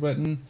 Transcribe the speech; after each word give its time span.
button. 0.00 0.42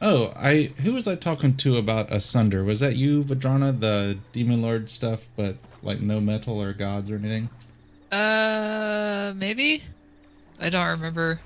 Oh, 0.00 0.32
I 0.36 0.72
who 0.82 0.92
was 0.92 1.06
I 1.08 1.14
talking 1.14 1.56
to 1.58 1.76
about 1.76 2.12
Asunder? 2.12 2.64
Was 2.64 2.80
that 2.80 2.96
you, 2.96 3.24
Vadrana, 3.24 3.78
the 3.78 4.18
Demon 4.32 4.60
Lord 4.60 4.90
stuff, 4.90 5.28
but 5.36 5.56
like 5.82 6.00
no 6.00 6.20
metal 6.20 6.60
or 6.60 6.72
gods 6.72 7.10
or 7.10 7.16
anything? 7.16 7.48
Uh, 8.10 9.32
maybe. 9.36 9.82
I 10.60 10.70
don't 10.70 10.88
remember. 10.88 11.40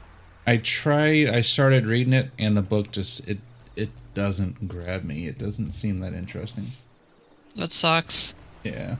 I 0.47 0.57
tried. 0.57 1.29
I 1.29 1.43
started 1.43 1.87
reading 1.87 2.13
it, 2.13 2.31
and 2.39 2.57
the 2.57 2.63
book 2.63 2.91
just 2.91 3.29
it 3.29 3.39
it 3.77 3.91
doesn't 4.15 4.67
grab 4.67 5.05
me. 5.05 5.27
It 5.27 5.39
doesn't 5.39 5.71
seem 5.73 6.01
that 6.01 6.13
interesting. 6.13 6.67
That 7.57 7.71
sucks. 7.71 8.35
Yeah. 8.65 8.97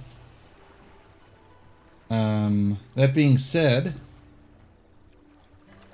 Um. 2.11 2.79
That 2.95 3.13
being 3.13 3.39
said, 3.39 4.01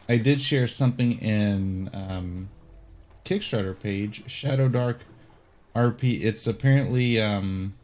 I 0.09 0.19
did 0.19 0.41
share 0.41 0.67
something 0.67 1.19
in 1.21 1.91
um, 1.93 2.49
Kickstarter 3.25 3.79
page, 3.79 4.31
Shadow 4.31 4.69
Dark 4.69 5.01
RP. 5.75 6.23
It's 6.23 6.47
apparently 6.47 7.21
um. 7.21 7.75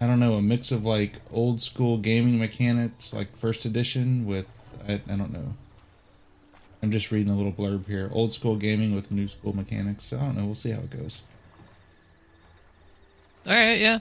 I 0.00 0.06
don't 0.06 0.20
know, 0.20 0.34
a 0.34 0.42
mix 0.42 0.70
of 0.70 0.84
like 0.84 1.14
old 1.32 1.60
school 1.60 1.98
gaming 1.98 2.38
mechanics, 2.38 3.12
like 3.12 3.36
first 3.36 3.64
edition 3.64 4.26
with 4.26 4.46
I, 4.86 4.94
I 4.94 5.16
don't 5.16 5.32
know. 5.32 5.54
I'm 6.82 6.90
just 6.90 7.10
reading 7.10 7.32
a 7.32 7.36
little 7.36 7.52
blurb 7.52 7.86
here. 7.86 8.08
Old 8.12 8.32
school 8.32 8.56
gaming 8.56 8.94
with 8.94 9.10
new 9.10 9.26
school 9.26 9.54
mechanics. 9.54 10.04
So 10.04 10.18
I 10.18 10.20
don't 10.20 10.36
know. 10.36 10.46
We'll 10.46 10.54
see 10.54 10.70
how 10.70 10.78
it 10.78 10.90
goes. 10.90 11.24
All 13.46 13.52
right, 13.52 13.78
yeah. 13.78 13.98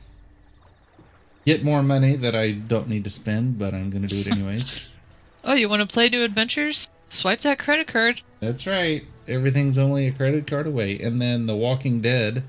Get 1.46 1.64
more 1.64 1.82
money 1.82 2.16
that 2.18 2.36
I 2.36 2.52
don't 2.52 2.90
need 2.90 3.04
to 3.06 3.10
spend, 3.10 3.58
but 3.58 3.74
I'm 3.74 3.90
gonna 3.90 4.08
do 4.08 4.18
it 4.18 4.32
anyways. 4.32 4.90
Oh, 5.44 5.54
you 5.54 5.70
want 5.70 5.80
to 5.80 5.88
play 5.88 6.10
New 6.10 6.24
Adventures? 6.24 6.90
Swipe 7.10 7.42
that 7.42 7.60
credit 7.60 7.88
card. 7.88 8.22
That's 8.40 8.68
right. 8.68 9.06
Everything's 9.28 9.78
only 9.78 10.08
a 10.08 10.12
credit 10.12 10.48
card 10.48 10.68
away. 10.68 11.00
And 11.00 11.22
then 11.22 11.46
The 11.46 11.56
Walking 11.56 12.02
Dead 12.02 12.44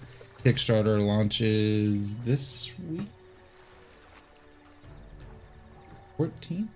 Kickstarter 0.44 1.04
launches 1.04 2.18
this 2.20 2.74
week. 2.88 3.08
14th? 6.18 6.68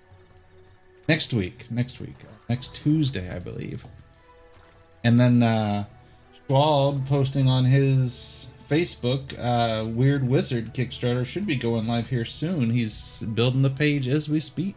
Next 1.08 1.34
week. 1.34 1.70
Next 1.70 2.00
week. 2.00 2.14
Next 2.48 2.74
Tuesday, 2.74 3.34
I 3.34 3.38
believe. 3.38 3.86
And 5.04 5.18
then 5.18 5.42
uh 5.42 5.84
Schwalb 6.48 7.06
posting 7.08 7.48
on 7.48 7.64
his 7.64 8.52
Facebook, 8.70 9.36
uh 9.38 9.84
Weird 9.88 10.28
Wizard 10.28 10.72
Kickstarter 10.74 11.26
should 11.26 11.46
be 11.46 11.56
going 11.56 11.88
live 11.88 12.08
here 12.08 12.24
soon. 12.24 12.70
He's 12.70 13.22
building 13.22 13.62
the 13.62 13.70
page 13.70 14.06
as 14.06 14.28
we 14.28 14.38
speak. 14.38 14.76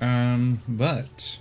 Um, 0.00 0.60
but 0.68 1.38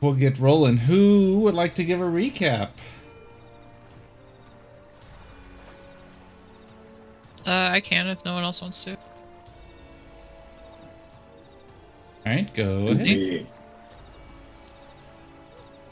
we'll 0.00 0.14
get 0.14 0.38
rolling. 0.38 0.78
Who 0.78 1.40
would 1.40 1.54
like 1.54 1.74
to 1.76 1.84
give 1.84 2.00
a 2.00 2.04
recap? 2.04 2.70
Uh, 7.46 7.70
I 7.72 7.80
can 7.80 8.06
if 8.06 8.24
no 8.24 8.34
one 8.34 8.44
else 8.44 8.62
wants 8.62 8.84
to. 8.84 8.96
All 12.26 12.32
right, 12.32 12.52
go 12.54 12.88
ahead. 12.88 13.46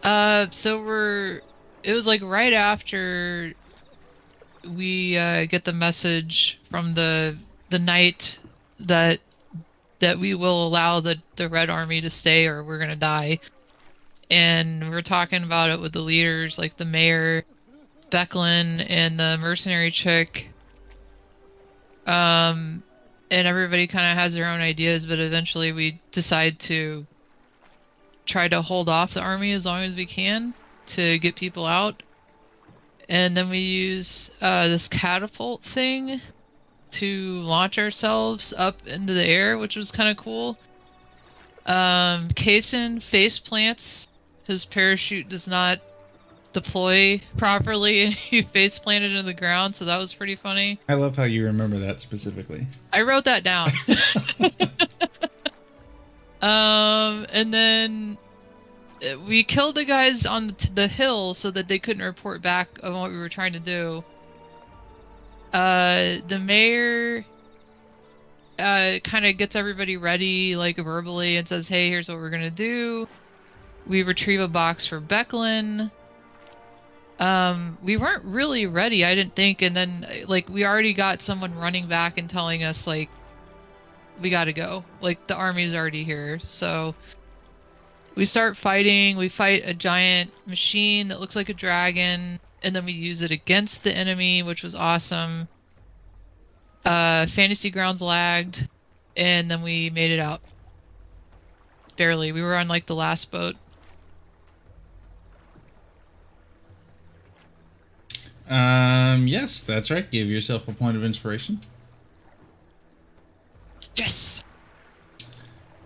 Uh, 0.02 0.46
so 0.50 0.82
we're. 0.82 1.40
It 1.82 1.92
was 1.94 2.06
like 2.06 2.22
right 2.22 2.52
after 2.52 3.54
we 4.66 5.16
uh, 5.16 5.46
get 5.46 5.64
the 5.64 5.72
message 5.72 6.60
from 6.70 6.94
the 6.94 7.36
the 7.70 7.78
knight 7.78 8.40
that 8.80 9.20
that 10.00 10.18
we 10.18 10.34
will 10.34 10.66
allow 10.66 11.00
the 11.00 11.20
the 11.36 11.48
Red 11.48 11.70
Army 11.70 12.00
to 12.00 12.10
stay 12.10 12.46
or 12.46 12.62
we're 12.62 12.78
gonna 12.78 12.96
die. 12.96 13.41
And 14.30 14.91
we're 14.91 15.02
talking 15.02 15.42
about 15.42 15.70
it 15.70 15.80
with 15.80 15.92
the 15.92 16.00
leaders, 16.00 16.58
like 16.58 16.77
the 16.77 16.84
mayor, 16.84 17.44
Becklin, 18.10 18.84
and 18.88 19.19
the 19.19 19.38
mercenary 19.41 19.91
chick. 19.91 20.50
Um, 22.06 22.82
and 23.31 23.47
everybody 23.47 23.86
kind 23.86 24.10
of 24.10 24.19
has 24.19 24.34
their 24.34 24.47
own 24.47 24.60
ideas, 24.60 25.06
but 25.06 25.19
eventually 25.19 25.72
we 25.72 26.00
decide 26.10 26.59
to 26.60 27.06
try 28.26 28.48
to 28.48 28.62
hold 28.62 28.88
off 28.88 29.15
the 29.15 29.20
army 29.20 29.53
as 29.53 29.66
long 29.66 29.82
as 29.82 29.97
we 29.97 30.06
can 30.06 30.54
to 30.86 31.19
get 31.19 31.34
people 31.34 31.66
out. 31.66 32.03
And 33.09 33.36
then 33.36 33.48
we 33.48 33.59
use 33.59 34.30
uh, 34.41 34.69
this 34.69 34.88
catapult 34.88 35.62
thing 35.62 36.20
to 36.93 37.41
launch 37.41 37.78
ourselves 37.78 38.54
up 38.56 38.87
into 38.87 39.12
the 39.12 39.25
air, 39.25 39.59
which 39.59 39.76
was 39.76 39.91
kind 39.91 40.09
of 40.09 40.16
cool. 40.16 40.56
Um, 41.66 42.28
Kaysen 42.28 43.03
face 43.03 43.38
plants. 43.38 44.09
His 44.44 44.65
parachute 44.65 45.28
does 45.28 45.47
not 45.47 45.81
deploy 46.53 47.21
properly, 47.37 48.03
and 48.03 48.15
he 48.15 48.43
face 48.43 48.78
planted 48.78 49.10
into 49.10 49.22
the 49.22 49.34
ground, 49.34 49.75
so 49.75 49.84
that 49.84 49.98
was 49.98 50.12
pretty 50.12 50.37
funny. 50.37 50.78
I 50.88 50.94
love 50.94 51.16
how 51.16 51.25
you 51.25 51.44
remember 51.44 51.78
that 51.78 52.00
specifically. 52.00 52.66
I 52.93 53.03
wrote 53.03 53.25
that 53.25 53.44
down. 53.44 53.71
um, 56.43 57.27
and 57.32 57.53
then 57.53 58.19
uh, 59.03 59.19
we 59.21 59.44
killed 59.44 59.75
the 59.75 59.84
guys 59.84 60.27
on 60.27 60.48
the, 60.48 60.71
the 60.75 60.88
hill 60.88 61.34
so 61.34 61.50
that 61.50 61.69
they 61.69 61.78
couldn't 61.78 62.03
report 62.03 62.43
back 62.43 62.69
on 62.82 62.94
what 62.94 63.10
we 63.10 63.19
were 63.19 63.28
trying 63.28 63.53
to 63.53 63.60
do. 63.60 64.04
Uh, 65.53 66.16
the 66.26 66.38
mayor 66.38 67.25
uh 68.59 68.98
kind 69.04 69.25
of 69.25 69.36
gets 69.36 69.54
everybody 69.54 69.97
ready 69.97 70.56
like 70.56 70.76
verbally 70.76 71.36
and 71.36 71.47
says, 71.47 71.69
"Hey, 71.69 71.88
here's 71.91 72.09
what 72.09 72.19
we're 72.19 72.31
gonna 72.31 72.50
do." 72.50 73.09
We 73.86 74.03
retrieve 74.03 74.41
a 74.41 74.48
box 74.48 74.86
for 74.86 75.00
Becklin. 75.00 75.91
Um, 77.19 77.78
we 77.82 77.97
weren't 77.97 78.25
really 78.25 78.66
ready, 78.66 79.04
I 79.04 79.14
didn't 79.14 79.34
think, 79.34 79.62
and 79.62 79.75
then 79.75 80.06
like 80.28 80.48
we 80.48 80.64
already 80.64 80.92
got 80.92 81.22
someone 81.22 81.54
running 81.54 81.88
back 81.88 82.19
and 82.19 82.28
telling 82.28 82.62
us 82.62 82.86
like 82.86 83.09
we 84.20 84.30
gotta 84.30 84.53
go. 84.53 84.84
Like 85.00 85.26
the 85.26 85.34
army's 85.34 85.75
already 85.75 86.04
here, 86.04 86.38
so 86.41 86.94
we 88.15 88.25
start 88.25 88.56
fighting. 88.56 89.16
We 89.16 89.28
fight 89.28 89.62
a 89.65 89.75
giant 89.75 90.30
machine 90.47 91.09
that 91.09 91.20
looks 91.20 91.36
like 91.36 91.48
a 91.48 91.54
dragon, 91.54 92.38
and 92.62 92.74
then 92.74 92.84
we 92.84 92.92
use 92.92 93.22
it 93.22 93.30
against 93.30 93.84
the 93.84 93.92
enemy, 93.94 94.42
which 94.42 94.62
was 94.62 94.74
awesome. 94.74 95.48
Uh, 96.84 97.26
Fantasy 97.26 97.70
Grounds 97.70 98.02
lagged, 98.02 98.69
and 99.16 99.50
then 99.50 99.62
we 99.62 99.91
made 99.91 100.10
it 100.10 100.20
out. 100.20 100.41
Barely. 101.97 102.32
We 102.32 102.42
were 102.42 102.54
on 102.56 102.68
like 102.68 102.86
the 102.86 102.94
last 102.94 103.30
boat. 103.30 103.56
Um, 108.48 109.26
yes, 109.26 109.60
that's 109.60 109.91
right. 109.91 110.10
Give 110.10 110.28
yourself 110.28 110.68
a 110.68 110.72
point 110.72 110.97
of 110.97 111.04
inspiration. 111.04 111.60
Yes. 113.97 114.44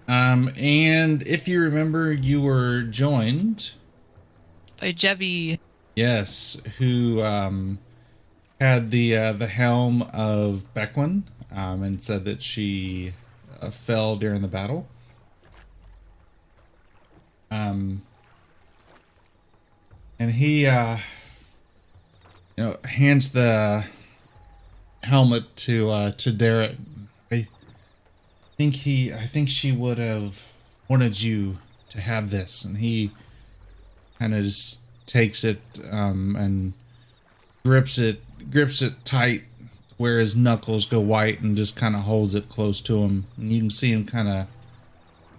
Um, 0.06 0.50
and 0.60 1.26
if 1.26 1.48
you 1.48 1.60
remember, 1.60 2.12
you 2.12 2.42
were 2.42 2.82
joined, 2.82 3.72
By 4.80 4.92
Jevi. 4.92 5.58
Yes, 5.94 6.62
who 6.78 7.22
um 7.22 7.78
had 8.60 8.90
the 8.90 9.16
uh, 9.16 9.32
the 9.32 9.48
helm 9.48 10.02
of 10.14 10.64
Becklin, 10.74 11.24
um, 11.50 11.82
and 11.82 12.02
said 12.02 12.24
that 12.24 12.42
she 12.42 13.12
uh, 13.60 13.70
fell 13.70 14.16
during 14.16 14.42
the 14.42 14.48
battle. 14.48 14.86
Um, 17.50 18.02
and 20.18 20.30
he 20.30 20.66
uh, 20.66 20.98
you 22.56 22.64
know, 22.64 22.76
hands 22.84 23.32
the 23.32 23.84
helmet 25.02 25.56
to 25.56 25.90
uh, 25.90 26.10
to 26.12 26.32
Derek. 26.32 26.76
I 27.30 27.48
think 28.56 28.74
he, 28.74 29.12
I 29.12 29.26
think 29.26 29.48
she 29.48 29.72
would 29.72 29.98
have 29.98 30.52
wanted 30.88 31.20
you 31.20 31.58
to 31.88 32.00
have 32.00 32.30
this, 32.30 32.64
and 32.64 32.78
he 32.78 33.10
kind 34.18 34.34
of 34.34 34.44
just 34.44 34.81
takes 35.12 35.44
it 35.44 35.60
um, 35.90 36.34
and 36.36 36.72
grips 37.64 37.98
it, 37.98 38.22
grips 38.50 38.80
it 38.80 39.04
tight, 39.04 39.42
where 39.98 40.18
his 40.18 40.34
knuckles 40.34 40.86
go 40.86 41.00
white, 41.00 41.42
and 41.42 41.54
just 41.54 41.76
kind 41.76 41.94
of 41.94 42.02
holds 42.02 42.34
it 42.34 42.48
close 42.48 42.80
to 42.80 43.02
him. 43.02 43.26
And 43.36 43.52
you 43.52 43.60
can 43.60 43.70
see 43.70 43.92
him 43.92 44.06
kind 44.06 44.28
of 44.28 44.46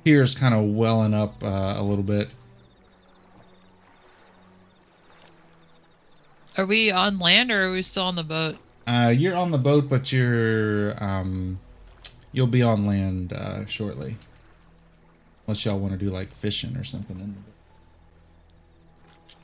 tears 0.05 0.35
kind 0.35 0.53
of 0.53 0.63
welling 0.65 1.15
up 1.15 1.43
uh, 1.43 1.75
a 1.77 1.81
little 1.81 2.03
bit. 2.03 2.29
Are 6.55 6.67
we 6.67 6.91
on 6.91 7.17
land 7.17 7.51
or 7.51 7.65
are 7.65 7.71
we 7.71 7.81
still 7.81 8.03
on 8.03 8.15
the 8.15 8.23
boat? 8.23 8.57
Uh, 8.85 9.11
you're 9.15 9.35
on 9.35 9.49
the 9.49 9.57
boat, 9.57 9.89
but 9.89 10.11
you're 10.11 11.03
um, 11.03 11.59
you'll 12.31 12.45
be 12.45 12.61
on 12.61 12.85
land 12.85 13.33
uh, 13.33 13.65
shortly. 13.65 14.17
Unless 15.47 15.65
y'all 15.65 15.79
want 15.79 15.93
to 15.93 15.97
do 15.97 16.11
like 16.11 16.31
fishing 16.31 16.77
or 16.77 16.83
something. 16.83 17.19
In 17.19 17.33
the 17.33 17.39
boat. 17.39 17.52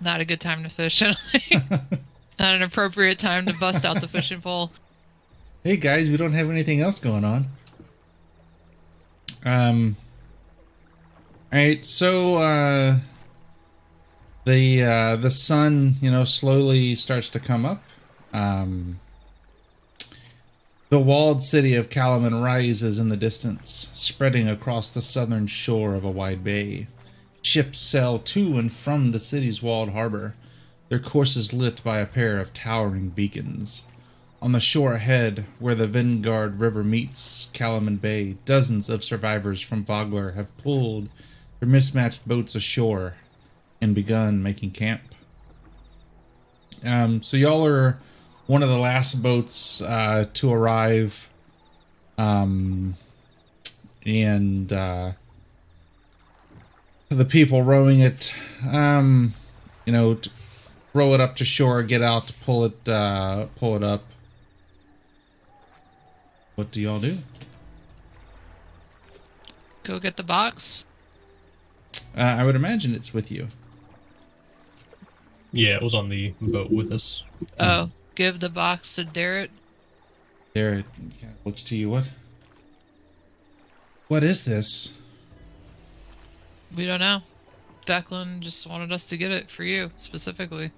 Not 0.01 0.21
a 0.21 0.25
good 0.25 0.39
time 0.39 0.63
to 0.63 0.69
fish. 0.69 1.01
Not 2.39 2.55
an 2.55 2.61
appropriate 2.61 3.19
time 3.19 3.45
to 3.47 3.53
bust 3.53 3.83
out 3.83 3.99
the 3.99 4.07
fishing 4.07 4.41
pole. 4.41 4.71
Hey 5.63 5.75
guys, 5.75 6.09
we 6.09 6.15
don't 6.15 6.31
have 6.31 6.49
anything 6.49 6.79
else 6.79 6.99
going 6.99 7.25
on. 7.25 7.47
Um. 9.45 9.97
right, 11.51 11.85
so 11.85 12.35
uh, 12.35 12.97
the 14.45 14.83
uh, 14.83 15.15
the 15.17 15.29
sun, 15.29 15.95
you 16.01 16.09
know, 16.09 16.23
slowly 16.23 16.95
starts 16.95 17.29
to 17.29 17.39
come 17.39 17.65
up. 17.65 17.83
Um, 18.31 18.99
the 20.89 20.99
walled 20.99 21.43
city 21.43 21.75
of 21.75 21.89
Kalaman 21.89 22.43
rises 22.43 22.97
in 22.97 23.09
the 23.09 23.17
distance, 23.17 23.89
spreading 23.93 24.47
across 24.47 24.89
the 24.89 25.01
southern 25.01 25.45
shore 25.47 25.93
of 25.93 26.03
a 26.03 26.11
wide 26.11 26.43
bay. 26.43 26.87
Ships 27.41 27.79
sail 27.79 28.19
to 28.19 28.57
and 28.57 28.71
from 28.71 29.11
the 29.11 29.19
city's 29.19 29.63
walled 29.63 29.89
harbor, 29.89 30.35
their 30.89 30.99
courses 30.99 31.53
lit 31.53 31.83
by 31.83 31.99
a 31.99 32.05
pair 32.05 32.39
of 32.39 32.53
towering 32.53 33.09
beacons. 33.09 33.85
On 34.41 34.51
the 34.53 34.59
shore 34.59 34.93
ahead, 34.93 35.45
where 35.59 35.75
the 35.75 35.87
Vingaard 35.87 36.59
River 36.59 36.83
meets 36.83 37.49
Kalaman 37.53 37.99
Bay, 37.99 38.37
dozens 38.45 38.89
of 38.89 39.03
survivors 39.03 39.61
from 39.61 39.83
Vogler 39.83 40.31
have 40.31 40.55
pulled 40.57 41.09
their 41.59 41.67
mismatched 41.67 42.27
boats 42.27 42.55
ashore 42.55 43.15
and 43.81 43.93
begun 43.93 44.41
making 44.41 44.71
camp. 44.71 45.01
Um, 46.85 47.21
so 47.21 47.35
y'all 47.35 47.65
are 47.65 47.99
one 48.47 48.63
of 48.63 48.69
the 48.69 48.79
last 48.79 49.21
boats 49.21 49.81
uh, 49.81 50.25
to 50.35 50.51
arrive, 50.51 51.29
um, 52.17 52.95
and 54.05 54.71
uh, 54.71 55.11
the 57.09 57.25
people 57.25 57.63
rowing 57.63 57.99
it, 57.99 58.35
um, 58.71 59.33
you 59.85 59.91
know, 59.91 60.15
t- 60.15 60.31
row 60.93 61.13
it 61.13 61.19
up 61.19 61.35
to 61.37 61.45
shore, 61.45 61.81
get 61.83 62.01
out 62.01 62.27
to 62.27 62.33
pull 62.33 62.63
it, 62.65 62.87
uh, 62.87 63.47
pull 63.55 63.75
it 63.75 63.83
up. 63.83 64.03
What 66.55 66.71
do 66.71 66.79
y'all 66.79 66.99
do? 66.99 67.17
Go 69.83 69.99
get 69.99 70.17
the 70.17 70.23
box. 70.23 70.85
Uh, 72.15 72.21
I 72.21 72.43
would 72.43 72.55
imagine 72.55 72.93
it's 72.93 73.13
with 73.13 73.31
you. 73.31 73.47
Yeah, 75.51 75.75
it 75.75 75.81
was 75.81 75.95
on 75.95 76.09
the 76.09 76.33
boat 76.39 76.69
with 76.69 76.91
us. 76.91 77.23
Oh, 77.59 77.89
give 78.13 78.39
the 78.39 78.49
box 78.49 78.95
to 78.95 79.03
Darrett. 79.03 79.49
There, 80.53 80.73
it 80.73 80.85
kind 80.93 81.33
of 81.33 81.45
looks 81.45 81.63
to 81.63 81.75
you. 81.75 81.89
What? 81.89 82.11
What 84.07 84.23
is 84.23 84.43
this? 84.45 84.99
We 86.75 86.85
don't 86.85 86.99
know. 86.99 87.21
Declan 87.85 88.39
just 88.39 88.67
wanted 88.67 88.91
us 88.91 89.05
to 89.07 89.17
get 89.17 89.31
it 89.31 89.49
for 89.49 89.63
you 89.63 89.91
specifically. 89.95 90.71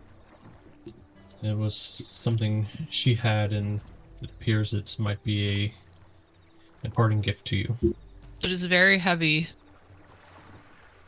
It 1.43 1.57
was 1.57 1.75
something 1.75 2.67
she 2.89 3.15
had, 3.15 3.51
and 3.51 3.81
it 4.21 4.29
appears 4.29 4.73
it 4.73 4.95
might 4.99 5.21
be 5.23 5.73
a, 6.83 6.88
a 6.88 6.89
parting 6.91 7.19
gift 7.21 7.45
to 7.47 7.57
you. 7.57 7.75
It 8.41 8.51
is 8.51 8.63
very 8.63 8.97
heavy. 8.99 9.49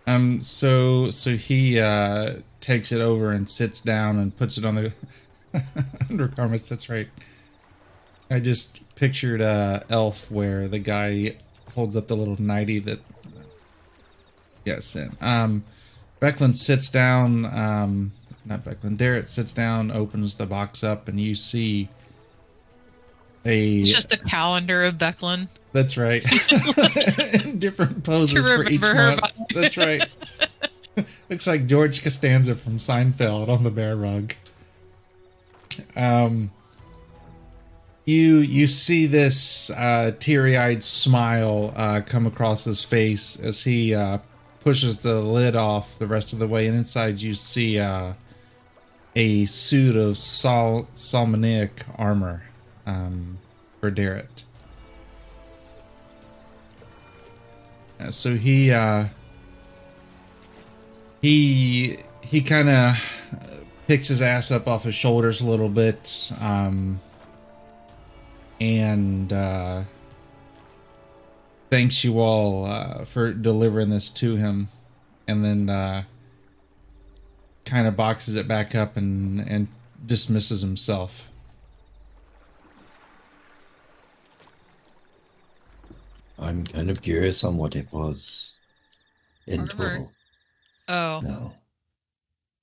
Um. 0.06 0.41
So, 0.41 1.09
so 1.09 1.38
he 1.38 1.80
uh 1.80 2.41
takes 2.59 2.91
it 2.91 3.00
over 3.00 3.31
and 3.31 3.50
sits 3.50 3.80
down 3.80 4.18
and 4.18 4.35
puts 4.35 4.57
it 4.57 4.65
on 4.65 4.75
the 4.75 4.94
undergarments. 6.09 6.68
That's 6.68 6.89
right. 6.89 7.07
I 8.30 8.39
just 8.39 8.81
pictured 8.95 9.41
uh 9.41 9.81
Elf 9.89 10.30
where 10.30 10.68
the 10.68 10.80
guy 10.80 11.38
holds 11.75 11.95
up 11.95 12.07
the 12.07 12.18
little 12.18 12.41
nighty 12.41 12.80
that. 12.80 13.00
Yes, 14.65 14.95
and 14.95 15.15
um, 15.21 15.63
Becklin 16.21 16.56
sits 16.56 16.89
down. 16.89 17.45
Um, 17.45 18.13
not 18.45 18.63
Becklin. 18.63 18.98
Darrett 18.98 19.27
sits 19.27 19.54
down, 19.54 19.92
opens 19.92 20.36
the 20.36 20.45
box 20.45 20.83
up, 20.83 21.07
and 21.07 21.19
you 21.19 21.36
see 21.36 21.89
a. 23.45 23.80
It's 23.80 23.92
just 23.92 24.13
a 24.13 24.18
calendar 24.18 24.83
of 24.83 24.95
Declan. 24.95 25.50
That's 25.71 25.98
right. 25.98 26.24
Different 27.60 28.04
poses 28.04 28.48
for 28.48 28.68
each 28.68 28.81
month. 28.81 29.31
That's 29.54 29.77
right. 29.77 30.06
Looks 31.30 31.48
like 31.48 31.66
George 31.66 32.04
Costanza 32.04 32.56
from 32.56 32.77
Seinfeld 32.77 33.50
on 33.50 33.63
the 33.63 33.71
bear 33.71 33.95
rug. 33.95 34.33
Um, 35.95 36.51
you 38.06 38.38
you 38.38 38.68
see 38.68 39.07
this 39.07 39.71
uh, 39.71 40.12
teary-eyed 40.19 40.83
smile 40.83 41.74
uh, 41.75 42.01
come 42.06 42.27
across 42.27 42.66
his 42.66 42.83
face 42.83 43.39
as 43.39 43.63
he 43.63 43.95
uh, 43.95 44.19
pushes 44.63 44.98
the 44.98 45.19
lid 45.19 45.56
off 45.56 45.98
the 46.00 46.07
rest 46.07 46.33
of 46.33 46.39
the 46.39 46.48
way, 46.48 46.68
and 46.68 46.77
inside 46.77 47.21
you 47.21 47.33
see 47.33 47.80
uh, 47.80 48.13
a 49.15 49.45
suit 49.45 49.95
of 49.95 50.15
Solamnic 50.15 51.83
armor 51.98 52.44
um, 52.86 53.38
for 53.80 53.92
Darrett. 53.92 54.44
Uh, 58.00 58.10
so 58.10 58.36
he 58.36 58.71
uh 58.71 59.06
he 61.21 61.98
he 62.21 62.42
kind 62.42 62.69
of 62.69 62.98
picks 63.88 64.07
his 64.07 64.21
ass 64.21 64.51
up 64.51 64.68
off 64.68 64.83
his 64.83 64.95
shoulders 64.95 65.42
a 65.42 65.45
little 65.45 65.69
bit 65.69 66.31
um 66.42 67.00
and 68.59 69.31
uh 69.31 69.83
thanks 71.74 72.04
you 72.04 72.20
all 72.20 72.66
uh 72.66 73.04
for 73.04 73.34
delivering 73.34 73.90
this 73.90 74.12
to 74.12 74.36
him 74.36 74.68
and 75.28 75.44
then 75.44 75.70
uh 75.72 76.04
kind 77.66 77.88
of 77.88 77.96
boxes 77.96 78.36
it 78.36 78.48
back 78.48 78.75
up 78.75 78.96
and 78.96 79.40
and 79.40 79.68
dismisses 80.06 80.62
himself 80.62 81.30
I'm 86.38 86.64
kind 86.66 86.92
of 86.92 87.02
curious 87.02 87.44
on 87.44 87.58
what 87.58 87.76
it 87.76 87.88
was 87.92 88.56
in 89.48 89.62
Armor. 89.62 89.69
total. 89.72 90.12
Oh, 90.90 91.22
No. 91.24 91.54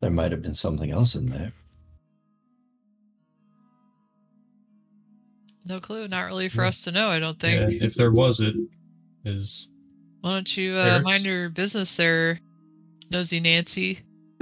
There 0.00 0.10
might 0.10 0.32
have 0.32 0.42
been 0.42 0.54
something 0.54 0.90
else 0.90 1.14
in 1.14 1.26
there. 1.30 1.52
no 5.66 5.78
clue. 5.80 6.08
Not 6.08 6.22
really 6.26 6.48
for 6.48 6.62
Yeah. 6.62 6.68
us 6.68 6.82
to 6.82 6.92
know, 6.92 7.08
I 7.08 7.18
don't 7.20 7.40
Yeah, 7.42 7.66
think. 7.68 7.82
if 7.82 7.94
there 7.94 8.10
was, 8.10 8.40
it 8.40 8.56
is. 9.24 9.68
Why 10.20 10.32
don't 10.32 10.56
you 10.56 10.74
uh, 10.74 11.00
mind 11.02 11.24
your 11.24 11.48
business 11.48 11.96
there, 11.96 12.40
nosy 13.10 13.40
Nancy? 13.40 14.00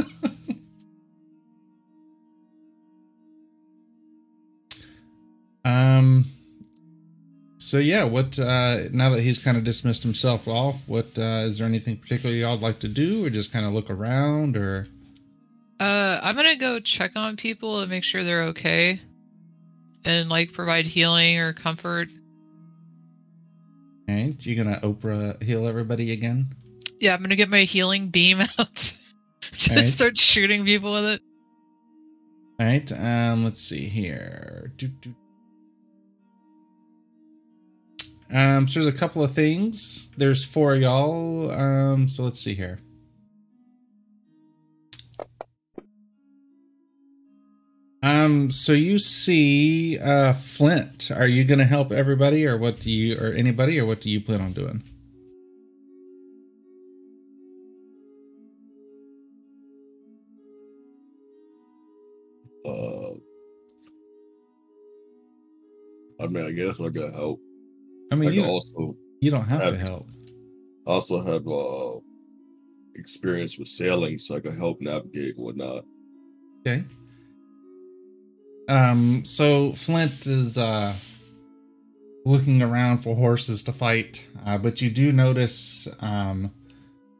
Um. 5.64 6.24
So 7.58 7.78
yeah, 7.78 8.04
what 8.04 8.38
uh 8.38 8.84
now 8.92 9.10
that 9.10 9.20
he's 9.20 9.38
kind 9.38 9.56
of 9.56 9.64
dismissed 9.64 10.02
himself 10.02 10.48
off, 10.48 10.88
what 10.88 11.18
uh 11.18 11.44
is 11.44 11.58
there 11.58 11.68
anything 11.68 11.96
particular 11.98 12.34
y'all'd 12.34 12.62
like 12.62 12.78
to 12.78 12.88
do 12.88 13.26
or 13.26 13.30
just 13.30 13.52
kind 13.52 13.66
of 13.66 13.74
look 13.74 13.90
around 13.90 14.56
or 14.56 14.86
Uh, 15.80 16.18
I'm 16.22 16.34
gonna 16.34 16.56
go 16.56 16.80
check 16.80 17.12
on 17.16 17.36
people 17.36 17.80
and 17.80 17.90
make 17.90 18.04
sure 18.04 18.24
they're 18.24 18.44
okay, 18.44 19.00
and 20.04 20.30
like 20.30 20.52
provide 20.52 20.86
healing 20.86 21.38
or 21.38 21.52
comfort. 21.52 22.08
Right? 24.08 24.46
You 24.46 24.56
gonna 24.56 24.80
Oprah 24.80 25.40
heal 25.42 25.66
everybody 25.66 26.12
again? 26.12 26.54
Yeah, 27.00 27.14
I'm 27.14 27.22
gonna 27.22 27.36
get 27.36 27.48
my 27.48 27.60
healing 27.60 28.08
beam 28.08 28.40
out. 28.58 28.96
Just 29.52 29.70
Alright. 29.70 29.84
start 29.84 30.18
shooting 30.18 30.64
people 30.64 30.92
with 30.92 31.04
it. 31.04 31.22
All 32.60 32.66
right. 32.66 32.90
Um. 32.92 33.44
Let's 33.44 33.62
see 33.62 33.88
here. 33.88 34.72
Doo, 34.76 34.88
doo. 34.88 35.14
Um. 38.32 38.66
So 38.66 38.80
there's 38.82 38.92
a 38.92 38.98
couple 38.98 39.22
of 39.22 39.32
things. 39.32 40.10
There's 40.16 40.44
four 40.44 40.74
of 40.74 40.80
y'all. 40.80 41.50
Um. 41.50 42.08
So 42.08 42.24
let's 42.24 42.40
see 42.40 42.54
here. 42.54 42.80
Um. 48.02 48.50
So 48.50 48.72
you 48.72 48.98
see, 48.98 49.98
uh, 49.98 50.32
Flint. 50.32 51.10
Are 51.10 51.26
you 51.26 51.44
gonna 51.44 51.64
help 51.64 51.90
everybody, 51.90 52.46
or 52.46 52.56
what 52.56 52.80
do 52.80 52.90
you, 52.90 53.18
or 53.18 53.32
anybody, 53.32 53.78
or 53.80 53.86
what 53.86 54.00
do 54.00 54.10
you 54.10 54.20
plan 54.20 54.40
on 54.40 54.52
doing? 54.52 54.82
Uh, 62.64 63.14
I 66.20 66.26
mean, 66.26 66.44
I 66.46 66.50
guess 66.50 66.74
I 66.80 66.88
got 66.88 67.14
help. 67.14 67.40
I 68.10 68.14
I 68.14 68.18
mean, 68.18 68.30
can 68.30 68.38
you, 68.40 68.44
also 68.44 68.96
you 69.20 69.30
don't 69.30 69.46
have 69.46 69.60
to 69.60 69.76
have- 69.78 69.88
help. 69.88 70.06
I 70.86 70.90
also 70.92 71.22
have 71.22 71.46
uh 71.46 72.00
experience 72.96 73.58
with 73.58 73.68
sailing, 73.68 74.18
so 74.18 74.36
I 74.36 74.40
can 74.40 74.56
help 74.56 74.80
navigate 74.80 75.38
whatnot. 75.38 75.84
Okay. 76.66 76.82
Um, 78.68 79.24
so 79.24 79.72
Flint 79.72 80.26
is 80.26 80.58
uh 80.58 80.94
looking 82.24 82.62
around 82.62 82.98
for 82.98 83.16
horses 83.16 83.62
to 83.62 83.72
fight, 83.72 84.26
uh, 84.44 84.58
but 84.58 84.82
you 84.82 84.90
do 84.90 85.10
notice 85.12 85.88
um 86.00 86.52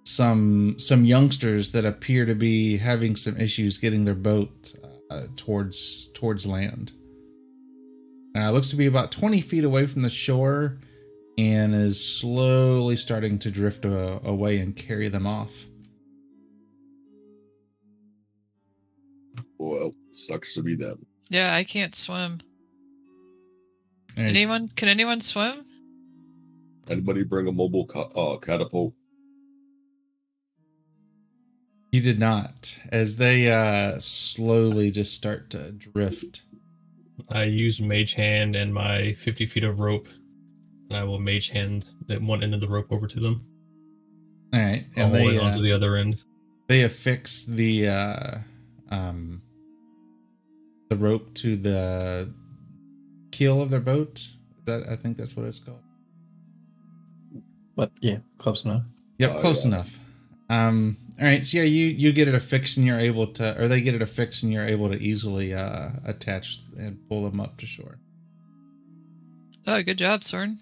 some 0.04 0.78
some 0.78 1.04
youngsters 1.04 1.72
that 1.72 1.84
appear 1.84 2.26
to 2.26 2.34
be 2.34 2.78
having 2.78 3.16
some 3.16 3.36
issues 3.38 3.78
getting 3.78 4.04
their 4.04 4.14
boat 4.14 4.74
uh, 5.10 5.22
towards 5.36 6.10
towards 6.12 6.46
land. 6.46 6.92
Uh, 8.36 8.40
it 8.40 8.52
looks 8.52 8.68
to 8.68 8.76
be 8.76 8.86
about 8.86 9.10
20 9.10 9.40
feet 9.40 9.64
away 9.64 9.86
from 9.86 10.02
the 10.02 10.10
shore, 10.10 10.78
and 11.38 11.74
is 11.74 12.18
slowly 12.20 12.94
starting 12.96 13.38
to 13.38 13.50
drift 13.50 13.84
a- 13.84 14.20
away 14.22 14.58
and 14.58 14.76
carry 14.76 15.08
them 15.08 15.26
off. 15.26 15.66
Well, 19.58 19.92
sucks 20.12 20.54
to 20.54 20.62
be 20.62 20.76
them. 20.76 21.04
Yeah, 21.28 21.54
I 21.54 21.64
can't 21.64 21.94
swim. 21.94 22.40
And 24.16 24.26
it's- 24.28 24.35
Anyone? 24.37 24.68
Can 24.68 24.88
anyone 24.88 25.20
swim? 25.20 25.64
Anybody 26.88 27.23
bring 27.23 27.47
a 27.47 27.52
mobile 27.52 27.85
ca- 27.87 28.08
uh, 28.14 28.38
catapult? 28.38 28.94
You 31.92 32.00
did 32.02 32.18
not. 32.18 32.78
As 32.90 33.16
they 33.16 33.50
uh, 33.50 33.99
slowly 33.99 34.90
just 34.90 35.14
start 35.14 35.50
to 35.50 35.73
drift. 35.73 36.42
I 37.30 37.44
use 37.44 37.80
Mage 37.80 38.12
Hand 38.14 38.56
and 38.56 38.73
my 38.73 39.12
50 39.14 39.47
feet 39.47 39.64
of 39.64 39.80
rope, 39.80 40.08
and 40.88 40.97
I 40.99 41.04
will 41.04 41.18
Mage 41.18 41.50
Hand 41.50 41.87
that 42.06 42.23
one 42.23 42.42
end 42.42 42.54
of 42.54 42.61
the 42.61 42.68
rope 42.68 42.90
over 42.90 43.06
to 43.06 43.20
them. 43.20 43.44
All 44.54 44.61
right, 44.61 44.87
I'll 44.97 45.04
and 45.06 45.14
hold 45.14 45.30
they 45.32 45.37
it 45.37 45.42
onto 45.42 45.58
uh, 45.58 45.62
the 45.62 45.73
other 45.73 45.97
end. 45.97 46.18
they 46.68 46.82
affix 46.82 47.44
the 47.44 47.88
uh, 47.88 48.38
um, 48.90 49.42
the 50.88 50.97
rope 50.97 51.35
to 51.35 51.57
the 51.57 52.33
keel 53.30 53.61
of 53.61 53.71
their 53.71 53.80
boat. 53.80 54.26
That 54.66 54.88
I 54.88 54.97
think 54.97 55.16
that's 55.16 55.37
what 55.37 55.47
it's 55.47 55.61
called. 55.61 55.83
But 57.76 57.92
yeah, 58.00 58.18
close 58.38 58.64
enough. 58.64 58.83
Yep, 59.18 59.33
Oh, 59.37 59.40
close 59.40 59.64
yeah. 59.64 59.68
enough. 59.73 59.99
Um, 60.50 60.97
all 61.21 61.26
right, 61.26 61.45
so 61.45 61.59
yeah, 61.59 61.64
you 61.64 61.87
you 61.87 62.12
get 62.12 62.28
it 62.28 62.35
affixed 62.35 62.76
and 62.76 62.87
you're 62.87 62.99
able 62.99 63.26
to, 63.35 63.61
or 63.62 63.68
they 63.68 63.80
get 63.80 63.95
it 63.95 64.02
affixed 64.02 64.42
and 64.42 64.52
you're 64.52 64.64
able 64.64 64.88
to 64.90 64.99
easily 65.00 65.54
uh, 65.54 65.90
attach 66.04 66.61
and 66.78 66.99
pull 67.09 67.28
them 67.28 67.40
up 67.40 67.57
to 67.59 67.66
shore. 67.66 67.99
Oh, 69.66 69.83
good 69.83 69.99
job, 69.99 70.25
Soren. 70.25 70.57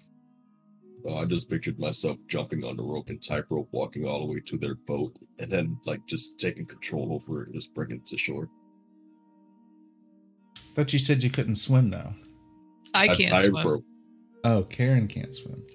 Uh, 1.07 1.17
I 1.19 1.25
just 1.25 1.49
pictured 1.49 1.79
myself 1.79 2.17
jumping 2.27 2.63
on 2.65 2.75
the 2.75 2.83
rope 2.83 3.09
and 3.09 3.21
tightrope, 3.23 3.69
walking 3.71 4.05
all 4.05 4.19
the 4.19 4.25
way 4.25 4.41
to 4.45 4.57
their 4.57 4.75
boat, 4.75 5.15
and 5.39 5.49
then 5.49 5.77
like 5.85 6.05
just 6.07 6.39
taking 6.39 6.65
control 6.65 7.13
over 7.13 7.43
it 7.43 7.47
and 7.47 7.55
just 7.55 7.73
bringing 7.73 7.97
it 7.97 8.05
to 8.07 8.17
shore. 8.17 8.49
Thought 10.77 10.93
you 10.93 10.99
said 10.99 11.23
you 11.23 11.31
couldn't 11.31 11.55
swim 11.55 11.89
though. 11.89 12.13
I 12.93 13.07
can't 13.07 13.41
swim. 13.41 13.55
tightrope. 13.55 13.83
Oh, 14.43 14.61
Karen 14.61 15.07
can't 15.07 15.33
swim. 15.33 15.65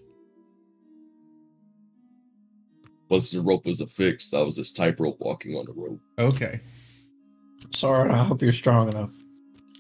Once 3.09 3.33
the 3.33 3.41
rope 3.41 3.67
was 3.67 3.81
affixed, 3.81 4.33
I 4.33 4.43
was 4.43 4.55
just 4.55 4.77
tightrope 4.77 5.17
walking 5.19 5.57
on 5.57 5.65
the 5.65 5.73
rope. 5.73 6.01
Okay. 6.21 6.61
Sorry, 7.71 8.11
I 8.11 8.19
hope 8.19 8.43
you're 8.43 8.53
strong 8.53 8.91
enough. 8.91 9.11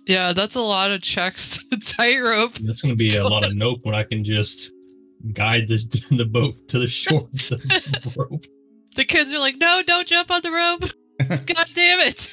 Yeah, 0.08 0.32
that's 0.32 0.56
a 0.56 0.60
lot 0.60 0.90
of 0.90 1.02
checks 1.02 1.58
to 1.58 1.78
tightrope. 1.96 2.54
That's 2.54 2.82
going 2.82 2.92
to 2.92 2.96
be 2.96 3.16
a 3.16 3.22
lot 3.28 3.46
of 3.46 3.54
nope 3.54 3.78
when 3.84 3.94
I 3.94 4.02
can 4.02 4.24
just 4.24 4.72
guide 5.34 5.68
the 5.68 5.78
the 6.16 6.26
boat 6.26 6.66
to 6.66 6.80
the 6.80 6.88
shore 6.88 7.28
the 7.32 8.12
rope. 8.16 8.44
The 8.96 9.04
kids 9.04 9.32
are 9.32 9.38
like, 9.38 9.54
"No, 9.58 9.84
don't 9.86 10.08
jump 10.08 10.32
on 10.32 10.42
the 10.42 10.50
rope! 10.50 10.90
God 11.46 11.66
damn 11.76 12.00
it!" 12.00 12.28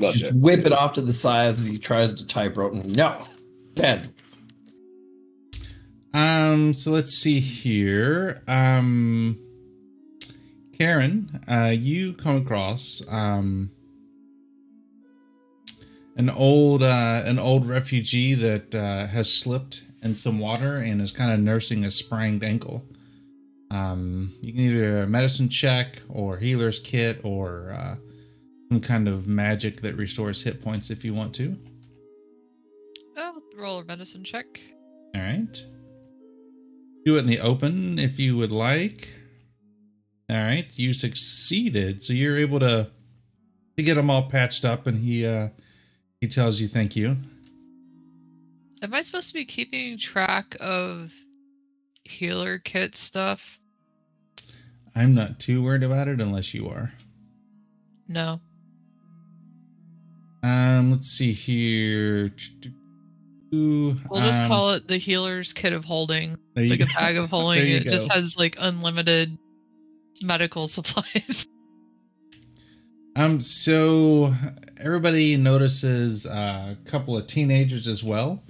Not 0.00 0.14
Just 0.14 0.34
whip 0.34 0.66
it 0.66 0.72
off 0.72 0.92
to 0.94 1.00
the 1.00 1.12
side 1.12 1.48
as 1.48 1.66
he 1.66 1.78
tries 1.78 2.14
to 2.14 2.26
tightrope. 2.26 2.72
and 2.72 2.96
No, 2.96 3.24
Ben. 3.74 4.12
Um, 6.12 6.72
so 6.72 6.90
let's 6.90 7.12
see 7.12 7.40
here. 7.40 8.42
Um, 8.48 9.38
Karen, 10.78 11.40
uh, 11.48 11.72
you 11.74 12.12
come 12.12 12.36
across 12.36 13.02
um 13.08 13.70
an 16.16 16.30
old 16.30 16.82
uh, 16.82 17.22
an 17.24 17.38
old 17.38 17.68
refugee 17.68 18.34
that 18.34 18.74
uh, 18.74 19.06
has 19.06 19.32
slipped 19.32 19.84
in 20.02 20.14
some 20.14 20.38
water 20.38 20.76
and 20.76 21.00
is 21.00 21.12
kind 21.12 21.32
of 21.32 21.40
nursing 21.40 21.84
a 21.84 21.90
sprained 21.90 22.42
ankle. 22.42 22.84
Um, 23.70 24.32
you 24.40 24.52
can 24.52 24.62
either 24.62 25.02
a 25.02 25.06
medicine 25.06 25.48
check 25.48 26.00
or 26.08 26.38
healer's 26.38 26.78
kit 26.78 27.20
or 27.24 27.72
uh, 27.72 27.96
some 28.70 28.80
kind 28.80 29.08
of 29.08 29.26
magic 29.26 29.80
that 29.82 29.96
restores 29.96 30.42
hit 30.42 30.62
points 30.62 30.90
if 30.90 31.04
you 31.04 31.14
want 31.14 31.34
to. 31.36 31.56
oh, 33.16 33.40
roll 33.56 33.78
a 33.78 33.84
medicine 33.84 34.24
check. 34.24 34.46
All 35.14 35.22
right. 35.22 35.64
Do 37.04 37.16
it 37.16 37.20
in 37.20 37.26
the 37.26 37.40
open 37.40 37.98
if 37.98 38.18
you 38.18 38.36
would 38.36 38.52
like. 38.52 39.08
All 40.28 40.36
right, 40.36 40.66
you 40.76 40.92
succeeded, 40.92 42.02
so 42.02 42.12
you're 42.12 42.36
able 42.36 42.58
to 42.58 42.90
to 43.76 43.82
get 43.82 43.94
them 43.94 44.10
all 44.10 44.28
patched 44.28 44.64
up, 44.64 44.88
and 44.88 44.98
he 44.98 45.24
uh 45.24 45.50
he 46.20 46.26
tells 46.26 46.60
you 46.60 46.66
thank 46.66 46.96
you. 46.96 47.16
Am 48.82 48.92
I 48.92 49.02
supposed 49.02 49.28
to 49.28 49.34
be 49.34 49.44
keeping 49.44 49.96
track 49.96 50.56
of 50.60 51.14
healer 52.02 52.58
kit 52.58 52.96
stuff? 52.96 53.60
I'm 54.96 55.14
not 55.14 55.38
too 55.38 55.62
worried 55.62 55.82
about 55.84 56.08
it 56.08 56.20
unless 56.20 56.54
you 56.54 56.68
are. 56.68 56.92
No. 58.08 58.40
Um, 60.46 60.92
let's 60.92 61.08
see 61.08 61.32
here. 61.32 62.30
We'll 63.50 63.96
just 64.14 64.42
Um, 64.42 64.48
call 64.48 64.74
it 64.74 64.86
the 64.86 64.98
healer's 64.98 65.52
kit 65.52 65.74
of 65.74 65.84
holding. 65.84 66.38
Like 66.54 66.80
a 66.80 66.86
bag 66.86 67.16
of 67.16 67.30
holding. 67.30 67.66
It 67.66 67.84
just 67.84 68.12
has 68.12 68.36
like 68.38 68.56
unlimited 68.60 69.36
medical 70.22 70.68
supplies. 70.76 71.48
Um, 73.16 73.40
so 73.40 74.32
everybody 74.78 75.36
notices 75.36 76.26
uh, 76.26 76.74
a 76.76 76.88
couple 76.88 77.16
of 77.16 77.26
teenagers 77.26 77.88
as 77.88 78.04
well 78.04 78.42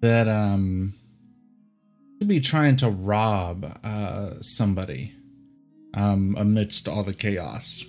that 0.00 0.28
um 0.28 0.92
to 2.20 2.26
be 2.26 2.38
trying 2.38 2.76
to 2.76 2.90
rob 2.90 3.78
uh 3.82 4.34
somebody 4.42 5.12
um 5.94 6.36
amidst 6.38 6.86
all 6.86 7.02
the 7.02 7.14
chaos. 7.14 7.84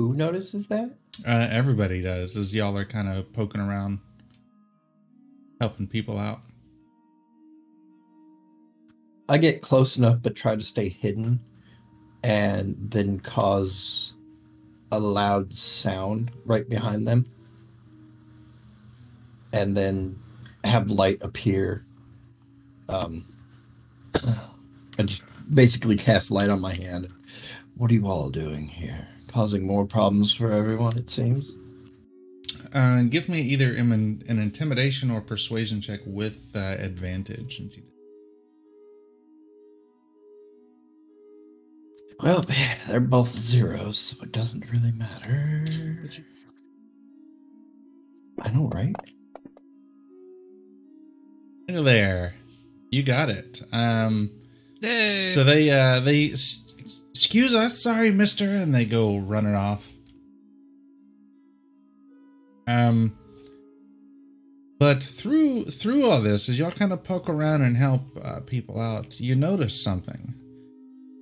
Who 0.00 0.14
notices 0.14 0.66
that? 0.68 0.94
Uh, 1.28 1.48
everybody 1.50 2.00
does 2.00 2.34
as 2.34 2.54
y'all 2.54 2.78
are 2.78 2.86
kind 2.86 3.06
of 3.06 3.30
poking 3.34 3.60
around, 3.60 3.98
helping 5.60 5.86
people 5.86 6.18
out. 6.18 6.40
I 9.28 9.36
get 9.36 9.60
close 9.60 9.98
enough 9.98 10.22
but 10.22 10.34
try 10.34 10.56
to 10.56 10.62
stay 10.62 10.88
hidden 10.88 11.38
and 12.24 12.76
then 12.78 13.20
cause 13.20 14.14
a 14.90 14.98
loud 14.98 15.52
sound 15.52 16.30
right 16.46 16.66
behind 16.66 17.06
them. 17.06 17.26
And 19.52 19.76
then 19.76 20.18
have 20.64 20.90
light 20.90 21.18
appear. 21.20 21.84
Um 22.88 23.26
I 24.98 25.02
just 25.02 25.24
basically 25.54 25.98
cast 25.98 26.30
light 26.30 26.48
on 26.48 26.62
my 26.62 26.72
hand. 26.72 27.10
What 27.76 27.90
are 27.90 27.94
you 27.94 28.06
all 28.06 28.30
doing 28.30 28.66
here? 28.66 29.09
Causing 29.30 29.64
more 29.64 29.86
problems 29.86 30.34
for 30.34 30.50
everyone, 30.50 30.96
it 30.98 31.08
seems. 31.08 31.54
Uh, 32.74 33.02
give 33.02 33.28
me 33.28 33.40
either 33.40 33.72
an, 33.74 33.92
an 34.28 34.40
intimidation 34.40 35.08
or 35.10 35.20
persuasion 35.20 35.80
check 35.80 36.00
with 36.04 36.50
uh, 36.56 36.58
advantage. 36.78 37.58
since 37.58 37.76
you- 37.76 37.84
Well, 42.20 42.42
they're 42.88 43.00
both 43.00 43.38
zeros, 43.38 43.98
so 43.98 44.24
it 44.24 44.32
doesn't 44.32 44.70
really 44.70 44.92
matter. 44.92 45.64
I 48.42 48.50
know, 48.50 48.68
right? 48.68 48.94
Look 51.68 51.84
there, 51.84 52.34
you 52.90 53.02
got 53.04 53.30
it. 53.30 53.62
Um, 53.72 54.30
Yay. 54.82 55.06
So 55.06 55.44
they 55.44 55.70
uh 55.70 56.00
they 56.00 56.32
"S- 56.32 56.69
excuse 57.10 57.54
us, 57.54 57.82
sorry, 57.82 58.10
mister, 58.10 58.44
and 58.44 58.74
they 58.74 58.84
go 58.84 59.18
running 59.18 59.54
off. 59.54 59.92
Um 62.66 63.16
but 64.78 65.02
through 65.02 65.64
through 65.64 66.08
all 66.08 66.22
this, 66.22 66.48
as 66.48 66.58
y'all 66.58 66.70
kind 66.70 66.92
of 66.92 67.04
poke 67.04 67.28
around 67.28 67.62
and 67.62 67.76
help 67.76 68.02
uh, 68.22 68.40
people 68.40 68.80
out, 68.80 69.20
you 69.20 69.34
notice 69.34 69.82
something. 69.82 70.34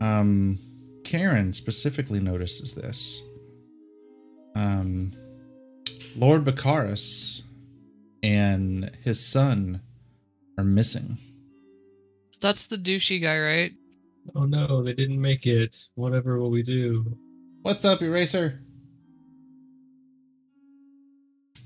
Um 0.01 0.59
Karen 1.05 1.53
specifically 1.53 2.21
notices 2.21 2.75
this. 2.75 3.21
Um 4.55 5.11
Lord 6.17 6.45
Bakaris 6.45 7.43
and 8.23 8.91
his 9.03 9.25
son 9.25 9.81
are 10.59 10.65
missing. 10.65 11.19
That's 12.41 12.67
the 12.67 12.77
douchey 12.77 13.21
guy, 13.23 13.39
right? 13.39 13.73
Oh 14.35 14.45
no, 14.45 14.83
they 14.83 14.93
didn't 14.95 15.21
make 15.21 15.47
it. 15.47 15.89
Whatever 15.95 16.39
will 16.39 16.51
we 16.51 16.63
do? 16.63 17.19
What's 17.63 17.85
up, 17.85 18.03
Eraser? 18.03 18.61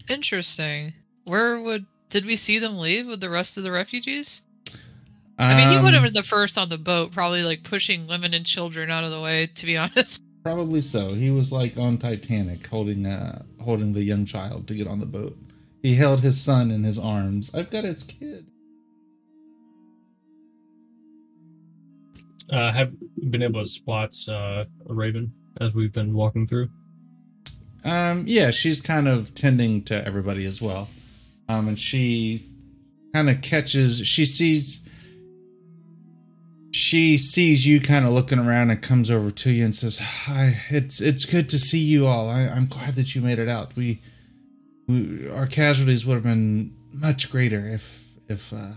Interesting. 0.09 0.95
Where 1.25 1.61
would 1.61 1.87
did 2.11 2.27
we 2.27 2.37
see 2.37 2.59
them 2.59 2.79
leave 2.79 3.07
with 3.07 3.21
the 3.21 3.31
rest 3.31 3.57
of 3.57 3.65
the 3.65 3.73
refugees? 3.73 4.43
I 5.39 5.55
mean, 5.57 5.69
he 5.71 5.79
would 5.79 5.95
have 5.95 6.03
Um, 6.03 6.09
been 6.09 6.15
the 6.15 6.23
first 6.23 6.59
on 6.59 6.69
the 6.69 6.79
boat, 6.79 7.11
probably 7.13 7.43
like 7.43 7.63
pushing 7.65 8.07
women 8.07 8.35
and 8.35 8.45
children 8.47 8.91
out 8.91 9.05
of 9.05 9.11
the 9.11 9.21
way. 9.21 9.47
To 9.47 9.67
be 9.67 9.77
honest, 9.79 10.23
Probably 10.45 10.81
so. 10.81 11.15
He 11.15 11.31
was 11.31 11.53
like 11.53 11.77
on 11.79 11.99
Titanic, 11.99 12.67
holding 12.67 13.07
uh 13.07 13.45
holding 13.61 13.93
the 13.93 14.03
young 14.05 14.25
child 14.25 14.67
to 14.69 14.75
get 14.75 14.87
on 14.89 15.01
the 15.01 15.07
boat. 15.07 15.37
He 15.83 15.95
held 15.95 16.21
his 16.21 16.41
son 16.41 16.71
in 16.71 16.85
his 16.85 16.99
arms. 16.99 17.55
I've 17.55 17.71
got 17.71 17.85
his 17.85 18.05
kid. 18.05 18.47
Uh, 22.53 22.71
have 22.71 22.93
been 23.31 23.43
able 23.43 23.63
to 23.63 23.69
spot 23.69 24.15
uh, 24.29 24.63
a 24.89 24.95
raven 24.95 25.33
as 25.61 25.75
we've 25.75 25.93
been 25.93 26.13
walking 26.13 26.47
through. 26.47 26.69
Um, 27.85 28.25
yeah, 28.27 28.51
she's 28.51 28.81
kind 28.81 29.09
of 29.09 29.35
tending 29.35 29.83
to 29.85 30.07
everybody 30.07 30.45
as 30.45 30.61
well. 30.61 30.89
Um, 31.49 31.67
and 31.67 31.79
she 31.79 32.45
kind 33.15 33.31
of 33.31 33.41
catches, 33.41 34.07
she 34.07 34.27
sees, 34.27 34.87
she 36.73 37.19
sees 37.19 37.67
you 37.67 37.81
kind 37.81 38.07
of 38.07 38.13
looking 38.13 38.39
around 38.39 38.71
and 38.71 38.83
comes 38.83 39.11
over 39.11 39.31
to 39.31 39.51
you 39.51 39.65
and 39.65 39.75
says, 39.75 39.99
"Hi, 39.99 40.61
it's 40.71 41.01
it's 41.01 41.27
good 41.27 41.49
to 41.51 41.59
see 41.59 41.79
you 41.79 42.07
all. 42.07 42.29
I, 42.31 42.43
I'm 42.43 42.67
glad 42.67 42.95
that 42.95 43.15
you 43.15 43.21
made 43.21 43.39
it 43.39 43.49
out. 43.49 43.77
We, 43.77 44.01
we 44.89 45.29
our 45.31 45.47
casualties 45.47 46.07
would 46.07 46.15
have 46.15 46.23
been 46.23 46.75
much 46.93 47.31
greater 47.31 47.67
if 47.67 48.17
if 48.29 48.53
uh, 48.53 48.73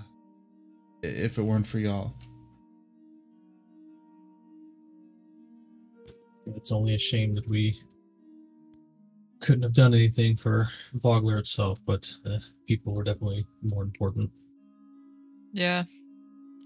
if 1.02 1.38
it 1.38 1.44
weren't 1.44 1.68
for 1.68 1.80
y'all." 1.80 2.14
It's 6.48 6.72
only 6.72 6.96
a 6.96 7.00
shame 7.00 7.34
that 7.34 7.48
we 7.48 7.80
couldn't 9.42 9.64
have 9.64 9.74
done 9.74 9.94
anything 9.94 10.38
for 10.38 10.70
Vogler 10.94 11.38
itself, 11.38 11.80
but 11.86 12.12
uh, 12.26 12.38
people 12.68 12.94
were 12.94 13.04
definitely 13.04 13.46
more 13.64 13.84
important. 13.84 14.30
Yeah. 15.54 15.84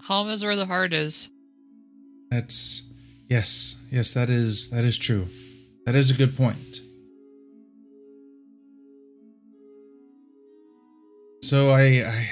Home 0.04 0.30
is 0.30 0.44
where 0.44 0.56
the 0.56 0.66
heart 0.66 0.94
is. 0.94 1.32
That's 2.32 2.90
yes, 3.30 3.82
yes, 3.92 4.14
that 4.14 4.30
is 4.30 4.70
that 4.70 4.84
is 4.84 4.98
true. 4.98 5.28
That 5.86 5.96
is 5.96 6.12
a 6.12 6.14
good 6.14 6.38
point. 6.38 6.80
So 11.42 11.72
I 11.72 11.82
I 11.82 12.30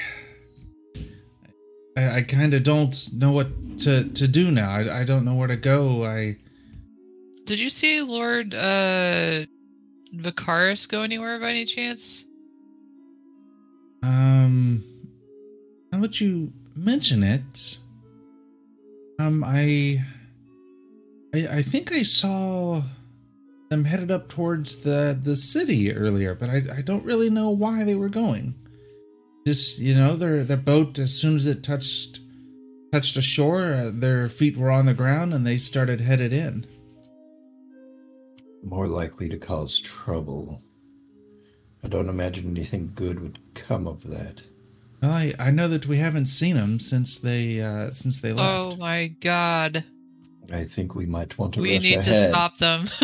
I, 1.98 2.18
I 2.18 2.22
kind 2.22 2.54
of 2.54 2.64
don't 2.64 2.96
know 3.16 3.32
what 3.32 3.80
to 3.80 4.10
to 4.10 4.28
do 4.28 4.52
now. 4.52 4.70
I 4.70 5.02
I 5.02 5.04
don't 5.04 5.26
know 5.26 5.36
where 5.36 5.48
to 5.48 5.58
go. 5.58 6.04
I 6.06 6.38
Did 7.48 7.60
you 7.60 7.70
see 7.70 8.02
Lord 8.02 8.54
uh 8.54 9.46
Bakaris 10.14 10.88
go 10.88 11.02
anywhere 11.02 11.40
by 11.40 11.50
any 11.50 11.66
chance? 11.66 12.26
um 14.04 14.84
now 15.92 16.02
that 16.02 16.20
you 16.20 16.52
mention 16.76 17.24
it, 17.24 17.78
um 19.20 19.46
I 19.46 20.04
I 21.34 21.48
I 21.50 21.62
think 21.62 21.94
I 21.94 22.04
saw 22.04 22.84
them 23.70 23.86
headed 23.86 24.12
up 24.12 24.28
towards 24.28 24.84
the 24.84 25.18
the 25.20 25.38
city 25.38 25.94
earlier, 25.94 26.36
but 26.36 26.50
I 26.50 26.64
I 26.78 26.82
don't 26.82 27.06
really 27.06 27.30
know 27.30 27.50
why 27.50 27.86
they 27.86 27.96
were 27.96 28.10
going. 28.10 28.56
Just 29.46 29.80
you 29.80 29.96
know, 29.96 30.18
their 30.18 30.44
their 30.44 30.58
boat 30.58 31.00
as 31.00 31.14
soon 31.14 31.38
as 31.38 31.48
it 31.48 31.64
touched 31.64 32.20
touched 32.92 33.16
ashore, 33.16 33.74
uh, 33.74 33.92
their 33.94 34.28
feet 34.28 34.58
were 34.58 34.70
on 34.70 34.86
the 34.86 34.94
ground 34.94 35.34
and 35.34 35.48
they 35.48 35.58
started 35.58 36.02
headed 36.02 36.34
in. 36.34 36.66
More 38.64 38.88
likely 38.88 39.30
to 39.30 39.38
cause 39.38 39.80
trouble. 39.80 40.62
I 41.84 41.88
don't 41.88 42.10
imagine 42.10 42.50
anything 42.50 42.92
good 42.96 43.20
would 43.22 43.40
come 43.54 43.88
of 43.88 44.04
that. 44.10 44.42
Well, 45.02 45.12
I 45.12 45.34
I 45.40 45.52
know 45.52 45.68
that 45.68 45.86
we 45.86 45.98
haven't 45.98 46.26
seen 46.26 46.56
them 46.56 46.80
since 46.80 47.20
they 47.20 47.62
uh 47.62 47.92
since 47.92 48.20
they 48.20 48.34
left. 48.34 48.74
Oh 48.74 48.76
my 48.78 49.08
god. 49.22 49.84
I 50.52 50.64
think 50.64 50.96
we 50.96 51.06
might 51.06 51.38
want 51.38 51.54
to 51.56 51.62
We 51.62 51.74
rush 51.76 51.84
need 51.84 52.02
to 52.04 52.16
stop 52.16 52.58
them. 52.58 52.86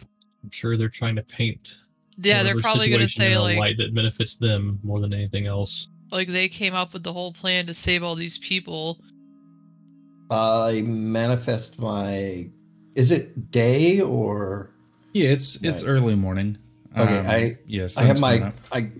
I'm 0.00 0.50
sure 0.50 0.76
they're 0.76 0.88
trying 0.88 1.16
to 1.16 1.22
paint. 1.22 1.76
yeah, 2.18 2.42
they're 2.42 2.60
probably 2.60 2.88
going 2.88 3.00
to 3.02 3.08
say 3.08 3.36
like 3.38 3.58
light 3.58 3.76
that 3.78 3.94
benefits 3.94 4.36
them 4.36 4.78
more 4.82 5.00
than 5.00 5.14
anything 5.14 5.46
else. 5.46 5.88
like 6.10 6.28
they 6.28 6.48
came 6.48 6.74
up 6.74 6.92
with 6.92 7.02
the 7.04 7.12
whole 7.12 7.32
plan 7.32 7.66
to 7.66 7.74
save 7.74 8.02
all 8.02 8.14
these 8.14 8.38
people. 8.38 8.98
I 10.30 10.82
manifest 10.86 11.78
my. 11.78 12.48
Is 12.94 13.10
it 13.10 13.50
day 13.50 14.00
or 14.00 14.70
Yeah, 15.12 15.30
it's 15.30 15.62
it's 15.62 15.84
early 15.84 16.14
morning. 16.14 16.58
Okay, 16.96 17.18
Um, 17.18 17.26
I- 17.26 17.58
yeah, 17.66 17.88
I 17.96 18.02
have 18.04 18.20
my 18.20 18.38
up. 18.40 18.54
I 18.70 18.90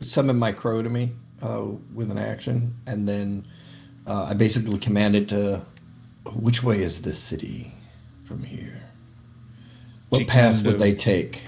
summon 0.00 0.38
my 0.38 0.52
crow 0.52 0.82
to 0.82 0.88
me 0.90 1.12
uh, 1.42 1.64
with 1.94 2.10
an 2.10 2.18
action, 2.18 2.74
and 2.86 3.08
then 3.08 3.44
uh, 4.06 4.24
I 4.30 4.34
basically 4.34 4.78
command 4.78 5.16
it 5.16 5.28
to. 5.30 5.62
Which 6.34 6.62
way 6.62 6.82
is 6.82 7.02
this 7.02 7.18
city 7.18 7.72
from 8.24 8.42
here? 8.44 8.82
What 10.08 10.20
She 10.20 10.24
path 10.24 10.54
kind 10.56 10.66
would 10.66 10.74
of- 10.74 10.80
they 10.80 10.94
take? 10.94 11.44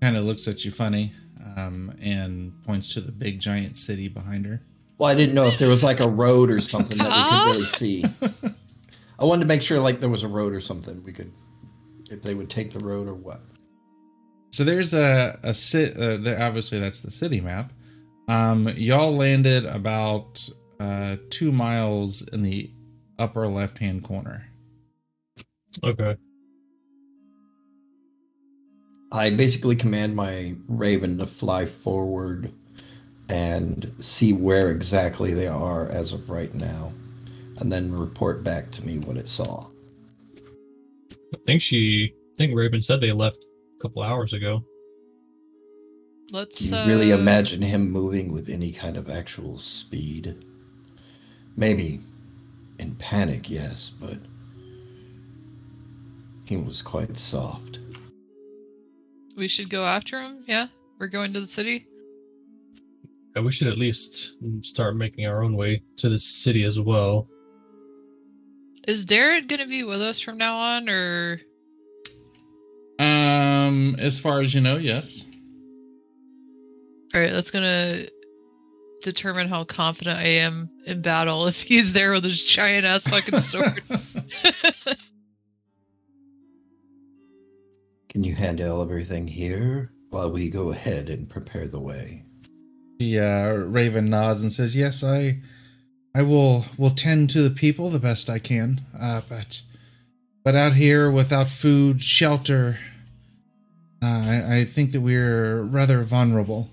kind 0.00 0.16
of 0.16 0.24
looks 0.24 0.48
at 0.48 0.64
you 0.64 0.70
funny 0.72 1.12
um, 1.56 1.92
and 2.02 2.52
points 2.64 2.92
to 2.94 3.00
the 3.00 3.12
big 3.12 3.38
giant 3.40 3.76
city 3.78 4.08
behind 4.08 4.46
her. 4.46 4.60
Well, 5.02 5.10
I 5.10 5.16
didn't 5.16 5.34
know 5.34 5.46
if 5.46 5.58
there 5.58 5.68
was 5.68 5.82
like 5.82 5.98
a 5.98 6.08
road 6.08 6.48
or 6.48 6.60
something 6.60 6.96
that 6.98 7.08
we 7.08 7.30
could 7.36 7.56
really 7.56 7.66
see. 7.66 8.04
I 9.18 9.24
wanted 9.24 9.40
to 9.40 9.48
make 9.48 9.60
sure 9.60 9.80
like 9.80 9.98
there 9.98 10.08
was 10.08 10.22
a 10.22 10.28
road 10.28 10.52
or 10.52 10.60
something 10.60 11.02
we 11.02 11.10
could, 11.10 11.32
if 12.08 12.22
they 12.22 12.36
would 12.36 12.48
take 12.48 12.70
the 12.70 12.78
road 12.78 13.08
or 13.08 13.14
what. 13.14 13.40
So 14.52 14.62
there's 14.62 14.94
a 14.94 15.40
a 15.42 15.54
sit. 15.54 15.98
Uh, 15.98 16.18
there, 16.18 16.40
obviously, 16.40 16.78
that's 16.78 17.00
the 17.00 17.10
city 17.10 17.40
map. 17.40 17.72
Um, 18.28 18.68
y'all 18.76 19.10
landed 19.10 19.64
about 19.64 20.48
uh, 20.78 21.16
two 21.30 21.50
miles 21.50 22.22
in 22.28 22.42
the 22.42 22.70
upper 23.18 23.48
left 23.48 23.78
hand 23.78 24.04
corner. 24.04 24.46
Okay. 25.82 26.14
I 29.10 29.30
basically 29.30 29.74
command 29.74 30.14
my 30.14 30.54
raven 30.68 31.18
to 31.18 31.26
fly 31.26 31.66
forward 31.66 32.52
and 33.28 33.92
see 34.00 34.32
where 34.32 34.70
exactly 34.70 35.32
they 35.32 35.46
are 35.46 35.88
as 35.88 36.12
of 36.12 36.30
right 36.30 36.52
now, 36.54 36.92
and 37.58 37.72
then 37.72 37.92
report 37.92 38.42
back 38.44 38.70
to 38.72 38.84
me 38.86 38.98
what 38.98 39.16
it 39.16 39.28
saw. 39.28 39.66
I 41.34 41.38
think 41.46 41.62
she, 41.62 42.12
I 42.14 42.36
think 42.36 42.54
Raven 42.54 42.80
said 42.80 43.00
they 43.00 43.12
left 43.12 43.38
a 43.78 43.82
couple 43.82 44.02
hours 44.02 44.32
ago. 44.32 44.64
Let's 46.30 46.58
Do 46.58 46.68
you 46.68 46.76
uh, 46.76 46.86
really 46.86 47.10
imagine 47.10 47.62
him 47.62 47.90
moving 47.90 48.32
with 48.32 48.48
any 48.48 48.72
kind 48.72 48.96
of 48.96 49.10
actual 49.10 49.58
speed? 49.58 50.44
Maybe 51.56 52.00
in 52.78 52.94
panic, 52.96 53.50
yes, 53.50 53.90
but 53.90 54.16
he 56.44 56.56
was 56.56 56.82
quite 56.82 57.16
soft. 57.16 57.78
we 59.36 59.46
should 59.48 59.70
go 59.70 59.84
after 59.84 60.20
him. 60.20 60.42
Yeah, 60.46 60.66
we're 60.98 61.06
going 61.08 61.32
to 61.34 61.40
the 61.40 61.46
city. 61.46 61.86
We 63.40 63.50
should 63.52 63.68
at 63.68 63.78
least 63.78 64.34
start 64.62 64.96
making 64.96 65.26
our 65.26 65.42
own 65.42 65.56
way 65.56 65.82
to 65.96 66.08
the 66.08 66.18
city 66.18 66.64
as 66.64 66.78
well. 66.78 67.28
Is 68.86 69.06
Darrett 69.06 69.48
going 69.48 69.60
to 69.60 69.66
be 69.66 69.84
with 69.84 70.02
us 70.02 70.20
from 70.20 70.36
now 70.38 70.56
on, 70.58 70.88
or 70.88 71.40
Um, 72.98 73.96
as 73.98 74.20
far 74.20 74.40
as 74.42 74.54
you 74.54 74.60
know, 74.60 74.76
yes. 74.76 75.24
all 77.14 77.20
right? 77.20 77.32
That's 77.32 77.50
gonna 77.50 78.06
determine 79.02 79.48
how 79.48 79.64
confident 79.64 80.18
I 80.18 80.24
am 80.28 80.68
in 80.86 81.00
battle 81.02 81.46
if 81.46 81.62
he's 81.62 81.92
there 81.92 82.12
with 82.12 82.24
his 82.24 82.42
giant 82.44 82.84
ass 82.86 83.06
fucking 83.08 83.38
sword. 83.40 83.82
Can 88.08 88.24
you 88.24 88.34
handle 88.34 88.82
everything 88.82 89.26
here 89.26 89.92
while 90.10 90.30
we 90.30 90.50
go 90.50 90.70
ahead 90.70 91.08
and 91.08 91.28
prepare 91.28 91.66
the 91.66 91.80
way? 91.80 92.24
The 93.02 93.18
uh, 93.18 93.52
Raven 93.54 94.08
nods 94.08 94.42
and 94.42 94.52
says, 94.52 94.76
"Yes, 94.76 95.02
I, 95.02 95.40
I 96.14 96.22
will 96.22 96.66
will 96.78 96.90
tend 96.90 97.30
to 97.30 97.42
the 97.42 97.50
people 97.50 97.90
the 97.90 97.98
best 97.98 98.30
I 98.30 98.38
can. 98.38 98.82
Uh, 98.96 99.22
but, 99.28 99.62
but 100.44 100.54
out 100.54 100.74
here 100.74 101.10
without 101.10 101.50
food, 101.50 102.00
shelter, 102.00 102.78
uh, 104.00 104.06
I, 104.06 104.58
I 104.58 104.64
think 104.64 104.92
that 104.92 105.00
we're 105.00 105.62
rather 105.62 106.04
vulnerable. 106.04 106.70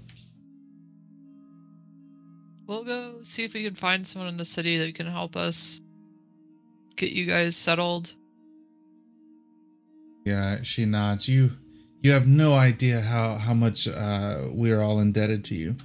we'll 2.67 2.83
go 2.83 3.23
see 3.23 3.43
if 3.43 3.55
we 3.55 3.63
can 3.63 3.73
find 3.73 4.05
someone 4.05 4.29
in 4.29 4.37
the 4.37 4.45
city 4.45 4.77
that 4.77 4.93
can 4.93 5.07
help 5.07 5.35
us 5.35 5.81
get 6.95 7.11
you 7.11 7.25
guys 7.25 7.57
settled. 7.57 8.13
Yeah." 10.25 10.61
She 10.61 10.85
nods. 10.85 11.27
You, 11.27 11.53
you 12.03 12.11
have 12.11 12.27
no 12.27 12.53
idea 12.53 13.01
how 13.01 13.39
how 13.39 13.55
much 13.55 13.87
uh, 13.87 14.43
we're 14.51 14.79
all 14.79 14.99
indebted 14.99 15.43
to 15.45 15.55
you. 15.55 15.75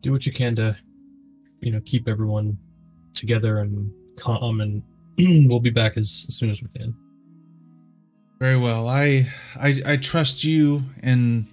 Do 0.00 0.12
what 0.12 0.26
you 0.26 0.32
can 0.32 0.56
to, 0.56 0.76
you 1.60 1.72
know, 1.72 1.80
keep 1.84 2.08
everyone 2.08 2.58
together 3.14 3.58
and 3.58 3.92
calm, 4.16 4.60
and 4.60 4.82
we'll 5.48 5.60
be 5.60 5.70
back 5.70 5.96
as, 5.96 6.26
as 6.28 6.36
soon 6.36 6.50
as 6.50 6.62
we 6.62 6.68
can. 6.68 6.94
Very 8.38 8.56
well. 8.56 8.88
I 8.88 9.28
I 9.56 9.82
I 9.84 9.96
trust 9.96 10.44
you 10.44 10.84
and 11.02 11.46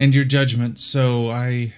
and 0.00 0.14
your 0.14 0.24
judgment. 0.24 0.80
So 0.80 1.28
I 1.28 1.74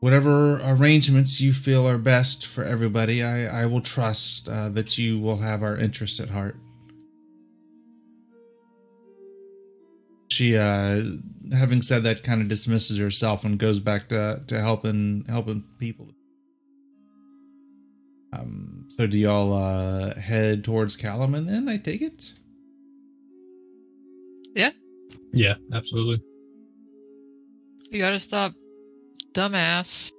whatever 0.00 0.60
arrangements 0.62 1.40
you 1.40 1.52
feel 1.52 1.86
are 1.88 1.98
best 1.98 2.46
for 2.46 2.64
everybody, 2.64 3.22
I, 3.22 3.62
I 3.62 3.66
will 3.66 3.80
trust 3.80 4.48
uh, 4.48 4.68
that 4.70 4.98
you 4.98 5.18
will 5.18 5.38
have 5.38 5.62
our 5.62 5.76
interest 5.76 6.20
at 6.20 6.30
heart. 6.30 6.56
She, 10.38 10.56
uh, 10.56 11.02
having 11.52 11.82
said 11.82 12.04
that, 12.04 12.22
kind 12.22 12.40
of 12.40 12.46
dismisses 12.46 12.96
herself 12.96 13.44
and 13.44 13.58
goes 13.58 13.80
back 13.80 14.08
to, 14.10 14.40
to 14.46 14.60
helping 14.60 15.24
helping 15.28 15.64
people. 15.80 16.12
Um, 18.32 18.86
so 18.88 19.08
do 19.08 19.18
y'all 19.18 19.52
uh, 19.52 20.14
head 20.14 20.62
towards 20.62 20.96
Kalaman 20.96 21.48
then? 21.48 21.68
I 21.68 21.76
take 21.76 22.02
it. 22.02 22.32
Yeah, 24.54 24.70
Yeah, 25.32 25.56
absolutely. 25.72 26.22
You 27.90 27.98
gotta 27.98 28.20
stop, 28.20 28.52
dumbass. 29.32 30.12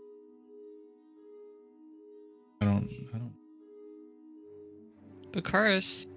I 2.60 2.66
don't. 2.66 2.90
I 3.14 3.18
don't. 3.20 3.34
Bucharest. 5.32 6.10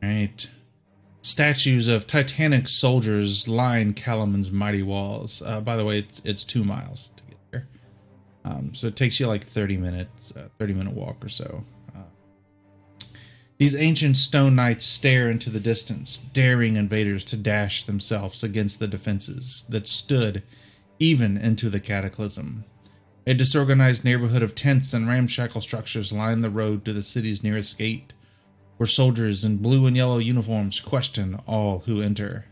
Right. 0.00 0.48
Statues 1.28 1.88
of 1.88 2.06
Titanic 2.06 2.68
soldiers 2.68 3.46
line 3.46 3.92
Kalaman's 3.92 4.50
mighty 4.50 4.82
walls. 4.82 5.42
Uh, 5.44 5.60
by 5.60 5.76
the 5.76 5.84
way, 5.84 5.98
it's 5.98 6.22
it's 6.24 6.42
two 6.42 6.64
miles 6.64 7.08
to 7.08 7.22
get 7.24 7.38
there, 7.50 7.68
um, 8.46 8.72
so 8.72 8.86
it 8.86 8.96
takes 8.96 9.20
you 9.20 9.26
like 9.26 9.44
thirty 9.44 9.76
minutes, 9.76 10.32
uh, 10.34 10.48
thirty 10.58 10.72
minute 10.72 10.94
walk 10.94 11.22
or 11.22 11.28
so. 11.28 11.64
Uh, 11.94 13.10
these 13.58 13.76
ancient 13.76 14.16
stone 14.16 14.54
knights 14.54 14.86
stare 14.86 15.28
into 15.28 15.50
the 15.50 15.60
distance, 15.60 16.18
daring 16.18 16.76
invaders 16.76 17.26
to 17.26 17.36
dash 17.36 17.84
themselves 17.84 18.42
against 18.42 18.80
the 18.80 18.88
defenses 18.88 19.66
that 19.68 19.86
stood 19.86 20.42
even 20.98 21.36
into 21.36 21.68
the 21.68 21.78
cataclysm. 21.78 22.64
A 23.26 23.34
disorganized 23.34 24.02
neighborhood 24.02 24.42
of 24.42 24.54
tents 24.54 24.94
and 24.94 25.06
ramshackle 25.06 25.60
structures 25.60 26.10
line 26.10 26.40
the 26.40 26.48
road 26.48 26.86
to 26.86 26.94
the 26.94 27.02
city's 27.02 27.44
nearest 27.44 27.76
gate 27.76 28.14
where 28.78 28.86
soldiers 28.86 29.44
in 29.44 29.58
blue 29.58 29.86
and 29.86 29.96
yellow 29.96 30.18
uniforms 30.18 30.80
question 30.80 31.38
all 31.46 31.80
who 31.80 32.00
enter. 32.00 32.46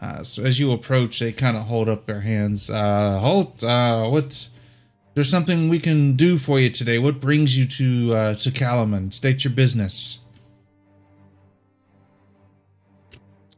Uh, 0.00 0.22
so 0.22 0.42
as 0.42 0.58
you 0.58 0.72
approach, 0.72 1.18
they 1.18 1.30
kind 1.30 1.56
of 1.56 1.64
hold 1.64 1.88
up 1.88 2.06
their 2.06 2.22
hands. 2.22 2.70
Uh, 2.70 3.18
halt! 3.18 3.62
Uh, 3.62 4.08
what? 4.08 4.48
There's 5.14 5.28
something 5.30 5.68
we 5.68 5.78
can 5.78 6.14
do 6.14 6.38
for 6.38 6.58
you 6.58 6.70
today. 6.70 6.98
What 6.98 7.20
brings 7.20 7.58
you 7.58 7.66
to 7.66 8.14
uh, 8.14 8.34
to 8.36 8.50
Kalaman? 8.50 9.12
State 9.12 9.44
your 9.44 9.52
business. 9.52 10.20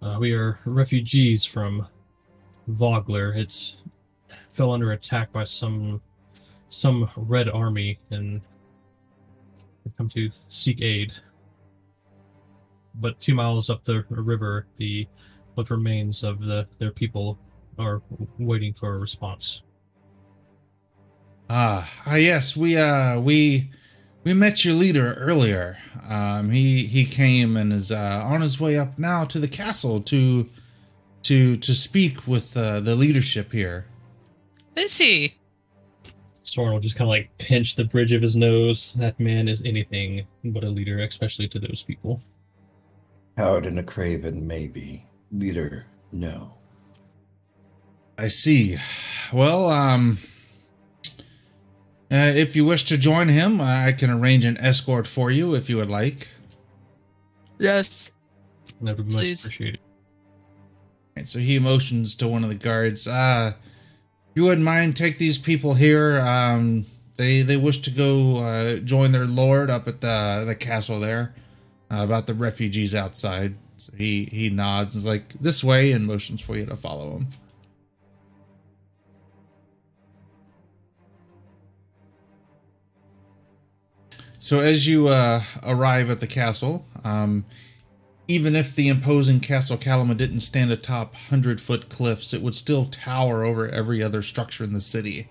Uh, 0.01 0.17
we 0.19 0.33
are 0.35 0.59
refugees 0.65 1.45
from 1.45 1.87
Vogler. 2.67 3.33
It's 3.35 3.77
fell 4.51 4.73
under 4.73 4.93
attack 4.93 5.31
by 5.31 5.45
some 5.45 6.01
some 6.69 7.09
red 7.17 7.49
army 7.49 7.99
and 8.11 8.41
we've 9.85 9.97
come 9.97 10.09
to 10.09 10.31
seek 10.49 10.81
aid. 10.83 11.13
But 12.95 13.19
two 13.21 13.35
miles 13.35 13.71
up 13.71 13.85
the 13.85 14.05
river, 14.11 14.67
the 14.77 15.07
what 15.55 15.71
remains 15.71 16.23
of 16.23 16.41
the 16.41 16.67
their 16.79 16.91
people 16.91 17.39
are 17.79 18.03
waiting 18.39 18.73
for 18.73 18.95
a 18.95 19.01
response. 19.01 19.63
Ah, 21.49 21.91
ah, 22.07 22.17
yes, 22.17 22.57
we 22.57 22.77
uh 22.77 23.21
we 23.21 23.71
we 24.25 24.35
met 24.35 24.65
your 24.65 24.75
leader 24.75 25.15
earlier. 25.15 25.79
Um, 26.09 26.51
he 26.51 26.87
he 26.87 27.05
came 27.05 27.57
and 27.57 27.73
is 27.73 27.91
uh, 27.91 28.23
on 28.25 28.41
his 28.41 28.61
way 28.61 28.79
up 28.79 28.99
now 28.99 29.25
to 29.25 29.39
the 29.39 29.49
castle 29.49 30.01
to 30.01 30.47
to 31.23 31.57
to 31.57 31.75
speak 31.75 32.27
with 32.27 32.57
uh, 32.57 32.81
the 32.81 32.95
leadership 32.95 33.53
here. 33.53 33.87
Is 34.77 34.97
he? 34.97 35.35
Soren 36.43 36.73
will 36.73 36.81
just 36.81 36.97
kind 36.97 37.07
of 37.07 37.11
like 37.11 37.37
pinch 37.39 37.77
the 37.77 37.85
bridge 37.85 38.13
of 38.13 38.23
his 38.23 38.37
nose. 38.37 38.93
That 38.97 39.19
man 39.21 39.49
is 39.49 39.63
anything 39.63 40.27
but 40.45 40.65
a 40.65 40.69
leader, 40.69 40.99
especially 40.99 41.49
to 41.49 41.59
those 41.59 41.83
people. 41.83 42.21
Howard 43.37 43.67
and 43.67 43.79
a 43.79 43.83
Craven, 43.83 44.47
maybe. 44.47 45.07
Leader, 45.31 45.87
no. 46.11 46.55
I 48.19 48.29
see. 48.29 48.79
Well, 49.33 49.69
um, 49.71 50.19
uh, 52.11 52.33
if 52.35 52.55
you 52.55 52.65
wish 52.65 52.85
to 52.85 52.99
join 52.99 53.29
him, 53.29 53.61
I 53.61 53.93
can 53.93 54.11
arrange 54.11 54.45
an 54.45 54.59
escort 54.59 55.07
for 55.07 55.31
you 55.31 55.55
if 55.55 55.71
you 55.71 55.79
would 55.79 55.89
like. 55.91 56.29
Yes. 57.59 58.13
Never 58.81 59.03
much 59.03 59.15
Please. 59.15 59.45
appreciated. 59.45 59.81
And 61.17 61.27
so 61.27 61.39
he 61.39 61.59
motions 61.59 62.15
to 62.17 62.29
one 62.29 62.43
of 62.45 62.51
the 62.51 62.57
guards. 62.57 63.07
Uh, 63.07 63.55
if 64.31 64.37
you 64.37 64.45
wouldn't 64.45 64.65
mind, 64.65 64.97
take 64.97 65.19
these 65.19 65.39
people 65.39 65.75
here. 65.75 66.21
Um, 66.21 66.87
they 67.17 67.43
they 67.43 67.57
wish 67.57 67.81
to 67.83 67.91
go 67.91 68.39
uh, 68.39 68.77
join 68.77 69.13
their 69.13 69.27
lord 69.27 69.71
up 69.71 69.87
at 69.87 70.01
the 70.01 70.45
the 70.47 70.55
castle 70.55 71.01
there. 71.01 71.35
Uh, 71.93 72.03
about 72.03 72.27
the 72.27 72.33
refugees 72.33 72.95
outside. 72.95 73.55
So 73.77 73.93
he 73.99 74.27
he 74.33 74.49
nods 74.49 74.95
and 74.95 75.01
is 75.01 75.07
like 75.07 75.35
this 75.39 75.63
way 75.63 75.93
and 75.93 76.07
motions 76.07 76.41
for 76.41 76.57
you 76.57 76.65
to 76.65 76.75
follow 76.75 77.17
him. 77.19 77.27
So 84.39 84.61
as 84.61 84.89
you 84.89 85.09
uh, 85.09 85.43
arrive 85.63 86.11
at 86.11 86.21
the 86.21 86.27
castle, 86.27 86.87
um, 87.05 87.45
even 88.27 88.57
if 88.57 88.75
the 88.75 88.89
imposing 88.89 89.41
Castle 89.41 89.77
Kalaman 89.77 90.17
didn't 90.17 90.41
stand 90.41 90.73
atop 90.73 91.15
hundred 91.15 91.61
foot 91.61 91.91
cliffs, 91.91 92.33
it 92.33 92.41
would 92.41 92.55
still 92.55 92.87
tower 92.87 93.45
over 93.45 93.69
every 93.69 94.03
other 94.03 94.23
structure 94.23 94.65
in 94.65 94.73
the 94.73 94.81
city. 94.81 95.29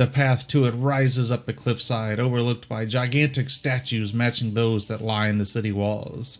The 0.00 0.06
path 0.06 0.48
to 0.48 0.64
it 0.64 0.70
rises 0.70 1.30
up 1.30 1.44
the 1.44 1.52
cliffside, 1.52 2.18
overlooked 2.18 2.70
by 2.70 2.86
gigantic 2.86 3.50
statues 3.50 4.14
matching 4.14 4.54
those 4.54 4.88
that 4.88 5.02
line 5.02 5.36
the 5.36 5.44
city 5.44 5.72
walls. 5.72 6.38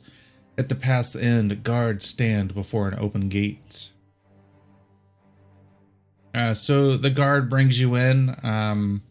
At 0.57 0.71
the 0.71 0.75
path's 0.75 1.15
end, 1.15 1.63
guards 1.63 2.07
stand 2.07 2.55
before 2.55 2.89
an 2.89 2.99
open 2.99 3.29
gate. 3.29 3.91
Uh, 6.35 6.55
so 6.55 6.97
the 6.97 7.11
guard 7.11 7.51
brings 7.51 7.79
you 7.79 7.97
in, 7.97 8.35
um, 8.43 9.03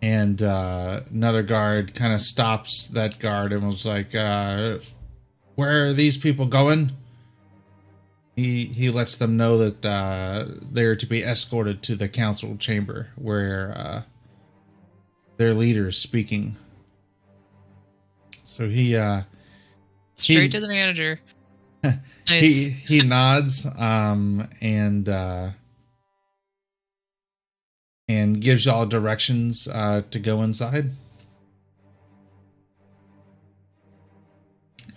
and 0.00 0.40
uh, 0.40 1.00
another 1.10 1.42
guard 1.42 1.96
kind 1.96 2.14
of 2.14 2.20
stops 2.20 2.86
that 2.86 3.18
guard 3.18 3.52
and 3.52 3.66
was 3.66 3.84
like, 3.84 4.14
uh, 4.14 4.78
"Where 5.56 5.88
are 5.88 5.92
these 5.92 6.16
people 6.16 6.46
going?" 6.46 6.92
He 8.36 8.66
he 8.66 8.90
lets 8.90 9.16
them 9.16 9.36
know 9.36 9.58
that 9.58 9.84
uh, 9.86 10.46
they're 10.60 10.96
to 10.96 11.06
be 11.06 11.22
escorted 11.22 11.82
to 11.84 11.94
the 11.94 12.08
council 12.08 12.56
chamber 12.56 13.10
where 13.16 13.72
uh, 13.76 14.02
their 15.36 15.54
leader 15.54 15.88
is 15.88 15.96
speaking. 15.96 16.56
So 18.42 18.68
he 18.68 18.96
uh, 18.96 19.22
Straight 20.16 20.42
He- 20.42 20.48
to 20.50 20.60
the 20.60 20.68
manager. 20.68 21.20
he 22.28 22.70
he 22.70 23.02
nods 23.02 23.66
um 23.78 24.48
and 24.62 25.06
uh 25.06 25.50
and 28.08 28.40
gives 28.40 28.64
y'all 28.64 28.86
directions 28.86 29.68
uh 29.68 30.00
to 30.10 30.18
go 30.18 30.40
inside 30.40 30.92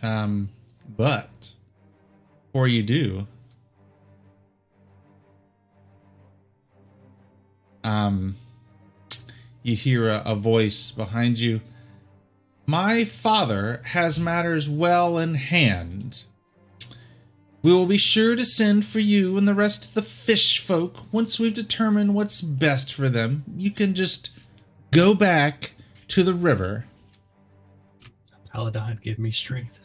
um 0.01 0.47
but 0.95 1.51
before 2.51 2.67
you 2.67 2.83
do 2.83 3.27
um 7.83 8.35
you 9.63 9.75
hear 9.75 10.09
a, 10.09 10.21
a 10.25 10.35
voice 10.35 10.91
behind 10.91 11.37
you 11.37 11.61
my 12.65 13.03
father 13.05 13.81
has 13.85 14.19
matters 14.19 14.69
well 14.69 15.17
in 15.17 15.35
hand 15.35 16.23
we 17.67 17.73
will 17.73 17.87
be 17.87 17.97
sure 17.97 18.35
to 18.37 18.45
send 18.45 18.85
for 18.85 18.99
you 18.99 19.37
and 19.37 19.45
the 19.45 19.53
rest 19.53 19.89
of 19.89 19.93
the 19.93 20.01
fish 20.01 20.59
folk 20.59 21.11
once 21.11 21.37
we've 21.37 21.53
determined 21.53 22.13
what's 22.13 22.39
best 22.41 22.93
for 22.93 23.09
them. 23.09 23.43
You 23.57 23.71
can 23.71 23.93
just 23.93 24.29
go 24.91 25.13
back 25.13 25.73
to 26.07 26.23
the 26.23 26.33
river. 26.33 26.85
Paladine 28.53 28.99
give 29.01 29.19
me 29.19 29.31
strength. 29.31 29.79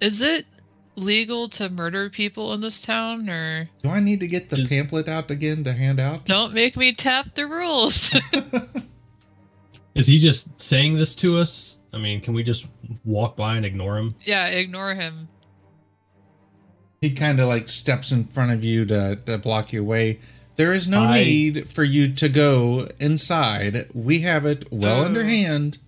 Is 0.00 0.20
it 0.20 0.46
legal 0.96 1.48
to 1.48 1.68
murder 1.70 2.08
people 2.10 2.52
in 2.52 2.60
this 2.60 2.80
town 2.80 3.28
or 3.28 3.68
Do 3.82 3.90
I 3.90 4.00
need 4.00 4.20
to 4.20 4.26
get 4.26 4.48
the 4.48 4.58
Is- 4.60 4.68
pamphlet 4.68 5.08
out 5.08 5.30
again 5.30 5.64
to 5.64 5.72
hand 5.72 5.98
out? 6.00 6.24
don't 6.24 6.54
make 6.54 6.76
me 6.76 6.92
tap 6.92 7.34
the 7.34 7.46
rules? 7.46 8.12
Is 9.94 10.06
he 10.06 10.18
just 10.18 10.60
saying 10.60 10.94
this 10.94 11.14
to 11.16 11.36
us? 11.38 11.78
I 11.92 11.98
mean, 11.98 12.20
can 12.20 12.34
we 12.34 12.42
just 12.42 12.66
walk 13.04 13.36
by 13.36 13.56
and 13.56 13.64
ignore 13.64 13.96
him? 13.98 14.14
yeah, 14.22 14.46
ignore 14.46 14.94
him. 14.94 15.28
He 17.00 17.12
kind 17.12 17.38
of 17.38 17.48
like 17.48 17.68
steps 17.68 18.10
in 18.12 18.24
front 18.24 18.50
of 18.52 18.64
you 18.64 18.84
to, 18.86 19.16
to 19.26 19.38
block 19.38 19.72
your 19.72 19.84
way. 19.84 20.20
There 20.56 20.72
is 20.72 20.88
no 20.88 21.02
I- 21.02 21.22
need 21.22 21.68
for 21.68 21.84
you 21.84 22.12
to 22.14 22.28
go 22.28 22.88
inside. 22.98 23.88
We 23.92 24.20
have 24.20 24.46
it 24.46 24.72
well 24.72 25.00
uh, 25.00 25.02
Oh. 25.02 25.04
under 25.04 25.24
hand. 25.24 25.78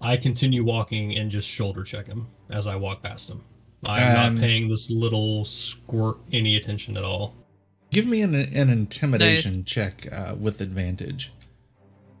I 0.00 0.16
continue 0.16 0.64
walking 0.64 1.16
and 1.16 1.30
just 1.30 1.48
shoulder 1.48 1.84
check 1.84 2.06
him 2.08 2.26
as 2.50 2.66
I 2.66 2.74
walk 2.76 3.02
past 3.02 3.30
him. 3.30 3.42
I'm 3.84 4.26
Um, 4.28 4.34
not 4.34 4.40
paying 4.42 4.68
this 4.68 4.90
little 4.90 5.44
squirt 5.44 6.18
any 6.32 6.56
attention 6.56 6.96
at 6.96 7.04
all. 7.04 7.34
Give 7.90 8.06
me 8.06 8.22
an, 8.22 8.34
an 8.34 8.70
intimidation 8.70 9.64
check 9.64 10.06
uh, 10.12 10.34
with 10.38 10.60
advantage. 10.60 11.32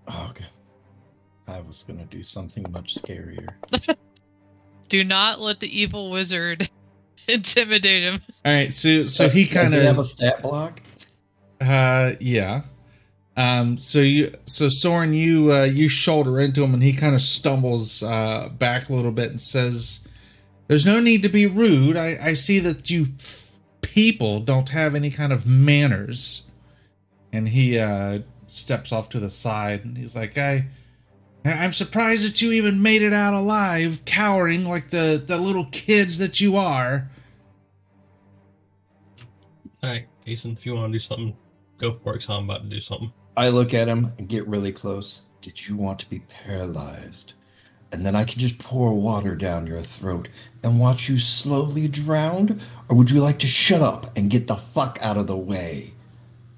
Oh, 0.08 0.26
okay. 0.30 0.46
I 1.48 1.60
was 1.60 1.82
gonna 1.84 2.04
do 2.06 2.22
something 2.22 2.64
much 2.70 2.94
scarier. 2.96 3.48
Do 4.88 5.04
not 5.04 5.40
let 5.40 5.60
the 5.60 5.80
evil 5.80 6.10
wizard 6.10 6.68
intimidate 7.28 8.02
him. 8.02 8.20
All 8.44 8.52
right, 8.52 8.72
so 8.72 9.06
so 9.06 9.28
he 9.28 9.46
kind 9.46 9.72
of 9.74 9.82
have 9.82 9.98
a 9.98 10.04
stat 10.04 10.42
block? 10.42 10.80
uh 11.60 12.12
yeah. 12.20 12.62
Um 13.36 13.76
so 13.76 14.00
you 14.00 14.30
so 14.44 14.68
Soren 14.68 15.14
you 15.14 15.52
uh 15.52 15.64
you 15.64 15.88
shoulder 15.88 16.40
into 16.40 16.62
him 16.62 16.74
and 16.74 16.82
he 16.82 16.92
kind 16.92 17.14
of 17.14 17.22
stumbles 17.22 18.02
uh 18.02 18.50
back 18.58 18.88
a 18.88 18.92
little 18.92 19.12
bit 19.12 19.30
and 19.30 19.40
says 19.40 20.06
there's 20.72 20.86
no 20.86 21.00
need 21.00 21.22
to 21.22 21.28
be 21.28 21.44
rude. 21.44 21.98
I 21.98 22.16
I 22.22 22.32
see 22.32 22.58
that 22.60 22.88
you 22.88 23.08
people 23.82 24.40
don't 24.40 24.70
have 24.70 24.94
any 24.94 25.10
kind 25.10 25.30
of 25.30 25.46
manners. 25.46 26.50
And 27.30 27.46
he 27.46 27.78
uh 27.78 28.20
steps 28.46 28.90
off 28.90 29.10
to 29.10 29.20
the 29.20 29.28
side 29.28 29.84
and 29.84 29.98
he's 29.98 30.16
like, 30.16 30.38
"I 30.38 30.68
I'm 31.44 31.74
surprised 31.74 32.26
that 32.26 32.40
you 32.40 32.52
even 32.52 32.80
made 32.80 33.02
it 33.02 33.12
out 33.12 33.34
alive, 33.34 34.06
cowering 34.06 34.66
like 34.66 34.88
the 34.88 35.22
the 35.22 35.38
little 35.38 35.66
kids 35.66 36.16
that 36.20 36.40
you 36.40 36.56
are." 36.56 37.10
All 39.82 39.90
right, 39.90 40.06
Jason, 40.24 40.52
if 40.52 40.64
you 40.64 40.74
want 40.74 40.90
to 40.90 40.94
do 40.94 40.98
something, 41.00 41.36
go 41.76 41.92
for 42.02 42.14
it. 42.14 42.20
Cause 42.20 42.30
I'm 42.30 42.44
about 42.44 42.62
to 42.62 42.70
do 42.70 42.80
something. 42.80 43.12
I 43.36 43.50
look 43.50 43.74
at 43.74 43.88
him 43.88 44.10
and 44.16 44.26
get 44.26 44.48
really 44.48 44.72
close. 44.72 45.20
Did 45.42 45.68
you 45.68 45.76
want 45.76 45.98
to 45.98 46.08
be 46.08 46.20
paralyzed? 46.20 47.34
And 47.92 48.06
then 48.06 48.16
I 48.16 48.24
can 48.24 48.40
just 48.40 48.58
pour 48.58 48.94
water 48.94 49.34
down 49.36 49.66
your 49.66 49.82
throat 49.82 50.28
and 50.64 50.80
watch 50.80 51.08
you 51.08 51.18
slowly 51.18 51.88
drown? 51.88 52.60
Or 52.88 52.96
would 52.96 53.10
you 53.10 53.20
like 53.20 53.38
to 53.40 53.46
shut 53.46 53.82
up 53.82 54.16
and 54.16 54.30
get 54.30 54.46
the 54.46 54.56
fuck 54.56 54.98
out 55.02 55.16
of 55.18 55.26
the 55.26 55.36
way? 55.36 55.92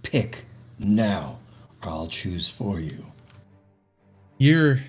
Pick 0.03 0.47
now, 0.79 1.39
or 1.83 1.91
I'll 1.91 2.07
choose 2.09 2.49
for 2.49 2.81
you. 2.81 3.07
you're 4.39 4.81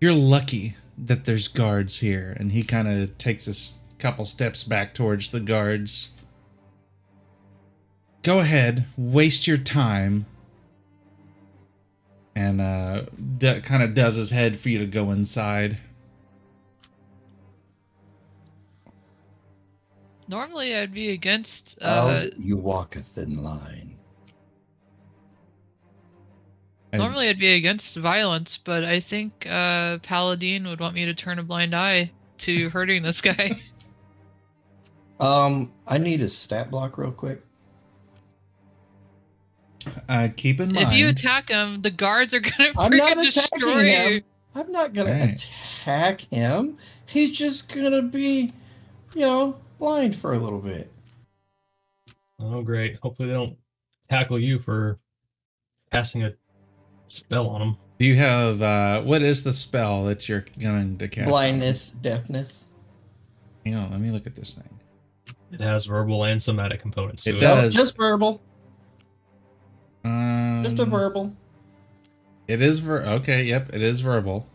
you're 0.00 0.14
lucky 0.14 0.76
that 0.96 1.24
there's 1.24 1.48
guards 1.48 1.98
here 2.00 2.34
and 2.38 2.52
he 2.52 2.62
kind 2.62 2.88
of 2.88 3.16
takes 3.18 3.46
a 3.48 3.98
couple 3.98 4.24
steps 4.24 4.64
back 4.64 4.94
towards 4.94 5.30
the 5.30 5.40
guards 5.40 6.10
go 8.22 8.38
ahead 8.40 8.86
waste 8.96 9.46
your 9.46 9.56
time 9.58 10.26
and 12.40 12.60
uh 12.60 13.02
that 13.38 13.62
kind 13.62 13.82
of 13.82 13.92
does 13.92 14.16
his 14.16 14.30
head 14.30 14.56
for 14.56 14.70
you 14.70 14.78
to 14.78 14.86
go 14.86 15.10
inside 15.10 15.78
Normally, 20.28 20.76
I'd 20.76 20.94
be 20.94 21.10
against. 21.10 21.82
Uh, 21.82 22.20
How 22.20 22.26
you 22.38 22.56
walk 22.56 22.94
a 22.94 23.00
thin 23.00 23.42
line. 23.42 23.96
Normally, 26.92 27.28
I'd 27.28 27.40
be 27.40 27.54
against 27.54 27.96
violence, 27.96 28.56
but 28.56 28.84
I 28.84 29.00
think 29.00 29.44
uh, 29.50 29.98
Paladine 29.98 30.68
would 30.68 30.78
want 30.78 30.94
me 30.94 31.04
to 31.04 31.14
turn 31.14 31.40
a 31.40 31.42
blind 31.42 31.74
eye 31.74 32.12
to 32.38 32.70
hurting 32.70 33.02
this 33.02 33.20
guy. 33.20 33.60
Um, 35.18 35.70
I 35.86 35.98
need 35.98 36.22
a 36.22 36.30
stat 36.30 36.70
block 36.70 36.96
real 36.96 37.12
quick. 37.12 37.42
Uh 40.08 40.28
keep 40.36 40.60
in 40.60 40.72
mind 40.72 40.88
if 40.88 40.92
you 40.92 41.08
attack 41.08 41.48
him, 41.48 41.80
the 41.82 41.90
guards 41.90 42.34
are 42.34 42.40
gonna 42.40 42.72
I'm 42.78 42.96
not 42.96 43.16
freaking 43.16 43.22
destroy 43.22 43.84
him. 43.84 44.12
you. 44.14 44.22
I'm 44.54 44.70
not 44.72 44.92
gonna 44.92 45.10
Right. 45.12 45.48
attack 45.82 46.20
him. 46.22 46.76
He's 47.06 47.30
just 47.36 47.68
gonna 47.68 48.02
be, 48.02 48.52
you 49.14 49.20
know, 49.20 49.56
blind 49.78 50.16
for 50.16 50.34
a 50.34 50.38
little 50.38 50.58
bit. 50.60 50.90
Oh, 52.38 52.62
great. 52.62 52.96
Hopefully 53.02 53.28
they 53.28 53.34
don't 53.34 53.56
tackle 54.08 54.38
you 54.38 54.58
for 54.58 54.98
casting 55.92 56.24
a 56.24 56.32
spell 57.08 57.48
on 57.48 57.60
them. 57.60 57.76
do 57.98 58.06
you 58.06 58.16
have 58.16 58.62
uh 58.62 59.02
what 59.02 59.22
is 59.22 59.42
the 59.42 59.52
spell 59.52 60.04
that 60.04 60.28
you're 60.28 60.44
going 60.60 60.96
to 60.98 61.08
cast 61.08 61.24
on? 61.26 61.30
Blindness, 61.30 61.90
deafness. 61.90 62.68
hang 63.64 63.74
on 63.74 63.90
let 63.90 64.00
me 64.00 64.10
look 64.10 64.26
at 64.26 64.34
this 64.36 64.54
thing 64.54 64.78
It 65.52 65.60
has 65.60 65.86
verbal 65.86 66.24
and 66.24 66.40
somatic 66.42 66.80
components 66.80 67.24
to 67.24 67.30
It 67.30 67.36
it. 67.36 67.40
does. 67.40 67.74
No, 67.74 67.80
just 67.80 67.96
verbal. 67.96 68.40
Um 70.04 70.62
Just 70.64 70.78
a 70.78 70.84
verbal. 70.84 71.34
It 72.48 72.60
is 72.60 72.80
ver 72.80 73.02
okay, 73.02 73.44
yep, 73.44 73.68
it 73.70 73.82
is 73.82 74.00
verbal. 74.00 74.48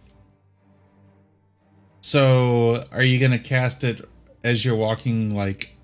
So 2.01 2.84
are 2.91 3.03
you 3.03 3.19
gonna 3.19 3.39
cast 3.39 3.84
it 3.84 4.08
as 4.43 4.63
you're 4.63 4.75
walking 4.75 5.36
like 5.36 5.75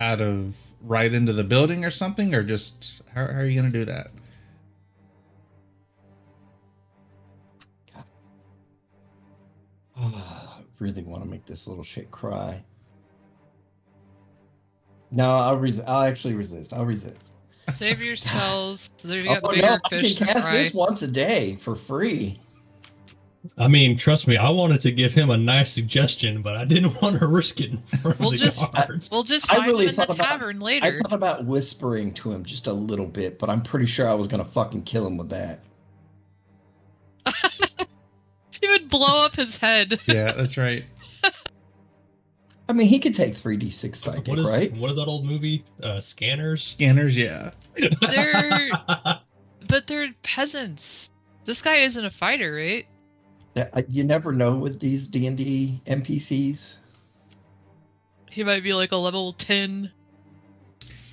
out 0.00 0.20
of 0.20 0.56
right 0.80 1.12
into 1.12 1.32
the 1.32 1.44
building 1.44 1.84
or 1.84 1.90
something? 1.90 2.34
Or 2.34 2.42
just 2.42 3.02
how, 3.14 3.26
how 3.26 3.40
are 3.40 3.44
you 3.44 3.60
gonna 3.60 3.72
do 3.72 3.84
that? 3.84 4.08
I 10.00 10.62
really 10.78 11.02
want 11.02 11.24
to 11.24 11.28
make 11.28 11.44
this 11.44 11.66
little 11.66 11.84
shit 11.84 12.10
cry. 12.10 12.62
No, 15.10 15.30
I'll 15.30 15.58
resist. 15.58 15.88
I'll 15.88 16.02
actually 16.02 16.34
resist. 16.34 16.72
I'll 16.72 16.84
resist. 16.84 17.32
Save 17.74 18.02
your 18.02 18.16
spells. 18.16 18.90
So 18.96 19.08
there 19.08 19.20
you 19.20 19.30
Oh 19.30 19.40
got 19.40 19.50
bigger 19.50 19.62
no, 19.66 19.74
I 19.84 19.88
can 19.88 20.00
cast 20.14 20.48
fry. 20.48 20.52
this 20.52 20.74
once 20.74 21.02
a 21.02 21.08
day 21.08 21.56
for 21.56 21.74
free. 21.76 22.38
I 23.56 23.68
mean, 23.68 23.96
trust 23.96 24.26
me, 24.26 24.36
I 24.36 24.50
wanted 24.50 24.80
to 24.82 24.90
give 24.90 25.14
him 25.14 25.30
a 25.30 25.36
nice 25.36 25.72
suggestion, 25.72 26.42
but 26.42 26.56
I 26.56 26.64
didn't 26.64 27.00
want 27.02 27.18
to 27.20 27.26
risk 27.26 27.60
it 27.60 27.70
in 27.70 27.78
front 27.78 28.18
We'll 28.18 28.28
of 28.32 28.38
the 28.38 28.44
just- 28.44 28.72
guards. 28.72 29.10
We'll 29.10 29.22
just 29.22 29.50
I 29.50 29.56
find 29.56 29.66
really 29.68 29.84
him 29.84 29.90
in 29.90 29.94
the 29.96 30.06
thought 30.06 30.14
about- 30.16 30.26
tavern 30.26 30.60
later. 30.60 30.86
I 30.86 30.90
thought 30.98 31.12
about 31.12 31.44
whispering 31.44 32.12
to 32.14 32.32
him 32.32 32.44
just 32.44 32.66
a 32.66 32.72
little 32.72 33.06
bit, 33.06 33.38
but 33.38 33.48
I'm 33.48 33.62
pretty 33.62 33.86
sure 33.86 34.08
I 34.08 34.14
was 34.14 34.26
gonna 34.28 34.44
fucking 34.44 34.82
kill 34.82 35.06
him 35.06 35.16
with 35.16 35.30
that. 35.30 35.60
He 38.60 38.66
would 38.66 38.88
blow 38.90 39.24
up 39.24 39.36
his 39.36 39.56
head. 39.56 40.00
Yeah, 40.08 40.32
that's 40.32 40.56
right. 40.58 40.84
I 42.68 42.74
mean, 42.74 42.86
he 42.88 42.98
could 42.98 43.14
take 43.14 43.34
3d6 43.34 43.96
psychic, 43.96 44.28
what 44.28 44.38
is 44.38 44.46
right? 44.48 44.72
what 44.74 44.90
is 44.90 44.96
that 44.96 45.06
old 45.06 45.24
movie? 45.24 45.64
Uh, 45.82 46.00
Scanners. 46.00 46.62
Scanners, 46.64 47.16
yeah. 47.16 47.50
They're 47.76 48.70
but 49.68 49.86
they're 49.86 50.12
peasants. 50.22 51.10
This 51.44 51.62
guy 51.62 51.76
isn't 51.76 52.04
a 52.04 52.10
fighter, 52.10 52.54
right? 52.54 52.86
Yeah, 53.54 53.68
You 53.88 54.04
never 54.04 54.32
know 54.32 54.56
with 54.56 54.80
these 54.80 55.08
D&D 55.08 55.80
NPCs. 55.86 56.76
He 58.30 58.44
might 58.44 58.62
be 58.62 58.74
like 58.74 58.92
a 58.92 58.96
level 58.96 59.32
ten. 59.32 59.90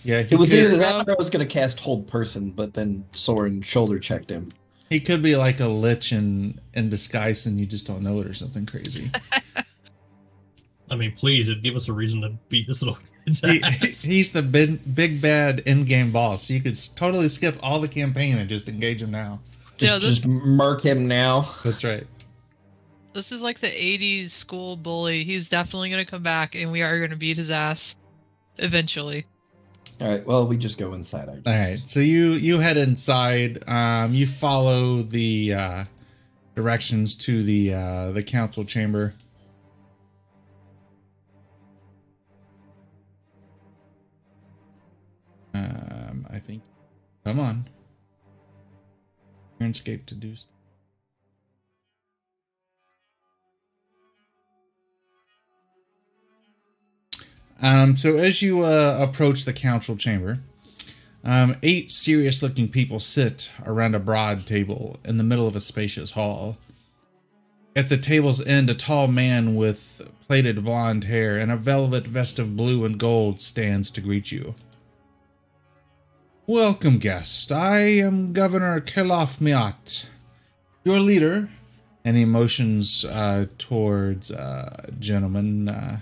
Yeah, 0.04 0.22
he 0.22 0.36
It 0.36 0.38
was 0.38 0.52
could, 0.52 0.60
either 0.60 0.78
that 0.78 1.08
or 1.08 1.12
I 1.12 1.16
was 1.18 1.30
gonna 1.30 1.46
cast 1.46 1.80
Hold 1.80 2.08
Person, 2.08 2.52
but 2.52 2.74
then 2.74 3.06
Soren 3.14 3.62
shoulder 3.62 3.98
checked 3.98 4.30
him. 4.30 4.52
he 4.90 5.00
could 5.00 5.24
be 5.24 5.36
like 5.36 5.60
a 5.62 5.68
lich 5.68 6.12
in, 6.12 6.60
in 6.74 6.90
disguise 6.90 7.46
and 7.46 7.60
you 7.60 7.66
just 7.66 7.88
don't 7.88 8.02
know 8.04 8.20
it 8.20 8.28
or 8.28 8.34
something 8.34 8.66
crazy. 8.66 9.10
I 10.90 10.96
mean, 10.96 11.14
please, 11.14 11.50
it'd 11.50 11.64
give 11.64 11.76
us 11.76 11.88
a 11.88 11.94
reason 11.94 12.22
to 12.22 12.30
beat 12.50 12.68
this 12.68 12.82
little 12.82 12.98
kid's 13.26 13.40
he, 13.50 13.62
ass. 13.64 14.04
he's 14.04 14.32
the 14.32 14.42
big, 14.42 14.80
big 14.96 15.22
bad 15.22 15.62
in-game 15.62 16.12
boss. 16.12 16.50
You 16.50 16.62
could 16.62 16.78
totally 16.96 17.28
skip 17.28 17.56
all 17.64 17.80
the 17.80 17.88
campaign 17.88 18.38
and 18.38 18.48
just 18.48 18.70
engage 18.70 19.02
him 19.02 19.12
now. 19.12 19.40
Just, 19.78 19.92
Yeah, 19.94 19.98
this- 20.00 20.16
just 20.16 20.28
murk 20.28 20.82
him 20.82 21.08
now. 21.08 21.54
That's 21.64 21.84
right. 21.84 22.06
This 23.14 23.32
is 23.32 23.42
like 23.42 23.60
the 23.60 23.68
'80s 23.72 24.28
school 24.32 24.76
bully. 24.76 25.24
He's 25.24 25.48
definitely 25.48 25.90
gonna 25.90 26.04
come 26.06 26.22
back, 26.22 26.54
and 26.54 26.70
we 26.70 26.82
are 26.82 27.00
gonna 27.00 27.16
beat 27.16 27.38
his 27.38 27.50
ass 27.50 27.96
eventually. 28.58 29.26
All 30.02 30.10
right, 30.10 30.26
well, 30.28 30.46
we 30.46 30.58
just 30.58 30.78
go 30.78 30.94
inside. 30.94 31.30
I 31.30 31.36
guess. 31.38 31.44
All 31.48 31.54
right, 31.54 31.80
so 31.90 32.02
you 32.02 32.32
you 32.34 32.60
head 32.60 32.76
inside. 32.76 33.64
Um, 33.70 34.14
you 34.14 34.28
follow 34.28 35.02
the 35.02 35.54
uh, 35.54 35.86
directions 36.56 37.16
to 37.16 37.42
the 37.44 37.74
uh, 37.74 38.12
the 38.12 38.22
council 38.22 38.66
chamber. 38.66 39.14
Um, 45.56 46.28
I 46.30 46.40
think. 46.40 46.64
Come 47.24 47.40
on. 47.40 47.68
Turnscape 49.60 50.06
to 50.08 50.16
do. 50.16 50.36
st- 50.36 50.52
Um, 57.62 57.96
so 57.96 58.18
as 58.18 58.42
you 58.42 58.62
uh, 58.64 58.98
approach 59.00 59.46
the 59.46 59.54
council 59.54 59.96
chamber, 59.96 60.40
um, 61.24 61.56
eight 61.64 61.90
serious 61.90 62.44
looking 62.44 62.68
people 62.68 63.00
sit 63.00 63.52
around 63.66 63.96
a 63.96 64.00
broad 64.00 64.46
table 64.46 64.98
in 65.06 65.18
the 65.18 65.24
middle 65.24 65.48
of 65.48 65.56
a 65.56 65.62
spacious 65.62 66.12
hall. 66.12 66.58
At 67.76 67.90
the 67.90 67.98
table's 67.98 68.46
end, 68.46 68.70
a 68.70 68.74
tall 68.76 69.08
man 69.08 69.56
with 69.56 70.02
plaited 70.28 70.64
blonde 70.64 71.06
hair 71.06 71.38
and 71.38 71.52
a 71.52 71.58
velvet 71.58 72.06
vest 72.08 72.40
of 72.40 72.56
blue 72.56 72.86
and 72.86 72.98
gold 73.00 73.42
stands 73.42 73.90
to 73.92 74.02
greet 74.02 74.32
you. 74.32 74.54
Welcome, 76.48 77.00
guest. 77.00 77.52
I 77.52 77.80
am 77.80 78.34
Governor 78.34 78.80
Kalof 78.80 79.40
Mayat, 79.40 80.08
your 80.84 81.00
leader. 81.00 81.50
And 82.04 82.16
he 82.16 82.26
motions 82.26 83.04
uh, 83.04 83.48
towards 83.58 84.32
uh, 84.32 84.90
gentleman. 85.00 85.70
Uh, 85.70 86.00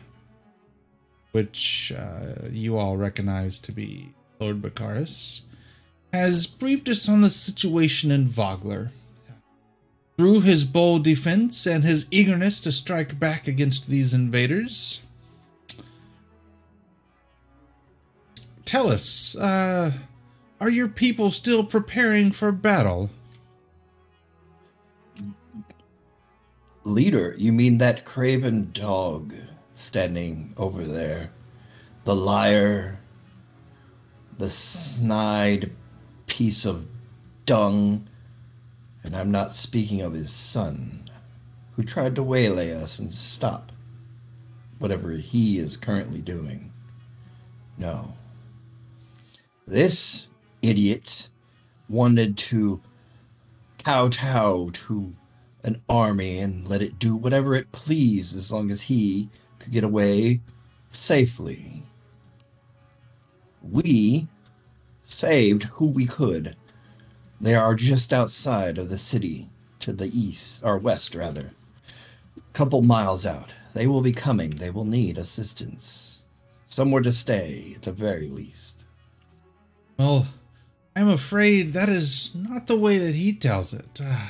which 1.33 1.91
uh, 1.97 2.47
you 2.51 2.77
all 2.77 2.95
recognize 2.95 3.57
to 3.57 3.71
be 3.71 4.13
Lord 4.39 4.61
Bakaris, 4.61 5.41
has 6.13 6.45
briefed 6.45 6.87
us 6.87 7.09
on 7.09 7.21
the 7.21 7.31
situation 7.31 8.11
in 8.11 8.27
Vogler. 8.27 8.91
Through 10.15 10.41
his 10.41 10.63
bold 10.63 11.03
defense 11.03 11.65
and 11.65 11.83
his 11.83 12.05
eagerness 12.11 12.61
to 12.61 12.71
strike 12.71 13.19
back 13.19 13.47
against 13.47 13.87
these 13.87 14.13
invaders, 14.13 15.07
tell 18.63 18.91
us, 18.91 19.35
uh, 19.35 19.91
are 20.63 20.69
your 20.69 20.87
people 20.87 21.29
still 21.29 21.65
preparing 21.65 22.31
for 22.31 22.49
battle? 22.49 23.09
Leader, 26.85 27.35
you 27.37 27.51
mean 27.51 27.79
that 27.79 28.05
craven 28.05 28.71
dog 28.71 29.33
standing 29.73 30.53
over 30.55 30.85
there? 30.85 31.31
The 32.05 32.15
liar, 32.15 32.99
the 34.37 34.49
snide 34.49 35.75
piece 36.27 36.65
of 36.65 36.87
dung, 37.45 38.07
and 39.03 39.17
I'm 39.17 39.31
not 39.31 39.55
speaking 39.55 39.99
of 39.99 40.13
his 40.13 40.31
son, 40.31 41.09
who 41.75 41.83
tried 41.83 42.15
to 42.15 42.23
waylay 42.23 42.71
us 42.71 42.99
and 42.99 43.13
stop 43.13 43.73
whatever 44.79 45.11
he 45.11 45.59
is 45.59 45.75
currently 45.75 46.21
doing. 46.21 46.71
No. 47.77 48.13
This 49.67 50.29
idiot 50.63 51.29
wanted 51.87 52.37
to 52.37 52.81
kowtow 53.77 54.69
to 54.69 55.13
an 55.63 55.81
army 55.87 56.39
and 56.39 56.67
let 56.67 56.81
it 56.81 56.97
do 56.97 57.15
whatever 57.15 57.53
it 57.53 57.71
pleased 57.71 58.35
as 58.35 58.51
long 58.51 58.71
as 58.71 58.83
he 58.83 59.29
could 59.59 59.71
get 59.71 59.83
away 59.83 60.41
safely. 60.89 61.83
We 63.61 64.27
saved 65.03 65.63
who 65.63 65.87
we 65.87 66.05
could. 66.05 66.55
They 67.39 67.55
are 67.55 67.75
just 67.75 68.13
outside 68.13 68.77
of 68.77 68.89
the 68.89 68.97
city 68.97 69.49
to 69.79 69.93
the 69.93 70.07
east, 70.17 70.61
or 70.63 70.77
west 70.77 71.13
rather. 71.13 71.51
A 72.37 72.41
couple 72.53 72.81
miles 72.81 73.25
out. 73.25 73.53
They 73.73 73.85
will 73.85 74.01
be 74.01 74.13
coming. 74.13 74.51
They 74.51 74.69
will 74.69 74.85
need 74.85 75.17
assistance. 75.17 76.23
Somewhere 76.67 77.01
to 77.01 77.11
stay, 77.11 77.73
at 77.75 77.81
the 77.83 77.91
very 77.91 78.27
least. 78.27 78.85
Well, 79.97 80.27
I'm 80.95 81.09
afraid 81.09 81.73
that 81.73 81.89
is 81.89 82.35
not 82.35 82.67
the 82.67 82.77
way 82.77 82.97
that 82.97 83.15
he 83.15 83.33
tells 83.33 83.73
it. 83.73 83.99
Uh, 84.03 84.27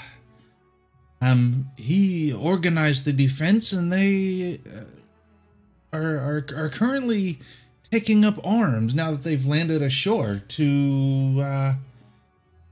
um, 1.21 1.71
he 1.77 2.33
organized 2.33 3.05
the 3.05 3.13
defense, 3.13 3.73
and 3.73 3.91
they 3.91 4.59
uh, 4.69 5.97
are, 5.97 6.17
are 6.17 6.45
are 6.55 6.69
currently 6.69 7.39
taking 7.91 8.25
up 8.25 8.43
arms 8.45 8.95
now 8.95 9.11
that 9.11 9.23
they've 9.23 9.45
landed 9.45 9.81
ashore 9.81 10.41
to 10.47 11.39
uh, 11.41 11.73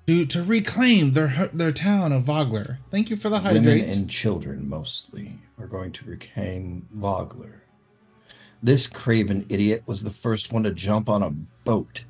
to 0.08 0.26
to 0.26 0.44
reclaim 0.44 1.12
their 1.12 1.50
their 1.54 1.72
town 1.72 2.12
of 2.12 2.24
Vogler. 2.24 2.80
Thank 2.90 3.10
you 3.10 3.16
for 3.16 3.30
the 3.30 3.40
hydrate. 3.40 3.64
Women 3.64 3.90
and 3.90 4.10
children 4.10 4.68
mostly 4.68 5.40
are 5.60 5.68
going 5.68 5.92
to 5.94 6.06
reclaim 6.06 6.88
Vogler. 6.92 7.64
This 8.64 8.88
craven 8.88 9.46
idiot 9.50 9.84
was 9.86 10.04
the 10.04 10.12
first 10.12 10.52
one 10.52 10.64
to 10.64 10.72
jump 10.72 11.10
on 11.10 11.24
a 11.24 11.30
boat. 11.30 12.04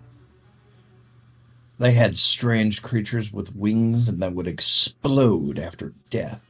They 1.81 1.93
had 1.93 2.15
strange 2.15 2.83
creatures 2.83 3.33
with 3.33 3.55
wings 3.55 4.07
and 4.07 4.21
that 4.21 4.33
would 4.33 4.45
explode 4.45 5.57
after 5.57 5.93
death. 6.11 6.45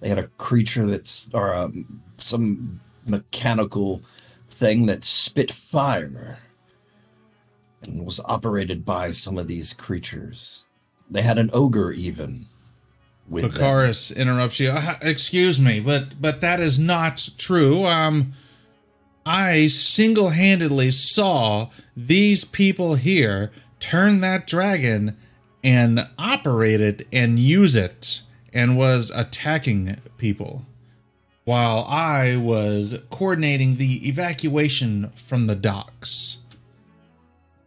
They 0.00 0.10
had 0.10 0.18
a 0.18 0.26
creature 0.36 0.86
that's, 0.86 1.30
or 1.32 1.54
um, 1.54 2.02
some 2.18 2.78
mechanical 3.06 4.02
thing 4.50 4.84
that 4.84 5.06
spit 5.06 5.50
fire 5.50 6.40
and 7.80 8.04
was 8.04 8.20
operated 8.26 8.84
by 8.84 9.10
some 9.12 9.38
of 9.38 9.48
these 9.48 9.72
creatures. 9.72 10.64
They 11.10 11.22
had 11.22 11.38
an 11.38 11.48
ogre 11.54 11.90
even. 11.92 12.44
With. 13.26 13.44
Bakaris 13.44 14.14
interrupts 14.14 14.60
you. 14.60 14.72
Uh, 14.72 14.96
excuse 15.00 15.58
me, 15.58 15.80
but 15.80 16.20
but 16.20 16.42
that 16.42 16.60
is 16.60 16.78
not 16.78 17.26
true. 17.38 17.86
Um, 17.86 18.34
I 19.24 19.68
single-handedly 19.68 20.90
saw 20.90 21.68
these 21.96 22.44
people 22.44 22.96
here 22.96 23.50
turn 23.80 24.20
that 24.20 24.46
dragon 24.46 25.16
and 25.62 26.08
operate 26.18 26.80
it 26.80 27.06
and 27.12 27.38
use 27.38 27.76
it 27.76 28.22
and 28.52 28.76
was 28.76 29.10
attacking 29.10 29.96
people 30.16 30.64
while 31.44 31.86
I 31.88 32.36
was 32.36 32.98
coordinating 33.10 33.76
the 33.76 34.06
evacuation 34.06 35.10
from 35.10 35.46
the 35.46 35.54
docks. 35.54 36.44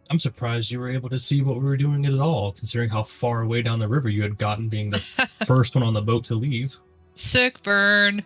I'm 0.08 0.18
surprised 0.18 0.70
you 0.70 0.78
were 0.78 0.90
able 0.90 1.08
to 1.08 1.18
see 1.18 1.42
what 1.42 1.56
we 1.56 1.64
were 1.64 1.76
doing 1.76 2.06
at 2.06 2.12
all, 2.18 2.52
considering 2.52 2.90
how 2.90 3.02
far 3.02 3.42
away 3.42 3.62
down 3.62 3.78
the 3.78 3.88
river 3.88 4.08
you 4.08 4.22
had 4.22 4.38
gotten, 4.38 4.68
being 4.68 4.90
the 4.90 4.98
first 5.46 5.74
one 5.74 5.82
on 5.82 5.94
the 5.94 6.02
boat 6.02 6.24
to 6.24 6.34
leave. 6.34 6.76
Sick 7.16 7.62
burn. 7.62 8.22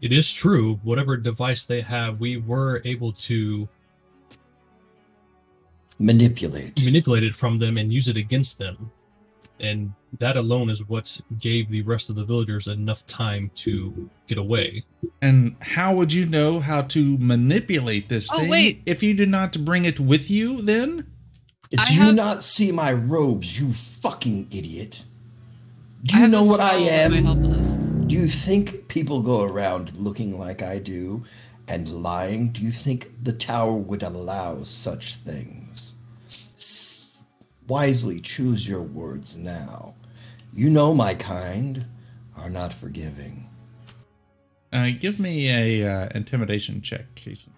It 0.00 0.12
is 0.12 0.32
true, 0.32 0.78
whatever 0.82 1.16
device 1.16 1.64
they 1.64 1.80
have, 1.80 2.20
we 2.20 2.36
were 2.36 2.82
able 2.84 3.12
to 3.12 3.68
manipulate. 6.02 6.84
manipulate 6.84 7.24
it 7.24 7.34
from 7.34 7.58
them 7.58 7.76
and 7.78 7.92
use 7.92 8.08
it 8.08 8.16
against 8.16 8.58
them. 8.58 8.90
And 9.60 9.92
that 10.18 10.36
alone 10.36 10.68
is 10.70 10.86
what 10.88 11.20
gave 11.38 11.68
the 11.70 11.82
rest 11.82 12.10
of 12.10 12.16
the 12.16 12.24
villagers 12.24 12.66
enough 12.66 13.06
time 13.06 13.50
to 13.56 14.10
get 14.26 14.36
away. 14.38 14.84
And 15.20 15.54
how 15.60 15.94
would 15.94 16.12
you 16.12 16.26
know 16.26 16.58
how 16.58 16.82
to 16.82 17.16
manipulate 17.18 18.08
this 18.08 18.28
Oh, 18.32 18.38
thing 18.40 18.50
wait. 18.50 18.82
if 18.86 19.02
you 19.02 19.14
did 19.14 19.28
not 19.28 19.64
bring 19.64 19.84
it 19.84 20.00
with 20.00 20.30
you 20.30 20.60
then? 20.62 21.06
Do 21.70 21.78
I 21.78 21.90
you 21.92 22.00
have- 22.00 22.14
not 22.16 22.42
see 22.42 22.72
my 22.72 22.92
robes, 22.92 23.58
you 23.60 23.72
fucking 23.72 24.48
idiot? 24.50 25.04
Do 26.04 26.18
you 26.18 26.26
know 26.26 26.42
what 26.42 26.58
I 26.60 26.80
spell 26.82 27.04
on 27.04 27.10
my 27.12 27.28
help 27.28 27.38
am? 27.38 28.08
Do 28.08 28.14
you 28.16 28.26
think 28.26 28.88
people 28.88 29.22
go 29.22 29.42
around 29.42 29.96
looking 29.96 30.36
like 30.38 30.60
I 30.60 30.78
do 30.80 31.22
and 31.68 31.88
lying? 31.88 32.50
Do 32.50 32.60
you 32.60 32.72
think 32.72 33.12
the 33.22 33.32
tower 33.32 33.74
would 33.76 34.02
allow 34.02 34.64
such 34.64 35.14
things? 35.14 35.61
S- 36.62 37.04
wisely 37.66 38.20
choose 38.20 38.68
your 38.68 38.82
words 38.82 39.36
now. 39.36 39.94
You 40.54 40.70
know 40.70 40.94
my 40.94 41.14
kind 41.14 41.86
are 42.36 42.50
not 42.50 42.72
forgiving. 42.72 43.48
Uh, 44.72 44.90
give 44.98 45.18
me 45.20 45.50
a 45.50 45.86
uh, 45.90 46.08
intimidation 46.14 46.80
check, 46.80 47.14
Jason. 47.14 47.52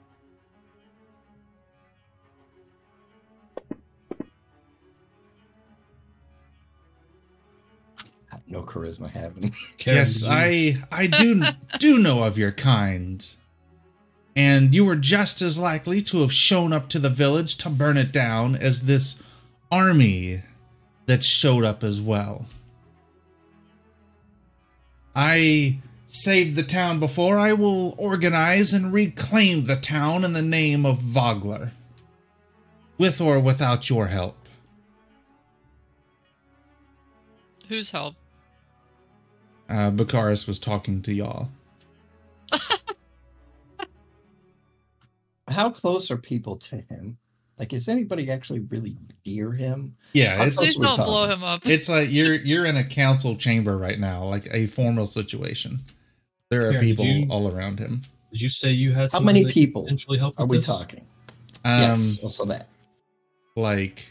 No 8.46 8.62
charisma 8.62 9.10
having. 9.10 9.54
Karen, 9.78 9.98
yes, 9.98 10.24
I 10.26 10.76
I 10.90 11.06
do 11.06 11.42
do 11.78 11.98
know 11.98 12.24
of 12.24 12.36
your 12.36 12.52
kind, 12.52 13.26
and 14.36 14.74
you 14.74 14.84
were 14.84 14.96
just 14.96 15.40
as 15.42 15.58
likely 15.58 16.02
to 16.02 16.20
have 16.22 16.32
shown 16.32 16.72
up 16.72 16.88
to 16.88 16.98
the 16.98 17.10
village 17.10 17.56
to 17.58 17.70
burn 17.70 17.96
it 17.96 18.12
down 18.12 18.56
as 18.56 18.82
this 18.82 19.22
army 19.70 20.42
that 21.06 21.22
showed 21.22 21.64
up 21.64 21.84
as 21.84 22.00
well. 22.00 22.46
I 25.14 25.78
saved 26.06 26.56
the 26.56 26.62
town 26.62 26.98
before. 26.98 27.38
I 27.38 27.52
will 27.52 27.94
organize 27.98 28.72
and 28.72 28.92
reclaim 28.92 29.64
the 29.64 29.76
town 29.76 30.24
in 30.24 30.32
the 30.32 30.42
name 30.42 30.84
of 30.84 30.98
Vogler, 30.98 31.72
with 32.98 33.20
or 33.20 33.38
without 33.38 33.88
your 33.88 34.08
help. 34.08 34.36
Whose 37.68 37.90
help? 37.92 38.16
Uh, 39.68 39.90
Baccharis 39.90 40.46
was 40.46 40.58
talking 40.58 41.00
to 41.02 41.12
y'all. 41.12 41.48
How 45.48 45.70
close 45.70 46.11
are 46.11 46.16
people 46.16 46.57
to 46.57 46.76
him? 46.76 47.18
Like, 47.59 47.72
is 47.72 47.87
anybody 47.88 48.30
actually 48.30 48.61
really 48.61 48.96
near 49.24 49.52
him? 49.52 49.96
Yeah, 50.12 50.37
How 50.37 50.44
it's 50.44 50.57
close 50.57 50.66
Please 50.68 50.76
don't 50.78 50.96
talking? 50.96 51.04
blow 51.04 51.28
him 51.28 51.44
up. 51.44 51.61
it's 51.66 51.88
like 51.88 52.10
you're 52.10 52.35
you're 52.35 52.66
in 52.66 52.77
a 52.77 52.85
council 52.85 53.37
chamber 53.37 53.77
right 53.79 53.98
now, 53.98 54.25
like 54.25 54.46
a 54.52 54.66
formal 54.66 55.06
situation. 55.06 55.81
There 56.50 56.62
are 56.68 56.71
Karen, 56.73 56.85
did 56.85 56.96
people 56.96 57.04
you- 57.04 57.29
all 57.31 57.54
around 57.54 57.79
him. 57.79 58.02
Did 58.33 58.40
you 58.40 58.48
say 58.48 58.73
you 58.73 58.92
had 58.92 59.12
How 59.12 59.21
many 59.21 59.44
people 59.44 59.83
potentially 59.85 60.18
help 60.18 60.35
Are 60.40 60.46
we 60.46 60.56
this? 60.56 60.66
talking? 60.66 61.06
Um, 61.64 61.81
yes. 61.81 62.18
Also 62.23 62.44
that. 62.46 62.68
like 63.54 64.08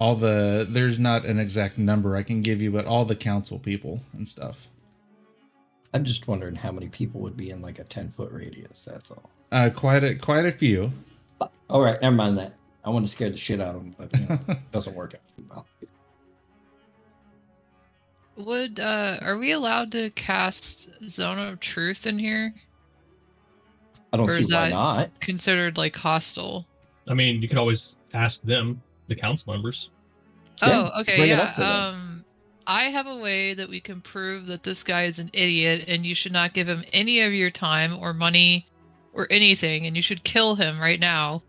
all 0.00 0.16
the 0.16 0.66
there's 0.68 0.98
not 0.98 1.24
an 1.26 1.38
exact 1.38 1.78
number 1.78 2.16
I 2.16 2.22
can 2.24 2.40
give 2.40 2.60
you, 2.60 2.70
but 2.72 2.86
all 2.86 3.04
the 3.04 3.14
council 3.14 3.58
people 3.58 4.00
and 4.12 4.26
stuff. 4.26 4.66
I'm 5.92 6.04
just 6.04 6.28
wondering 6.28 6.54
how 6.54 6.70
many 6.70 6.88
people 6.88 7.20
would 7.22 7.36
be 7.36 7.50
in 7.50 7.60
like 7.62 7.78
a 7.78 7.84
10 7.84 8.10
foot 8.10 8.30
radius. 8.32 8.84
That's 8.84 9.10
all. 9.10 9.28
Uh, 9.50 9.70
quite 9.74 10.04
a 10.04 10.14
quite 10.14 10.44
a 10.46 10.52
few. 10.52 10.92
All 11.68 11.80
right, 11.82 12.00
never 12.00 12.14
mind 12.14 12.38
that. 12.38 12.54
I 12.84 12.90
want 12.90 13.04
to 13.06 13.10
scare 13.10 13.30
the 13.30 13.36
shit 13.36 13.60
out 13.60 13.74
of 13.74 13.82
them, 13.82 13.94
but 13.98 14.18
you 14.18 14.26
know, 14.28 14.38
it 14.48 14.58
doesn't 14.72 14.94
work 14.94 15.14
out 15.14 15.20
too 15.36 15.44
well. 15.50 15.66
Would 18.36 18.80
uh 18.80 19.18
are 19.22 19.36
we 19.38 19.52
allowed 19.52 19.92
to 19.92 20.10
cast 20.10 20.88
Zone 21.08 21.38
of 21.38 21.60
Truth 21.60 22.06
in 22.06 22.18
here? 22.18 22.54
I 24.12 24.16
don't 24.16 24.28
Or 24.28 24.32
see 24.32 24.42
is 24.42 24.52
why 24.52 24.70
that- 24.70 24.74
not. 24.74 25.20
Considered 25.20 25.76
like 25.76 25.96
hostile. 25.96 26.66
I 27.08 27.14
mean, 27.14 27.42
you 27.42 27.48
could 27.48 27.58
always 27.58 27.96
ask 28.14 28.42
them, 28.42 28.80
the 29.08 29.16
council 29.16 29.52
members. 29.52 29.90
Yeah, 30.62 30.90
oh, 30.94 31.00
okay, 31.00 31.28
yeah. 31.28 31.40
up 31.40 31.52
to 31.54 31.60
them. 31.60 31.94
Um, 31.94 32.09
I 32.70 32.84
have 32.84 33.08
a 33.08 33.16
way 33.16 33.52
that 33.54 33.68
we 33.68 33.80
can 33.80 34.00
prove 34.00 34.46
that 34.46 34.62
this 34.62 34.84
guy 34.84 35.02
is 35.02 35.18
an 35.18 35.28
idiot, 35.32 35.86
and 35.88 36.06
you 36.06 36.14
should 36.14 36.30
not 36.30 36.52
give 36.52 36.68
him 36.68 36.84
any 36.92 37.20
of 37.22 37.32
your 37.32 37.50
time 37.50 37.98
or 37.98 38.14
money 38.14 38.64
or 39.12 39.26
anything, 39.28 39.86
and 39.86 39.96
you 39.96 40.02
should 40.02 40.22
kill 40.22 40.54
him 40.54 40.78
right 40.78 41.00
now. 41.00 41.42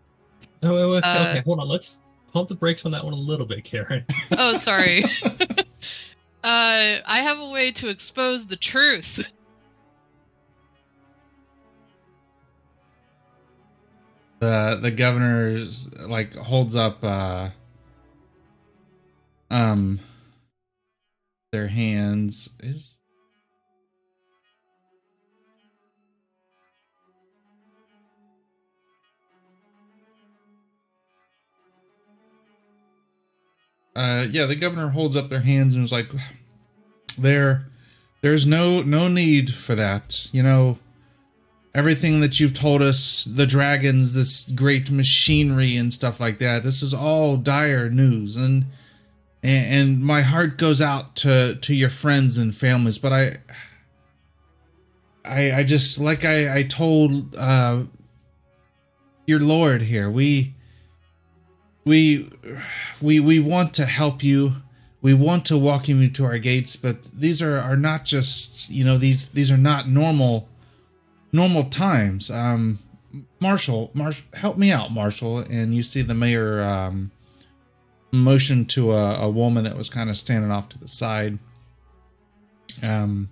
Oh, 0.64 0.74
wait, 0.74 0.94
wait, 0.94 1.04
Uh, 1.04 1.26
okay, 1.28 1.42
hold 1.46 1.60
on. 1.60 1.68
Let's 1.68 2.00
pump 2.32 2.48
the 2.48 2.56
brakes 2.56 2.84
on 2.84 2.90
that 2.90 3.04
one 3.04 3.12
a 3.12 3.16
little 3.16 3.46
bit, 3.46 3.62
Karen. 3.62 4.04
Oh, 4.36 4.56
sorry. 4.56 5.04
uh, 5.22 5.38
I 6.42 7.20
have 7.22 7.38
a 7.38 7.50
way 7.50 7.70
to 7.70 7.88
expose 7.88 8.48
the 8.48 8.56
truth. 8.56 9.32
the 14.40 14.76
the 14.82 14.90
governor's 14.90 15.88
like 16.08 16.34
holds 16.34 16.74
up 16.74 16.98
uh 17.04 17.48
um 19.52 20.00
their 21.52 21.68
hands 21.68 22.48
is 22.60 22.98
uh 33.94 34.24
yeah 34.30 34.46
the 34.46 34.56
governor 34.56 34.88
holds 34.88 35.14
up 35.14 35.28
their 35.28 35.40
hands 35.40 35.74
and 35.74 35.84
is 35.84 35.92
like 35.92 36.10
there 37.18 37.66
there's 38.22 38.46
no 38.46 38.80
no 38.80 39.06
need 39.06 39.52
for 39.52 39.74
that 39.74 40.26
you 40.32 40.42
know 40.42 40.78
everything 41.74 42.20
that 42.20 42.38
you've 42.38 42.54
told 42.54 42.82
us, 42.82 43.24
the 43.24 43.46
dragons, 43.46 44.12
this 44.12 44.48
great 44.50 44.90
machinery 44.90 45.76
and 45.76 45.92
stuff 45.92 46.20
like 46.20 46.38
that. 46.38 46.62
This 46.62 46.82
is 46.82 46.92
all 46.92 47.36
dire 47.36 47.88
news, 47.88 48.36
and 48.36 48.66
and, 49.42 49.74
and 49.74 50.00
my 50.02 50.22
heart 50.22 50.56
goes 50.56 50.80
out 50.80 51.16
to 51.16 51.56
to 51.56 51.74
your 51.74 51.90
friends 51.90 52.38
and 52.38 52.54
families. 52.54 52.98
But 52.98 53.12
I, 53.12 53.36
I, 55.24 55.52
I 55.52 55.62
just 55.64 56.00
like 56.00 56.24
I 56.24 56.58
I 56.58 56.62
told 56.62 57.34
uh, 57.36 57.84
your 59.26 59.40
lord 59.40 59.82
here, 59.82 60.10
we 60.10 60.54
we 61.84 62.30
we 63.00 63.20
we 63.20 63.40
want 63.40 63.74
to 63.74 63.86
help 63.86 64.22
you. 64.22 64.52
We 65.00 65.14
want 65.14 65.44
to 65.46 65.58
welcome 65.58 66.00
you 66.00 66.08
to 66.10 66.24
our 66.24 66.38
gates, 66.38 66.76
but 66.76 67.02
these 67.04 67.42
are 67.42 67.58
are 67.58 67.76
not 67.76 68.04
just 68.04 68.70
you 68.70 68.84
know 68.84 68.98
these 68.98 69.32
these 69.32 69.50
are 69.50 69.58
not 69.58 69.88
normal 69.88 70.48
normal 71.32 71.64
times. 71.64 72.30
Um, 72.30 72.78
Marshall, 73.40 73.90
Marsh, 73.94 74.22
help 74.34 74.56
me 74.56 74.70
out, 74.70 74.92
Marshall. 74.92 75.38
And 75.38 75.74
you 75.74 75.82
see 75.82 76.02
the 76.02 76.14
mayor 76.14 76.62
um, 76.62 77.10
motion 78.12 78.66
to 78.66 78.92
a, 78.92 79.22
a 79.22 79.30
woman 79.30 79.64
that 79.64 79.76
was 79.76 79.88
kind 79.88 80.10
of 80.10 80.16
standing 80.16 80.50
off 80.50 80.68
to 80.70 80.78
the 80.78 80.88
side. 80.88 81.38
Um, 82.82 83.30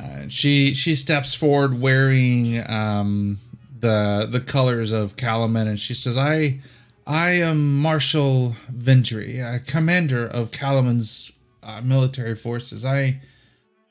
uh, 0.00 0.28
she 0.28 0.74
she 0.74 0.94
steps 0.94 1.34
forward 1.34 1.80
wearing 1.80 2.68
um, 2.68 3.38
the 3.80 4.26
the 4.30 4.40
colors 4.40 4.92
of 4.92 5.16
Kalaman, 5.16 5.66
and 5.66 5.78
she 5.78 5.94
says, 5.94 6.16
"I 6.16 6.60
I 7.06 7.30
am 7.30 7.80
Marshal 7.80 8.54
Ventri, 8.72 9.42
uh, 9.42 9.58
commander 9.66 10.26
of 10.26 10.50
Kalaman's 10.50 11.32
uh, 11.62 11.80
military 11.82 12.34
forces. 12.34 12.84
I." 12.84 13.20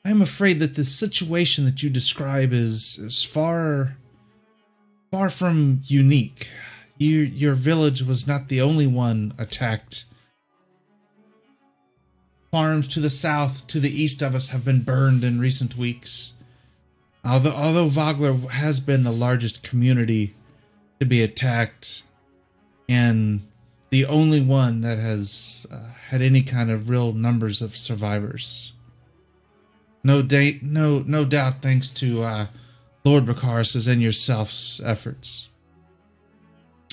I 0.04 0.10
am 0.10 0.22
afraid 0.22 0.60
that 0.60 0.74
the 0.74 0.84
situation 0.84 1.66
that 1.66 1.82
you 1.82 1.90
describe 1.90 2.50
is 2.50 2.98
is 2.98 3.24
far 3.24 3.98
far 5.10 5.28
from 5.28 5.82
unique. 5.84 6.48
You, 6.98 7.20
your 7.20 7.54
village 7.54 8.02
was 8.02 8.26
not 8.26 8.48
the 8.48 8.60
only 8.60 8.86
one 8.86 9.32
attacked. 9.38 10.04
Farms 12.50 12.88
to 12.88 13.00
the 13.00 13.10
south, 13.10 13.66
to 13.68 13.78
the 13.78 13.90
east 13.90 14.22
of 14.22 14.34
us 14.34 14.48
have 14.48 14.64
been 14.64 14.82
burned 14.82 15.22
in 15.22 15.38
recent 15.38 15.76
weeks. 15.76 16.32
Although, 17.24 17.52
although 17.52 17.88
Vogler 17.88 18.32
has 18.50 18.80
been 18.80 19.04
the 19.04 19.12
largest 19.12 19.62
community 19.62 20.34
to 20.98 21.06
be 21.06 21.22
attacked, 21.22 22.02
and 22.88 23.42
the 23.90 24.06
only 24.06 24.40
one 24.40 24.80
that 24.80 24.98
has 24.98 25.66
uh, 25.70 25.92
had 26.08 26.22
any 26.22 26.42
kind 26.42 26.70
of 26.70 26.88
real 26.88 27.12
numbers 27.12 27.62
of 27.62 27.76
survivors. 27.76 28.72
No 30.02 30.22
date, 30.22 30.62
no, 30.62 31.00
no 31.06 31.24
doubt, 31.24 31.60
thanks 31.62 31.88
to 31.90 32.22
uh, 32.22 32.46
Lord 33.04 33.26
Bakaris's 33.26 33.86
and 33.86 34.00
yourself's 34.00 34.80
efforts. 34.80 35.47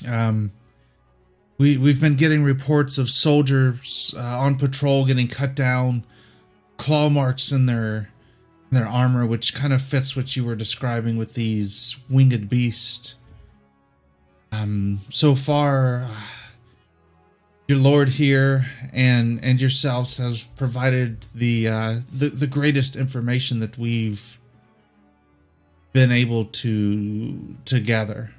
Um, 0.07 0.51
we 1.57 1.77
we've 1.77 2.01
been 2.01 2.15
getting 2.15 2.43
reports 2.43 2.97
of 2.97 3.09
soldiers 3.09 4.13
uh, 4.17 4.39
on 4.39 4.55
patrol 4.55 5.05
getting 5.05 5.27
cut 5.27 5.55
down, 5.55 6.05
claw 6.77 7.09
marks 7.09 7.51
in 7.51 7.65
their 7.65 8.09
in 8.71 8.77
their 8.77 8.87
armor, 8.87 9.25
which 9.25 9.55
kind 9.55 9.71
of 9.71 9.81
fits 9.81 10.15
what 10.15 10.35
you 10.35 10.43
were 10.43 10.55
describing 10.55 11.17
with 11.17 11.33
these 11.33 12.03
winged 12.09 12.49
beasts. 12.49 13.15
Um, 14.51 14.99
so 15.09 15.35
far, 15.35 16.07
your 17.67 17.77
lord 17.77 18.09
here 18.09 18.65
and 18.93 19.43
and 19.43 19.59
yourselves 19.59 20.17
has 20.17 20.43
provided 20.43 21.25
the 21.33 21.67
uh, 21.67 21.95
the 22.13 22.29
the 22.29 22.47
greatest 22.47 22.95
information 22.97 23.59
that 23.61 23.77
we've 23.77 24.39
been 25.93 26.11
able 26.11 26.43
to 26.43 27.55
to 27.63 27.79
gather. 27.79 28.34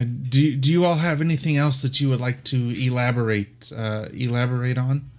Do 0.00 0.56
do 0.56 0.72
you 0.72 0.84
all 0.84 0.96
have 0.96 1.20
anything 1.20 1.56
else 1.56 1.80
that 1.82 2.00
you 2.00 2.08
would 2.10 2.20
like 2.20 2.42
to 2.44 2.70
elaborate 2.76 3.72
uh, 3.74 4.08
elaborate 4.12 4.76
on? 4.76 5.10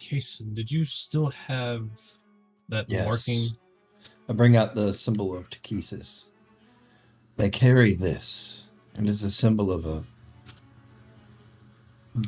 Kason, 0.00 0.54
did 0.54 0.70
you 0.70 0.84
still 0.84 1.26
have 1.28 1.88
that 2.68 2.88
Yes. 2.88 3.04
marking? 3.06 3.48
I 4.28 4.32
bring 4.32 4.56
out 4.56 4.74
the 4.74 4.92
symbol 4.92 5.36
of 5.36 5.50
Takhisis. 5.50 6.28
They 7.36 7.50
carry 7.50 7.94
this, 7.94 8.64
and 8.94 9.08
it's 9.08 9.22
a 9.22 9.30
symbol 9.30 9.72
of 9.72 9.84
a 9.84 10.04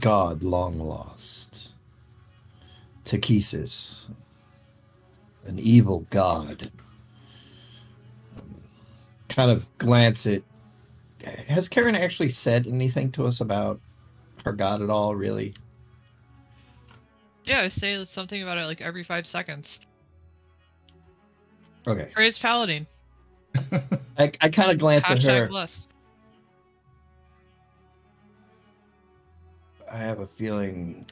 god 0.01 0.43
long 0.43 0.79
lost. 0.79 1.75
Takhisis, 3.05 4.09
an 5.45 5.59
evil 5.59 6.07
god. 6.11 6.73
Kind 9.29 9.51
of 9.53 9.67
glance 9.79 10.27
at. 10.27 10.43
Has 11.49 11.69
Karen 11.69 11.95
actually 11.95 12.29
said 12.29 12.67
anything 12.67 13.11
to 13.13 13.27
us 13.27 13.41
about 13.41 13.81
her 14.45 14.53
god 14.53 14.83
at 14.83 14.91
all, 14.91 15.15
really? 15.15 15.55
Yeah, 17.45 17.61
I 17.61 17.69
say 17.69 18.05
something 18.05 18.43
about 18.43 18.59
it 18.59 18.67
like 18.67 18.81
every 18.81 19.03
five 19.03 19.27
seconds. 19.27 19.81
Okay. 21.87 22.09
Praise 22.13 22.39
Paladine. 22.39 22.87
I, 24.19 24.31
I 24.41 24.49
kind 24.49 24.71
of 24.71 24.79
glance 24.79 25.11
at 25.11 25.23
her. 25.23 25.49
Blessed. 25.49 25.89
I 29.91 29.99
have 29.99 30.21
a 30.21 30.27
feeling 30.27 31.07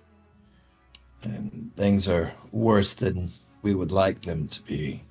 and 1.22 1.70
things 1.76 2.08
are 2.08 2.32
worse 2.52 2.94
than 2.94 3.32
we 3.62 3.74
would 3.74 3.92
like 3.92 4.22
them 4.22 4.48
to 4.48 4.62
be. 4.62 5.02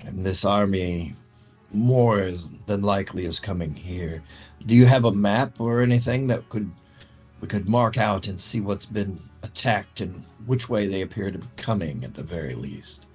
And 0.00 0.26
this 0.26 0.44
army, 0.44 1.14
more 1.72 2.32
than 2.66 2.82
likely, 2.82 3.24
is 3.24 3.40
coming 3.40 3.74
here. 3.74 4.22
Do 4.66 4.74
you 4.74 4.86
have 4.86 5.04
a 5.04 5.12
map 5.12 5.60
or 5.60 5.82
anything 5.82 6.26
that 6.28 6.48
could 6.48 6.70
we 7.40 7.48
could 7.48 7.68
mark 7.68 7.98
out 7.98 8.28
and 8.28 8.40
see 8.40 8.60
what's 8.60 8.86
been 8.86 9.20
attacked 9.42 10.00
and 10.00 10.24
which 10.46 10.68
way 10.68 10.86
they 10.86 11.02
appear 11.02 11.30
to 11.30 11.38
be 11.38 11.46
coming 11.56 12.04
at 12.04 12.14
the 12.14 12.22
very 12.22 12.54
least? 12.54 13.06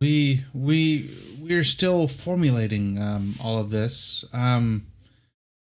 We 0.00 0.44
we 0.52 1.10
we're 1.40 1.64
still 1.64 2.06
formulating 2.06 3.00
um, 3.00 3.34
all 3.42 3.58
of 3.58 3.70
this. 3.70 4.24
Um, 4.32 4.86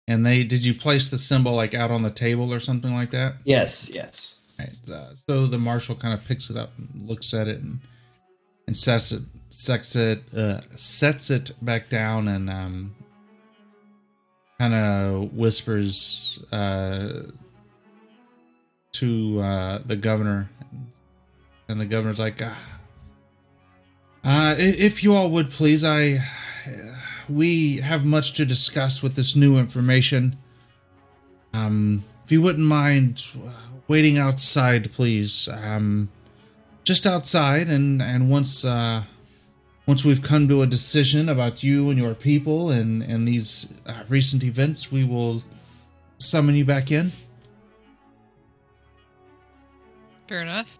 and 0.07 0.25
they 0.25 0.43
did 0.43 0.65
you 0.65 0.73
place 0.73 1.09
the 1.09 1.19
symbol 1.19 1.53
like 1.53 1.75
out 1.75 1.91
on 1.91 2.01
the 2.01 2.09
table 2.09 2.53
or 2.53 2.59
something 2.59 2.93
like 2.93 3.11
that? 3.11 3.35
Yes, 3.45 3.89
yes. 3.93 4.41
Right. 4.57 4.75
Uh, 4.91 5.13
so 5.13 5.45
the 5.45 5.59
marshal 5.59 5.95
kind 5.95 6.13
of 6.13 6.25
picks 6.25 6.49
it 6.49 6.57
up 6.57 6.71
and 6.77 7.07
looks 7.07 7.33
at 7.33 7.47
it 7.47 7.61
and 7.61 7.79
and 8.67 8.75
sets 8.75 9.11
it 9.11 9.21
sets 9.49 9.95
it 9.95 10.23
uh, 10.35 10.61
sets 10.75 11.29
it 11.29 11.51
back 11.61 11.89
down 11.89 12.27
and 12.27 12.49
um, 12.49 12.95
kind 14.59 14.73
of 14.73 15.33
whispers 15.33 16.43
uh, 16.51 17.23
to 18.93 19.39
uh, 19.41 19.79
the 19.85 19.95
governor, 19.95 20.49
and 21.67 21.79
the 21.79 21.85
governor's 21.85 22.19
like, 22.19 22.41
ah, 22.43 22.57
uh, 24.23 24.55
"If 24.57 25.03
you 25.03 25.15
all 25.15 25.29
would 25.31 25.49
please, 25.49 25.83
I." 25.83 26.19
We 27.27 27.77
have 27.77 28.05
much 28.05 28.33
to 28.37 28.45
discuss 28.45 29.03
with 29.03 29.15
this 29.15 29.35
new 29.35 29.59
information. 29.59 30.35
Um, 31.53 32.03
if 32.25 32.31
you 32.31 32.41
wouldn't 32.41 32.65
mind 32.65 33.23
waiting 33.87 34.17
outside, 34.17 34.91
please. 34.91 35.47
Um, 35.47 36.09
just 36.83 37.05
outside, 37.05 37.67
and 37.67 38.01
and 38.01 38.31
once 38.31 38.65
uh, 38.65 39.03
once 39.89 40.05
we've 40.05 40.21
come 40.21 40.47
to 40.47 40.61
a 40.61 40.67
decision 40.67 41.27
about 41.27 41.63
you 41.63 41.89
and 41.89 41.97
your 41.97 42.13
people 42.13 42.69
and 42.69 43.01
and 43.01 43.27
these 43.27 43.73
uh, 43.87 44.03
recent 44.07 44.43
events, 44.43 44.91
we 44.91 45.03
will 45.03 45.41
summon 46.19 46.53
you 46.53 46.63
back 46.63 46.91
in. 46.91 47.11
Fair 50.27 50.43
enough. 50.43 50.77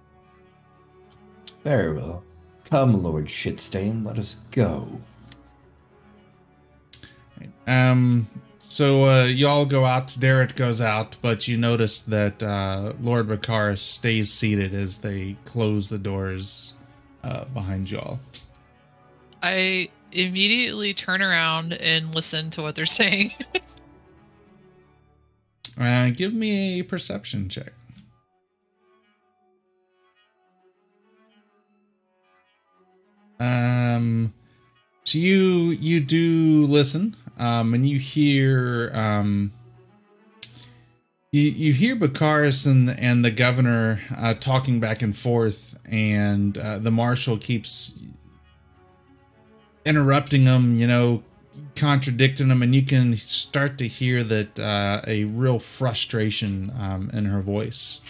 Very 1.64 1.92
well. 1.92 2.24
Come, 2.66 3.02
Lord 3.02 3.26
Shitstain, 3.26 4.06
let 4.06 4.20
us 4.20 4.36
go. 4.52 5.02
Um, 7.66 8.28
so 8.60 9.10
uh, 9.10 9.24
y'all 9.24 9.66
go 9.66 9.86
out. 9.86 10.16
Derek 10.20 10.56
goes 10.56 10.82
out, 10.82 11.18
but 11.20 11.48
you 11.48 11.58
notice 11.58 12.00
that 12.02 12.44
uh, 12.44 12.94
Lord 13.02 13.28
Bakaris 13.28 13.80
stays 13.80 14.32
seated 14.32 14.76
as 14.76 15.00
they 15.00 15.36
close 15.46 15.90
the 15.90 15.98
doors 15.98 16.76
uh, 17.24 17.46
behind 17.46 17.90
y'all. 17.90 18.20
I 19.42 19.90
immediately 20.12 20.94
turn 20.94 21.22
around 21.22 21.74
and 21.74 22.14
listen 22.14 22.50
to 22.52 22.62
what 22.62 22.76
they're 22.76 22.86
saying. 22.86 23.34
Uh, 25.80 26.10
give 26.10 26.34
me 26.34 26.80
a 26.80 26.84
perception 26.84 27.48
check. 27.48 27.72
Um, 33.40 34.34
so 35.06 35.18
you 35.18 35.72
you 35.72 36.02
do 36.02 36.66
listen, 36.66 37.16
um, 37.38 37.74
and 37.74 37.88
you 37.88 37.98
hear 37.98 38.92
um, 38.94 39.54
you 41.32 41.44
you 41.44 41.74
hear 41.74 41.96
Bakaris 41.96 42.68
and 42.68 42.90
and 42.90 43.24
the 43.24 43.32
governor 43.32 44.02
uh, 44.16 44.34
talking 44.34 44.82
back 44.82 45.02
and 45.02 45.16
forth, 45.16 45.80
and 45.86 46.58
uh, 46.58 46.80
the 46.80 46.92
marshal 46.92 47.38
keeps 47.38 47.98
interrupting 49.90 50.46
them. 50.46 50.76
You 50.76 50.88
know, 50.88 51.24
contradicting 51.76 52.50
them, 52.50 52.62
and 52.62 52.76
you 52.76 52.84
can 52.84 53.16
start 53.18 53.78
to 53.80 53.88
hear 53.88 54.24
that 54.24 54.60
uh, 54.60 55.02
a 55.08 55.24
real 55.26 55.60
frustration 55.60 56.72
um, 56.80 57.10
in 57.14 57.26
her 57.26 57.42
voice. 57.42 58.02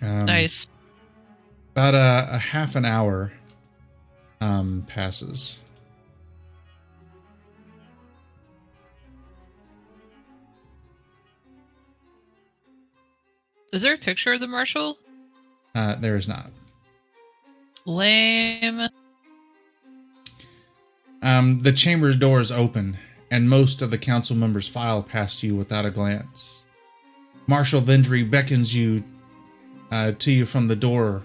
Um, 0.00 0.26
nice. 0.26 0.68
About 1.72 1.94
a, 1.94 2.34
a 2.34 2.38
half 2.38 2.76
an 2.76 2.84
hour 2.84 3.32
um, 4.40 4.84
passes. 4.86 5.58
Is 13.72 13.80
there 13.80 13.94
a 13.94 13.98
picture 13.98 14.34
of 14.34 14.40
the 14.40 14.48
marshal? 14.48 14.98
Uh, 15.74 15.94
there 15.96 16.16
is 16.16 16.28
not. 16.28 16.50
Lame. 17.86 18.86
Um, 21.22 21.60
the 21.60 21.72
chamber's 21.72 22.16
door 22.16 22.40
is 22.40 22.50
open, 22.50 22.98
and 23.30 23.48
most 23.48 23.80
of 23.80 23.90
the 23.90 23.98
council 23.98 24.34
members 24.36 24.68
file 24.68 25.02
past 25.02 25.42
you 25.42 25.54
without 25.56 25.84
a 25.86 25.90
glance. 25.90 26.64
Marshal 27.46 27.80
Ventri 27.80 28.28
beckons 28.28 28.74
you 28.74 29.04
uh, 29.90 30.12
to 30.18 30.32
you 30.32 30.44
from 30.44 30.68
the 30.68 30.76
door, 30.76 31.22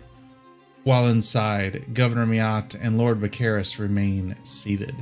while 0.83 1.07
inside, 1.07 1.93
Governor 1.93 2.25
Mayat 2.25 2.77
and 2.79 2.97
Lord 2.97 3.19
Bakaris 3.19 3.79
remain 3.79 4.35
seated. 4.43 4.95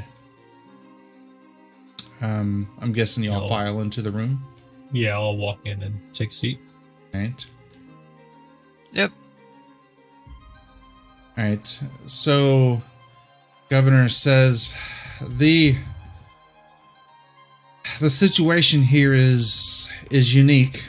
Um, 2.22 2.70
I'm 2.80 2.94
guessing 2.94 3.24
y'all 3.24 3.42
No. 3.42 3.48
file 3.48 3.82
into 3.82 4.02
the 4.02 4.12
room, 4.12 4.44
Yeah, 4.92 5.16
I'll 5.16 5.36
walk 5.36 5.60
in 5.66 5.84
and 5.84 6.00
take 6.14 6.30
a 6.30 6.34
seat. 6.34 6.60
right? 7.14 7.46
Yep. 8.94 9.12
All 11.38 11.44
right. 11.44 11.82
So, 12.06 12.82
governor 13.70 14.10
says 14.10 14.78
the 15.22 15.76
the 18.00 18.10
situation 18.10 18.82
here 18.82 19.14
is 19.14 19.90
is 20.12 20.36
unique. 20.36 20.84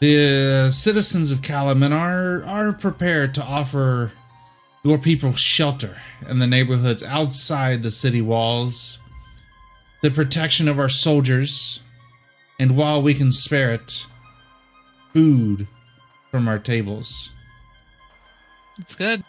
The 0.00 0.70
citizens 0.70 1.30
of 1.30 1.40
Kalaman 1.40 1.92
are 1.92 2.44
are 2.44 2.72
prepared 2.72 3.34
to 3.34 3.42
offer 3.42 4.12
your 4.82 4.98
people 4.98 5.32
shelter 5.32 5.96
in 6.28 6.38
the 6.38 6.46
neighborhoods 6.46 7.02
outside 7.02 7.82
the 7.82 7.90
city 7.90 8.20
walls, 8.20 8.98
the 10.02 10.10
protection 10.10 10.68
of 10.68 10.78
our 10.78 10.90
soldiers, 10.90 11.80
and 12.60 12.76
while 12.76 13.00
we 13.00 13.14
can 13.14 13.32
spare 13.32 13.72
it, 13.72 14.06
food 15.12 15.66
from 16.30 16.48
our 16.48 16.58
tables. 16.58 17.32
It's 18.78 18.94
good. 18.94 19.24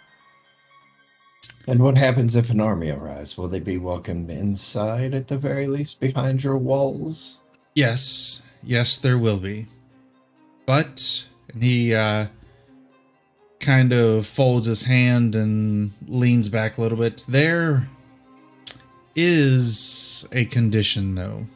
And 1.68 1.80
what 1.80 1.98
happens 1.98 2.36
if 2.36 2.52
an 2.52 2.62
army 2.62 2.92
arrives? 2.92 3.38
Will 3.38 3.48
they 3.48 3.60
be 3.60 3.78
welcomed 3.78 4.30
inside 4.30 5.16
at 5.16 5.28
the 5.28 5.38
very 5.38 5.66
least 5.66 6.00
behind 6.00 6.44
your 6.44 6.58
walls? 6.58 7.40
Yes, 7.74 8.44
yes, 8.64 8.98
there 8.98 9.18
will 9.18 9.40
be. 9.40 9.66
But 10.68 11.28
and 11.54 11.64
he 11.64 11.96
uh, 11.96 12.28
kind 13.60 13.94
of 13.94 14.28
folds 14.28 14.68
his 14.68 14.84
hand 14.84 15.36
and 15.36 15.94
leans 16.08 16.50
back 16.50 16.78
a 16.78 16.82
little 16.82 16.98
bit. 16.98 17.24
There 17.28 17.90
is 19.16 20.28
a 20.32 20.46
condition, 20.46 21.16
though. 21.16 21.48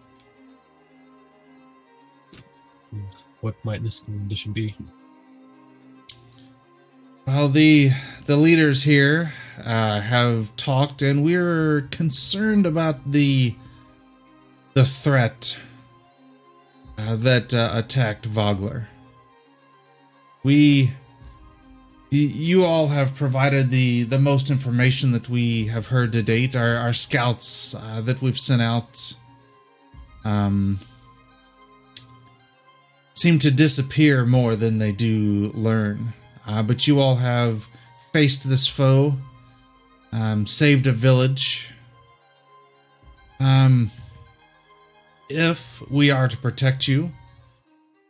What 3.41 3.55
might 3.63 3.83
this 3.83 3.99
condition 4.01 4.53
be? 4.53 4.75
Well, 7.27 7.47
the 7.47 7.91
the 8.25 8.37
leaders 8.37 8.83
here 8.83 9.33
uh, 9.65 10.01
have 10.01 10.55
talked, 10.55 11.01
and 11.01 11.23
we're 11.23 11.87
concerned 11.91 12.65
about 12.65 13.11
the 13.11 13.55
the 14.73 14.85
threat 14.85 15.59
uh, 16.97 17.15
that 17.15 17.53
uh, 17.53 17.71
attacked 17.73 18.25
Vogler. 18.25 18.87
We, 20.43 20.91
y- 22.11 22.17
you 22.17 22.65
all 22.65 22.87
have 22.87 23.15
provided 23.15 23.71
the 23.71 24.03
the 24.03 24.19
most 24.19 24.49
information 24.49 25.11
that 25.11 25.29
we 25.29 25.65
have 25.67 25.87
heard 25.87 26.11
to 26.13 26.21
date. 26.21 26.55
Our 26.55 26.75
our 26.75 26.93
scouts 26.93 27.75
uh, 27.75 28.01
that 28.01 28.21
we've 28.21 28.39
sent 28.39 28.61
out, 28.61 29.13
um, 30.23 30.79
seem 33.15 33.39
to 33.39 33.51
disappear 33.51 34.25
more 34.25 34.55
than 34.55 34.77
they 34.77 34.91
do 34.91 35.51
learn. 35.53 36.13
Uh, 36.47 36.63
but 36.63 36.87
you 36.87 36.99
all 36.99 37.17
have 37.17 37.67
faced 38.11 38.49
this 38.49 38.67
foe, 38.67 39.13
um, 40.11 40.45
saved 40.45 40.87
a 40.87 40.91
village. 40.91 41.71
Um, 43.39 43.91
if 45.29 45.81
we 45.89 46.11
are 46.11 46.27
to 46.27 46.37
protect 46.37 46.87
you, 46.87 47.11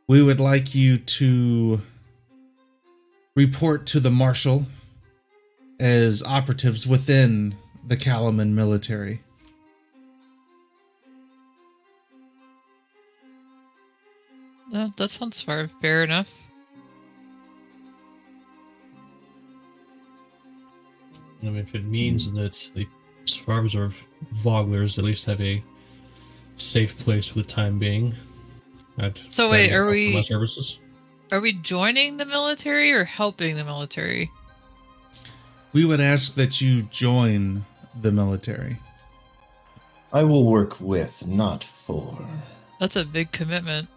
we 0.08 0.24
would 0.24 0.40
like 0.40 0.74
you 0.74 0.98
to 0.98 1.82
report 3.36 3.86
to 3.88 4.00
the 4.00 4.10
marshal 4.10 4.66
as 5.80 6.24
operatives 6.24 6.88
within 6.88 7.56
the 7.88 7.96
Kalaman 7.96 8.50
military. 8.50 9.22
Uh, 14.74 14.90
that 14.98 15.10
sounds 15.10 15.42
fair, 15.42 15.70
fair 15.82 16.04
enough. 16.04 16.49
I 21.42 21.46
mean, 21.46 21.58
if 21.58 21.74
it 21.76 21.86
means 21.86 22.32
that 22.34 22.70
the 22.76 22.88
survivors 23.26 23.76
of 23.76 24.06
Voglers 24.44 24.98
at 24.98 25.04
least 25.06 25.26
have 25.26 25.40
a 25.42 25.64
safe 26.58 26.98
place 26.98 27.28
for 27.28 27.36
the 27.36 27.44
time 27.46 27.80
being, 27.80 28.14
I'd 28.98 29.20
So 29.30 29.50
wait, 29.50 29.72
are 29.72 29.90
we- 29.90 30.14
my 30.14 30.22
services? 30.24 30.80
Are 31.32 31.40
we 31.40 31.54
joining 31.54 32.18
the 32.18 32.26
military 32.26 32.92
or 32.92 33.04
helping 33.04 33.56
the 33.56 33.64
military? 33.64 34.32
We 35.74 35.86
would 35.86 36.02
ask 36.02 36.34
that 36.36 36.60
you 36.60 36.82
join 36.84 37.66
the 38.02 38.12
military. 38.12 38.80
I 40.12 40.24
will 40.24 40.44
work 40.46 40.82
with, 40.82 41.28
not 41.28 41.64
for. 41.64 42.28
That's 42.80 42.96
a 42.96 43.06
big 43.06 43.32
commitment. 43.32 43.88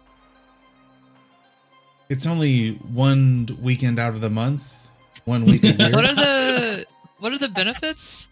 It's 2.09 2.27
only 2.27 2.73
one 2.75 3.47
weekend 3.59 3.97
out 3.99 4.13
of 4.13 4.21
the 4.21 4.29
month, 4.29 4.89
one 5.25 5.45
week 5.45 5.63
a 5.63 5.71
year. 5.71 5.91
What 5.91 6.05
are 6.05 6.13
the 6.13 6.85
what 7.23 7.31
are 7.31 7.37
the 7.37 7.47
benefits? 7.47 8.27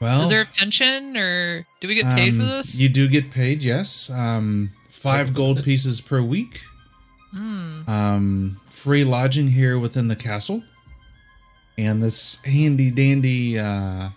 well, 0.00 0.22
Is 0.22 0.30
there 0.30 0.42
a 0.42 0.46
pension 0.46 1.16
or 1.16 1.64
do 1.80 1.86
we 1.86 1.94
get 1.94 2.06
paid 2.16 2.34
for 2.34 2.42
Um, 2.42 2.48
this? 2.48 2.76
You 2.78 2.88
do 2.88 3.06
get 3.08 3.30
paid, 3.30 3.62
yes. 3.62 4.10
Um, 4.10 4.72
five 4.88 5.32
gold 5.32 5.62
pieces 5.62 6.00
per 6.00 6.20
week. 6.22 6.60
Hmm. 7.32 7.88
Um, 7.88 8.60
free 8.70 9.04
lodging 9.04 9.48
here 9.48 9.78
within 9.78 10.08
the 10.08 10.16
castle, 10.16 10.64
and 11.78 12.02
this 12.02 12.42
handy 12.44 12.90
dandy 12.90 13.56
uh, 13.58 14.08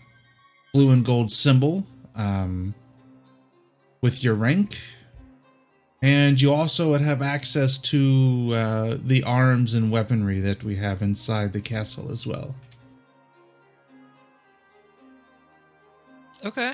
blue 0.74 0.90
and 0.90 1.06
gold 1.06 1.32
symbol 1.32 1.86
um, 2.16 2.74
with 4.02 4.24
your 4.24 4.34
rank, 4.34 4.80
And 6.02 6.42
you 6.42 6.52
also 6.54 6.90
would 6.90 7.02
have 7.02 7.22
access 7.22 7.78
to 7.92 8.52
uh, 8.56 8.98
the 9.06 9.24
arms 9.24 9.74
and 9.76 9.92
weaponry 9.92 10.40
that 10.42 10.64
we 10.64 10.76
have 10.78 11.02
inside 11.04 11.54
the 11.54 11.62
castle 11.62 12.12
as 12.12 12.26
well. 12.28 12.56
Okay. 16.46 16.74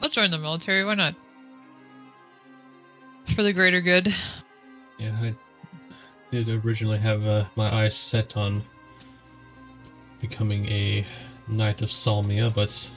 I'll 0.00 0.08
join 0.08 0.30
the 0.30 0.38
military. 0.38 0.84
Why 0.84 0.94
not? 0.94 1.14
For 3.34 3.42
the 3.42 3.52
greater 3.52 3.80
good. 3.80 4.14
Yeah, 4.98 5.16
I 5.20 5.34
did 6.30 6.48
originally 6.48 6.98
have 6.98 7.24
uh, 7.26 7.46
my 7.56 7.72
eyes 7.82 7.94
set 7.94 8.36
on 8.36 8.62
becoming 10.20 10.66
a 10.66 11.04
knight 11.48 11.82
of 11.82 11.90
Solamnia, 11.90 12.52
but 12.52 12.90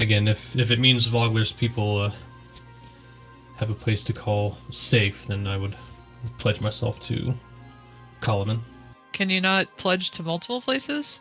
again, 0.00 0.26
if 0.26 0.56
if 0.56 0.70
it 0.70 0.78
means 0.78 1.06
Vogler's 1.06 1.52
people 1.52 1.98
uh, 1.98 2.12
have 3.56 3.70
a 3.70 3.74
place 3.74 4.02
to 4.04 4.12
call 4.12 4.56
safe, 4.70 5.26
then 5.26 5.46
I 5.46 5.56
would 5.56 5.76
pledge 6.38 6.60
myself 6.60 6.98
to 7.00 7.34
Kalaman. 8.20 8.60
Can 9.12 9.28
you 9.28 9.40
not 9.40 9.76
pledge 9.76 10.10
to 10.12 10.22
multiple 10.22 10.60
places? 10.60 11.20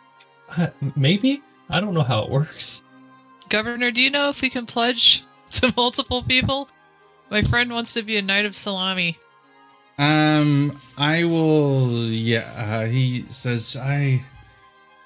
Uh, 0.57 0.67
maybe 0.95 1.41
I 1.72 1.80
don't 1.80 1.93
know 1.93 2.03
how 2.03 2.24
it 2.24 2.30
works. 2.30 2.84
Governor, 3.49 3.91
do 3.91 4.01
you 4.01 4.09
know 4.09 4.30
if 4.30 4.41
we 4.41 4.49
can 4.49 4.65
pledge 4.65 5.24
to 5.53 5.74
multiple 5.76 6.24
people? 6.24 6.69
My 7.30 7.41
friend 7.41 7.72
wants 7.72 7.93
to 7.93 8.03
be 8.03 8.17
a 8.17 8.22
knight 8.22 8.45
of 8.45 8.55
salami. 8.55 9.17
Um, 9.97 10.78
I 10.97 11.24
will. 11.24 12.05
Yeah, 12.05 12.51
uh, 12.57 12.86
he 12.86 13.26
says 13.30 13.78
I. 13.80 14.26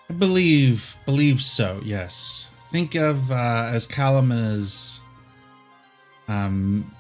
I 0.10 0.14
believe 0.14 0.96
believe 1.06 1.42
so. 1.42 1.82
Yes. 1.84 2.50
Think 2.70 2.96
of 2.96 3.32
uh, 3.32 3.70
as 3.72 3.88
Kalaman 3.88 4.54
as. 4.54 5.00
Um. 6.28 6.92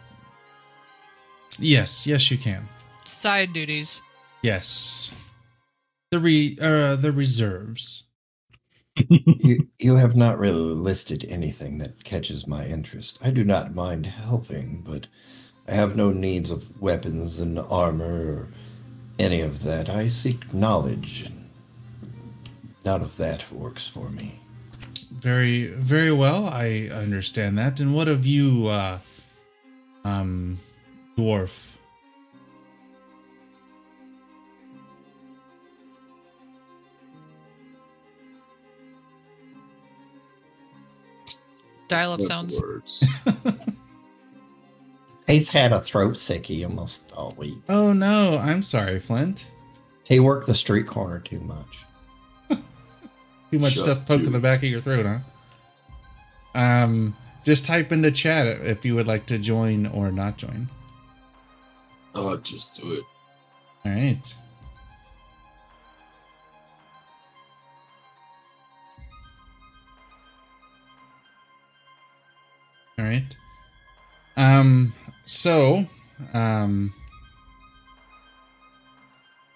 Yes, 1.57 2.05
yes, 2.05 2.29
you 2.29 2.37
can. 2.37 2.67
Side 3.05 3.53
duties. 3.53 4.01
Yes. 4.41 5.11
The 6.11 6.19
re 6.19 6.57
uh 6.61 6.95
the 6.95 7.11
reserves. 7.11 8.04
you, 9.39 9.67
you 9.79 9.95
have 9.95 10.15
not 10.15 10.39
really 10.39 10.73
listed 10.73 11.25
anything 11.27 11.77
that 11.79 12.03
catches 12.03 12.47
my 12.47 12.65
interest. 12.65 13.19
I 13.21 13.31
do 13.31 13.43
not 13.43 13.75
mind 13.75 14.05
helping, 14.05 14.81
but 14.81 15.07
I 15.67 15.73
have 15.73 15.95
no 15.95 16.11
needs 16.11 16.51
of 16.51 16.79
weapons 16.81 17.39
and 17.39 17.59
armor 17.59 18.31
or 18.31 18.47
any 19.17 19.41
of 19.41 19.63
that. 19.63 19.89
I 19.89 20.07
seek 20.07 20.53
knowledge. 20.53 21.29
None 22.83 23.01
of 23.01 23.17
that 23.17 23.51
works 23.51 23.87
for 23.87 24.09
me. 24.09 24.39
Very 25.11 25.67
very 25.67 26.11
well. 26.11 26.45
I 26.45 26.89
understand 26.91 27.57
that. 27.57 27.79
And 27.79 27.95
what 27.95 28.07
of 28.07 28.25
you, 28.25 28.67
uh, 28.67 28.99
um, 30.03 30.59
dwarf? 31.17 31.74
Dial 41.87 42.13
up 42.13 42.21
sounds. 42.21 42.59
words. 42.61 43.03
He's 45.27 45.49
had 45.49 45.71
a 45.71 45.81
throat 45.81 46.15
sickie 46.15 46.63
almost 46.67 47.11
all 47.13 47.33
week. 47.37 47.57
Oh 47.67 47.93
no, 47.93 48.37
I'm 48.37 48.61
sorry, 48.61 48.99
Flint. 48.99 49.51
He 50.03 50.19
worked 50.19 50.47
the 50.47 50.55
street 50.55 50.85
corner 50.87 51.19
too 51.19 51.39
much. 51.39 51.83
Too 53.51 53.59
much 53.59 53.73
Shut 53.73 53.85
stuff 53.85 54.05
poking 54.05 54.25
you. 54.25 54.31
the 54.31 54.39
back 54.39 54.59
of 54.59 54.65
your 54.69 54.81
throat, 54.81 55.05
huh? 55.05 55.19
Um, 56.53 57.15
just 57.43 57.65
type 57.65 57.91
into 57.91 58.11
chat 58.11 58.47
if 58.47 58.85
you 58.85 58.95
would 58.95 59.07
like 59.07 59.25
to 59.27 59.37
join 59.37 59.85
or 59.87 60.11
not 60.11 60.37
join. 60.37 60.69
oh, 62.15 62.37
just 62.37 62.81
do 62.81 62.93
it. 62.93 63.03
All 63.85 63.91
right. 63.91 64.35
All 72.97 73.05
right. 73.05 73.35
Um. 74.37 74.93
So, 75.25 75.85
um, 76.33 76.93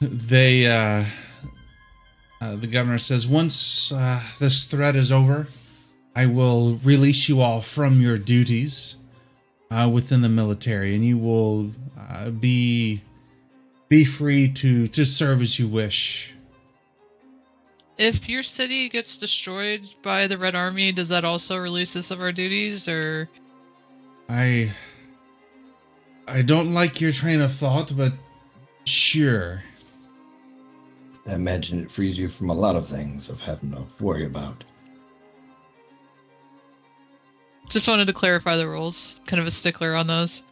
they 0.01 0.65
uh, 0.65 1.05
uh 2.41 2.55
the 2.55 2.67
governor 2.67 2.97
says 2.97 3.27
once 3.27 3.91
uh, 3.91 4.21
this 4.39 4.65
threat 4.65 4.95
is 4.95 5.11
over, 5.11 5.47
I 6.15 6.25
will 6.25 6.79
release 6.83 7.29
you 7.29 7.41
all 7.41 7.61
from 7.61 8.01
your 8.01 8.17
duties 8.17 8.97
uh, 9.71 9.89
within 9.91 10.21
the 10.21 10.29
military, 10.29 10.95
and 10.95 11.05
you 11.05 11.17
will 11.17 11.71
uh, 11.97 12.31
be 12.31 13.01
be 13.87 14.03
free 14.03 14.51
to 14.53 14.87
to 14.89 15.05
serve 15.05 15.41
as 15.41 15.59
you 15.59 15.67
wish. 15.67 16.33
If 17.99 18.29
your 18.29 18.43
city 18.43 18.87
gets 18.87 19.17
destroyed 19.17 19.93
by 20.01 20.25
the 20.25 20.37
Red 20.37 20.55
Army, 20.55 20.93
does 20.93 21.09
that 21.09 21.25
also 21.25 21.57
release 21.57 21.97
us 21.97 22.11
of 22.11 22.21
our 22.21 22.31
duties, 22.31 22.87
or 22.87 23.29
I 24.29 24.71
I 26.25 26.41
don't 26.41 26.73
like 26.73 27.01
your 27.01 27.11
train 27.11 27.41
of 27.41 27.53
thought, 27.53 27.91
but 27.97 28.13
sure. 28.85 29.61
I 31.27 31.33
imagine 31.33 31.81
it 31.81 31.91
frees 31.91 32.17
you 32.17 32.29
from 32.29 32.49
a 32.49 32.53
lot 32.53 32.77
of 32.77 32.87
things 32.87 33.29
of 33.29 33.41
having 33.41 33.71
to 33.71 33.83
worry 33.99 34.25
about. 34.25 34.63
just 37.67 37.89
wanted 37.89 38.07
to 38.07 38.13
clarify 38.13 38.55
the 38.55 38.67
rules? 38.67 39.19
Kind 39.27 39.41
of 39.41 39.45
a 39.45 39.51
stickler 39.51 39.93
on 39.93 40.07
those. 40.07 40.43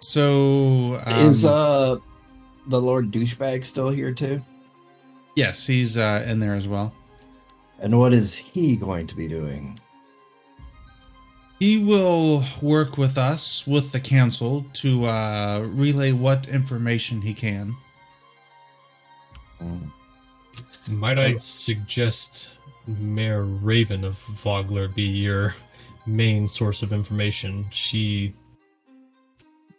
So 0.00 1.00
um, 1.06 1.26
Is 1.26 1.46
uh 1.46 1.96
the 2.68 2.80
Lord 2.80 3.10
douchebag 3.10 3.64
still 3.64 3.90
here 3.90 4.12
too? 4.12 4.42
yes, 5.38 5.66
he's 5.66 5.96
uh, 5.96 6.24
in 6.26 6.40
there 6.40 6.54
as 6.54 6.66
well. 6.66 6.92
And 7.80 7.96
what 7.98 8.12
is 8.12 8.34
he 8.34 8.76
going 8.76 9.06
to 9.06 9.14
be 9.14 9.28
doing? 9.28 9.78
He 11.60 11.78
will 11.78 12.44
work 12.60 12.98
with 12.98 13.16
us, 13.16 13.66
with 13.66 13.92
the 13.92 14.00
council, 14.00 14.66
to 14.74 15.06
uh, 15.06 15.66
relay 15.70 16.12
what 16.12 16.48
information 16.48 17.20
he 17.20 17.34
can. 17.34 17.76
Might 20.88 21.18
I 21.18 21.36
suggest 21.36 22.48
Mayor 22.86 23.44
Raven 23.44 24.04
of 24.04 24.18
Vogler 24.18 24.88
be 24.88 25.02
your 25.02 25.54
main 26.06 26.48
source 26.48 26.82
of 26.82 26.92
information? 26.92 27.66
She 27.70 28.34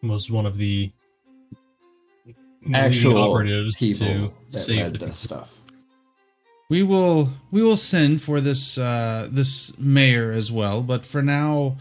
was 0.04 0.32
one 0.32 0.46
of 0.46 0.58
the 0.58 0.92
leading 0.92 0.99
Actual 2.74 3.18
operatives 3.18 3.76
people 3.78 4.08
to 4.08 4.34
that 4.52 4.60
save 4.60 4.78
read 4.78 4.94
the 4.94 5.06
this 5.08 5.18
stuff. 5.18 5.62
We 6.70 6.84
will 6.84 7.30
we 7.52 7.64
will 7.64 7.78
send 7.78 8.22
for 8.22 8.40
this 8.42 8.78
uh, 8.78 9.28
this 9.32 9.78
mayor 9.80 10.32
as 10.32 10.52
well, 10.52 10.84
but 10.84 11.06
for 11.06 11.22
now, 11.22 11.78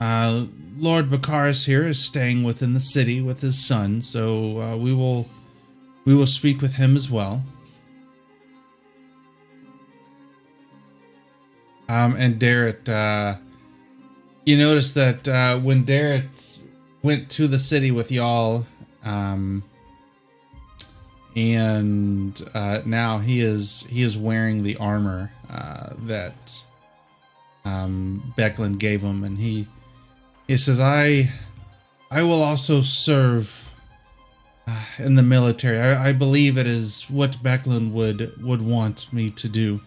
uh, 0.00 0.44
Lord 0.76 1.06
Bakaris 1.06 1.66
here 1.66 1.82
is 1.82 1.98
staying 1.98 2.44
within 2.44 2.74
the 2.74 2.80
city 2.80 3.20
with 3.20 3.40
his 3.40 3.58
son, 3.58 4.02
so 4.02 4.60
uh, 4.60 4.76
we 4.76 4.92
will 4.94 5.28
we 6.04 6.14
will 6.14 6.26
speak 6.26 6.60
with 6.60 6.74
him 6.74 6.94
as 6.94 7.10
well. 7.10 7.42
Um, 11.88 12.16
and 12.16 12.40
Darrett, 12.40 12.88
uh, 12.88 13.38
you 14.44 14.56
notice 14.56 14.92
that 14.94 15.26
uh, 15.28 15.58
when 15.58 15.84
Darrett 15.84 16.64
went 17.02 17.30
to 17.30 17.46
the 17.46 17.58
city 17.58 17.90
with 17.90 18.10
y'all, 18.10 18.66
um, 19.04 19.62
and 21.36 22.42
uh, 22.54 22.80
now 22.86 23.18
he 23.18 23.42
is 23.42 23.86
he 23.90 24.02
is 24.02 24.16
wearing 24.16 24.62
the 24.62 24.76
armor 24.78 25.30
uh, 25.50 25.90
that 26.06 26.64
um, 27.66 28.32
Becklin 28.38 28.78
gave 28.78 29.02
him, 29.02 29.22
and 29.22 29.36
he 29.36 29.66
he 30.48 30.56
says, 30.56 30.80
"I 30.80 31.30
I 32.10 32.22
will 32.22 32.42
also 32.42 32.80
serve 32.80 33.70
uh, 34.66 34.84
in 34.98 35.14
the 35.14 35.22
military. 35.22 35.78
I, 35.78 36.08
I 36.08 36.12
believe 36.14 36.56
it 36.56 36.66
is 36.66 37.04
what 37.10 37.32
Becklin 37.42 37.92
would 37.92 38.42
would 38.42 38.62
want 38.62 39.12
me 39.12 39.28
to 39.30 39.48
do." 39.48 39.80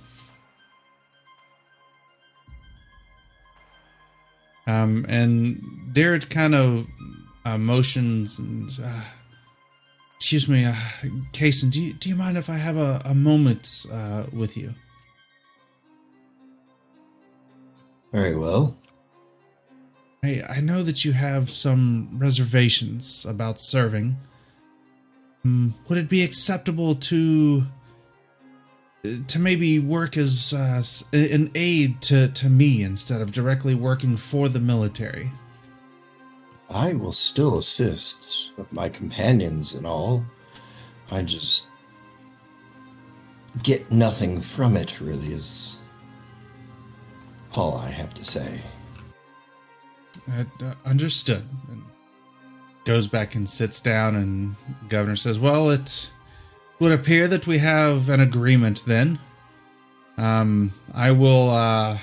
Um, 4.67 5.03
and 5.09 5.63
Darrett 5.93 6.29
kind 6.29 6.53
of 6.53 6.85
uh, 7.43 7.57
motions 7.57 8.37
and. 8.37 8.69
Uh, 8.83 9.01
Excuse 10.19 10.49
me, 10.49 10.65
uh, 10.65 10.73
Kason, 11.31 11.71
do 11.71 11.81
you, 11.81 11.93
do 11.93 12.09
you 12.09 12.15
mind 12.15 12.37
if 12.37 12.49
I 12.49 12.55
have 12.55 12.77
a, 12.77 13.01
a 13.05 13.15
moment 13.15 13.85
uh, 13.91 14.23
with 14.33 14.57
you? 14.57 14.75
Very 18.11 18.35
well. 18.35 18.75
I, 20.23 20.43
I 20.49 20.59
know 20.59 20.83
that 20.83 21.05
you 21.05 21.13
have 21.13 21.49
some 21.49 22.09
reservations 22.13 23.25
about 23.25 23.61
serving. 23.61 24.17
Um, 25.45 25.73
would 25.87 25.97
it 25.97 26.09
be 26.09 26.23
acceptable 26.23 26.95
to 26.95 27.65
to 29.27 29.39
maybe 29.39 29.79
work 29.79 30.17
as 30.17 30.53
uh, 30.53 30.81
an 31.17 31.51
aid 31.55 32.01
to, 32.01 32.27
to 32.27 32.49
me 32.49 32.83
instead 32.83 33.21
of 33.21 33.31
directly 33.31 33.75
working 33.75 34.17
for 34.17 34.49
the 34.49 34.59
military. 34.59 35.31
I 36.69 36.93
will 36.93 37.11
still 37.11 37.57
assist 37.57 38.51
with 38.57 38.71
my 38.71 38.89
companions 38.89 39.73
and 39.73 39.87
all. 39.87 40.23
I 41.11 41.23
just 41.23 41.67
get 43.63 43.91
nothing 43.91 44.39
from 44.41 44.77
it, 44.77 45.01
really, 45.01 45.33
is 45.33 45.77
all 47.55 47.77
I 47.77 47.89
have 47.89 48.13
to 48.13 48.23
say. 48.23 48.61
Uh, 50.31 50.73
understood. 50.85 51.43
And 51.69 51.83
goes 52.85 53.07
back 53.07 53.35
and 53.35 53.49
sits 53.49 53.79
down, 53.79 54.15
and 54.15 54.55
governor 54.89 55.15
says, 55.15 55.39
"Well, 55.39 55.71
it 55.71 56.11
would 56.79 56.91
appear 56.91 57.27
that 57.27 57.47
we 57.47 57.57
have 57.57 58.09
an 58.09 58.19
agreement 58.19 58.83
then. 58.85 59.19
Um, 60.17 60.73
I 60.93 61.11
will 61.11 61.49
uh, 61.49 61.97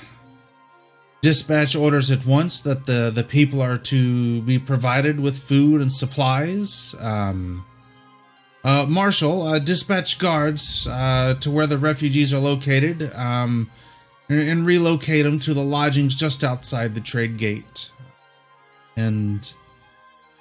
dispatch 1.27 1.75
orders 1.75 2.09
at 2.13 2.25
once 2.25 2.61
that 2.61 2.87
the 2.87 3.11
the 3.13 3.25
people 3.25 3.61
are 3.61 3.79
to 3.79 4.41
be 4.43 4.59
provided 4.61 5.19
with 5.19 5.37
food 5.37 5.81
and 5.81 5.91
supplies. 5.91 6.95
Um, 7.01 7.65
uh, 8.63 8.87
Marshal, 8.89 9.43
uh, 9.43 9.59
dispatch 9.59 10.21
guards 10.21 10.87
uh, 10.87 11.35
to 11.41 11.51
where 11.51 11.67
the 11.67 11.79
refugees 11.79 12.33
are 12.33 12.39
located." 12.53 13.13
Um, 13.15 13.69
and- 14.29 14.49
and 14.51 14.67
relocate 14.67 15.25
them 15.25 15.39
to 15.41 15.55
the 15.55 15.63
lodgings 15.63 16.15
just 16.17 16.43
outside 16.45 16.95
the 16.95 17.01
trade 17.01 17.39
gate. 17.39 17.91
And 18.97 19.53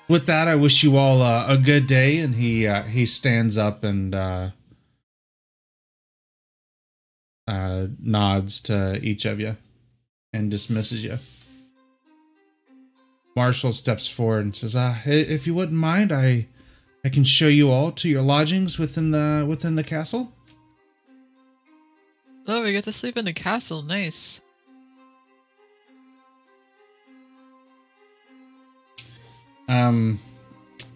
with 0.07 0.25
that, 0.25 0.47
I 0.47 0.55
wish 0.55 0.83
you 0.83 0.97
all 0.97 1.21
a 1.21 1.57
good 1.57 1.85
day. 1.87 2.19
And 2.23 2.35
he 2.35 2.67
uh, 2.67 2.83
he 2.83 3.05
stands 3.05 3.57
up 3.57 3.83
and 3.83 4.15
uh, 4.15 4.49
uh, 7.47 7.87
nods 7.99 8.59
to 8.61 8.99
each 9.03 9.25
of 9.25 9.39
you 9.39 9.57
and 10.35 10.51
dismisses 10.51 11.03
you. 11.03 11.17
Marshall 13.35 13.71
steps 13.71 14.07
forward 14.07 14.43
and 14.43 14.55
says, 14.55 14.75
uh, 14.75 14.97
"If 15.05 15.47
you 15.47 15.55
wouldn't 15.55 15.77
mind, 15.77 16.11
I 16.11 16.47
I 17.03 17.09
can 17.09 17.23
show 17.23 17.47
you 17.47 17.71
all 17.71 17.91
to 17.93 18.09
your 18.09 18.21
lodgings 18.21 18.77
within 18.77 19.11
the 19.11 19.45
within 19.47 19.75
the 19.75 19.83
castle." 19.83 20.33
Oh, 22.47 22.63
we 22.63 22.73
get 22.73 22.83
to 22.83 22.91
sleep 22.91 23.17
in 23.17 23.25
the 23.25 23.33
castle. 23.33 23.81
Nice. 23.81 24.41
Um, 29.67 30.19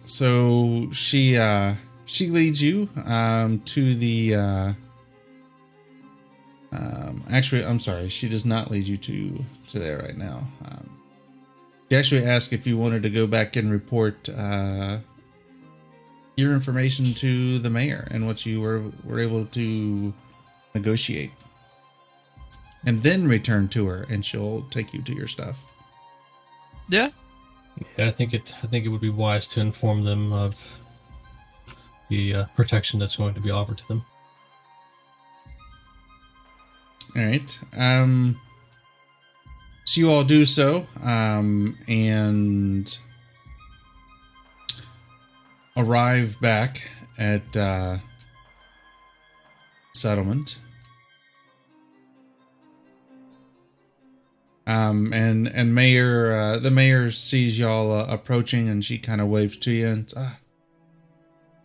so 0.04 0.90
she 0.92 1.36
uh 1.36 1.74
she 2.04 2.28
leads 2.28 2.62
you 2.62 2.88
um 3.04 3.60
to 3.60 3.94
the 3.96 4.34
uh 4.34 4.72
um 6.72 7.24
actually 7.30 7.64
I'm 7.64 7.78
sorry 7.78 8.08
she 8.08 8.28
does 8.28 8.44
not 8.44 8.70
lead 8.70 8.84
you 8.84 8.96
to 8.96 9.44
to 9.68 9.78
there 9.78 9.98
right 9.98 10.16
now. 10.16 10.46
Um, 10.64 10.90
she 11.88 11.96
actually 11.96 12.24
asked 12.24 12.52
if 12.52 12.66
you 12.66 12.76
wanted 12.78 13.02
to 13.02 13.10
go 13.10 13.26
back 13.26 13.56
and 13.56 13.70
report 13.70 14.28
uh 14.28 14.98
your 16.36 16.52
information 16.52 17.12
to 17.14 17.58
the 17.58 17.70
mayor 17.70 18.08
and 18.10 18.26
what 18.26 18.46
you 18.46 18.60
were 18.60 18.84
were 19.04 19.20
able 19.20 19.46
to 19.46 20.12
negotiate. 20.74 21.30
And 22.86 23.02
then 23.02 23.28
return 23.28 23.68
to 23.68 23.86
her 23.88 24.06
and 24.08 24.24
she'll 24.24 24.62
take 24.70 24.94
you 24.94 25.02
to 25.02 25.14
your 25.14 25.28
stuff. 25.28 25.62
Yeah. 26.88 27.10
Yeah, 27.96 28.08
I 28.08 28.10
think 28.10 28.34
it. 28.34 28.52
I 28.62 28.66
think 28.66 28.84
it 28.84 28.88
would 28.88 29.00
be 29.00 29.10
wise 29.10 29.46
to 29.48 29.60
inform 29.60 30.04
them 30.04 30.32
of 30.32 30.56
the 32.08 32.34
uh, 32.34 32.44
protection 32.56 32.98
that's 32.98 33.16
going 33.16 33.34
to 33.34 33.40
be 33.40 33.50
offered 33.50 33.78
to 33.78 33.88
them. 33.88 34.04
All 37.16 37.22
right. 37.22 37.58
Um, 37.76 38.40
so 39.84 40.00
you 40.00 40.10
all 40.10 40.22
do 40.22 40.44
so, 40.44 40.86
um, 41.02 41.76
and 41.88 42.96
arrive 45.76 46.40
back 46.40 46.82
at 47.18 47.56
uh, 47.56 47.98
settlement. 49.92 50.58
Um, 54.66 55.12
and 55.12 55.48
and 55.48 55.74
mayor, 55.74 56.32
uh, 56.32 56.58
the 56.60 56.70
mayor 56.70 57.10
sees 57.10 57.58
y'all 57.58 57.92
uh, 57.92 58.06
approaching, 58.08 58.68
and 58.68 58.84
she 58.84 58.98
kind 58.98 59.20
of 59.20 59.26
waves 59.26 59.56
to 59.56 59.72
you 59.72 59.88
and 59.88 60.12
uh, 60.16 60.30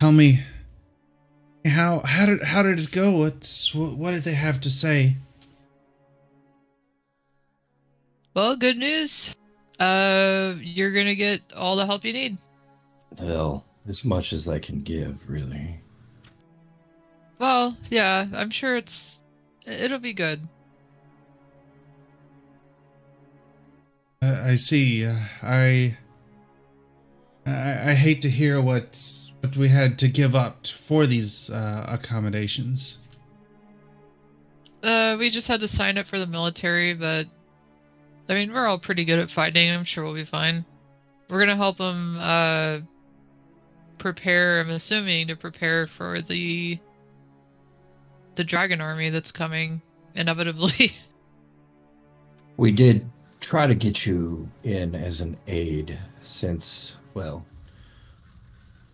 tell 0.00 0.10
me 0.10 0.40
how 1.64 2.00
how 2.04 2.26
did 2.26 2.42
how 2.42 2.62
did 2.64 2.80
it 2.80 2.90
go? 2.90 3.12
What's 3.12 3.72
what, 3.74 3.96
what 3.96 4.10
did 4.10 4.24
they 4.24 4.34
have 4.34 4.60
to 4.62 4.70
say? 4.70 5.18
Well, 8.36 8.54
good 8.54 8.76
news. 8.76 9.34
Uh, 9.80 10.56
you're 10.60 10.92
gonna 10.92 11.14
get 11.14 11.40
all 11.56 11.74
the 11.74 11.86
help 11.86 12.04
you 12.04 12.12
need. 12.12 12.36
Well, 13.18 13.64
as 13.88 14.04
much 14.04 14.34
as 14.34 14.46
I 14.46 14.58
can 14.58 14.82
give, 14.82 15.26
really. 15.26 15.80
Well, 17.38 17.78
yeah, 17.88 18.26
I'm 18.34 18.50
sure 18.50 18.76
it's 18.76 19.22
it'll 19.64 20.00
be 20.00 20.12
good. 20.12 20.46
Uh, 24.20 24.42
I 24.44 24.56
see. 24.56 25.06
Uh, 25.06 25.16
I, 25.42 25.96
I 27.46 27.90
I 27.90 27.94
hate 27.94 28.20
to 28.20 28.28
hear 28.28 28.60
what 28.60 29.02
what 29.40 29.56
we 29.56 29.68
had 29.68 29.98
to 30.00 30.08
give 30.08 30.34
up 30.34 30.66
for 30.66 31.06
these 31.06 31.48
uh, 31.48 31.86
accommodations. 31.88 32.98
Uh, 34.82 35.16
we 35.18 35.30
just 35.30 35.48
had 35.48 35.60
to 35.60 35.68
sign 35.68 35.96
up 35.96 36.06
for 36.06 36.18
the 36.18 36.26
military, 36.26 36.92
but 36.92 37.28
I 38.28 38.34
mean, 38.34 38.52
we're 38.52 38.66
all 38.66 38.78
pretty 38.78 39.04
good 39.04 39.18
at 39.18 39.30
fighting. 39.30 39.70
I'm 39.70 39.84
sure 39.84 40.04
we'll 40.04 40.14
be 40.14 40.24
fine. 40.24 40.64
We're 41.28 41.40
gonna 41.40 41.56
help 41.56 41.78
them 41.78 42.16
uh 42.18 42.80
prepare. 43.98 44.60
I'm 44.60 44.70
assuming 44.70 45.28
to 45.28 45.36
prepare 45.36 45.86
for 45.86 46.20
the 46.20 46.78
the 48.34 48.44
dragon 48.44 48.80
army 48.80 49.10
that's 49.10 49.32
coming 49.32 49.80
inevitably. 50.14 50.92
We 52.58 52.72
did 52.72 53.10
try 53.40 53.66
to 53.66 53.74
get 53.74 54.06
you 54.06 54.48
in 54.64 54.94
as 54.94 55.20
an 55.20 55.36
aid 55.46 55.98
since, 56.22 56.96
well, 57.12 57.44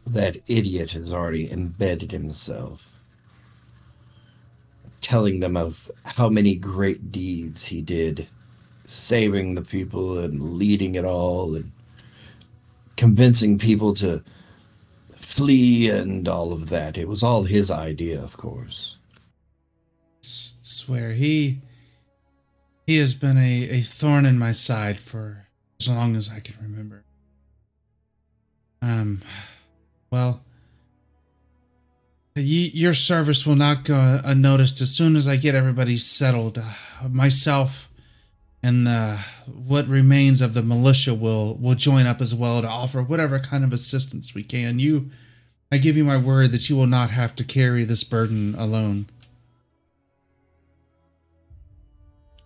that 0.05 0.37
idiot 0.49 0.91
has 0.93 1.13
already 1.13 1.51
embedded 1.51 2.11
himself. 2.11 2.99
Telling 5.01 5.39
them 5.39 5.57
of 5.57 5.91
how 6.05 6.29
many 6.29 6.57
great 6.57 7.13
deeds 7.13 7.67
he 7.67 7.83
did, 7.83 8.27
saving 8.85 9.55
the 9.55 9.63
people 9.63 10.19
and 10.19 10.55
leading 10.55 10.95
it 10.95 11.05
all, 11.05 11.55
and 11.55 11.73
convincing 12.97 13.59
people 13.59 13.95
to 13.95 14.23
flee 15.17 15.89
and 15.89 16.29
all 16.29 16.53
of 16.53 16.69
that. 16.69 16.99
It 16.99 17.09
was 17.09 17.23
all 17.23 17.43
his 17.43 17.71
idea, 17.71 18.23
of 18.23 18.37
course. 18.37 18.97
Swear 20.21 21.13
he 21.13 21.61
he 22.87 22.99
has 22.99 23.15
been 23.15 23.37
a, 23.37 23.69
a 23.71 23.81
thorn 23.81 24.27
in 24.27 24.39
my 24.39 24.53
side 24.53 24.99
for 24.99 25.47
as 25.81 25.89
long 25.89 26.17
as 26.17 26.31
I 26.31 26.41
can 26.41 26.57
remember. 26.61 27.05
Um, 28.81 29.21
well, 30.11 30.43
your 32.35 32.95
service 32.95 33.47
will 33.47 33.57
not 33.57 33.85
go 33.85 34.21
unnoticed 34.25 34.81
as 34.81 34.91
soon 34.91 35.17
as 35.17 35.29
I 35.29 35.37
get 35.37 35.55
everybody 35.55 35.97
settled. 35.97 36.59
Uh, 36.59 37.09
myself 37.09 37.89
and 38.63 38.87
the, 38.87 39.19
what 39.47 39.87
remains 39.89 40.41
of 40.41 40.55
the 40.55 40.63
militia 40.63 41.15
will 41.15 41.57
will 41.57 41.75
join 41.75 42.07
up 42.07 42.21
as 42.21 42.35
well 42.35 42.63
to 42.63 42.69
offer 42.69 43.03
whatever 43.03 43.39
kind 43.39 43.65
of 43.65 43.73
assistance 43.73 44.35
we 44.35 44.45
can. 44.45 44.79
You, 44.79 45.11
I 45.71 45.79
give 45.79 45.97
you 45.97 46.05
my 46.05 46.17
word 46.17 46.53
that 46.53 46.71
you 46.71 46.77
will 46.77 46.87
not 46.87 47.11
have 47.11 47.35
to 47.37 47.45
carry 47.45 47.85
this 47.85 48.05
burden 48.05 48.55
alone. 48.57 49.07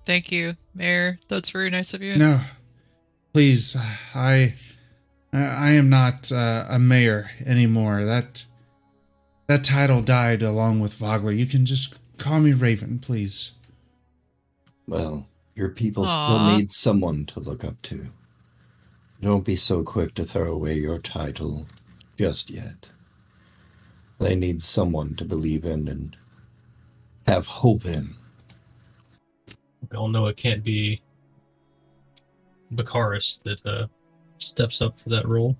Thank 0.06 0.30
you, 0.30 0.54
Mayor. 0.74 1.18
That's 1.28 1.50
very 1.50 1.68
nice 1.68 1.92
of 1.92 2.00
you. 2.00 2.16
No, 2.16 2.40
please, 3.34 3.76
I, 4.14 4.54
I 5.32 5.38
I 5.38 5.70
am 5.72 5.90
not 5.90 6.30
uh, 6.30 6.64
a 6.68 6.78
mayor 6.78 7.30
anymore. 7.44 8.04
That 8.04 8.44
that 9.48 9.64
title 9.64 10.00
died 10.00 10.42
along 10.42 10.80
with 10.80 10.94
Vogler. 10.94 11.32
You 11.32 11.46
can 11.46 11.66
just 11.66 11.98
call 12.18 12.40
me 12.40 12.52
Raven, 12.52 13.00
please. 13.00 13.52
Well, 14.86 15.26
your 15.56 15.70
people 15.70 16.04
Aw. 16.06 16.08
still 16.08 16.56
need 16.56 16.70
someone 16.70 17.24
to 17.26 17.40
look 17.40 17.64
up 17.64 17.80
to. 17.82 18.10
Don't 19.20 19.44
be 19.44 19.56
so 19.56 19.82
quick 19.82 20.14
to 20.14 20.24
throw 20.24 20.52
away 20.52 20.74
your 20.74 20.98
title 20.98 21.66
just 22.18 22.50
yet. 22.50 22.88
They 24.20 24.34
need 24.34 24.62
someone 24.62 25.14
to 25.16 25.24
believe 25.24 25.64
in 25.64 25.88
and 25.88 26.16
have 27.26 27.46
hope 27.46 27.86
in. 27.86 28.14
We 29.90 29.96
all 29.96 30.08
know 30.08 30.26
it 30.26 30.36
can't 30.36 30.62
be 30.62 31.00
Bakaris 32.72 33.42
that 33.44 33.64
uh, 33.64 33.86
steps 34.38 34.82
up 34.82 34.98
for 34.98 35.08
that 35.08 35.26
role. 35.26 35.56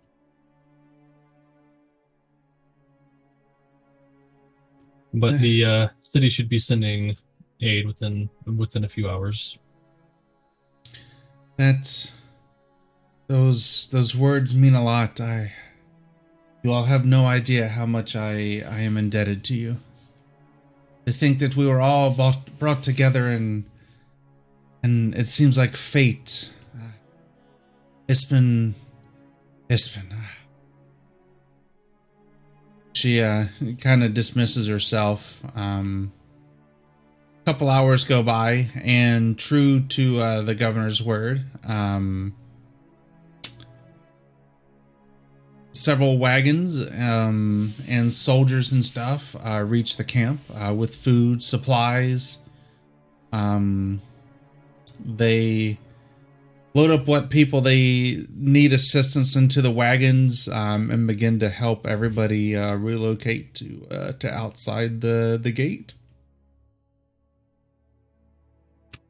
But 5.14 5.38
the 5.40 5.64
uh, 5.64 5.88
city 6.02 6.28
should 6.28 6.50
be 6.50 6.58
sending 6.58 7.16
aid 7.62 7.86
within 7.86 8.28
within 8.44 8.84
a 8.84 8.88
few 8.88 9.08
hours. 9.08 9.58
That's 11.56 12.12
those 13.28 13.88
those 13.90 14.14
words 14.14 14.56
mean 14.56 14.74
a 14.74 14.84
lot. 14.84 15.20
I 15.20 15.52
you 16.62 16.72
all 16.72 16.84
have 16.84 17.04
no 17.04 17.26
idea 17.26 17.68
how 17.68 17.86
much 17.86 18.14
I 18.16 18.62
I 18.68 18.80
am 18.80 18.96
indebted 18.96 19.44
to 19.44 19.54
you. 19.54 19.76
To 21.06 21.12
think 21.12 21.38
that 21.38 21.56
we 21.56 21.66
were 21.66 21.80
all 21.80 22.12
brought, 22.12 22.58
brought 22.58 22.82
together 22.82 23.28
and 23.28 23.64
and 24.82 25.14
it 25.14 25.28
seems 25.28 25.56
like 25.56 25.76
fate. 25.76 26.52
Uh, 26.76 26.92
it's 28.08 28.24
been 28.24 28.74
it's 29.68 29.88
been. 29.88 30.12
Uh, 30.12 30.32
she 32.92 33.20
uh, 33.20 33.46
kind 33.80 34.02
of 34.02 34.14
dismisses 34.14 34.68
herself. 34.68 35.42
Um, 35.54 36.12
couple 37.46 37.70
hours 37.70 38.02
go 38.02 38.24
by, 38.24 38.66
and 38.82 39.38
true 39.38 39.78
to 39.78 40.18
uh, 40.20 40.42
the 40.42 40.52
governor's 40.52 41.00
word, 41.00 41.44
um, 41.64 42.34
several 45.70 46.18
wagons 46.18 46.80
um, 46.98 47.72
and 47.88 48.12
soldiers 48.12 48.72
and 48.72 48.84
stuff 48.84 49.36
uh, 49.46 49.62
reach 49.64 49.96
the 49.96 50.02
camp 50.02 50.40
uh, 50.56 50.74
with 50.74 50.96
food, 50.96 51.40
supplies. 51.44 52.38
Um, 53.32 54.00
they 55.04 55.78
load 56.74 56.90
up 56.90 57.06
what 57.06 57.30
people 57.30 57.60
they 57.60 58.26
need 58.34 58.72
assistance 58.72 59.36
into 59.36 59.62
the 59.62 59.70
wagons 59.70 60.48
um, 60.48 60.90
and 60.90 61.06
begin 61.06 61.38
to 61.38 61.48
help 61.48 61.86
everybody 61.86 62.56
uh, 62.56 62.74
relocate 62.74 63.54
to 63.54 63.86
uh, 63.88 64.12
to 64.12 64.34
outside 64.34 65.00
the 65.00 65.38
the 65.40 65.52
gate. 65.52 65.94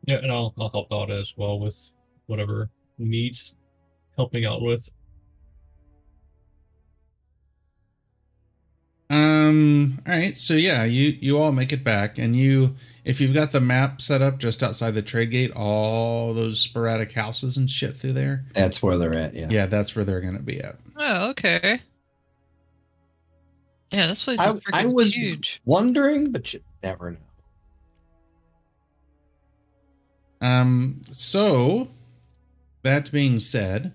Yeah, 0.07 0.16
and 0.16 0.30
I'll 0.32 0.54
I'll 0.59 0.70
help 0.70 0.92
out 0.92 1.11
as 1.11 1.34
well 1.36 1.59
with 1.59 1.90
whatever 2.26 2.70
needs 2.98 3.57
helping 4.16 4.44
out 4.44 4.62
with. 4.62 4.88
Um. 9.09 10.02
All 10.07 10.14
right. 10.14 10.36
So 10.36 10.54
yeah, 10.54 10.84
you 10.84 11.16
you 11.20 11.38
all 11.38 11.52
make 11.52 11.72
it 11.72 11.84
back, 11.84 12.18
and 12.18 12.34
you 12.34 12.74
if 13.04 13.20
you've 13.20 13.34
got 13.34 13.52
the 13.52 13.61
map 13.61 14.00
set 14.00 14.20
up 14.20 14.38
just 14.38 14.62
outside 14.62 14.92
the 14.92 15.02
trade 15.02 15.30
gate, 15.30 15.52
all 15.52 16.34
those 16.34 16.59
sporadic 16.61 17.12
houses 17.12 17.57
and 17.57 17.70
shit 17.70 17.96
through 17.96 18.14
there. 18.14 18.46
That's 18.52 18.82
where 18.82 18.98
they're 18.98 19.14
at. 19.14 19.34
Yeah. 19.34 19.48
Yeah, 19.48 19.66
that's 19.66 19.94
where 19.94 20.04
they're 20.04 20.20
gonna 20.20 20.40
be 20.40 20.61
at. 20.61 20.76
Oh, 20.96 21.30
okay. 21.30 21.80
Yeah, 23.92 24.09
this 24.09 24.24
place 24.24 24.40
is 24.40 24.46
I, 24.46 24.50
freaking 24.50 24.62
I 24.72 24.86
was 24.86 25.14
huge. 25.14 25.62
wondering, 25.64 26.32
but 26.32 26.52
you 26.52 26.61
never 26.82 27.12
know. 27.12 27.18
Um. 30.47 31.03
So 31.12 31.88
that 32.82 33.11
being 33.11 33.40
said, 33.40 33.92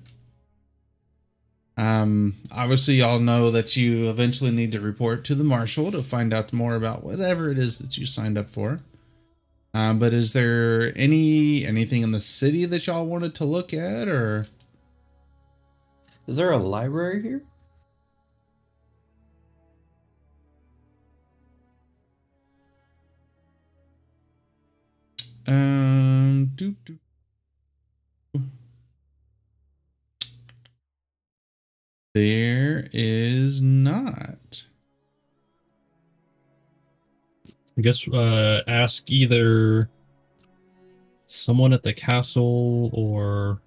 um, 1.78 2.36
obviously 2.52 2.96
y'all 2.96 3.20
know 3.20 3.52
that 3.52 3.78
you 3.78 4.10
eventually 4.10 4.52
need 4.52 4.72
to 4.74 4.82
report 4.82 5.24
to 5.26 5.36
the 5.36 5.44
marshal 5.44 5.92
to 5.92 6.04
find 6.04 6.34
out 6.34 6.52
more 6.52 6.76
about 6.76 7.04
whatever 7.04 7.50
it 7.50 7.58
is 7.58 7.78
that 7.78 7.98
you 7.98 8.06
signed 8.06 8.38
up 8.38 8.50
for. 8.50 8.80
Um, 9.74 9.98
but 9.98 10.14
is 10.14 10.34
there 10.34 10.92
any 10.98 11.66
anything 11.66 12.02
in 12.02 12.12
the 12.12 12.20
city 12.20 12.66
that 12.66 12.86
y'all 12.88 13.06
wanted 13.06 13.34
to 13.36 13.46
look 13.46 13.74
at, 13.74 14.10
or 14.10 14.48
Is 16.28 16.36
there 16.36 16.52
a 16.52 16.58
library 16.58 17.22
here? 17.22 17.44
Um, 25.48 26.52
do 26.56 26.76
do. 26.86 26.98
There 32.14 32.90
is 32.92 33.62
not. 33.62 34.68
I 37.78 37.82
guess 37.82 38.06
uh, 38.08 38.62
ask 38.68 39.10
either 39.10 39.90
someone 41.26 41.72
at 41.72 41.84
the 41.84 41.94
castle 41.94 42.90
or 42.94 43.62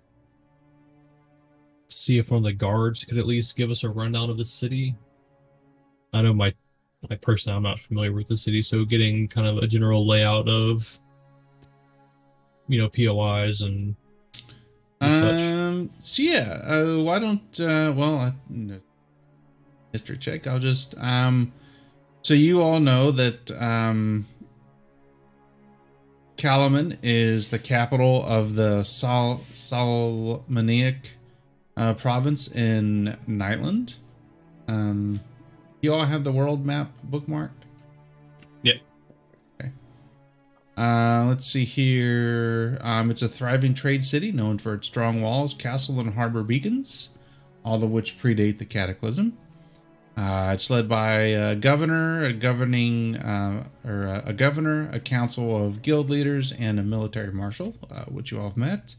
see 1.89 2.19
if 2.19 2.31
one 2.31 2.39
of 2.39 2.45
the 2.45 2.53
guards 2.53 3.05
could 3.05 3.17
at 3.17 3.27
least 3.27 3.57
give 3.57 3.71
us 3.71 3.83
a 3.83 3.89
rundown 3.89 4.29
of 4.29 4.37
the 4.37 4.45
city. 4.45 4.95
I 6.13 6.21
know 6.21 6.35
my 6.35 6.55
my 7.09 7.17
personally 7.17 7.57
I'm 7.57 7.63
not 7.63 7.79
familiar 7.79 8.13
with 8.13 8.29
the 8.29 8.37
city, 8.37 8.61
so 8.61 8.85
getting 8.85 9.27
kind 9.27 9.47
of 9.47 9.59
a 9.59 9.67
general 9.67 10.07
layout 10.07 10.49
of 10.49 11.01
you 12.69 12.79
know 12.79 12.89
POIs 12.89 13.61
and 13.61 13.97
and 15.01 15.13
such. 15.13 15.41
Um. 15.41 15.91
So 15.99 16.23
yeah. 16.23 16.61
Uh, 16.65 17.03
why 17.03 17.19
don't? 17.19 17.61
Uh, 17.61 17.93
well, 17.95 18.17
I, 18.17 18.33
history 19.93 20.17
check. 20.17 20.47
I'll 20.47 20.59
just. 20.59 20.97
Um. 20.99 21.53
So 22.23 22.35
you 22.35 22.61
all 22.61 22.81
know 22.81 23.11
that 23.11 23.51
um. 23.61 24.27
Kalaman 26.37 26.99
is 27.03 27.51
the 27.51 27.59
capital 27.59 28.25
of 28.25 28.55
the 28.57 28.83
Sol 28.83 29.39
Solamnic 29.55 30.97
uh, 31.77 31.95
province 31.95 32.49
in 32.49 33.17
Nightland. 33.29 33.95
Um. 34.69 35.21
You 35.81 35.93
all 35.93 36.05
have 36.07 36.25
the 36.25 36.33
world 36.33 36.65
map 36.65 36.93
bookmarked. 37.07 37.64
Uh, 40.77 41.25
let's 41.29 41.47
see 41.47 41.65
here. 41.65 42.79
Um, 42.81 43.11
it's 43.11 43.23
a 43.23 43.29
thriving 43.29 43.75
trade 43.75 44.05
city 44.05 44.33
known 44.33 44.59
for 44.59 44.75
its 44.75 44.89
strong 44.89 45.23
walls, 45.23 45.55
castle, 45.55 46.01
and 46.01 46.15
harbor 46.15 46.43
beacons, 46.43 47.11
all 47.65 47.83
of 47.83 47.91
which 47.91 48.19
predate 48.19 48.59
the 48.59 48.65
Cataclysm. 48.65 49.37
Uh, 50.17 50.53
it's 50.55 50.71
led 50.71 50.89
by 50.89 51.15
a 51.15 51.57
governor, 51.57 52.25
a 52.25 52.33
governing, 52.33 53.17
uh, 53.17 53.67
or 53.85 54.05
a, 54.05 54.23
a 54.27 54.33
governor, 54.33 54.89
a 54.93 55.01
council 55.01 55.65
of 55.65 55.83
guild 55.83 56.09
leaders, 56.09 56.53
and 56.53 56.79
a 56.79 56.83
military 56.83 57.33
marshal, 57.33 57.75
uh, 57.91 58.05
which 58.05 58.31
you 58.31 58.39
all 58.39 58.49
have 58.49 58.57
met. 58.57 58.95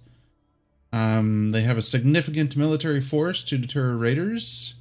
Um, 0.92 1.52
they 1.52 1.62
have 1.62 1.78
a 1.78 1.82
significant 1.82 2.56
military 2.56 3.02
force 3.02 3.44
to 3.44 3.58
deter 3.58 3.96
raiders. 3.96 4.76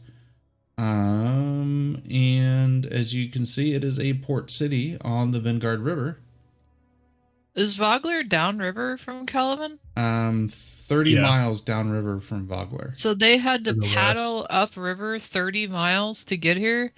Um, 0.77 2.03
and 2.11 2.87
as 2.87 3.15
you 3.15 3.29
can 3.29 3.45
see, 3.45 3.75
it 3.75 3.85
is 3.85 3.99
a 3.99 4.15
port 4.15 4.51
city 4.51 4.97
on 5.01 5.31
the 5.31 5.41
Vingaard 5.41 5.83
River. 5.83 6.19
Is 7.55 7.77
Vogler 7.77 8.23
downriver 8.25 8.97
from 8.97 9.27
Kalaman? 9.27 9.79
Um, 9.97 10.49
30 10.49 11.13
Yeah. 11.13 11.23
miles 11.23 11.61
downriver 11.61 12.21
from 12.21 12.47
Vogler. 12.49 12.93
So 12.97 13.15
they 13.15 13.37
had 13.39 13.65
to 13.65 13.73
To 13.75 13.81
the 13.81 13.87
paddle 13.87 14.47
upriver 14.51 15.19
30 15.19 15.67
miles 15.69 16.25
to 16.25 16.37
get 16.37 16.57
here? 16.57 16.93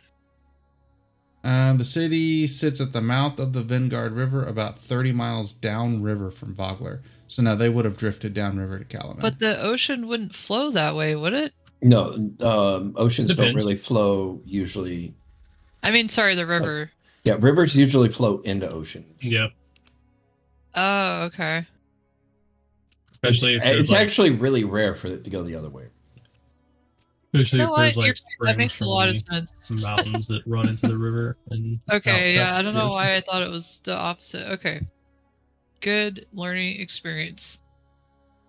Um, 1.44 1.76
the 1.78 1.84
city 1.84 2.46
sits 2.46 2.80
at 2.80 2.92
the 2.92 3.00
mouth 3.02 3.38
of 3.38 3.52
the 3.52 3.62
Vingaard 3.62 4.14
River, 4.16 4.44
about 4.44 4.78
30 4.78 5.12
miles 5.12 5.52
downriver 5.52 6.30
from 6.30 6.54
Vogler. 6.54 7.02
So 7.28 7.42
now 7.42 7.54
they 7.54 7.68
would 7.68 7.84
have 7.84 7.96
drifted 7.96 8.34
downriver 8.34 8.78
to 8.78 8.84
Kalaman. 8.84 9.20
But 9.20 9.38
the 9.38 9.60
ocean 9.60 10.08
wouldn't 10.08 10.34
flow 10.34 10.70
that 10.70 10.96
way, 10.96 11.14
would 11.14 11.34
it? 11.34 11.52
No, 11.82 12.12
um, 12.40 12.94
oceans 12.96 13.34
don't 13.34 13.54
really 13.54 13.76
flow 13.76 14.40
usually. 14.46 15.14
I 15.82 15.90
mean, 15.90 16.08
sorry, 16.08 16.34
the 16.34 16.46
river. 16.46 16.90
Yeah, 17.22 17.36
rivers 17.38 17.76
usually 17.76 18.08
flow 18.08 18.38
into 18.38 18.68
oceans. 18.68 19.22
yeah, 19.22 19.48
Oh, 20.76 21.22
okay. 21.24 21.66
especially 23.12 23.54
if 23.56 23.62
it's, 23.64 23.90
like, 23.90 24.00
actually 24.00 24.30
really 24.30 24.64
rare 24.64 24.94
for 24.94 25.08
it 25.08 25.24
to 25.24 25.30
go 25.30 25.42
the 25.42 25.54
other 25.56 25.70
way. 25.70 25.86
especially 27.32 27.58
You 27.60 27.64
if 27.64 27.70
know 27.70 27.76
there's 27.76 27.96
what? 27.96 28.02
like 28.02 28.16
You're- 28.40 28.50
that 28.52 28.58
makes 28.58 28.80
a 28.80 28.84
lot 28.86 29.08
of 29.08 29.14
the 29.14 29.20
sense. 29.20 29.70
mountains 29.70 30.26
that 30.28 30.42
run 30.46 30.68
into 30.68 30.86
the 30.88 30.98
river 31.08 31.36
and 31.50 31.80
Okay, 31.90 32.36
out- 32.38 32.50
yeah, 32.52 32.56
I 32.58 32.62
don't 32.62 32.74
know 32.74 32.88
why 32.90 33.14
I 33.16 33.20
thought 33.22 33.42
it 33.42 33.50
was 33.50 33.80
the 33.84 33.96
opposite. 33.96 34.52
Okay. 34.54 34.80
Good 35.80 36.26
learning 36.32 36.80
experience. 36.80 37.58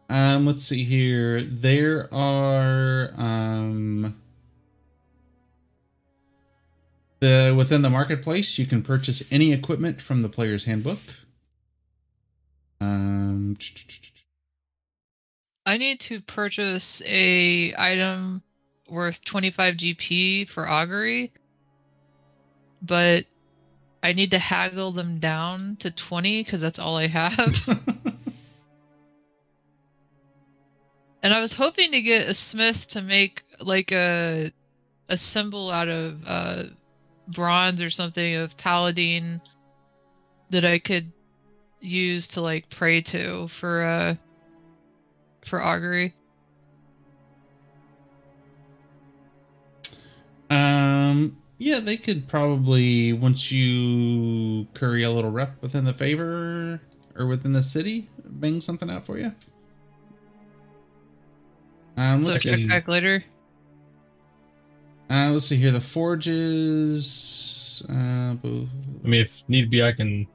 Um, 0.10 0.46
let's 0.46 0.64
see 0.64 0.84
here. 0.84 1.42
There 1.42 2.14
are 2.14 3.12
um 3.18 4.16
the 7.20 7.54
within 7.58 7.82
the 7.82 7.90
marketplace, 7.90 8.58
you 8.58 8.66
can 8.66 8.82
purchase 8.84 9.30
any 9.32 9.52
equipment 9.52 10.02
from 10.02 10.22
the 10.22 10.30
player's 10.30 10.66
handbook. 10.66 11.00
Um, 12.80 13.58
I 15.66 15.78
need 15.78 16.00
to 16.02 16.22
purchase 16.22 17.02
a 17.06 17.74
item 17.78 18.42
worth 18.90 19.24
25 19.26 19.76
GP 19.76 20.50
for 20.50 20.68
augury, 20.68 21.32
but 22.82 23.26
I 24.02 24.14
need 24.14 24.32
to 24.32 24.40
haggle 24.40 24.92
them 24.92 25.20
down 25.20 25.76
to 25.78 25.92
20 25.92 26.44
because 26.44 26.62
that's 26.62 26.80
all 26.80 26.96
I 26.96 27.08
have. 27.08 27.68
and 31.24 31.34
I 31.34 31.42
was 31.42 31.54
hoping 31.54 31.92
to 31.92 32.02
get 32.02 32.30
a 32.30 32.34
smith 32.34 32.88
to 32.90 33.02
make 33.02 33.44
like 33.60 33.92
a 33.92 34.52
a 35.10 35.18
symbol 35.18 35.72
out 35.72 35.88
of 35.88 36.22
uh 36.26 36.64
bronze 37.28 37.82
or 37.82 37.90
something 37.90 38.36
of 38.36 38.56
Paladine 38.58 39.42
that 40.50 40.64
I 40.64 40.80
could 40.80 41.12
use 41.80 42.28
to 42.30 42.42
like 42.42 42.70
pray 42.70 43.02
to 43.02 43.48
for 43.48 43.84
uh 43.84 44.16
for 45.42 45.62
augury? 45.62 46.14
Um, 50.50 51.38
yeah, 51.58 51.80
they 51.80 51.98
could 51.98 52.28
probably 52.28 53.14
once 53.14 53.52
you 53.52 54.68
curry 54.74 55.04
a 55.04 55.12
little 55.12 55.32
rep 55.32 55.62
within 55.62 55.86
the 55.86 55.94
favor 55.94 56.82
or 57.16 57.28
within 57.28 57.52
the 57.52 57.64
city, 57.64 58.10
bang 58.24 58.62
something 58.62 58.90
out 58.90 59.06
for 59.06 59.18
you. 59.18 59.34
Um, 61.98 62.22
let's 62.22 62.44
check 62.44 62.58
see. 62.58 62.68
back 62.68 62.88
later. 62.88 63.24
Uh, 65.10 65.32
let's 65.32 65.46
see 65.46 65.56
here. 65.56 65.72
The 65.72 65.82
forges. 65.82 67.84
Uh, 67.90 68.36
both. 68.36 68.70
I 69.04 69.08
mean, 69.08 69.22
if 69.22 69.44
need 69.48 69.70
be, 69.70 69.82
I 69.82 69.94
can 69.94 70.28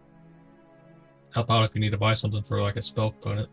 help 1.35 1.51
out 1.51 1.65
if 1.69 1.75
you 1.75 1.81
need 1.81 1.91
to 1.91 1.99
buy 1.99 2.15
something 2.15 2.43
for 2.43 2.61
like 2.61 2.77
a 2.77 2.83
spell 2.83 3.11
component. 3.11 3.49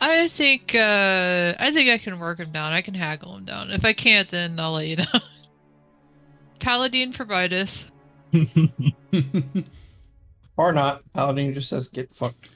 I 0.00 0.26
think 0.28 0.74
uh 0.74 1.54
I 1.58 1.70
think 1.72 1.90
I 1.90 1.98
can 1.98 2.18
work 2.18 2.38
him 2.40 2.50
down. 2.52 2.72
I 2.72 2.80
can 2.80 2.94
haggle 2.94 3.36
him 3.36 3.44
down. 3.44 3.70
If 3.70 3.84
I 3.84 3.92
can't, 3.92 4.28
then 4.28 4.58
I'll 4.58 4.72
let 4.72 4.86
you 4.88 4.96
know. 4.96 5.04
Paladine 6.58 7.12
provideth. 7.12 7.90
Or 10.56 10.72
not. 10.72 11.02
Paladine 11.14 11.54
just 11.54 11.68
says 11.70 11.88
get 11.88 12.12
fucked. 12.14 12.48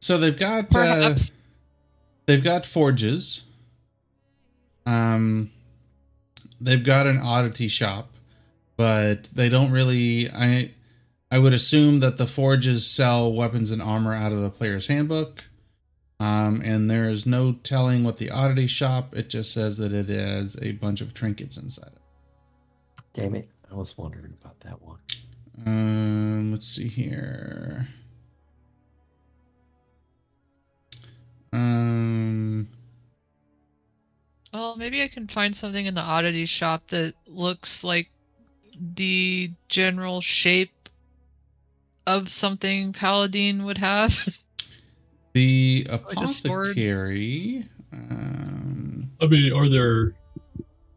so 0.00 0.18
they've 0.18 0.36
got 0.38 0.74
uh, 0.74 1.14
they've 2.26 2.42
got 2.42 2.66
forges. 2.66 3.46
Um, 4.86 5.50
they've 6.60 6.82
got 6.82 7.06
an 7.06 7.18
oddity 7.18 7.68
shop, 7.68 8.10
but 8.76 9.24
they 9.32 9.48
don't 9.48 9.70
really. 9.70 10.28
I 10.30 10.72
I 11.32 11.38
would 11.38 11.54
assume 11.54 12.00
that 12.00 12.18
the 12.18 12.26
forges 12.26 12.86
sell 12.86 13.32
weapons 13.32 13.70
and 13.70 13.80
armor 13.80 14.12
out 14.12 14.32
of 14.32 14.42
the 14.42 14.50
player's 14.50 14.88
handbook. 14.88 15.46
Um, 16.20 16.60
and 16.62 16.90
there 16.90 17.08
is 17.08 17.24
no 17.24 17.52
telling 17.52 18.04
what 18.04 18.18
the 18.18 18.30
oddity 18.30 18.66
shop. 18.66 19.16
It 19.16 19.30
just 19.30 19.50
says 19.50 19.78
that 19.78 19.94
it 19.94 20.10
has 20.10 20.58
a 20.60 20.72
bunch 20.72 21.00
of 21.00 21.14
trinkets 21.14 21.56
inside 21.56 21.88
it. 21.96 22.02
Damn 23.14 23.34
it. 23.34 23.48
I 23.70 23.74
was 23.74 23.96
wondering 23.96 24.34
about 24.38 24.60
that 24.60 24.82
one. 24.82 24.98
Um, 25.64 26.52
let's 26.52 26.68
see 26.68 26.88
here. 26.88 27.88
Um, 31.50 32.68
Well, 34.52 34.76
maybe 34.76 35.02
I 35.02 35.08
can 35.08 35.28
find 35.28 35.56
something 35.56 35.86
in 35.86 35.94
the 35.94 36.02
oddity 36.02 36.44
shop 36.44 36.88
that 36.88 37.14
looks 37.26 37.82
like 37.82 38.10
the 38.78 39.50
general 39.68 40.20
shape 40.20 40.81
of 42.06 42.30
something 42.30 42.92
Paladine 42.92 43.64
would 43.64 43.78
have. 43.78 44.38
the 45.32 45.86
a 45.90 46.26
sword. 46.28 46.66
apothecary. 46.68 47.68
Um, 47.92 49.10
I 49.20 49.26
mean, 49.26 49.52
are 49.52 49.68
there 49.68 50.14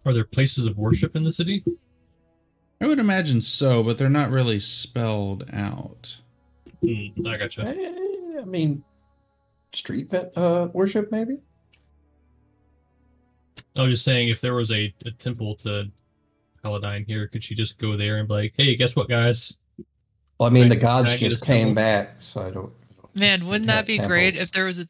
are 0.05 0.13
there 0.13 0.23
places 0.23 0.65
of 0.65 0.77
worship 0.77 1.15
in 1.15 1.23
the 1.23 1.31
city? 1.31 1.63
I 2.81 2.87
would 2.87 2.99
imagine 2.99 3.41
so, 3.41 3.81
but 3.83 3.97
they're 3.97 4.09
not 4.09 4.31
really 4.31 4.59
spelled 4.59 5.49
out. 5.53 6.21
Hmm, 6.81 7.07
I 7.27 7.37
gotcha. 7.37 7.61
Eh, 7.61 8.41
I 8.41 8.45
mean, 8.45 8.83
street 9.73 10.09
vet, 10.09 10.37
uh, 10.37 10.67
worship, 10.73 11.11
maybe? 11.11 11.37
I 13.75 13.83
was 13.83 13.91
just 13.91 14.05
saying, 14.05 14.29
if 14.29 14.41
there 14.41 14.53
was 14.53 14.71
a, 14.71 14.93
a 15.05 15.11
temple 15.11 15.55
to 15.57 15.91
Paladine 16.61 17.05
here, 17.05 17.27
could 17.27 17.43
she 17.43 17.55
just 17.55 17.77
go 17.77 17.95
there 17.95 18.17
and 18.17 18.27
be 18.27 18.33
like, 18.33 18.53
"Hey, 18.57 18.75
guess 18.75 18.95
what, 18.95 19.09
guys? 19.09 19.57
Well, 20.39 20.47
I 20.49 20.51
mean, 20.51 20.67
the 20.69 20.75
Can 20.75 20.85
I 20.85 20.91
gods 21.03 21.15
get 21.15 21.29
just 21.29 21.45
came 21.45 21.67
symbol? 21.69 21.75
back, 21.75 22.15
so 22.21 22.41
I 22.41 22.49
don't. 22.51 22.73
Man, 23.13 23.45
wouldn't 23.47 23.67
that 23.67 23.85
be 23.85 23.95
Temples. 23.97 24.07
great 24.09 24.35
if 24.35 24.51
there 24.51 24.65
was 24.65 24.79
a 24.79 24.85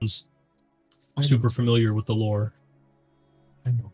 It's 0.00 0.28
I 1.16 1.22
know, 1.22 1.26
super 1.26 1.50
familiar 1.50 1.94
with 1.94 2.06
the 2.06 2.14
lore." 2.14 2.52
I 3.66 3.70
know. 3.70 3.92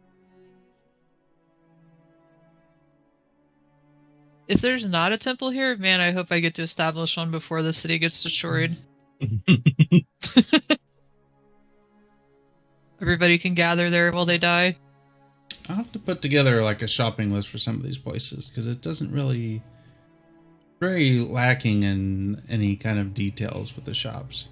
if 4.49 4.61
there's 4.61 4.87
not 4.89 5.12
a 5.12 5.18
temple 5.18 5.51
here, 5.51 5.76
man, 5.76 6.01
I 6.01 6.11
hope 6.11 6.26
I 6.30 6.41
get 6.41 6.55
to 6.57 6.62
establish 6.62 7.16
one 7.16 7.30
before 7.30 7.62
the 7.62 7.72
city 7.72 7.99
gets 7.99 8.22
destroyed. 8.22 8.72
Everybody 13.01 13.39
can 13.39 13.55
gather 13.55 13.91
there 13.91 14.11
while 14.12 14.24
they 14.24 14.39
die. 14.39 14.76
I'll 15.69 15.77
have 15.77 15.93
to 15.93 15.99
put 15.99 16.21
together 16.21 16.62
like 16.62 16.83
a 16.83 16.87
shopping 16.87 17.33
list 17.33 17.49
for 17.49 17.59
some 17.59 17.77
of 17.77 17.83
these 17.83 17.99
places 17.99 18.49
because 18.49 18.67
it 18.67 18.83
doesn't 18.83 19.12
really 19.12 19.62
very 20.81 21.19
lacking 21.21 21.83
in 21.83 22.43
any 22.49 22.77
kind 22.77 22.99
of 22.99 23.15
details 23.15 23.75
with 23.75 23.85
the 23.85 23.95
shops. 23.95 24.49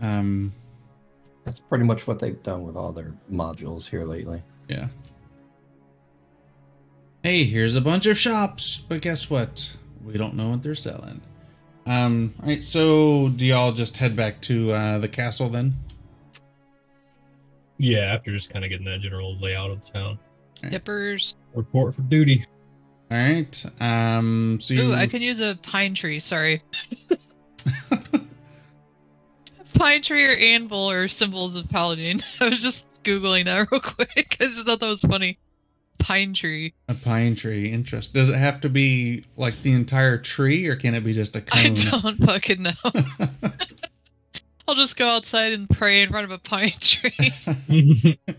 Um, 0.00 0.52
That's 1.44 1.60
pretty 1.60 1.84
much 1.84 2.06
what 2.06 2.18
they've 2.18 2.42
done 2.42 2.64
with 2.64 2.76
all 2.76 2.92
their 2.92 3.12
modules 3.30 3.88
here 3.88 4.04
lately. 4.04 4.42
yeah. 4.68 4.88
Hey, 7.22 7.44
here's 7.44 7.74
a 7.74 7.80
bunch 7.80 8.04
of 8.04 8.18
shops, 8.18 8.80
but 8.86 9.00
guess 9.00 9.30
what? 9.30 9.76
We 10.04 10.18
don't 10.18 10.34
know 10.34 10.50
what 10.50 10.62
they're 10.62 10.74
selling. 10.74 11.22
Um, 11.86 12.34
all 12.40 12.48
right, 12.48 12.62
so 12.62 13.30
do 13.30 13.46
y'all 13.46 13.72
just 13.72 13.96
head 13.96 14.14
back 14.14 14.42
to 14.42 14.72
uh, 14.72 14.98
the 14.98 15.08
castle 15.08 15.48
then? 15.48 15.74
Yeah, 17.78 18.14
after 18.14 18.30
just 18.30 18.50
kind 18.50 18.64
of 18.64 18.70
getting 18.70 18.86
that 18.86 19.00
general 19.00 19.38
layout 19.38 19.70
of 19.70 19.84
the 19.84 19.90
town. 19.90 20.18
Hippers. 20.62 21.34
Report 21.54 21.94
for 21.94 22.02
duty. 22.02 22.46
All 23.10 23.18
right. 23.18 23.66
Um, 23.80 24.58
so 24.60 24.74
you 24.74 24.82
Ooh, 24.90 24.94
I 24.94 25.06
can 25.06 25.22
use 25.22 25.40
a 25.40 25.58
pine 25.62 25.94
tree. 25.94 26.20
Sorry. 26.20 26.62
pine 29.74 30.02
tree 30.02 30.24
or 30.24 30.36
anvil 30.36 30.90
are 30.90 31.08
symbols 31.08 31.56
of 31.56 31.68
Paladine. 31.68 32.20
I 32.40 32.48
was 32.48 32.62
just 32.62 32.86
googling 33.02 33.44
that 33.44 33.68
real 33.72 33.80
quick. 33.80 34.36
I 34.40 34.44
just 34.44 34.66
thought 34.66 34.80
that 34.80 34.88
was 34.88 35.02
funny. 35.02 35.38
Pine 35.98 36.34
tree. 36.34 36.74
A 36.88 36.94
pine 36.94 37.34
tree. 37.34 37.70
Interest. 37.70 38.12
Does 38.12 38.30
it 38.30 38.36
have 38.36 38.60
to 38.62 38.68
be 38.68 39.24
like 39.36 39.60
the 39.62 39.72
entire 39.72 40.18
tree, 40.18 40.66
or 40.66 40.76
can 40.76 40.94
it 40.94 41.00
be 41.02 41.12
just 41.12 41.36
a 41.36 41.42
I 41.52 41.62
cone? 41.62 41.72
I 41.72 42.00
don't 42.00 42.24
fucking 42.24 42.62
know. 42.62 42.72
I'll 44.66 44.74
just 44.74 44.96
go 44.96 45.08
outside 45.08 45.52
and 45.52 45.68
pray 45.68 46.02
in 46.02 46.10
front 46.10 46.24
of 46.24 46.30
a 46.30 46.38
pine 46.38 46.72
tree. 46.80 48.18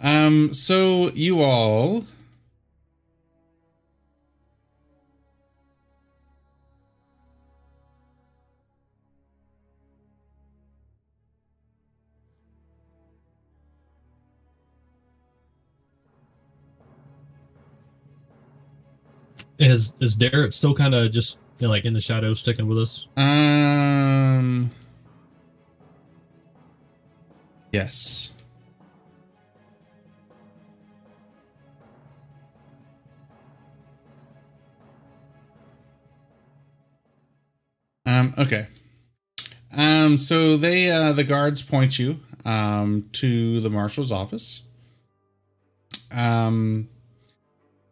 um. 0.00 0.52
So 0.52 1.10
you 1.14 1.42
all. 1.42 2.04
is 19.58 19.94
is 20.00 20.14
Derek 20.14 20.52
still 20.52 20.74
kind 20.74 20.94
of 20.94 21.10
just 21.10 21.38
you 21.58 21.66
know, 21.66 21.70
like 21.70 21.84
in 21.84 21.94
the 21.94 22.00
shadows, 22.00 22.40
sticking 22.40 22.66
with 22.66 22.78
us? 22.78 23.06
Um. 23.16 24.70
Yes. 27.72 28.32
Um. 38.04 38.34
Okay. 38.38 38.66
Um. 39.76 40.18
So 40.18 40.56
they, 40.56 40.90
uh, 40.90 41.12
the 41.12 41.24
guards 41.24 41.62
point 41.62 41.98
you, 41.98 42.20
um, 42.44 43.08
to 43.12 43.60
the 43.60 43.70
marshal's 43.70 44.12
office. 44.12 44.62
Um. 46.12 46.88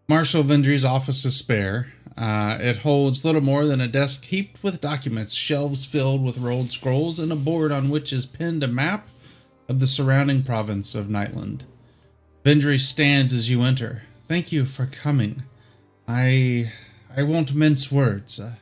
Marshal 0.07 0.43
Vendry's 0.43 0.85
office 0.85 1.25
is 1.25 1.35
spare. 1.35 1.89
Uh, 2.17 2.59
it 2.61 2.79
holds 2.79 3.25
little 3.25 3.41
more 3.41 3.67
than 3.67 3.81
a 3.81 3.89
desk 3.89 4.25
heaped 4.27 4.63
with 4.63 4.81
documents, 4.81 5.35
shelves 5.35 5.85
filled 5.85 6.25
with 6.25 6.39
rolled 6.39 6.71
scrolls, 6.71 7.19
and 7.19 7.33
a 7.33 7.37
board 7.37 7.73
on 7.73 7.91
which 7.91 8.13
is 8.13 8.25
pinned 8.25 8.63
a 8.63 8.69
map 8.69 9.09
of 9.69 9.81
the 9.81 9.87
surrounding 9.87 10.43
province 10.43 10.95
of 10.95 11.07
Nightlund. 11.07 11.65
Ventri 12.45 12.79
stands 12.79 13.33
as 13.33 13.51
you 13.51 13.63
enter. 13.63 14.03
Thank 14.27 14.53
you 14.53 14.65
for 14.65 14.87
coming. 14.87 15.43
I 16.07 16.73
I 17.17 17.23
won't 17.23 17.55
mince 17.55 17.91
words. 17.91 18.39
Uh, 18.39 18.55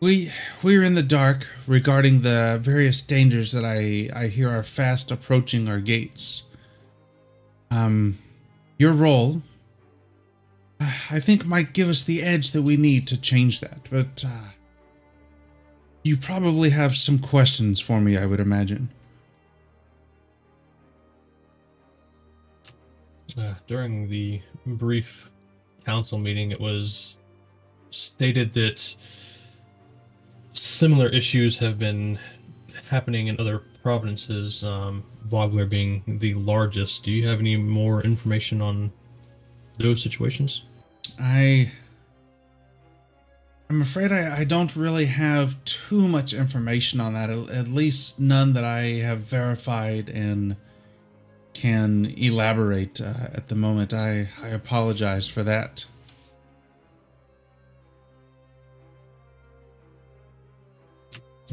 we 0.00 0.30
we're 0.62 0.82
in 0.82 0.94
the 0.94 1.02
dark 1.02 1.46
regarding 1.66 2.22
the 2.22 2.58
various 2.60 3.00
dangers 3.00 3.52
that 3.52 3.64
I 3.64 4.08
I 4.14 4.26
hear 4.28 4.50
are 4.50 4.62
fast 4.62 5.10
approaching 5.10 5.68
our 5.68 5.80
gates. 5.80 6.44
Um, 7.70 8.18
your 8.78 8.92
role 8.92 9.42
I 11.10 11.20
think 11.20 11.46
might 11.46 11.72
give 11.72 11.88
us 11.88 12.04
the 12.04 12.22
edge 12.22 12.52
that 12.52 12.62
we 12.62 12.76
need 12.76 13.06
to 13.08 13.20
change 13.20 13.60
that, 13.60 13.80
but 13.90 14.24
uh, 14.26 14.50
you 16.02 16.16
probably 16.16 16.70
have 16.70 16.96
some 16.96 17.18
questions 17.18 17.80
for 17.80 18.00
me, 18.00 18.16
I 18.16 18.26
would 18.26 18.40
imagine. 18.40 18.90
Uh, 23.36 23.54
during 23.66 24.08
the 24.08 24.40
brief 24.64 25.30
council 25.84 26.18
meeting, 26.18 26.52
it 26.52 26.60
was 26.60 27.16
stated 27.90 28.52
that 28.54 28.96
similar 30.52 31.08
issues 31.08 31.58
have 31.58 31.78
been 31.78 32.18
happening 32.88 33.26
in 33.26 33.38
other 33.40 33.58
provinces, 33.82 34.64
um, 34.64 35.04
Vogler 35.24 35.66
being 35.66 36.02
the 36.18 36.34
largest. 36.34 37.02
Do 37.02 37.10
you 37.10 37.26
have 37.26 37.40
any 37.40 37.56
more 37.56 38.02
information 38.02 38.62
on 38.62 38.92
those 39.78 40.02
situations? 40.02 40.62
I. 41.20 41.70
I'm 43.68 43.82
afraid 43.82 44.12
I, 44.12 44.38
I 44.38 44.44
don't 44.44 44.76
really 44.76 45.06
have 45.06 45.62
too 45.64 46.06
much 46.06 46.32
information 46.32 47.00
on 47.00 47.14
that, 47.14 47.30
at, 47.30 47.48
at 47.48 47.68
least 47.68 48.20
none 48.20 48.52
that 48.52 48.62
I 48.62 48.82
have 49.00 49.18
verified 49.18 50.08
and 50.08 50.54
can 51.52 52.14
elaborate 52.16 53.00
uh, 53.00 53.14
at 53.34 53.48
the 53.48 53.56
moment. 53.56 53.92
I, 53.92 54.28
I 54.40 54.48
apologize 54.48 55.26
for 55.26 55.42
that. 55.42 55.84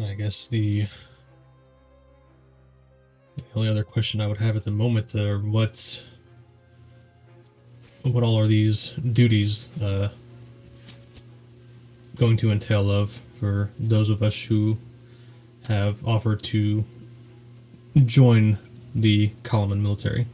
I 0.01 0.13
guess 0.13 0.47
the 0.47 0.87
the 3.35 3.43
only 3.55 3.69
other 3.69 3.83
question 3.83 4.21
I 4.21 4.27
would 4.27 4.37
have 4.37 4.55
at 4.55 4.63
the 4.63 4.71
moment 4.71 5.15
are 5.15 5.39
what 5.39 6.03
what 8.03 8.23
all 8.23 8.37
are 8.37 8.47
these 8.47 8.89
duties 8.89 9.69
uh, 9.81 10.09
going 12.15 12.37
to 12.37 12.51
entail 12.51 12.91
of 12.91 13.21
for 13.39 13.69
those 13.79 14.09
of 14.09 14.21
us 14.21 14.43
who 14.43 14.77
have 15.67 16.05
offered 16.05 16.43
to 16.43 16.83
join 18.05 18.57
the 18.93 19.29
Kalaman 19.43 19.81
military? 19.81 20.25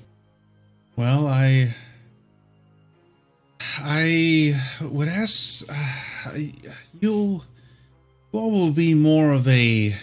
Well, 0.95 1.27
I. 1.27 1.75
I 3.81 4.59
would 4.81 5.07
ask. 5.07 5.65
Uh, 5.69 6.37
you'll. 6.99 7.45
Will 8.31 8.71
be 8.71 8.93
more 8.93 9.31
of 9.31 9.47
a. 9.47 9.95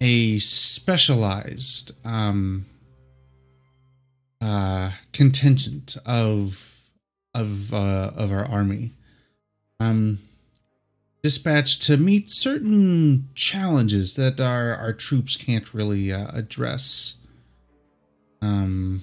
a 0.00 0.38
specialized. 0.38 1.92
um. 2.04 2.66
Uh, 4.44 4.90
contingent 5.12 5.96
of. 6.04 6.90
of, 7.34 7.72
uh, 7.72 8.10
of 8.14 8.30
our 8.30 8.44
army. 8.44 8.92
Um. 9.80 10.18
Dispatched 11.22 11.82
to 11.84 11.96
meet 11.96 12.30
certain 12.30 13.30
challenges 13.34 14.12
that 14.16 14.38
our, 14.40 14.74
our 14.74 14.92
troops 14.92 15.36
can't 15.36 15.72
really 15.72 16.12
uh, 16.12 16.28
address 16.34 17.16
um 18.42 19.00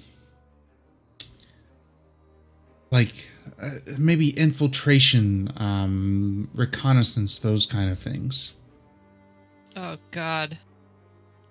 like 2.92 3.26
uh, 3.60 3.70
maybe 3.98 4.30
infiltration 4.38 5.52
um 5.56 6.48
reconnaissance 6.54 7.40
those 7.40 7.66
kind 7.66 7.90
of 7.90 7.98
things 7.98 8.54
Oh 9.76 9.96
God. 10.10 10.58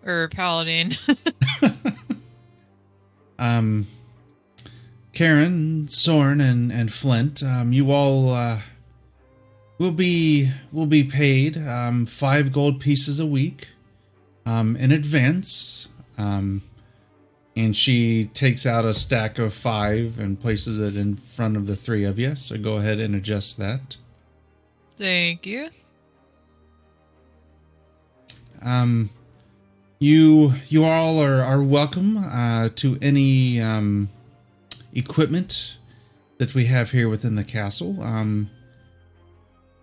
Or 0.06 0.30
Paladine. 0.30 0.92
um 3.42 3.88
karen 5.12 5.88
sorn 5.88 6.40
and 6.40 6.72
and 6.72 6.94
flint 6.94 7.44
um 7.44 7.74
you 7.74 7.92
all 7.92 8.30
uh 8.30 8.60
will 9.78 9.92
be 9.92 10.50
will 10.72 10.86
be 10.86 11.04
paid 11.04 11.58
um 11.58 12.06
five 12.06 12.54
gold 12.54 12.80
pieces 12.80 13.20
a 13.20 13.26
week 13.26 13.68
um 14.46 14.78
in 14.78 14.92
advance 14.92 15.90
um 16.18 16.62
and 17.56 17.76
she 17.76 18.26
takes 18.26 18.66
out 18.66 18.86
a 18.86 18.94
stack 18.94 19.38
of 19.38 19.54
five 19.54 20.20
and 20.20 20.40
places 20.40 20.80
it 20.80 21.00
in 21.00 21.16
front 21.16 21.58
of 21.58 21.68
the 21.68 21.76
three 21.76 22.06
of 22.06 22.18
you. 22.18 22.36
So 22.36 22.58
go 22.58 22.78
ahead 22.78 23.00
and 23.00 23.14
adjust 23.14 23.58
that. 23.58 23.98
Thank 24.98 25.46
you. 25.46 25.70
Um, 28.62 29.10
you 30.02 30.54
you 30.68 30.84
all 30.84 31.20
are 31.20 31.44
are 31.44 31.62
welcome 31.62 32.18
uh, 32.18 32.70
to 32.76 32.98
any 33.04 33.62
um, 33.62 34.10
equipment 34.94 35.78
that 36.40 36.56
we 36.56 36.66
have 36.66 36.90
here 36.90 37.08
within 37.08 37.36
the 37.36 37.44
castle. 37.44 38.02
Um, 38.02 38.50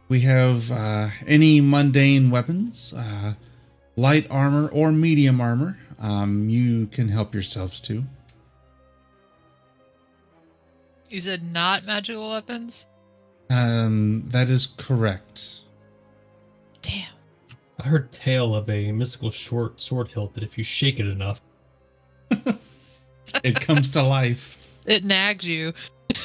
we 0.08 0.20
have 0.20 0.72
uh, 0.72 1.10
any 1.24 1.60
mundane 1.60 2.30
weapons, 2.30 2.92
uh, 2.96 3.34
light 3.94 4.26
armor 4.28 4.68
or 4.70 4.90
medium 4.90 5.40
armor. 5.40 5.78
Um, 6.00 6.48
you 6.48 6.86
can 6.88 7.08
help 7.08 7.32
yourselves 7.32 7.78
to. 7.80 8.02
You 11.08 11.20
said 11.20 11.44
not 11.44 11.86
magical 11.86 12.28
weapons? 12.30 12.88
Um, 13.50 14.24
that 14.30 14.48
is 14.48 14.66
correct. 14.66 15.60
Damn. 16.82 17.17
I 17.78 17.84
heard 17.84 18.10
tale 18.10 18.54
of 18.54 18.68
a 18.68 18.90
mystical 18.92 19.30
short 19.30 19.80
sword 19.80 20.10
hilt 20.10 20.34
that 20.34 20.42
if 20.42 20.58
you 20.58 20.64
shake 20.64 20.98
it 20.98 21.06
enough, 21.06 21.40
It 23.44 23.60
comes 23.60 23.90
to 23.90 24.02
life. 24.02 24.54
It 24.86 25.04
nags 25.04 25.46
you. 25.46 25.74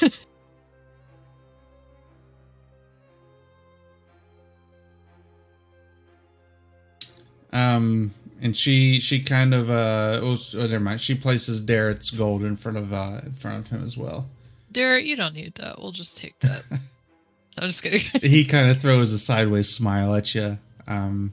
Um, 7.52 8.12
and 8.42 8.56
she 8.56 8.98
she 8.98 9.22
kind 9.22 9.54
of 9.54 9.70
uh 9.70 10.18
oh, 10.20 10.36
oh 10.54 10.58
never 10.66 10.80
mind. 10.80 11.00
She 11.00 11.14
places 11.14 11.60
Darrett's 11.60 12.10
gold 12.10 12.42
in 12.42 12.56
front 12.56 12.78
of 12.78 12.92
uh 12.92 13.20
in 13.24 13.32
front 13.32 13.58
of 13.58 13.68
him 13.68 13.84
as 13.84 13.96
well. 13.96 14.28
Derek, 14.72 15.04
you 15.06 15.14
don't 15.14 15.34
need 15.34 15.54
that. 15.54 15.78
We'll 15.78 15.92
just 15.92 16.16
take 16.16 16.36
that. 16.40 16.64
I'm 17.58 17.68
just 17.68 17.84
kidding. 17.84 18.00
He 18.28 18.44
kind 18.44 18.68
of 18.70 18.80
throws 18.80 19.12
a 19.12 19.18
sideways 19.18 19.70
smile 19.70 20.16
at 20.16 20.34
you. 20.34 20.58
Um, 20.88 21.32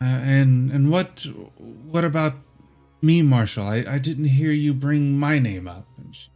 uh, 0.00 0.20
and 0.22 0.70
and 0.70 0.90
what 0.90 1.26
what 1.56 2.04
about 2.04 2.34
me, 3.00 3.22
Marshall? 3.22 3.66
I 3.66 3.84
I 3.88 3.98
didn't 3.98 4.26
hear 4.26 4.50
you 4.50 4.74
bring 4.74 5.18
my 5.18 5.38
name 5.38 5.68
up. 5.68 5.86
She 6.12 6.28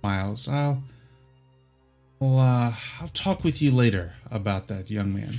smiles. 0.00 0.48
I'll 0.48 0.82
well 2.20 2.38
uh 2.38 2.74
I'll 3.00 3.08
talk 3.08 3.44
with 3.44 3.60
you 3.60 3.70
later 3.70 4.14
about 4.30 4.68
that, 4.68 4.90
young 4.90 5.14
man. 5.14 5.34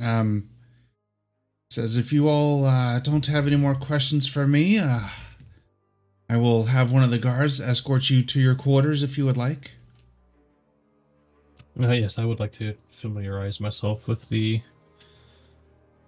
Um, 0.00 0.48
says 1.70 1.96
if 1.96 2.12
you 2.12 2.28
all 2.28 2.64
uh, 2.64 3.00
don't 3.00 3.26
have 3.26 3.46
any 3.46 3.56
more 3.56 3.74
questions 3.74 4.26
for 4.26 4.46
me, 4.46 4.78
uh, 4.78 5.08
I 6.28 6.36
will 6.36 6.64
have 6.64 6.92
one 6.92 7.02
of 7.02 7.10
the 7.10 7.18
guards 7.18 7.60
escort 7.60 8.08
you 8.10 8.22
to 8.22 8.40
your 8.40 8.54
quarters 8.54 9.02
if 9.02 9.18
you 9.18 9.26
would 9.26 9.36
like. 9.36 9.72
Uh, 11.80 11.88
yes, 11.88 12.18
I 12.18 12.24
would 12.24 12.40
like 12.40 12.52
to 12.52 12.74
familiarize 12.90 13.60
myself 13.60 14.06
with 14.06 14.28
the 14.28 14.62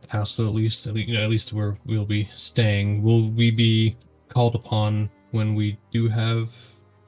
castle 0.08 0.46
at 0.46 0.54
least, 0.54 0.86
at 0.86 0.94
least, 0.94 1.10
at 1.10 1.30
least 1.30 1.52
where 1.52 1.76
we'll 1.86 2.04
be 2.04 2.28
staying. 2.32 3.02
Will 3.02 3.30
we 3.30 3.50
be 3.50 3.96
called 4.28 4.54
upon 4.54 5.10
when 5.30 5.54
we 5.54 5.78
do 5.90 6.08
have 6.08 6.54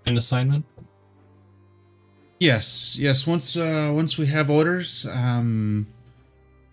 an 0.06 0.16
assignment? 0.16 0.64
Yes, 2.38 2.98
yes. 2.98 3.26
Once 3.26 3.56
uh, 3.56 3.90
once 3.94 4.18
we 4.18 4.26
have 4.26 4.50
orders, 4.50 5.06
um, 5.06 5.86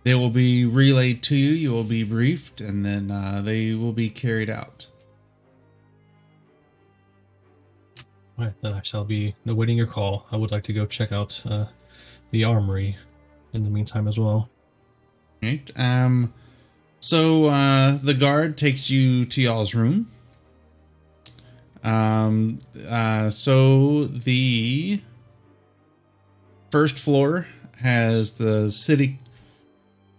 they 0.04 0.14
will 0.14 0.30
be 0.30 0.66
relayed 0.66 1.24
to 1.24 1.36
you. 1.36 1.52
You 1.52 1.72
will 1.72 1.86
be 1.86 2.04
briefed, 2.04 2.60
and 2.60 2.86
then 2.86 3.12
uh, 3.12 3.42
they 3.44 3.74
will 3.74 3.94
be 3.94 4.10
carried 4.10 4.50
out. 4.50 4.88
All 8.38 8.46
right, 8.46 8.54
then 8.62 8.74
I 8.74 8.82
shall 8.82 9.06
be 9.06 9.36
awaiting 9.46 9.78
your 9.78 9.86
call. 9.88 10.26
I 10.32 10.38
would 10.38 10.52
like 10.52 10.64
to 10.64 10.74
go 10.74 10.86
check 10.86 11.12
out 11.12 11.42
uh, 11.46 11.66
the 12.32 12.44
armory 12.44 12.98
in 13.54 13.64
the 13.64 13.70
meantime 13.70 14.08
as 14.08 14.20
well. 14.20 14.50
Right. 15.42 15.70
Um. 15.76 16.34
So 17.00 17.46
uh, 17.46 17.98
the 18.02 18.14
guard 18.14 18.58
takes 18.58 18.90
you 18.90 19.26
to 19.26 19.42
y'all's 19.42 19.76
room. 19.76 20.08
Um. 21.84 22.60
Uh. 22.88 23.30
So 23.30 24.06
the 24.06 25.02
first 26.72 26.98
floor 26.98 27.48
has 27.82 28.36
the 28.36 28.72
city, 28.72 29.20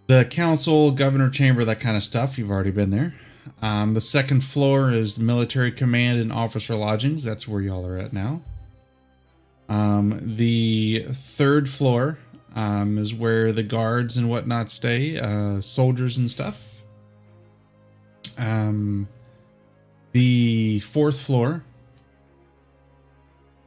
the 0.07 0.23
council, 0.23 0.91
governor 0.91 1.29
chamber, 1.29 1.65
that 1.65 1.79
kind 1.81 1.97
of 1.97 2.03
stuff. 2.03 2.37
You've 2.37 2.51
already 2.51 2.71
been 2.71 2.91
there. 2.91 3.15
Um, 3.61 3.93
the 3.93 4.01
second 4.01 4.43
floor 4.43 4.91
is 4.91 5.17
military 5.17 5.71
command 5.71 6.19
and 6.19 6.31
officer 6.31 6.75
lodgings. 6.75 7.23
That's 7.23 7.47
where 7.47 7.61
y'all 7.61 7.85
are 7.85 7.97
at 7.97 8.13
now. 8.13 8.41
Um, 9.69 10.19
the 10.35 11.05
third 11.11 11.69
floor 11.69 12.19
um, 12.55 12.97
is 12.97 13.13
where 13.13 13.51
the 13.51 13.63
guards 13.63 14.17
and 14.17 14.29
whatnot 14.29 14.69
stay, 14.69 15.17
uh, 15.19 15.61
soldiers 15.61 16.17
and 16.17 16.29
stuff. 16.29 16.83
Um, 18.37 19.07
the 20.11 20.79
fourth 20.79 21.19
floor. 21.19 21.63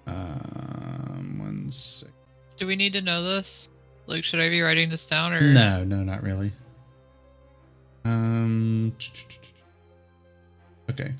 Um, 0.06 1.38
one 1.38 1.70
sec. 1.70 2.10
Do 2.56 2.66
we 2.66 2.76
need 2.76 2.92
to 2.94 3.02
know 3.02 3.22
this? 3.22 3.68
Like, 4.06 4.24
should 4.24 4.40
I 4.40 4.48
be 4.48 4.62
writing 4.62 4.88
this 4.88 5.06
down 5.06 5.32
or? 5.34 5.40
No, 5.40 5.84
no, 5.84 6.02
not 6.02 6.22
really. 6.22 6.52
Um. 8.04 8.94
Okay. 10.90 11.12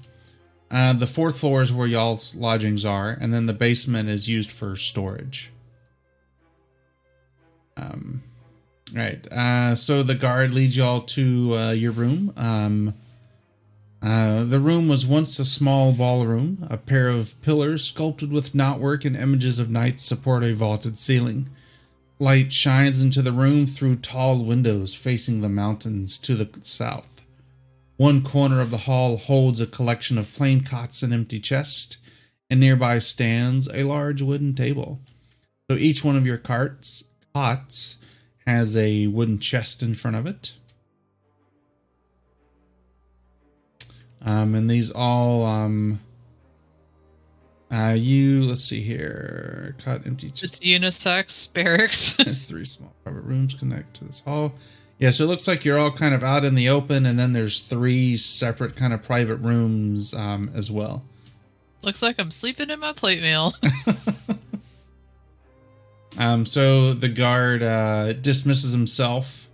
Uh, 0.71 0.93
the 0.93 1.07
fourth 1.07 1.41
floor 1.41 1.63
is 1.63 1.73
where 1.73 1.87
y'all's 1.87 2.35
lodgings 2.35 2.85
are, 2.85 3.17
and 3.21 3.33
then 3.33 3.47
the 3.47 3.53
basement 3.53 4.09
is 4.09 4.29
used 4.29 4.51
for 4.51 4.77
storage. 4.77 5.51
Um. 7.77 8.23
Right. 8.93 9.27
Uh, 9.31 9.75
so 9.75 10.03
the 10.03 10.15
guard 10.15 10.55
leads 10.55 10.77
y'all 10.77 11.03
to 11.03 11.57
uh, 11.57 11.71
your 11.71 11.93
room. 11.93 12.33
Um. 12.37 12.95
Uh, 14.01 14.45
the 14.45 14.61
room 14.61 14.89
was 14.89 15.05
once 15.07 15.39
a 15.39 15.45
small 15.45 15.93
ballroom. 15.93 16.67
A 16.71 16.77
pair 16.77 17.09
of 17.09 17.41
pillars 17.43 17.85
sculpted 17.85 18.31
with 18.31 18.53
knotwork 18.53 19.05
and 19.05 19.17
images 19.17 19.59
of 19.59 19.71
knights 19.71 20.05
support 20.05 20.45
a 20.45 20.55
vaulted 20.55 20.99
ceiling. 20.99 21.49
Light 22.21 22.53
shines 22.53 23.03
into 23.03 23.23
the 23.23 23.33
room 23.33 23.67
through 23.67 23.97
tall 23.97 24.45
windows 24.45 24.95
facing 24.95 25.41
the 25.41 25.49
mountains 25.49 26.19
to 26.19 26.35
the 26.35 26.49
south. 26.63 27.18
One 27.99 28.23
corner 28.23 28.61
of 28.61 28.71
the 28.71 28.79
hall 28.79 29.17
holds 29.17 29.61
a 29.61 29.67
collection 29.67 30.19
of 30.19 30.33
plain 30.33 30.63
cots 30.63 31.03
and 31.03 31.13
empty 31.13 31.41
chests, 31.41 31.97
and 32.49 32.61
nearby 32.61 33.01
stands 33.01 33.69
a 33.75 33.83
large 33.83 34.23
wooden 34.23 34.55
table. 34.55 35.01
So 35.69 35.77
each 35.77 36.05
one 36.05 36.17
of 36.17 36.25
your 36.25 36.39
carts 36.39 37.03
cots 37.35 38.01
has 38.47 38.77
a 38.77 39.09
wooden 39.09 39.41
chest 39.41 39.83
in 39.83 39.97
front 39.97 40.17
of 40.17 40.27
it. 40.27 40.55
Um, 44.23 44.55
and 44.55 44.71
these 44.71 44.93
all 44.93 45.45
um 45.45 46.01
uh 47.71 47.95
you 47.97 48.45
let's 48.45 48.65
see 48.65 48.81
here 48.81 49.77
cot 49.85 50.07
empty 50.07 50.31
chest 50.31 50.45
It's 50.45 50.61
unisex 50.61 51.53
barracks. 51.53 52.13
three 52.47 52.65
small 52.65 52.95
private 53.03 53.23
rooms 53.23 53.55
connect 53.55 53.95
to 53.95 54.05
this 54.05 54.21
hall. 54.21 54.55
Yeah, 54.99 55.11
so 55.11 55.25
it 55.25 55.29
looks 55.29 55.47
like 55.47 55.65
you're 55.65 55.79
all 55.79 55.93
kind 55.93 56.13
of 56.15 56.25
out 56.25 56.45
in 56.45 56.55
the 56.57 56.69
open, 56.69 57.07
and 57.07 57.19
then 57.19 57.33
there's 57.33 57.61
three 57.61 58.17
separate 58.17 58.75
kind 58.75 58.93
of 58.93 59.03
private 59.03 59.37
rooms 59.37 60.13
um, 60.13 60.51
as 60.55 60.71
well. 60.73 61.05
Looks 61.83 62.03
like 62.03 62.19
I'm 62.19 62.33
sleeping 62.33 62.69
in 62.71 62.81
my 62.81 62.93
plate 62.93 63.21
mail. 63.21 63.55
Um, 66.19 66.45
so 66.47 66.95
the 66.95 67.09
guard 67.09 67.63
uh, 67.63 68.13
dismisses 68.15 68.73
himself, 68.73 69.49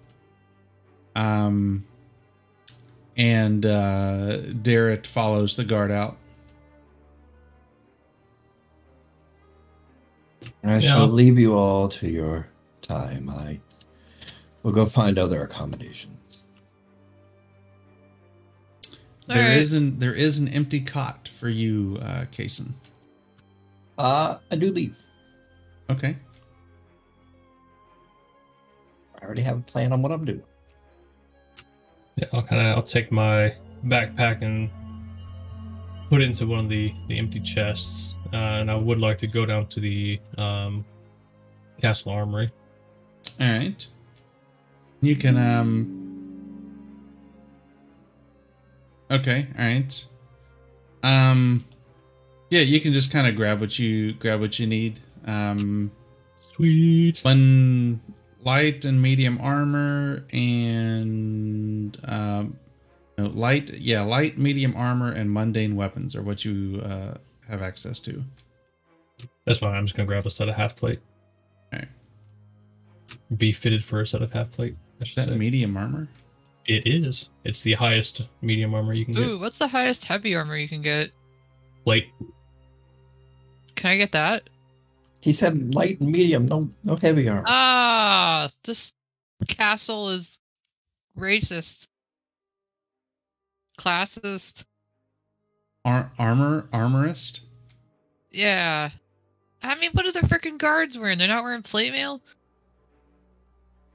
um, 1.14 1.84
and 3.18 3.66
uh, 3.66 4.38
Darrett 4.62 5.04
follows 5.04 5.56
the 5.56 5.64
guard 5.64 5.90
out. 5.90 6.16
I 10.62 10.74
Yeah. 10.76 10.80
shall 10.80 11.08
leave 11.08 11.38
you 11.38 11.52
all 11.52 11.88
to 11.88 12.08
your 12.08 12.48
time. 12.80 13.28
I 13.28 13.60
will 14.64 14.72
go 14.72 14.86
find 14.86 15.16
other 15.18 15.42
accommodations. 15.44 16.42
All 19.28 19.36
There 19.36 19.56
right. 19.56 19.72
not 19.72 20.00
there 20.00 20.12
is 20.14 20.40
an 20.40 20.48
empty 20.48 20.80
cot 20.80 21.28
for 21.28 21.48
you, 21.48 21.98
uh, 22.02 22.24
Kason. 22.32 22.72
Uh, 23.96 24.38
I 24.50 24.56
do 24.56 24.72
leave. 24.72 24.98
Okay. 25.88 26.16
I 29.20 29.24
already 29.24 29.42
have 29.42 29.58
a 29.58 29.62
plan 29.62 29.92
on 29.92 30.02
what 30.02 30.10
I'm 30.10 30.24
doing. 30.24 30.42
Yeah, 32.16 32.26
I'll 32.32 32.42
kind 32.42 32.60
of 32.66 32.76
I'll 32.76 32.82
take 32.82 33.12
my 33.12 33.54
backpack 33.86 34.42
and 34.42 34.70
put 36.08 36.20
it 36.20 36.24
into 36.24 36.46
one 36.46 36.60
of 36.60 36.68
the 36.68 36.92
the 37.08 37.18
empty 37.18 37.40
chests, 37.40 38.14
uh, 38.32 38.36
and 38.36 38.70
I 38.70 38.76
would 38.76 38.98
like 38.98 39.18
to 39.18 39.26
go 39.26 39.46
down 39.46 39.66
to 39.68 39.80
the 39.80 40.20
um, 40.38 40.84
castle 41.80 42.12
armory. 42.12 42.50
All 43.40 43.46
right. 43.46 43.86
You 45.04 45.16
can 45.16 45.36
um 45.36 45.90
Okay, 49.10 49.46
all 49.58 49.64
right. 49.64 50.06
Um 51.02 51.64
yeah, 52.50 52.60
you 52.60 52.80
can 52.80 52.92
just 52.92 53.12
kind 53.12 53.26
of 53.26 53.36
grab 53.36 53.60
what 53.60 53.78
you 53.78 54.14
grab 54.14 54.40
what 54.40 54.58
you 54.58 54.66
need. 54.66 55.00
Um 55.26 55.90
Sweet. 56.38 57.18
one 57.20 58.00
light 58.42 58.84
and 58.84 59.00
medium 59.00 59.38
armor 59.40 60.24
and 60.32 61.96
um 62.04 62.58
no, 63.18 63.26
light 63.26 63.74
yeah, 63.74 64.02
light, 64.02 64.38
medium 64.38 64.74
armor 64.76 65.12
and 65.12 65.30
mundane 65.30 65.76
weapons 65.76 66.16
are 66.16 66.22
what 66.22 66.44
you 66.44 66.80
uh 66.84 67.14
have 67.48 67.60
access 67.60 68.00
to. 68.00 68.24
That's 69.44 69.58
fine. 69.58 69.74
I'm 69.74 69.84
just 69.84 69.96
gonna 69.96 70.06
grab 70.06 70.24
a 70.24 70.30
set 70.30 70.48
of 70.48 70.54
half 70.54 70.76
plate. 70.76 71.00
Alright. 71.72 71.88
Be 73.36 73.52
fitted 73.52 73.84
for 73.84 74.00
a 74.00 74.06
set 74.06 74.22
of 74.22 74.32
half 74.32 74.50
plate. 74.50 74.76
I 75.04 75.08
Is 75.10 75.14
that 75.26 75.28
say. 75.28 75.36
medium 75.36 75.76
armor? 75.76 76.08
It 76.66 76.86
is. 76.86 77.28
It's 77.44 77.60
the 77.60 77.74
highest 77.74 78.28
medium 78.40 78.74
armor 78.74 78.94
you 78.94 79.04
can 79.04 79.16
Ooh, 79.16 79.20
get. 79.20 79.28
Ooh, 79.28 79.38
what's 79.38 79.58
the 79.58 79.68
highest 79.68 80.04
heavy 80.04 80.34
armor 80.34 80.56
you 80.56 80.68
can 80.68 80.82
get? 80.82 81.10
Plate. 81.84 82.10
Can 83.74 83.90
I 83.90 83.96
get 83.98 84.12
that? 84.12 84.48
He 85.20 85.32
said 85.32 85.74
light 85.74 86.00
and 86.00 86.10
medium, 86.10 86.46
no 86.46 86.70
no 86.84 86.96
heavy 86.96 87.28
armor. 87.28 87.44
Ah, 87.46 88.48
this 88.64 88.92
castle 89.48 90.08
is 90.10 90.38
racist, 91.18 91.88
classist. 93.78 94.64
Ar- 95.84 96.10
armor 96.18 96.66
armorist? 96.72 97.42
Yeah. 98.30 98.90
I 99.62 99.74
mean, 99.76 99.90
what 99.92 100.06
are 100.06 100.12
the 100.12 100.20
freaking 100.20 100.58
guards 100.58 100.98
wearing? 100.98 101.18
They're 101.18 101.28
not 101.28 101.42
wearing 101.44 101.62
plate 101.62 101.92
mail? 101.92 102.20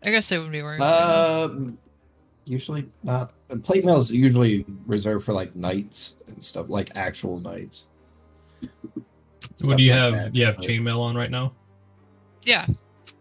I 0.03 0.11
guess 0.11 0.29
they 0.29 0.37
wouldn't 0.37 0.53
be 0.53 0.61
wearing 0.61 0.79
plate. 0.79 0.87
Um, 0.89 1.77
usually 2.45 2.89
not. 3.03 3.33
and 3.49 3.63
Plate 3.63 3.83
mail 3.85 3.97
is 3.97 4.13
usually 4.13 4.65
reserved 4.85 5.25
for 5.25 5.33
like 5.33 5.55
knights 5.55 6.15
and 6.27 6.43
stuff, 6.43 6.69
like 6.69 6.95
actual 6.95 7.39
knights. 7.39 7.87
What 9.61 9.77
do 9.77 9.83
you 9.83 9.91
like 9.91 9.99
have? 9.99 10.13
that. 10.13 10.35
You 10.35 10.45
have 10.45 10.57
Like, 10.57 10.67
chainmail 10.67 10.99
on 11.01 11.15
right 11.15 11.29
now. 11.31 11.53
Yeah, 12.43 12.65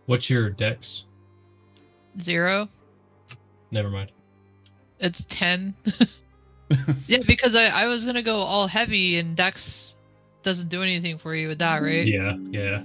What's 0.07 0.31
your 0.31 0.51
dex? 0.51 1.05
zero. 2.21 2.69
Never 3.71 3.91
mind. 3.91 4.13
It's 5.01 5.25
10. 5.27 5.75
yeah, 7.07 7.19
because 7.27 7.55
I, 7.55 7.67
I 7.67 7.87
was 7.87 8.05
going 8.05 8.15
to 8.17 8.23
go 8.23 8.37
all 8.39 8.67
heavy, 8.67 9.19
and 9.19 9.37
Dex 9.37 9.95
doesn't 10.43 10.69
do 10.69 10.83
anything 10.83 11.19
for 11.19 11.35
you 11.35 11.49
with 11.49 11.59
that, 11.61 11.83
right? 11.83 12.07
Yeah, 12.07 12.37
yeah. 12.51 12.83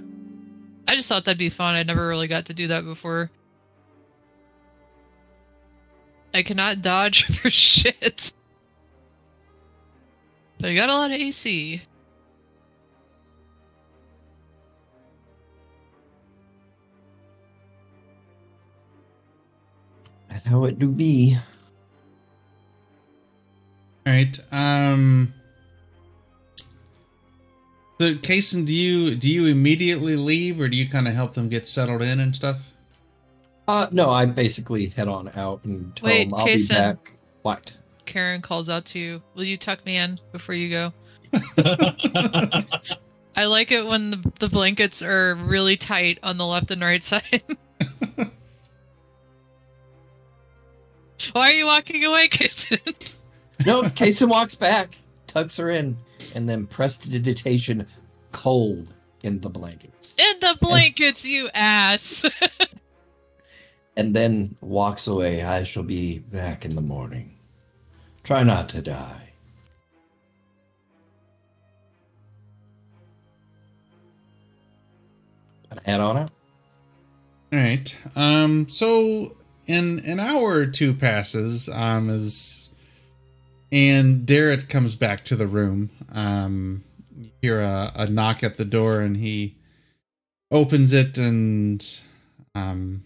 I 0.86 0.94
just 0.94 1.08
thought 1.08 1.24
that'd 1.24 1.38
be 1.38 1.48
fun. 1.48 1.74
I 1.74 1.82
never 1.82 2.06
really 2.06 2.28
got 2.28 2.44
to 2.46 2.54
do 2.54 2.66
that 2.68 2.84
before. 2.84 3.30
I 6.34 6.42
cannot 6.42 6.82
dodge 6.82 7.24
for 7.40 7.48
shit. 7.48 8.34
But 10.58 10.70
I 10.70 10.74
got 10.74 10.88
a 10.88 10.92
lot 10.92 11.12
of 11.12 11.16
AC. 11.16 11.82
That's 20.28 20.44
how 20.44 20.64
it 20.64 20.78
do 20.80 20.90
be. 20.90 21.38
All 24.06 24.12
right. 24.12 24.38
Um. 24.50 25.32
So, 28.00 28.14
Kason, 28.14 28.66
do 28.66 28.74
you 28.74 29.14
do 29.14 29.30
you 29.30 29.46
immediately 29.46 30.16
leave, 30.16 30.60
or 30.60 30.68
do 30.68 30.76
you 30.76 30.88
kind 30.88 31.06
of 31.06 31.14
help 31.14 31.34
them 31.34 31.48
get 31.48 31.66
settled 31.66 32.02
in 32.02 32.18
and 32.18 32.34
stuff? 32.34 32.73
Uh, 33.66 33.86
no, 33.90 34.10
I 34.10 34.26
basically 34.26 34.86
head 34.88 35.08
on 35.08 35.30
out 35.36 35.64
and 35.64 35.94
tell 35.96 36.08
Wait, 36.08 36.24
them 36.30 36.34
I'll 36.34 36.46
Kason. 36.46 36.68
be 36.68 36.74
back. 36.74 37.14
What? 37.42 37.76
Karen 38.06 38.42
calls 38.42 38.68
out 38.68 38.84
to 38.86 38.98
you. 38.98 39.22
Will 39.34 39.44
you 39.44 39.56
tuck 39.56 39.84
me 39.86 39.96
in 39.96 40.20
before 40.32 40.54
you 40.54 40.70
go? 40.70 40.92
I 43.36 43.46
like 43.46 43.72
it 43.72 43.86
when 43.86 44.10
the, 44.10 44.32
the 44.38 44.48
blankets 44.48 45.02
are 45.02 45.34
really 45.34 45.76
tight 45.76 46.18
on 46.22 46.36
the 46.36 46.46
left 46.46 46.70
and 46.70 46.82
right 46.82 47.02
side. 47.02 47.42
Why 51.32 51.50
are 51.50 51.54
you 51.54 51.66
walking 51.66 52.04
away, 52.04 52.28
Kason? 52.28 53.14
No, 53.66 53.82
Kason 53.82 54.28
walks 54.28 54.54
back, 54.54 54.96
tucks 55.26 55.56
her 55.56 55.70
in, 55.70 55.96
and 56.34 56.48
then 56.48 56.66
presses 56.66 56.98
the 56.98 57.18
prestidigitation 57.18 57.86
cold 58.32 58.92
in 59.22 59.40
the 59.40 59.48
blankets. 59.48 60.16
In 60.18 60.40
the 60.40 60.58
blankets, 60.60 61.24
you 61.24 61.48
ass. 61.54 62.24
and 63.96 64.14
then 64.14 64.56
walks 64.60 65.06
away. 65.06 65.42
I 65.42 65.64
shall 65.64 65.82
be 65.82 66.18
back 66.18 66.64
in 66.64 66.74
the 66.74 66.80
morning. 66.80 67.36
Try 68.22 68.42
not 68.42 68.68
to 68.70 68.82
die. 68.82 69.20
Head 75.84 76.00
on 76.00 76.16
out. 76.16 76.30
All 77.52 77.58
right. 77.58 77.98
Um. 78.16 78.68
So, 78.68 79.36
in 79.66 80.00
an 80.06 80.18
hour 80.20 80.54
or 80.54 80.66
two 80.66 80.94
passes. 80.94 81.68
Um. 81.68 82.08
As 82.08 82.70
and 83.70 84.24
Derek 84.24 84.68
comes 84.68 84.94
back 84.96 85.24
to 85.26 85.36
the 85.36 85.46
room. 85.46 85.90
Um. 86.12 86.84
You 87.16 87.30
hear 87.42 87.60
a, 87.60 87.92
a 87.96 88.06
knock 88.06 88.42
at 88.42 88.56
the 88.56 88.64
door, 88.64 89.00
and 89.00 89.16
he 89.16 89.56
opens 90.50 90.92
it 90.92 91.18
and 91.18 92.00
um 92.54 93.03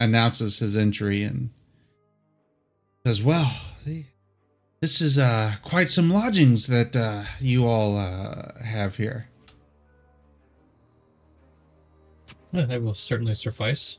announces 0.00 0.58
his 0.58 0.76
entry 0.76 1.22
and 1.22 1.50
says, 3.06 3.22
"Well, 3.22 3.52
this 4.80 5.00
is 5.00 5.18
uh, 5.18 5.54
quite 5.62 5.90
some 5.90 6.10
lodgings 6.10 6.66
that 6.66 6.96
uh, 6.96 7.24
you 7.38 7.66
all 7.68 7.96
uh, 7.98 8.60
have 8.64 8.96
here." 8.96 9.28
Yeah, 12.52 12.64
that 12.66 12.82
will 12.82 12.94
certainly 12.94 13.34
suffice. 13.34 13.98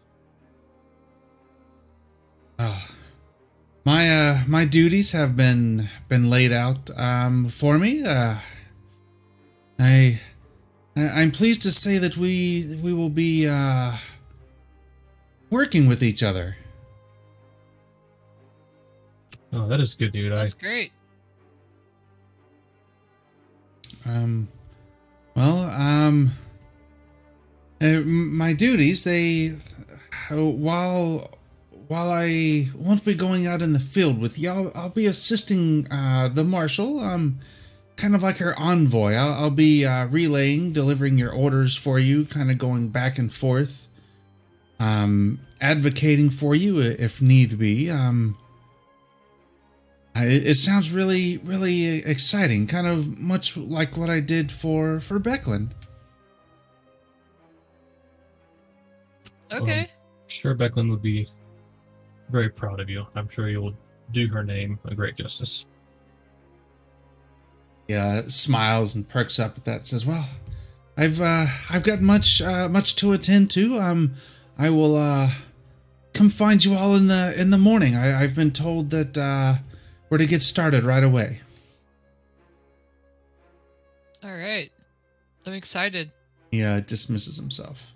Oh, 2.59 2.87
my 3.85 4.09
uh, 4.09 4.39
my 4.47 4.65
duties 4.65 5.13
have 5.13 5.35
been 5.35 5.89
been 6.09 6.29
laid 6.29 6.51
out 6.51 6.89
um, 6.97 7.47
for 7.47 7.77
me. 7.79 8.03
Uh, 8.03 8.35
I 9.79 10.19
I- 10.97 11.09
I'm 11.21 11.31
pleased 11.31 11.61
to 11.63 11.71
say 11.71 11.97
that 11.97 12.17
we 12.17 12.77
we 12.83 12.93
will 12.93 13.09
be 13.09 13.47
uh, 13.47 13.93
working 15.51 15.87
with 15.87 16.01
each 16.01 16.23
other. 16.23 16.57
Oh, 19.53 19.67
that 19.67 19.79
is 19.79 19.93
good 19.93 20.13
news. 20.13 20.31
I 20.31 20.35
That's 20.37 20.53
great. 20.55 20.91
Um, 24.05 24.47
well, 25.35 25.69
um, 25.69 26.31
uh, 27.79 27.99
my 27.99 28.53
duties 28.53 29.03
they 29.03 29.51
uh, 30.31 30.43
while 30.43 31.29
while 31.87 32.09
I 32.09 32.69
won't 32.73 33.03
be 33.03 33.13
going 33.13 33.45
out 33.47 33.61
in 33.61 33.73
the 33.73 33.79
field 33.79 34.19
with 34.19 34.39
you, 34.39 34.49
I'll, 34.49 34.71
I'll 34.73 34.89
be 34.89 35.05
assisting 35.05 35.91
uh, 35.91 36.29
the 36.29 36.45
marshal. 36.45 37.01
Um, 37.01 37.39
kind 37.97 38.15
of 38.15 38.23
like 38.23 38.37
her 38.37 38.57
envoy. 38.57 39.13
I'll, 39.13 39.33
I'll 39.33 39.49
be 39.49 39.85
uh, 39.85 40.05
relaying, 40.07 40.71
delivering 40.71 41.17
your 41.17 41.31
orders 41.31 41.75
for 41.75 41.99
you, 41.99 42.23
kind 42.25 42.49
of 42.49 42.57
going 42.57 42.87
back 42.87 43.19
and 43.19 43.31
forth. 43.31 43.89
Um, 44.81 45.39
advocating 45.61 46.31
for 46.31 46.55
you 46.55 46.79
if 46.79 47.21
need 47.21 47.59
be. 47.59 47.89
Um, 47.91 48.35
I- 50.15 50.25
It, 50.25 50.47
it 50.47 50.55
sounds 50.55 50.91
really, 50.91 51.37
really 51.37 51.99
exciting. 51.99 52.65
Kind 52.67 52.87
of 52.87 53.17
much 53.19 53.55
like 53.55 53.95
what 53.95 54.09
I 54.09 54.19
did 54.21 54.51
for 54.51 54.99
for 54.99 55.19
Becklin. 55.19 55.69
Okay. 59.53 59.89
sure 60.27 60.55
Becklin 60.55 60.89
would 60.89 61.01
be 61.01 61.27
very 62.29 62.49
proud 62.49 62.79
of 62.79 62.89
you. 62.89 63.05
I'm 63.15 63.27
sure 63.29 63.49
you 63.49 63.61
will 63.61 63.73
do 64.11 64.27
her 64.29 64.43
name 64.43 64.79
a 64.85 64.95
great 64.95 65.15
justice. 65.15 65.65
Yeah, 67.87 68.23
smiles 68.27 68.95
and 68.95 69.07
perks 69.07 69.37
up 69.39 69.57
at 69.57 69.65
that. 69.65 69.85
Says, 69.85 70.05
"Well, 70.05 70.25
I've 70.97 71.19
uh, 71.19 71.47
I've 71.69 71.83
got 71.83 71.99
much 72.01 72.41
uh, 72.41 72.69
much 72.69 72.95
to 72.97 73.11
attend 73.11 73.49
to. 73.51 73.79
Um, 73.79 74.13
I 74.57 74.69
will 74.69 74.95
uh, 74.95 75.29
come 76.13 76.29
find 76.29 76.63
you 76.63 76.73
all 76.75 76.95
in 76.95 77.07
the 77.07 77.33
in 77.39 77.49
the 77.49 77.57
morning. 77.57 77.95
I, 77.95 78.21
I've 78.21 78.35
been 78.35 78.51
told 78.51 78.89
that 78.91 79.17
uh, 79.17 79.55
we're 80.09 80.17
to 80.17 80.25
get 80.25 80.41
started 80.41 80.83
right 80.83 81.03
away." 81.03 81.39
All 84.23 84.35
right. 84.35 84.71
I'm 85.45 85.53
excited. 85.53 86.11
He 86.51 86.63
uh, 86.63 86.81
dismisses 86.81 87.37
himself. 87.37 87.93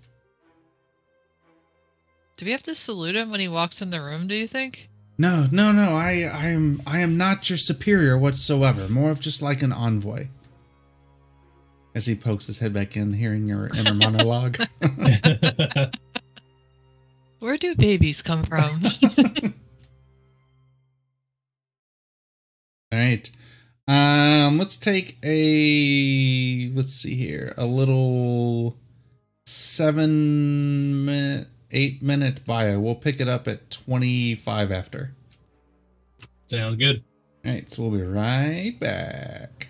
Do 2.38 2.46
we 2.46 2.52
have 2.52 2.64
to 2.64 2.76
salute 2.76 3.16
him 3.16 3.32
when 3.32 3.40
he 3.40 3.48
walks 3.48 3.82
in 3.82 3.92
the 3.92 4.02
room, 4.02 4.28
do 4.28 4.36
you 4.36 4.48
think? 4.48 4.90
No, 5.18 5.48
no, 5.52 5.72
no. 5.72 5.96
I, 5.96 6.30
I 6.32 6.48
am, 6.48 6.82
I 6.86 7.00
am 7.00 7.18
not 7.18 7.50
your 7.50 7.58
superior 7.58 8.18
whatsoever. 8.18 8.90
More 8.90 9.12
of 9.12 9.22
just 9.22 9.42
like 9.42 9.62
an 9.62 9.72
envoy. 9.72 10.28
As 11.94 12.08
he 12.08 12.16
pokes 12.16 12.48
his 12.48 12.60
head 12.60 12.74
back 12.74 12.98
in, 12.98 13.14
hearing 13.14 13.48
your 13.48 13.68
inner 13.68 13.94
monologue. 13.94 14.58
Where 17.46 17.58
do 17.58 17.76
babies 17.76 18.24
come 18.24 18.42
from? 18.42 18.82
All 22.92 22.98
right. 23.00 23.30
Um, 23.88 24.58
let's 24.58 24.78
take 24.78 25.20
a 25.22 26.72
let's 26.74 26.92
see 26.92 27.14
here, 27.14 27.54
a 27.56 27.68
little 27.68 28.80
seven 29.46 31.06
minute, 31.06 31.50
eight 31.70 32.02
minute 32.02 32.44
bio. 32.46 32.80
We'll 32.80 32.96
pick 32.96 33.20
it 33.20 33.28
up 33.28 33.48
at 33.48 33.70
twenty 33.70 34.34
five 34.34 34.72
after. 34.72 35.14
Sounds 36.48 36.78
good. 36.78 37.04
All 37.46 37.52
right, 37.52 37.70
so 37.70 37.84
we'll 37.84 38.00
be 38.00 38.08
right 38.08 38.76
back. 38.80 39.68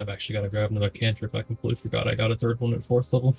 I've 0.00 0.08
actually 0.08 0.32
got 0.32 0.42
to 0.42 0.48
grab 0.48 0.70
another 0.70 0.88
cantrip. 0.88 1.34
I 1.34 1.42
completely 1.42 1.78
forgot 1.78 2.08
I 2.08 2.14
got 2.14 2.30
a 2.30 2.36
third 2.36 2.58
one 2.58 2.72
at 2.72 2.86
fourth 2.86 3.12
level. 3.12 3.36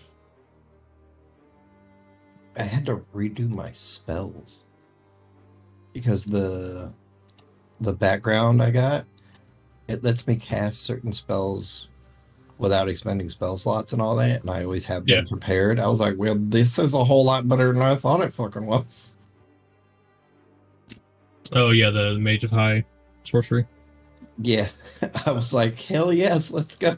I 2.60 2.64
had 2.64 2.86
to 2.88 2.98
redo 3.16 3.50
my 3.50 3.72
spells 3.72 4.64
because 5.94 6.26
the 6.26 6.92
the 7.82 7.94
background 7.94 8.62
I 8.62 8.70
got 8.72 9.06
it 9.88 10.04
lets 10.04 10.28
me 10.28 10.36
cast 10.36 10.82
certain 10.84 11.12
spells 11.14 11.88
without 12.60 12.90
expending 12.90 13.30
spell 13.30 13.58
slots 13.58 13.94
and 13.94 14.02
all 14.02 14.16
that, 14.18 14.42
and 14.42 14.50
I 14.52 14.64
always 14.66 14.86
have 14.88 15.06
them 15.06 15.24
Yeah. 15.24 15.30
prepared. 15.30 15.80
I 15.80 15.88
was 15.88 16.00
like, 16.02 16.16
well, 16.18 16.36
this 16.38 16.78
is 16.78 16.94
a 16.94 17.04
whole 17.04 17.24
lot 17.24 17.48
better 17.48 17.72
than 17.72 17.82
I 17.82 17.96
thought 17.96 18.22
it 18.22 18.34
fucking 18.34 18.66
was. 18.66 19.16
Oh 21.54 21.72
yeah, 21.72 21.90
the 21.90 22.20
Mage 22.20 22.44
of 22.44 22.52
High 22.52 22.84
sorcery. 23.24 23.66
Yeah, 24.42 24.68
I 25.26 25.32
was 25.32 25.54
like, 25.54 25.80
hell 25.82 26.12
yes, 26.14 26.52
let's 26.52 26.76
go. 26.76 26.98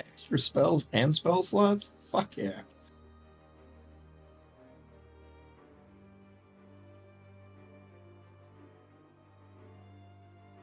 Extra 0.00 0.38
spells 0.38 0.88
and 0.92 1.14
spell 1.14 1.42
slots. 1.42 1.90
Fuck 2.10 2.36
yeah. 2.36 2.60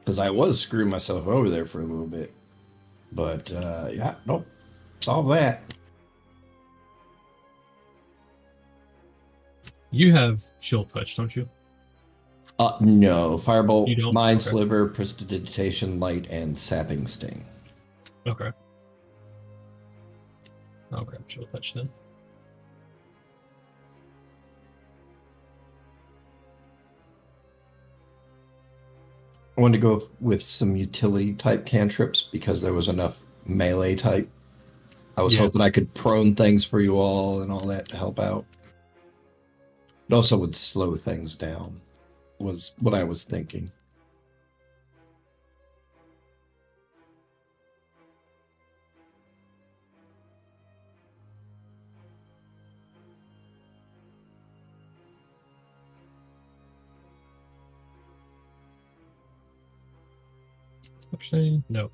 Because 0.08 0.18
I 0.18 0.30
was 0.30 0.58
screwing 0.58 0.88
myself 0.88 1.26
over 1.26 1.50
there 1.50 1.66
for 1.66 1.82
a 1.82 1.84
little 1.84 2.06
bit. 2.06 2.32
But 3.12 3.52
uh, 3.52 3.90
yeah, 3.92 4.14
nope. 4.24 4.46
Solve 5.00 5.28
that. 5.28 5.60
You 9.90 10.14
have 10.14 10.42
chill 10.62 10.86
touch, 10.86 11.14
don't 11.14 11.36
you? 11.36 11.46
Uh, 12.58 12.78
no. 12.80 13.36
Firebolt? 13.36 14.14
Mind 14.14 14.40
Okay. 14.40 14.48
Sliver, 14.48 14.88
Prestidigitation, 14.88 16.00
Light, 16.00 16.26
and 16.30 16.56
Sapping 16.56 17.06
Sting. 17.06 17.44
Okay. 18.26 18.50
I'll 20.90 21.04
grab 21.04 21.28
chill 21.28 21.44
touch 21.48 21.74
then. 21.74 21.90
I 29.58 29.60
wanted 29.60 29.78
to 29.78 29.82
go 29.82 30.08
with 30.20 30.40
some 30.40 30.76
utility 30.76 31.32
type 31.34 31.66
cantrips 31.66 32.22
because 32.22 32.62
there 32.62 32.72
was 32.72 32.86
enough 32.88 33.18
melee 33.44 33.96
type. 33.96 34.28
I 35.16 35.22
was 35.22 35.34
Yeah. 35.34 35.40
hoping 35.40 35.60
I 35.62 35.70
could 35.70 35.92
prone 35.94 36.36
things 36.36 36.64
for 36.64 36.78
you 36.78 36.96
all 36.96 37.42
and 37.42 37.50
all 37.50 37.66
that 37.66 37.88
to 37.88 37.96
help 37.96 38.20
out. 38.20 38.44
It 40.08 40.14
also 40.14 40.38
would 40.38 40.54
slow 40.54 40.94
things 40.94 41.34
down, 41.34 41.80
was 42.38 42.70
what 42.78 42.94
I 42.94 43.02
was 43.02 43.24
thinking. 43.24 43.68
Actually, 61.12 61.62
no. 61.68 61.90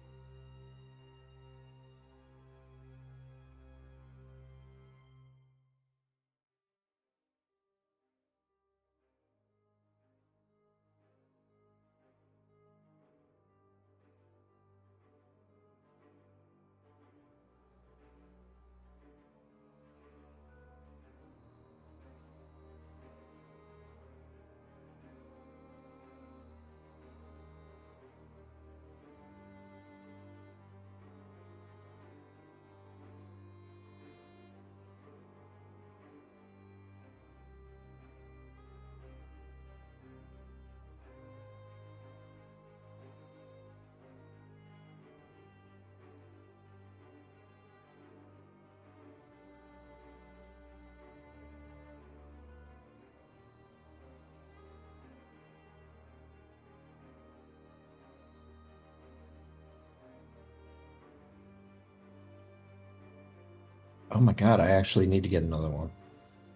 My 64.25 64.33
god, 64.33 64.59
I 64.59 64.71
actually 64.71 65.07
need 65.07 65.23
to 65.23 65.29
get 65.29 65.43
another 65.43 65.69
one. 65.69 65.91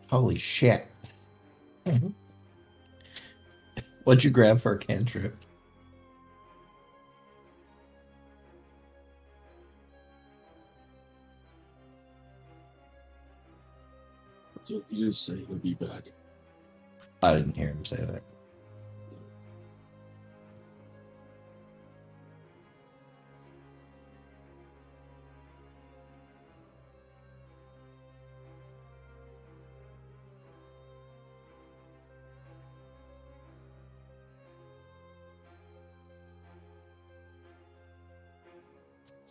Holy 0.08 0.38
shit. 0.38 0.86
Mm-hmm. 1.86 2.08
What'd 4.04 4.24
you 4.24 4.30
grab 4.30 4.58
for 4.58 4.72
a 4.72 4.78
cantrip? 4.78 5.36
So 14.64 14.82
he 14.88 15.04
just 15.04 15.26
say 15.26 15.44
he'll 15.46 15.58
be 15.58 15.74
back. 15.74 16.08
I 17.22 17.36
didn't 17.36 17.56
hear 17.56 17.68
him 17.68 17.84
say 17.84 17.96
that. 17.96 18.22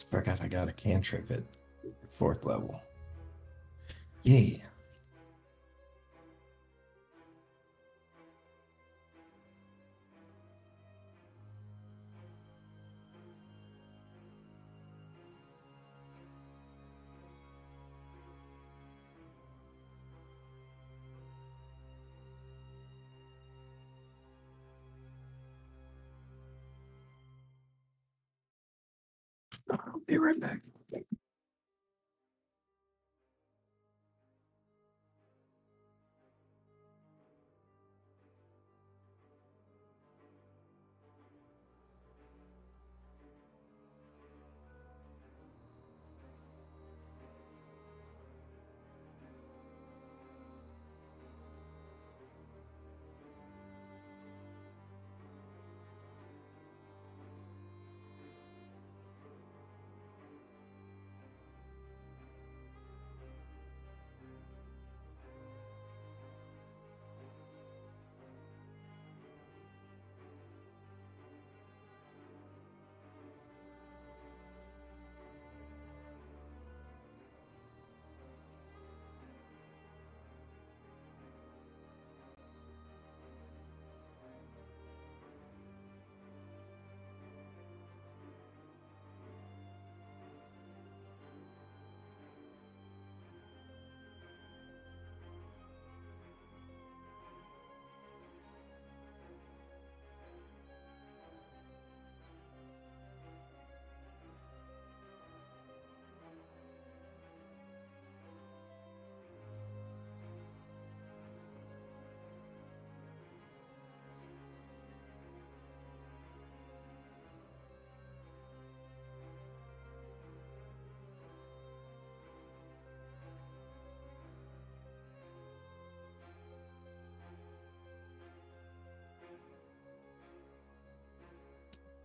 Forgot 0.10 0.42
I 0.42 0.48
got 0.48 0.70
a 0.70 0.74
cantrip 0.74 1.30
at 1.32 1.44
fourth 2.10 2.46
level. 2.46 2.82
Yeah. 4.24 4.58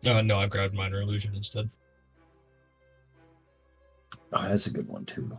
Uh, 0.04 0.20
no, 0.22 0.38
I 0.38 0.46
grabbed 0.46 0.74
minor 0.74 1.00
illusion 1.00 1.34
instead. 1.34 1.70
Oh, 4.32 4.42
that's 4.42 4.66
a 4.66 4.72
good 4.72 4.88
one 4.88 5.04
too. 5.04 5.38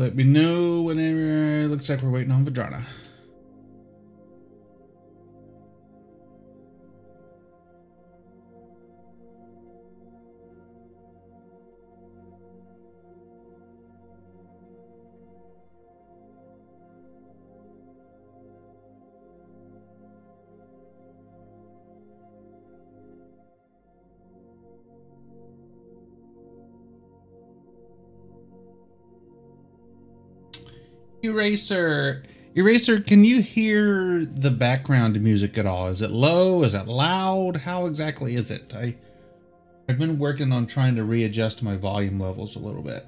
Let 0.00 0.14
me 0.14 0.24
know 0.24 0.80
whenever. 0.80 1.64
It 1.64 1.68
looks 1.68 1.90
like 1.90 2.00
we're 2.00 2.08
waiting 2.08 2.32
on 2.32 2.46
Vadrana. 2.46 2.86
Eraser. 31.40 32.22
Eraser, 32.54 33.00
can 33.00 33.24
you 33.24 33.40
hear 33.40 34.26
the 34.26 34.50
background 34.50 35.18
music 35.22 35.56
at 35.56 35.64
all? 35.64 35.88
Is 35.88 36.02
it 36.02 36.10
low? 36.10 36.64
Is 36.64 36.74
it 36.74 36.86
loud? 36.86 37.56
How 37.56 37.86
exactly 37.86 38.34
is 38.34 38.50
it? 38.50 38.74
I 38.76 38.94
I've 39.88 39.98
been 39.98 40.18
working 40.18 40.52
on 40.52 40.66
trying 40.66 40.96
to 40.96 41.02
readjust 41.02 41.62
my 41.62 41.76
volume 41.76 42.20
levels 42.20 42.56
a 42.56 42.58
little 42.58 42.82
bit. 42.82 43.06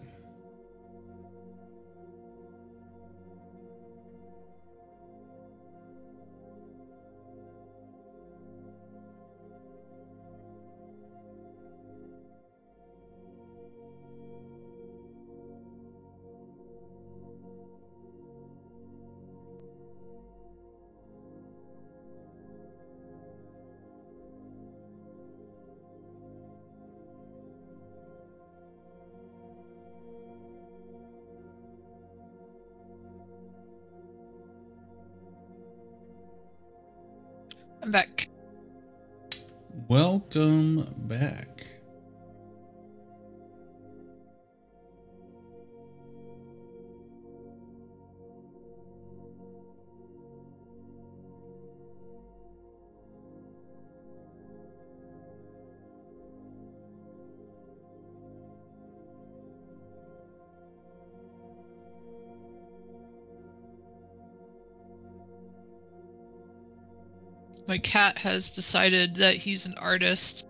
My 67.72 67.78
cat 67.78 68.18
has 68.18 68.50
decided 68.50 69.14
that 69.14 69.36
he's 69.36 69.64
an 69.64 69.72
artist 69.78 70.46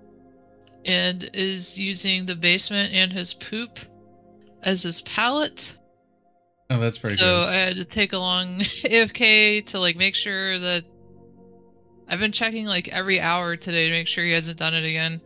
and 0.85 1.31
is 1.33 1.79
using 1.79 2.27
the 2.27 2.35
basement 2.35 2.93
and 2.93 3.13
his 3.13 3.33
poop 3.33 3.79
as 4.65 4.83
his 4.83 5.03
palette. 5.03 5.77
Oh, 6.69 6.81
that's 6.81 6.99
pretty 6.99 7.19
so 7.19 7.39
gross. 7.39 7.49
I 7.49 7.61
had 7.61 7.77
to 7.77 7.85
take 7.85 8.13
along 8.13 8.59
AFK 8.59 9.65
to 9.67 9.79
like 9.79 9.95
make 9.95 10.17
sure 10.17 10.59
that 10.59 10.83
I've 12.09 12.19
been 12.19 12.33
checking 12.33 12.67
like 12.67 12.89
every 12.89 13.21
hour 13.21 13.55
today 13.55 13.87
to 13.87 13.93
make 13.93 14.09
sure 14.09 14.25
he 14.25 14.33
hasn't 14.33 14.59
done 14.59 14.75
it 14.75 14.85
again. 14.85 15.21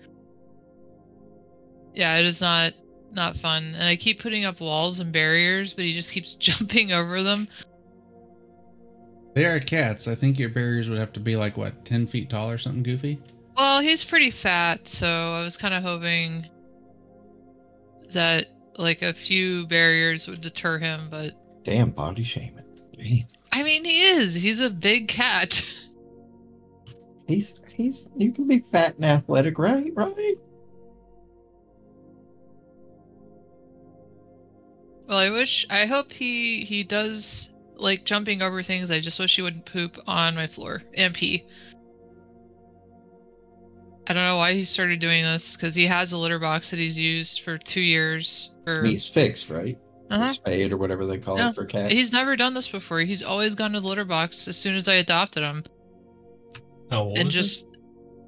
Yeah, 1.95 2.19
it 2.19 2.27
is 2.27 2.43
not 2.43 2.75
not 3.11 3.39
fun. 3.39 3.75
And 3.75 3.85
I 3.85 3.97
keep 3.97 4.21
putting 4.21 4.45
up 4.45 4.61
walls 4.61 5.01
and 5.01 5.11
barriers, 5.11 5.73
but 5.73 5.87
he 5.87 5.95
just 5.95 6.13
keeps 6.13 6.35
jumping 6.39 6.93
over 6.93 7.23
them. 7.23 7.49
They 9.37 9.45
are 9.45 9.61
cats. 9.61 10.09
I 10.09 10.15
think 10.15 10.39
your 10.39 10.49
barriers 10.49 10.89
would 10.89 10.99
have 10.99 11.13
to 11.13 11.21
be 11.21 11.37
like 11.37 11.59
what, 11.59 11.85
ten 11.85 12.07
feet 12.07 12.31
tall 12.31 12.51
or 12.51 12.57
something 12.57 12.83
goofy. 12.83 13.21
Well, 13.55 13.83
he's 13.83 14.03
pretty 14.03 14.31
fat, 14.31 14.89
so 14.89 15.07
I 15.07 15.43
was 15.43 15.59
kind 15.59 15.75
of 15.75 15.83
hoping 15.83 16.49
that 18.15 18.47
like 18.79 19.03
a 19.03 19.13
few 19.13 19.67
barriers 19.67 20.27
would 20.27 20.41
deter 20.41 20.79
him, 20.79 21.09
but 21.11 21.33
Damn 21.65 21.91
body 21.91 22.25
shaming. 22.25 22.65
Damn. 22.97 23.27
I 23.53 23.63
mean, 23.63 23.85
he 23.85 24.05
is. 24.05 24.35
He's 24.35 24.61
a 24.61 24.71
big 24.71 25.07
cat. 25.07 25.63
He's 27.29 27.61
he's 27.69 28.09
you 28.17 28.33
can 28.33 28.49
be 28.49 28.61
fat 28.61 28.95
and 28.95 29.05
athletic, 29.05 29.59
right? 29.59 29.93
Right? 29.95 30.37
Well, 35.07 35.19
I 35.19 35.29
wish. 35.29 35.67
I 35.69 35.85
hope 35.85 36.11
he 36.11 36.65
he 36.65 36.85
does 36.85 37.51
like 37.77 38.05
jumping 38.05 38.43
over 38.43 38.63
things. 38.63 38.91
I 38.91 39.01
just 39.01 39.19
wish 39.19 39.37
he 39.37 39.43
wouldn't 39.43 39.67
poop 39.67 39.99
on 40.07 40.35
my 40.35 40.47
floor 40.47 40.83
and 40.95 41.13
pee. 41.15 41.45
I 44.09 44.13
don't 44.13 44.23
know 44.25 44.37
why 44.37 44.53
he 44.53 44.65
started 44.65 45.01
doing 45.01 45.23
this 45.25 45.57
because 45.57 45.75
he 45.75 45.85
has 45.87 46.13
a 46.13 46.19
litter 46.19 46.39
box 46.39 46.71
that 46.71 46.79
he's 46.79 46.99
used 46.99 47.41
for 47.41 47.59
two 47.59 47.81
years. 47.81 48.55
For 48.65 48.85
He's 48.85 49.07
fixed, 49.07 49.51
right? 49.51 49.77
uh-huh. 50.11 50.33
Spayed 50.35 50.71
or 50.71 50.77
whatever 50.77 51.05
they 51.07 51.19
call 51.19 51.37
Yeah. 51.37 51.49
it 51.51 51.55
for 51.57 51.65
cats. 51.65 51.93
he's 51.93 52.13
never 52.13 52.37
done 52.37 52.55
this 52.55 52.69
before. 52.69 53.01
He's 53.01 53.25
always 53.25 53.57
gone 53.57 53.73
to 53.73 53.81
the 53.81 53.89
litter 53.89 54.05
box 54.05 54.47
as 54.47 54.57
soon 54.57 54.77
as 54.77 54.87
I 54.87 54.95
adopted 54.95 55.43
him, 55.43 55.65
How 56.91 57.03
old 57.05 57.19
and 57.19 57.29
is 57.29 57.35
he? 57.35 57.41
just 57.41 57.67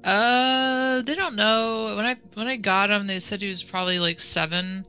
uh, 0.03 1.01
they 1.03 1.15
don't 1.15 1.35
know 1.35 1.93
when 1.95 2.05
I 2.05 2.15
when 2.33 2.47
I 2.47 2.57
got 2.57 2.89
him. 2.89 3.07
They 3.07 3.19
said 3.19 3.41
he 3.41 3.47
was 3.47 3.63
probably 3.63 3.99
like 3.99 4.19
seven. 4.19 4.85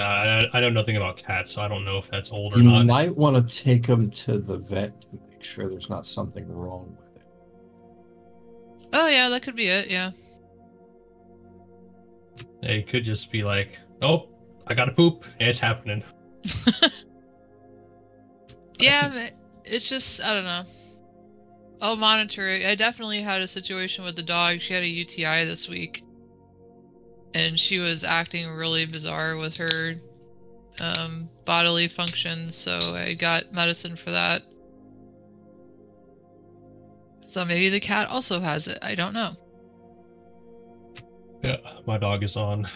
I, 0.00 0.48
I 0.52 0.60
know 0.60 0.70
nothing 0.70 0.96
about 0.96 1.16
cats, 1.16 1.52
so 1.52 1.62
I 1.62 1.68
don't 1.68 1.84
know 1.84 1.98
if 1.98 2.08
that's 2.08 2.30
old 2.30 2.54
or 2.54 2.58
you 2.58 2.64
not. 2.64 2.78
You 2.80 2.84
might 2.84 3.16
want 3.16 3.36
to 3.48 3.62
take 3.62 3.86
him 3.86 4.10
to 4.10 4.38
the 4.38 4.58
vet 4.58 5.00
to 5.02 5.08
make 5.30 5.44
sure 5.44 5.68
there's 5.68 5.90
not 5.90 6.06
something 6.06 6.48
wrong 6.48 6.96
with 6.98 7.16
it. 7.16 7.26
Oh 8.92 9.08
yeah, 9.08 9.28
that 9.28 9.42
could 9.42 9.56
be 9.56 9.66
it. 9.66 9.88
Yeah. 9.88 10.10
It 12.62 12.88
could 12.88 13.04
just 13.04 13.30
be 13.30 13.44
like, 13.44 13.78
oh, 14.00 14.28
I 14.66 14.74
got 14.74 14.86
to 14.86 14.92
poop, 14.92 15.24
it's 15.38 15.58
happening. 15.58 16.02
yeah, 18.78 19.08
but 19.08 19.32
it's 19.64 19.88
just 19.88 20.22
I 20.22 20.34
don't 20.34 20.44
know. 20.44 20.64
I'll 21.80 21.96
monitor 21.96 22.48
it. 22.48 22.64
I 22.64 22.74
definitely 22.74 23.20
had 23.20 23.42
a 23.42 23.48
situation 23.48 24.04
with 24.04 24.16
the 24.16 24.22
dog. 24.22 24.60
She 24.60 24.72
had 24.72 24.82
a 24.82 24.88
UTI 24.88 25.44
this 25.44 25.68
week, 25.68 26.04
and 27.34 27.58
she 27.58 27.78
was 27.78 28.04
acting 28.04 28.48
really 28.48 28.86
bizarre 28.86 29.36
with 29.36 29.56
her 29.56 29.94
um, 30.80 31.28
bodily 31.44 31.88
functions. 31.88 32.56
So 32.56 32.78
I 32.94 33.14
got 33.14 33.52
medicine 33.52 33.96
for 33.96 34.10
that. 34.10 34.42
So 37.26 37.44
maybe 37.44 37.68
the 37.68 37.80
cat 37.80 38.08
also 38.08 38.40
has 38.40 38.68
it. 38.68 38.78
I 38.80 38.94
don't 38.94 39.12
know. 39.12 39.32
Yeah, 41.42 41.56
my 41.86 41.98
dog 41.98 42.22
is 42.22 42.36
on 42.36 42.68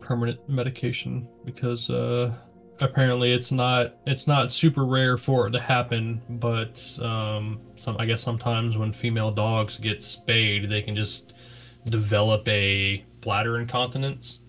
permanent 0.00 0.48
medication 0.48 1.28
because 1.44 1.90
uh 1.90 2.34
apparently 2.80 3.30
it's 3.32 3.52
not 3.52 3.94
it's 4.06 4.26
not 4.26 4.50
super 4.50 4.84
rare 4.84 5.16
for 5.16 5.46
it 5.46 5.50
to 5.52 5.60
happen, 5.60 6.20
but 6.28 6.98
um 7.02 7.60
some 7.76 7.96
I 8.00 8.06
guess 8.06 8.20
sometimes 8.22 8.76
when 8.76 8.92
female 8.92 9.30
dogs 9.30 9.78
get 9.78 10.02
spayed, 10.02 10.68
they 10.68 10.82
can 10.82 10.96
just 10.96 11.34
develop 11.84 12.48
a 12.48 13.04
bladder 13.20 13.58
incontinence. 13.58 14.40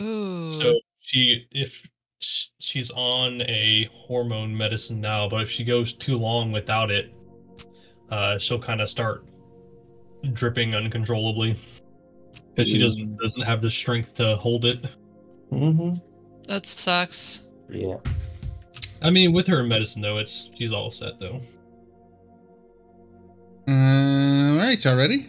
Ooh. 0.00 0.50
So 0.50 0.78
she 1.00 1.46
if 1.50 1.86
she's 2.20 2.90
on 2.92 3.42
a 3.42 3.88
hormone 3.92 4.56
medicine 4.56 5.00
now, 5.00 5.28
but 5.28 5.42
if 5.42 5.50
she 5.50 5.64
goes 5.64 5.92
too 5.92 6.16
long 6.16 6.52
without 6.52 6.90
it, 6.90 7.14
uh 8.10 8.38
she'll 8.38 8.58
kind 8.58 8.80
of 8.80 8.88
start 8.88 9.26
dripping 10.32 10.74
uncontrollably 10.74 11.56
because 12.54 12.70
she 12.70 12.78
doesn't 12.78 13.16
doesn't 13.18 13.42
have 13.42 13.60
the 13.60 13.70
strength 13.70 14.14
to 14.14 14.36
hold 14.36 14.64
it. 14.64 14.84
Mm-hmm. 15.52 15.94
that 16.48 16.66
sucks. 16.66 17.42
Yeah. 17.68 17.96
I 19.02 19.10
mean, 19.10 19.32
with 19.32 19.46
her 19.46 19.62
medicine 19.62 20.00
though, 20.00 20.18
it's 20.18 20.50
she's 20.54 20.72
all 20.72 20.90
set 20.90 21.20
though. 21.20 21.40
Uh, 23.68 24.52
all 24.52 24.56
right, 24.58 24.82
y'all 24.84 24.96
ready? 24.96 25.28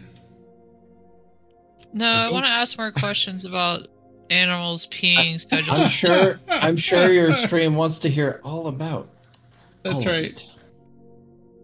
No, 1.96 2.12
I 2.12 2.30
want 2.30 2.44
to 2.44 2.50
ask 2.50 2.76
more 2.76 2.92
questions 2.92 3.46
about 3.46 3.88
animals 4.28 4.86
peeing 4.88 5.40
schedules. 5.40 5.80
I'm 5.80 5.88
sure 5.88 6.40
I'm 6.50 6.76
sure 6.76 7.10
your 7.10 7.32
stream 7.32 7.74
wants 7.74 7.98
to 8.00 8.10
hear 8.10 8.38
all 8.44 8.66
about. 8.66 9.08
That's 9.82 9.94
all 9.94 10.00
of 10.02 10.06
right. 10.08 10.46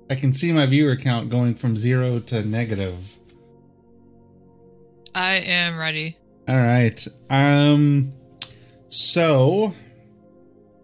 I 0.09 0.14
can 0.14 0.32
see 0.32 0.50
my 0.50 0.64
viewer 0.64 0.96
count 0.96 1.28
going 1.28 1.54
from 1.54 1.76
zero 1.76 2.18
to 2.18 2.42
negative. 2.42 3.18
I 5.14 5.34
am 5.34 5.78
ready. 5.78 6.16
All 6.48 6.56
right. 6.56 7.06
Um. 7.28 8.14
So, 8.88 9.74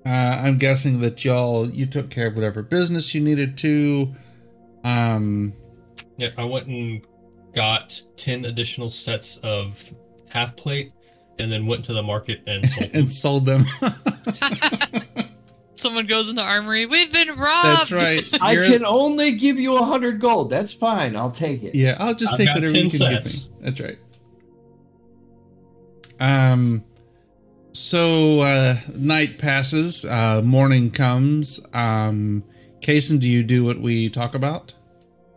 uh, 0.05 0.43
I'm 0.45 0.59
guessing 0.59 1.01
that 1.01 1.25
y'all 1.25 1.71
you 1.71 1.87
took 1.87 2.11
care 2.11 2.27
of 2.27 2.35
whatever 2.35 2.63
business 2.63 3.15
you 3.15 3.23
needed 3.23 3.57
to. 3.59 4.15
Um. 4.85 5.55
Yeah, 6.19 6.29
I 6.37 6.45
went 6.45 6.67
and 6.67 7.01
got 7.59 8.03
ten 8.17 8.45
additional 8.45 8.89
sets 8.89 9.37
of 9.39 9.93
half 10.31 10.55
plate, 10.57 10.93
and 11.39 11.51
then 11.51 11.67
went 11.67 11.85
to 11.87 11.93
the 11.93 12.03
market 12.03 12.41
and 12.47 12.65
sold 13.11 13.45
them. 13.47 13.65
and 13.83 13.93
sold 13.93 15.03
them. 15.03 15.25
Someone 15.75 16.07
goes 16.07 16.29
in 16.29 16.35
the 16.37 16.43
armory. 16.43 16.87
We've 16.87 17.13
been 17.13 17.37
robbed. 17.37 17.91
That's 17.91 17.93
right. 17.93 18.25
I 18.41 18.53
You're- 18.53 18.69
can 18.69 18.85
only 18.85 19.33
give 19.33 19.59
you 19.61 19.77
a 19.77 19.85
hundred 19.85 20.21
gold. 20.21 20.51
That's 20.51 20.73
fine. 20.73 21.15
I'll 21.17 21.31
take 21.31 21.63
it. 21.63 21.75
Yeah, 21.75 21.97
I'll 22.01 22.15
just 22.15 22.33
I've 22.33 22.39
take 22.39 22.47
got 22.47 22.55
whatever 22.57 22.73
10 22.73 22.85
you 22.85 22.91
can 22.91 22.99
sets. 22.99 23.43
give 23.45 23.53
me. 23.53 23.59
That's 23.63 23.81
right. 23.81 23.99
Um. 26.21 26.85
So 27.73 28.41
uh, 28.41 28.77
night 28.97 29.39
passes. 29.39 30.05
Uh, 30.05 30.43
morning 30.43 30.91
comes. 30.91 31.61
Um, 31.73 32.43
Kason, 32.81 33.21
do 33.21 33.29
you 33.29 33.43
do 33.45 33.65
what 33.65 33.79
we 33.81 34.09
talk 34.11 34.35
about? 34.35 34.73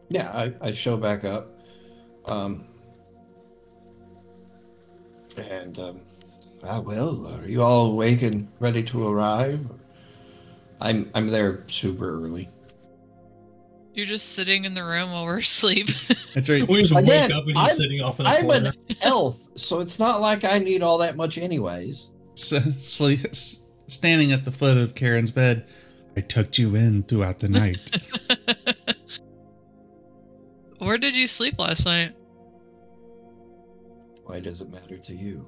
Yeah, 0.09 0.29
I, 0.31 0.53
I 0.59 0.71
show 0.71 0.97
back 0.97 1.23
up. 1.23 1.50
Um, 2.25 2.65
and, 5.37 5.79
um, 5.79 6.01
ah, 6.63 6.79
well, 6.81 7.27
are 7.41 7.47
you 7.47 7.61
all 7.61 7.91
awake 7.91 8.21
and 8.21 8.47
ready 8.59 8.83
to 8.83 9.07
arrive? 9.07 9.65
I'm 10.79 11.09
I'm 11.13 11.27
there 11.27 11.63
super 11.67 12.23
early. 12.25 12.49
You're 13.93 14.05
just 14.07 14.29
sitting 14.29 14.65
in 14.65 14.73
the 14.73 14.83
room 14.83 15.11
while 15.11 15.25
we're 15.25 15.37
asleep. 15.39 15.89
That's 16.33 16.49
right. 16.49 16.67
we 16.67 16.81
just 16.81 16.91
Again, 16.95 17.29
wake 17.29 17.37
up 17.37 17.47
and 17.47 17.57
I'm- 17.57 17.67
he's 17.67 17.77
sitting 17.77 18.01
off 18.01 18.19
in 18.19 18.23
the 18.25 18.29
I'm 18.31 18.45
corner. 18.45 18.73
an 18.89 18.95
elf, 19.01 19.39
so 19.55 19.79
it's 19.79 19.99
not 19.99 20.21
like 20.21 20.43
I 20.43 20.59
need 20.59 20.81
all 20.81 20.97
that 20.99 21.15
much, 21.15 21.37
anyways. 21.37 22.09
S- 22.37 22.85
sleep, 22.85 23.19
standing 23.87 24.31
at 24.31 24.45
the 24.45 24.51
foot 24.51 24.77
of 24.77 24.95
Karen's 24.95 25.31
bed. 25.31 25.65
I 26.17 26.21
tucked 26.21 26.57
you 26.57 26.75
in 26.75 27.03
throughout 27.03 27.39
the 27.39 27.47
night. 27.49 27.77
Where 30.81 30.97
did 30.97 31.15
you 31.15 31.27
sleep 31.27 31.59
last 31.59 31.85
night? 31.85 32.13
Why 34.25 34.39
does 34.39 34.61
it 34.61 34.71
matter 34.71 34.97
to 34.97 35.15
you? 35.15 35.45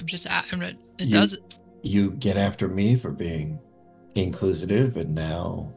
I'm 0.00 0.06
just. 0.06 0.26
I'm 0.52 0.58
not, 0.58 0.72
it 0.98 1.06
You- 1.06 1.12
does. 1.12 1.38
You 1.84 2.10
get 2.10 2.36
after 2.36 2.66
me 2.66 2.96
for 2.96 3.12
being 3.12 3.60
inquisitive, 4.16 4.96
and 4.96 5.14
now 5.14 5.72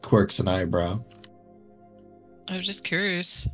quirks 0.00 0.38
an 0.38 0.48
eyebrow. 0.48 1.04
I 2.48 2.56
was 2.56 2.64
just 2.64 2.84
curious. 2.84 3.46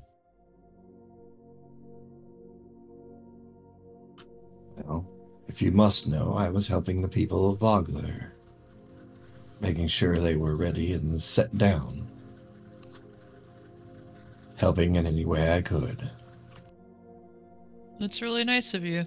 Well, 4.77 5.05
if 5.49 5.61
you 5.61 5.73
must 5.73 6.07
know, 6.07 6.35
I 6.35 6.51
was 6.51 6.69
helping 6.69 7.01
the 7.01 7.09
people 7.09 7.51
of 7.51 7.59
Vogler, 7.59 8.33
making 9.61 9.89
sure 9.89 10.21
they 10.21 10.37
were 10.37 10.55
ready 10.57 10.93
and 10.93 11.21
set 11.21 11.59
down. 11.59 12.07
Helping 14.63 14.95
in 14.95 15.09
any 15.09 15.25
way 15.25 15.53
I 15.57 15.61
could. 15.61 16.09
That's 17.99 18.23
really 18.23 18.45
nice 18.45 18.75
of 18.75 18.85
you. 18.85 19.05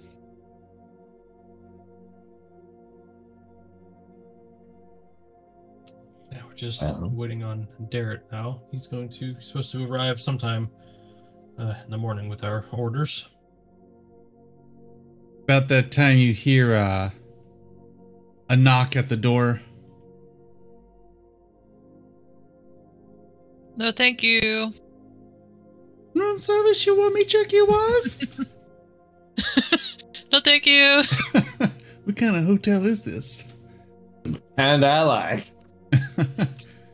Yeah, 6.30 6.42
we're 6.46 6.52
just 6.52 6.82
Well. 6.82 7.10
waiting 7.10 7.42
on 7.42 7.66
Darrett 7.84 8.20
now. 8.30 8.60
He's 8.70 8.86
going 8.86 9.08
to 9.08 9.32
he's 9.32 9.46
supposed 9.46 9.72
to 9.72 9.82
arrive 9.86 10.20
sometime 10.20 10.68
uh, 11.58 11.72
in 11.86 11.90
the 11.90 11.96
morning 11.96 12.28
with 12.28 12.44
our 12.44 12.66
orders. 12.72 13.26
About 15.44 15.68
that 15.68 15.90
time, 15.90 16.18
you 16.18 16.34
hear 16.34 16.74
uh, 16.74 17.10
a 18.50 18.56
knock 18.56 18.94
at 18.94 19.08
the 19.08 19.16
door. 19.16 19.62
No, 23.78 23.90
thank 23.90 24.22
you. 24.22 24.70
Room 26.16 26.38
service, 26.38 26.86
you 26.86 26.96
want 26.96 27.14
me 27.14 27.24
to 27.24 27.28
check 27.28 27.52
you 27.52 27.66
off? 27.66 28.46
No, 30.32 30.40
thank 30.40 30.66
you. 30.66 31.02
what 32.04 32.16
kind 32.16 32.36
of 32.36 32.44
hotel 32.44 32.84
is 32.84 33.04
this? 33.04 33.54
And 34.58 34.84
I 34.84 35.02
like. 35.04 35.50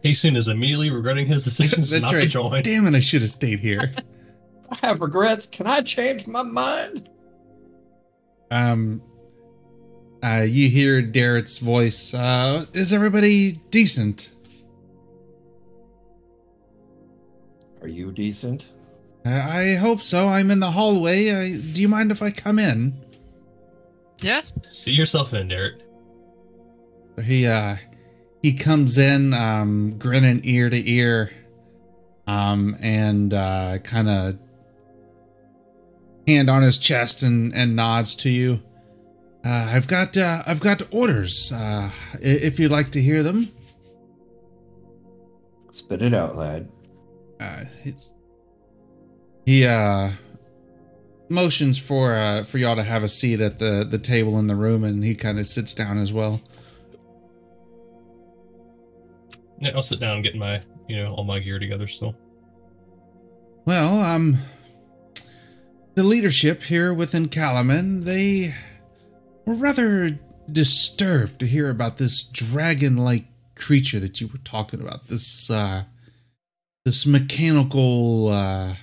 Hasten 0.03 0.37
is 0.37 0.49
immediately 0.49 0.91
regretting 0.91 1.27
his 1.27 1.43
decisions 1.43 1.91
That's 1.91 2.03
not 2.03 2.13
to 2.13 2.27
join. 2.27 2.63
Damn 2.63 2.87
it, 2.87 2.95
I 2.95 3.01
should 3.01 3.23
have 3.23 3.31
stayed 3.31 3.59
here. 3.59 3.91
I 4.71 4.87
have 4.87 5.01
regrets. 5.01 5.47
Can 5.47 5.67
I 5.67 5.81
change 5.81 6.27
my 6.27 6.43
mind? 6.43 7.09
um, 8.51 9.03
uh, 10.23 10.45
you 10.47 10.69
hear 10.69 11.01
Darrett's 11.03 11.59
voice. 11.59 12.13
Uh, 12.15 12.67
is 12.75 12.93
everybody 12.93 13.53
decent? 13.71 14.35
Are 17.81 17.89
you 17.89 18.13
decent? 18.13 18.71
Uh, 19.25 19.31
I 19.31 19.75
hope 19.75 20.03
so. 20.03 20.29
I'm 20.29 20.51
in 20.51 20.61
the 20.61 20.71
hallway. 20.73 21.31
I, 21.31 21.49
do 21.51 21.81
you 21.81 21.89
mind 21.89 22.11
if 22.11 22.23
I 22.23 22.31
come 22.31 22.59
in? 22.59 22.95
Yes. 24.21 24.59
See 24.71 24.93
yourself 24.93 25.35
in, 25.35 25.49
Darrett. 25.49 25.83
He 27.23 27.47
uh 27.47 27.77
he 28.43 28.55
comes 28.55 28.97
in 28.97 29.35
um 29.35 29.99
grinning 29.99 30.41
ear 30.45 30.71
to 30.71 30.91
ear 30.91 31.31
um 32.27 32.77
and 32.81 33.35
uh 33.35 33.79
kind 33.85 34.09
of 34.09 34.39
hand 36.27 36.49
on 36.49 36.63
his 36.63 36.79
chest 36.79 37.23
and 37.23 37.53
and 37.55 37.77
nods 37.77 38.15
to 38.17 38.31
you. 38.31 38.63
Uh 39.45 39.73
I've 39.75 39.87
got 39.87 40.17
uh 40.17 40.43
I've 40.47 40.61
got 40.61 40.83
orders 40.91 41.53
uh 41.53 41.91
if 42.21 42.59
you'd 42.59 42.71
like 42.71 42.91
to 42.93 43.03
hear 43.03 43.23
them. 43.23 43.47
Spit 45.71 46.03
it 46.03 46.15
out, 46.15 46.37
lad. 46.37 46.69
Uh 47.41 47.65
it's, 47.85 48.15
he 49.47 49.67
uh 49.67 50.11
motions 51.29 51.79
for 51.79 52.15
uh 52.15 52.45
for 52.45 52.59
y'all 52.59 52.77
to 52.77 52.83
have 52.83 53.03
a 53.03 53.09
seat 53.09 53.41
at 53.41 53.59
the 53.59 53.87
the 53.89 53.99
table 53.99 54.39
in 54.39 54.47
the 54.47 54.57
room 54.57 54.85
and 54.85 55.03
he 55.03 55.15
kind 55.15 55.39
of 55.39 55.47
sits 55.47 55.75
down 55.75 55.99
as 55.99 56.13
well. 56.13 56.41
Yeah, 59.61 59.73
I'll 59.75 59.83
sit 59.83 60.01
down 60.01 60.17
and 60.17 60.25
get 60.25 60.35
my 60.35 60.61
you 60.89 61.03
know 61.03 61.15
all 61.15 61.25
my 61.25 61.39
gear 61.39 61.59
together 61.59 61.87
still. 61.87 62.17
Well, 63.65 64.01
um, 64.01 64.39
the 65.95 66.03
leadership 66.03 66.65
here 66.65 66.93
within 66.93 67.29
Kalaman, 67.29 68.03
they 68.03 68.55
were 69.45 69.55
rather 69.55 70.19
disturbed 70.51 71.39
to 71.39 71.47
hear 71.47 71.71
about 71.71 71.99
this 71.99 72.25
dragon-like 72.25 73.27
creature 73.55 74.01
that 74.01 74.21
you 74.21 74.27
were 74.27 74.41
talking 74.43 74.81
about. 74.81 75.07
This, 75.07 75.49
uh, 75.49 75.85
this 76.85 77.07
mechanical, 77.07 78.29
uh, 78.29 78.75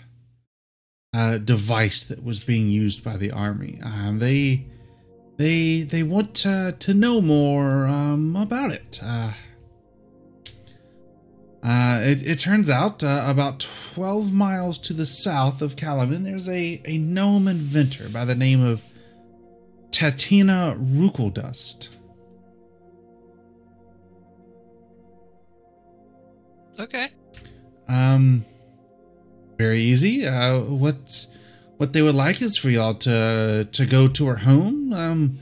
uh, 1.14 1.38
device 1.38 2.03
that 2.03 2.23
was 2.23 2.44
being 2.44 2.69
used 2.69 3.03
by 3.03 3.18
the 3.18 3.31
army. 3.31 3.80
Um, 3.84 4.19
they, 4.19 4.68
they, 5.38 5.81
they 5.81 6.03
want 6.03 6.36
to, 6.36 6.76
to 6.80 6.94
know 6.94 7.22
more, 7.22 7.88
um, 7.88 8.36
about 8.36 8.72
it. 8.72 8.99
Uh, 9.03 9.31
uh, 11.61 11.99
it, 12.03 12.26
it 12.26 12.40
turns 12.40 12.69
out 12.69 13.03
uh, 13.03 13.26
about 13.27 13.60
12 13.94 14.31
miles 14.31 14.77
to 14.77 14.94
the 14.94 15.06
south 15.06 15.61
of 15.61 15.76
Kalaman, 15.76 16.23
there's 16.23 16.48
a, 16.48 16.81
a 16.86 16.98
gnome 16.98 17.48
inventor 17.48 18.07
by 18.10 18.23
the 18.23 18.36
name 18.36 18.65
of 18.65 18.84
Tatina 19.90 20.77
Rookledust. 20.80 21.90
Okay. 26.80 27.10
Um, 27.90 28.45
very 29.60 29.81
easy. 29.81 30.26
Uh, 30.26 30.61
what 30.61 31.27
what 31.77 31.91
they 31.91 32.02
would 32.02 32.15
like 32.15 32.41
is 32.41 32.57
for 32.57 32.69
y'all 32.69 32.94
to 32.94 33.68
to 33.69 33.86
go 33.86 34.07
to 34.07 34.26
her 34.27 34.38
home, 34.38 34.94
um, 34.94 35.38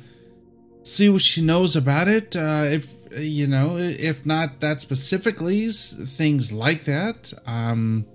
see 0.83 1.07
what 1.07 1.21
she 1.21 1.41
knows 1.41 1.75
about 1.75 2.07
it. 2.07 2.35
Uh, 2.35 2.63
if 2.65 2.95
you 3.15 3.45
know, 3.45 3.77
if 3.77 4.25
not 4.25 4.59
that 4.59 4.81
specifically, 4.81 5.69
things 5.69 6.51
like 6.51 6.83
that. 6.85 7.31
Um, 7.45 8.05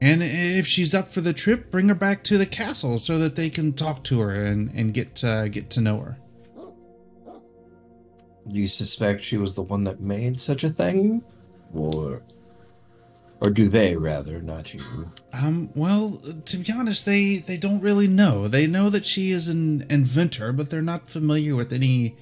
and 0.00 0.22
if 0.22 0.66
she's 0.66 0.94
up 0.94 1.12
for 1.12 1.20
the 1.20 1.32
trip, 1.32 1.70
bring 1.70 1.88
her 1.88 1.94
back 1.94 2.22
to 2.24 2.38
the 2.38 2.46
castle 2.46 2.98
so 2.98 3.18
that 3.18 3.36
they 3.36 3.50
can 3.50 3.74
talk 3.74 4.02
to 4.04 4.20
her 4.20 4.46
and 4.46 4.70
and 4.70 4.94
get 4.94 5.22
uh, 5.22 5.48
get 5.48 5.68
to 5.70 5.80
know 5.82 6.00
her. 6.00 6.16
Do 8.48 8.56
you 8.56 8.68
suspect 8.68 9.24
she 9.24 9.36
was 9.36 9.56
the 9.56 9.62
one 9.62 9.84
that 9.84 10.00
made 10.00 10.40
such 10.40 10.64
a 10.64 10.70
thing? 10.70 11.22
Or 11.74 12.22
or 13.40 13.50
do 13.50 13.68
they 13.68 13.96
rather, 13.96 14.40
not 14.40 14.72
you? 14.72 14.80
Um, 15.32 15.70
well, 15.74 16.20
to 16.46 16.56
be 16.56 16.72
honest, 16.72 17.04
they 17.04 17.36
they 17.36 17.56
don't 17.56 17.80
really 17.80 18.08
know. 18.08 18.48
They 18.48 18.66
know 18.66 18.90
that 18.90 19.04
she 19.04 19.30
is 19.30 19.48
an 19.48 19.84
inventor, 19.90 20.52
but 20.52 20.70
they're 20.70 20.82
not 20.82 21.08
familiar 21.08 21.54
with 21.54 21.72
any 21.72 22.16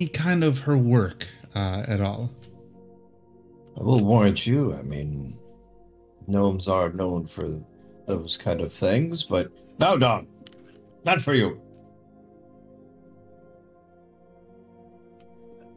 any 0.00 0.08
kind 0.08 0.44
of 0.44 0.60
her 0.60 0.76
work 0.76 1.26
uh, 1.54 1.84
at 1.88 2.00
all. 2.00 2.30
I 3.78 3.82
will 3.82 4.04
warrant 4.04 4.46
you, 4.46 4.74
I 4.74 4.82
mean 4.82 5.34
gnomes 6.26 6.68
are 6.68 6.90
known 6.90 7.26
for 7.26 7.60
those 8.06 8.36
kind 8.36 8.60
of 8.60 8.72
things, 8.72 9.22
but 9.22 9.50
no 9.78 9.98
dog. 9.98 10.26
Not 11.04 11.20
for 11.20 11.34
you. 11.34 11.60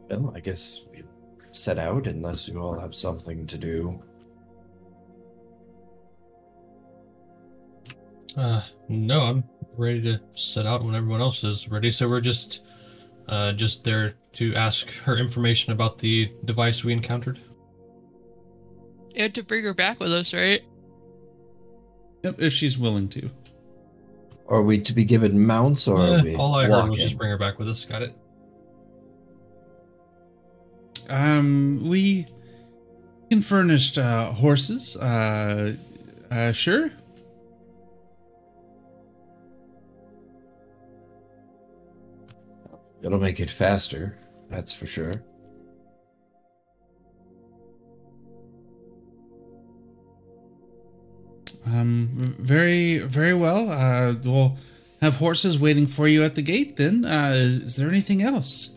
Well, 0.08 0.32
I 0.34 0.40
guess 0.40 0.86
we 0.90 1.02
set 1.52 1.78
out 1.78 2.06
unless 2.06 2.48
you 2.48 2.60
all 2.60 2.78
have 2.78 2.94
something 2.94 3.46
to 3.46 3.58
do. 3.58 4.02
Uh, 8.36 8.62
no, 8.88 9.20
I'm 9.22 9.44
ready 9.76 10.00
to 10.02 10.20
set 10.34 10.66
out 10.66 10.84
when 10.84 10.94
everyone 10.94 11.20
else 11.20 11.44
is 11.44 11.68
ready. 11.68 11.90
So 11.90 12.08
we're 12.08 12.20
just, 12.20 12.64
uh, 13.28 13.52
just 13.52 13.84
there 13.84 14.14
to 14.34 14.54
ask 14.54 14.90
her 14.90 15.16
information 15.16 15.72
about 15.72 15.98
the 15.98 16.32
device 16.44 16.84
we 16.84 16.92
encountered. 16.92 17.40
You 19.14 19.22
had 19.22 19.34
to 19.34 19.42
bring 19.42 19.64
her 19.64 19.74
back 19.74 19.98
with 19.98 20.12
us, 20.12 20.32
right? 20.32 20.62
Yep, 22.22 22.40
if 22.40 22.52
she's 22.52 22.78
willing 22.78 23.08
to. 23.10 23.30
Are 24.48 24.62
we 24.62 24.78
to 24.80 24.92
be 24.92 25.04
given 25.04 25.44
mounts 25.44 25.86
or 25.86 25.98
are 25.98 26.18
Eh, 26.18 26.22
we 26.22 26.36
all 26.36 26.54
I 26.54 26.66
heard 26.66 26.88
was 26.88 26.98
just 26.98 27.18
bring 27.18 27.30
her 27.30 27.36
back 27.38 27.58
with 27.58 27.68
us. 27.68 27.84
Got 27.84 28.02
it. 28.02 28.14
Um, 31.10 31.88
we 31.88 32.26
can 33.30 33.42
furnish 33.42 33.96
uh, 33.98 34.32
horses. 34.32 34.96
Uh, 34.96 35.74
uh, 36.30 36.52
sure. 36.52 36.90
It'll 43.02 43.18
make 43.18 43.40
it 43.40 43.50
faster, 43.50 44.18
that's 44.50 44.74
for 44.74 44.86
sure. 44.86 45.22
Um, 51.66 52.08
very, 52.12 52.98
very 52.98 53.34
well. 53.34 53.70
Uh, 53.70 54.14
we'll 54.24 54.56
have 55.02 55.16
horses 55.16 55.58
waiting 55.58 55.86
for 55.86 56.08
you 56.08 56.24
at 56.24 56.34
the 56.34 56.42
gate. 56.42 56.76
Then, 56.76 57.04
uh, 57.04 57.32
is, 57.34 57.58
is 57.58 57.76
there 57.76 57.88
anything 57.88 58.22
else? 58.22 58.74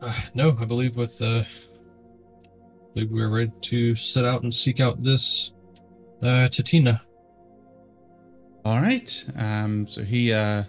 Uh, 0.00 0.12
no, 0.34 0.56
I 0.60 0.64
believe 0.64 0.96
with 0.96 1.22
uh, 1.22 1.44
I 1.44 2.94
believe 2.94 3.12
we're 3.12 3.30
ready 3.30 3.52
to 3.62 3.94
set 3.94 4.24
out 4.24 4.42
and 4.42 4.52
seek 4.52 4.80
out 4.80 5.02
this 5.02 5.52
uh, 6.22 6.48
Tatina. 6.50 7.00
All 8.64 8.80
right. 8.80 9.24
Um, 9.36 9.88
so 9.88 10.02
he 10.02 10.32
uh 10.32 10.64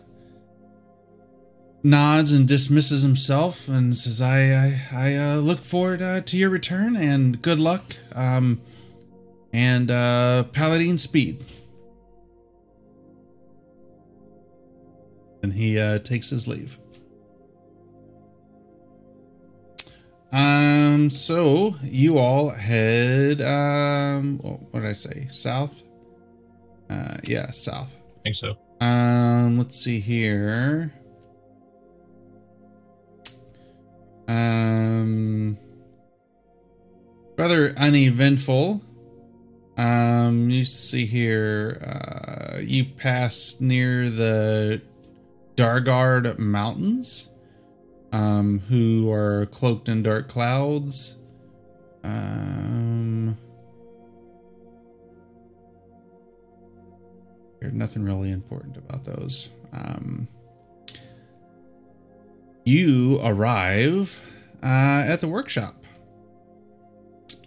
nods 1.83 2.31
and 2.31 2.47
dismisses 2.47 3.03
himself 3.03 3.67
and 3.67 3.95
says, 3.95 4.21
"I 4.21 4.53
I, 4.53 4.81
I 4.91 5.15
uh, 5.15 5.35
look 5.37 5.59
forward 5.59 6.01
uh, 6.01 6.21
to 6.21 6.37
your 6.37 6.49
return 6.49 6.95
and 6.95 7.41
good 7.41 7.59
luck, 7.59 7.83
um, 8.15 8.61
and 9.51 9.91
uh, 9.91 10.45
Paladine 10.53 10.97
speed." 10.97 11.43
And 15.43 15.53
he 15.53 15.77
uh, 15.77 15.99
takes 15.99 16.29
his 16.29 16.47
leave. 16.47 16.79
Um, 20.31 21.11
so 21.11 21.75
you 21.83 22.17
all 22.17 22.49
head, 22.49 23.39
um, 23.41 24.39
what 24.39 24.79
did 24.79 24.85
I 24.85 24.93
say? 24.93 25.27
South? 25.31 25.82
Uh, 26.89 27.17
yeah, 27.23 27.51
south. 27.51 27.97
I 28.19 28.21
think 28.23 28.35
so. 28.35 28.57
Um, 28.79 29.57
let's 29.57 29.77
see 29.79 29.99
here. 29.99 30.93
Um, 34.27 35.57
rather 37.37 37.73
uneventful. 37.77 38.81
Um, 39.77 40.49
you 40.49 40.65
see 40.65 41.05
here, 41.05 41.79
uh, 41.81 42.59
you 42.59 42.85
pass 42.85 43.59
near 43.59 44.09
the 44.09 44.81
Dargaard 45.55 46.37
Mountains, 46.37 47.29
um, 48.11 48.59
who 48.69 49.11
are 49.11 49.47
cloaked 49.47 49.89
in 49.89 50.03
dark 50.03 50.27
clouds. 50.27 51.17
Um, 52.03 53.37
there's 57.63 57.73
nothing 57.73 58.03
really 58.03 58.29
important 58.29 58.75
about 58.75 59.05
those. 59.05 59.47
Um, 59.71 60.27
you 62.65 63.21
arrive 63.23 64.29
uh, 64.61 65.05
at 65.07 65.21
the 65.21 65.29
workshop. 65.29 65.81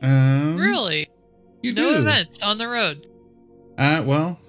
Um, 0.01 0.56
Really? 0.56 1.10
You 1.62 1.74
no 1.74 1.93
do. 1.93 1.98
events 1.98 2.43
on 2.43 2.56
the 2.56 2.66
road. 2.66 3.06
Uh, 3.76 4.02
well, 4.06 4.40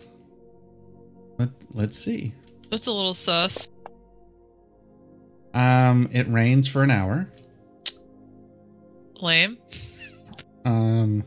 let, 1.37 1.49
let's 1.73 1.97
see. 1.99 2.31
That's 2.71 2.87
a 2.87 2.91
little 2.93 3.13
sus. 3.13 3.69
Um, 5.53 6.07
it 6.13 6.29
rains 6.29 6.69
for 6.69 6.81
an 6.81 6.91
hour. 6.91 7.27
Lame. 9.19 9.57
Um, 10.63 11.25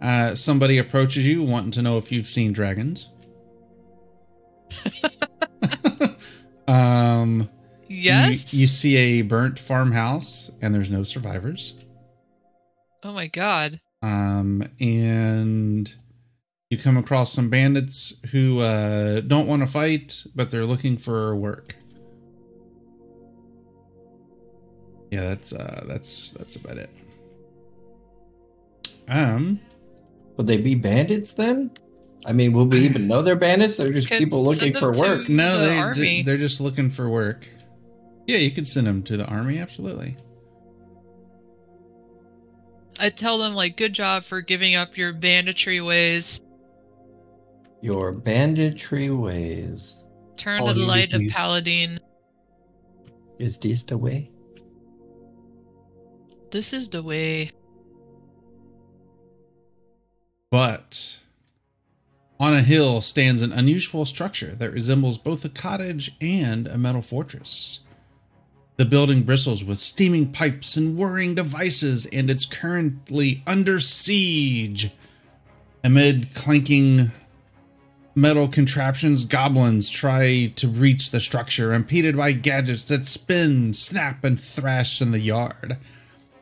uh, 0.00 0.34
somebody 0.34 0.78
approaches 0.78 1.26
you 1.26 1.42
wanting 1.42 1.70
to 1.72 1.82
know 1.82 1.98
if 1.98 2.10
you've 2.12 2.26
seen 2.28 2.52
dragons. 2.52 3.08
um, 6.68 7.40
you- 7.42 7.48
Yes. 8.02 8.54
You, 8.54 8.66
see 8.68 8.96
a 8.96 9.22
burnt 9.22 9.58
farmhouse, 9.58 10.50
and 10.62 10.74
there's 10.74 10.90
no 10.90 11.02
survivors. 11.02 11.74
oh 13.02 13.12
my 13.12 13.26
god. 13.26 13.80
Um, 14.02 14.62
and 14.80 15.92
you 16.70 16.78
come 16.78 16.96
across 16.96 17.32
some 17.32 17.50
bandits 17.50 18.18
who 18.30 18.60
uh, 18.60 19.20
don't 19.20 19.46
want 19.48 19.62
to 19.62 19.66
fight, 19.66 20.24
but 20.34 20.50
they're 20.50 20.64
looking 20.64 20.96
for 20.96 21.34
work. 21.34 21.74
Yeah, 25.10 25.22
that's 25.30 25.52
uh, 25.52 25.84
that's 25.88 26.30
that's 26.30 26.54
about 26.56 26.78
it. 26.78 26.90
Um, 29.08 29.58
Would 30.40 30.46
they 30.46 30.56
be 30.56 30.74
bandits 30.74 31.34
then? 31.34 31.70
I 32.24 32.32
mean, 32.32 32.54
will 32.54 32.64
we 32.64 32.78
even 32.78 33.06
know 33.06 33.20
they're 33.20 33.36
bandits? 33.36 33.76
They're 33.76 33.92
just 33.92 34.08
Can 34.08 34.20
people 34.20 34.42
looking 34.42 34.72
for 34.72 34.90
work. 34.90 35.28
no, 35.28 35.58
The 35.58 35.66
they 35.66 35.76
army. 35.78 36.22
they're 36.22 36.38
just 36.38 36.62
looking 36.62 36.88
for 36.88 37.10
work. 37.10 37.46
Yeah, 38.26 38.38
you 38.38 38.50
could 38.50 38.66
send 38.66 38.86
them 38.86 39.02
to 39.02 39.18
the 39.18 39.26
army, 39.26 39.58
absolutely. 39.58 40.16
I 42.98 43.10
tell 43.10 43.36
them 43.36 43.52
like, 43.54 43.76
good 43.76 43.92
job 43.92 44.24
for 44.24 44.40
giving 44.40 44.74
up 44.76 44.96
your 44.96 45.12
banditry 45.12 45.82
ways. 45.82 46.40
Your 47.82 48.10
banditry 48.10 49.10
ways. 49.10 50.02
Turn 50.38 50.62
All 50.62 50.68
to 50.68 50.72
the 50.72 50.86
light 50.86 51.12
of 51.12 51.20
please. 51.20 51.34
Paladin. 51.34 52.00
Is 53.38 53.58
this 53.58 53.82
the 53.82 53.98
way? 53.98 54.30
This 56.50 56.72
is 56.72 56.88
the 56.88 57.02
way. 57.02 57.50
But 60.50 61.18
on 62.40 62.54
a 62.54 62.62
hill 62.62 63.00
stands 63.00 63.42
an 63.42 63.52
unusual 63.52 64.04
structure 64.04 64.54
that 64.56 64.72
resembles 64.72 65.18
both 65.18 65.44
a 65.44 65.48
cottage 65.48 66.12
and 66.20 66.66
a 66.66 66.76
metal 66.76 67.02
fortress. 67.02 67.80
The 68.76 68.84
building 68.84 69.22
bristles 69.22 69.62
with 69.62 69.78
steaming 69.78 70.32
pipes 70.32 70.76
and 70.76 70.96
whirring 70.96 71.34
devices, 71.34 72.06
and 72.06 72.30
it's 72.30 72.46
currently 72.46 73.42
under 73.46 73.78
siege. 73.78 74.90
Amid 75.84 76.34
clanking 76.34 77.10
metal 78.14 78.48
contraptions, 78.48 79.24
goblins 79.24 79.88
try 79.90 80.52
to 80.56 80.66
reach 80.66 81.10
the 81.10 81.20
structure, 81.20 81.74
impeded 81.74 82.16
by 82.16 82.32
gadgets 82.32 82.86
that 82.86 83.06
spin, 83.06 83.74
snap, 83.74 84.24
and 84.24 84.40
thrash 84.40 85.00
in 85.00 85.12
the 85.12 85.20
yard. 85.20 85.76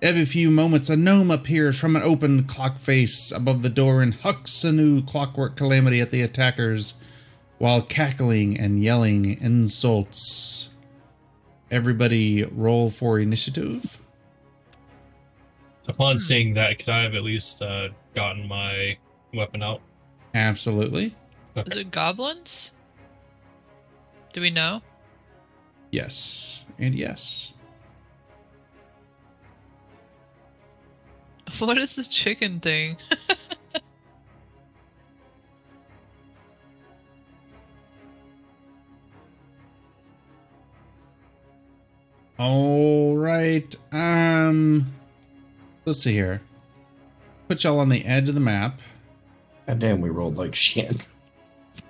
Every 0.00 0.24
few 0.24 0.50
moments, 0.52 0.88
a 0.90 0.96
gnome 0.96 1.30
appears 1.30 1.80
from 1.80 1.96
an 1.96 2.02
open 2.02 2.44
clock 2.44 2.78
face 2.78 3.32
above 3.32 3.62
the 3.62 3.68
door 3.68 4.00
and 4.00 4.14
hucks 4.14 4.62
a 4.62 4.70
new 4.70 5.02
clockwork 5.02 5.56
calamity 5.56 6.00
at 6.00 6.12
the 6.12 6.22
attackers 6.22 6.94
while 7.58 7.82
cackling 7.82 8.56
and 8.56 8.80
yelling 8.80 9.40
insults. 9.40 10.70
Everybody 11.68 12.44
roll 12.44 12.90
for 12.90 13.18
initiative. 13.18 13.98
Upon 15.88 16.16
seeing 16.18 16.54
that, 16.54 16.78
could 16.78 16.90
I 16.90 17.02
have 17.02 17.16
at 17.16 17.24
least 17.24 17.60
uh, 17.60 17.88
gotten 18.14 18.46
my 18.46 18.96
weapon 19.34 19.64
out? 19.64 19.80
Absolutely. 20.32 21.16
Is 21.56 21.76
it 21.76 21.90
goblins? 21.90 22.72
Do 24.32 24.40
we 24.42 24.50
know? 24.50 24.80
Yes. 25.90 26.66
And 26.78 26.94
yes. 26.94 27.54
What 31.58 31.78
is 31.78 31.96
this 31.96 32.08
chicken 32.08 32.60
thing? 32.60 32.96
All 42.38 43.16
right. 43.16 43.74
Um 43.92 44.92
let's 45.84 46.02
see 46.02 46.12
here. 46.12 46.42
Put 47.48 47.64
y'all 47.64 47.80
on 47.80 47.88
the 47.88 48.04
edge 48.04 48.28
of 48.28 48.34
the 48.34 48.40
map. 48.40 48.80
God 49.66 49.78
damn, 49.78 50.00
we 50.00 50.10
rolled 50.10 50.38
like 50.38 50.54
shit. 50.54 51.06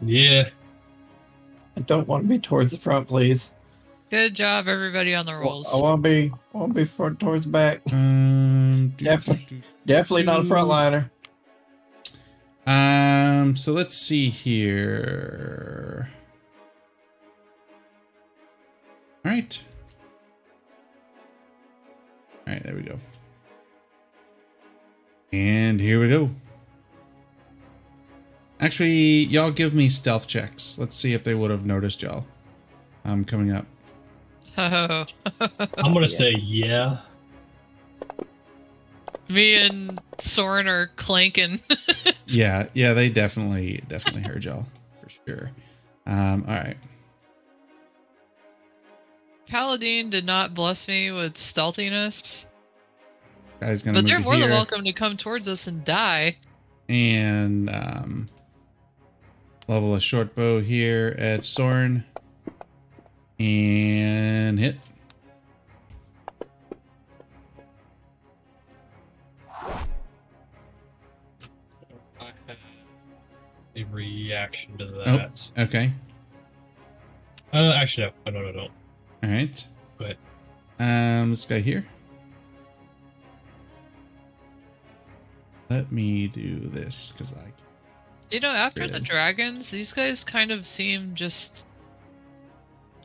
Yeah. 0.01 0.49
I 1.77 1.81
don't 1.81 2.09
want 2.09 2.25
to 2.25 2.29
be 2.29 2.39
towards 2.39 2.73
the 2.73 2.79
front, 2.79 3.09
please. 3.09 3.55
Good 4.11 4.35
job, 4.35 4.69
everybody 4.69 5.15
on 5.15 5.27
the 5.27 5.35
rolls. 5.35 5.73
I 5.75 5.83
won't 5.83 6.03
be, 6.03 6.33
I 6.55 6.59
want 6.59 6.75
to 6.75 6.81
be 6.81 6.85
front 6.87 7.21
towards 7.21 7.45
the 7.45 7.51
back. 7.51 7.81
Um 7.93 8.95
do- 8.97 9.05
Definitely. 9.05 9.47
do- 9.49 9.63
Definitely 9.87 10.23
not 10.25 10.41
a 10.41 10.43
frontliner. 10.45 11.11
Um, 12.67 13.57
so 13.57 13.73
let's 13.73 13.95
see 13.97 14.29
here. 14.29 16.11
All 19.25 19.33
right. 19.33 19.63
All 22.47 22.53
right, 22.53 22.63
there 22.63 22.75
we 22.75 22.83
go. 22.83 22.99
And 25.33 25.81
here 25.81 26.01
we 26.01 26.09
go. 26.11 26.31
Actually, 28.61 29.25
y'all 29.25 29.51
give 29.51 29.73
me 29.73 29.89
stealth 29.89 30.29
checks. 30.29 30.79
Let's 30.79 30.97
see 30.97 31.15
if 31.15 31.25
they 31.25 31.35
would 31.35 31.51
have 31.51 31.65
noticed 31.65 32.03
y'all. 32.03 32.27
I'm 33.05 33.13
um, 33.13 33.25
coming 33.25 33.51
up. 33.51 33.67
I'm 34.59 35.07
gonna 35.95 36.01
Yeah. 36.01 36.07
say 36.07 36.31
yeah. 36.33 36.97
Me 39.29 39.55
and 39.67 40.01
Soren 40.19 40.67
are 40.69 40.89
clanking. 40.97 41.61
Yeah, 42.31 42.67
yeah, 42.75 42.93
they 42.93 43.09
definitely, 43.09 43.83
definitely 43.89 44.21
heard 44.21 44.45
y'all 44.45 44.67
for 45.01 45.09
sure. 45.09 45.51
Um, 46.07 46.45
all 46.47 46.55
right. 46.55 46.77
Paladine 49.49 50.11
did 50.11 50.27
not 50.27 50.53
bless 50.53 50.89
me 50.89 51.11
with 51.11 51.39
stealthiness, 51.39 52.47
Guys, 53.61 53.81
gonna 53.81 53.99
but 54.03 54.07
they're 54.07 54.19
to 54.19 54.25
more 54.25 54.37
than 54.37 54.51
welcome 54.51 54.85
to 54.85 54.93
come 54.93 55.17
towards 55.17 55.49
us 55.49 55.67
and 55.69 55.83
die. 55.85 56.37
and 56.91 57.71
um, 57.71 58.27
level 59.69 59.95
a 59.95 60.01
short 60.01 60.35
bow 60.35 60.61
here 60.61 61.17
at 61.19 61.47
Soren 61.47 62.05
and 63.39 64.59
hit. 64.59 64.77
I 72.21 72.33
have 72.47 72.59
a 73.77 73.85
reaction 73.85 74.77
to 74.79 74.87
that. 74.87 75.09
Oh. 75.09 75.17
that. 75.17 75.51
Okay. 75.59 75.93
Uh, 77.53 77.73
actually, 77.73 78.13
no, 78.27 78.33
no, 78.33 78.43
no, 78.43 78.51
no. 78.51 78.69
All 79.23 79.31
right. 79.31 79.67
Go 79.99 80.05
ahead. 80.05 80.19
Um, 80.79 81.31
this 81.31 81.47
guy 81.47 81.61
here. 81.61 81.85
Let 85.71 85.93
me 85.93 86.29
do 86.29 86.61
this 86.61 87.13
because 87.13 87.35
I. 87.35 87.53
You 88.31 88.41
know, 88.41 88.51
after 88.51 88.87
the 88.87 89.01
dragons, 89.01 89.71
these 89.71 89.93
guys 89.93 90.23
kind 90.23 90.51
of 90.51 90.67
seem 90.67 91.15
just 91.15 91.67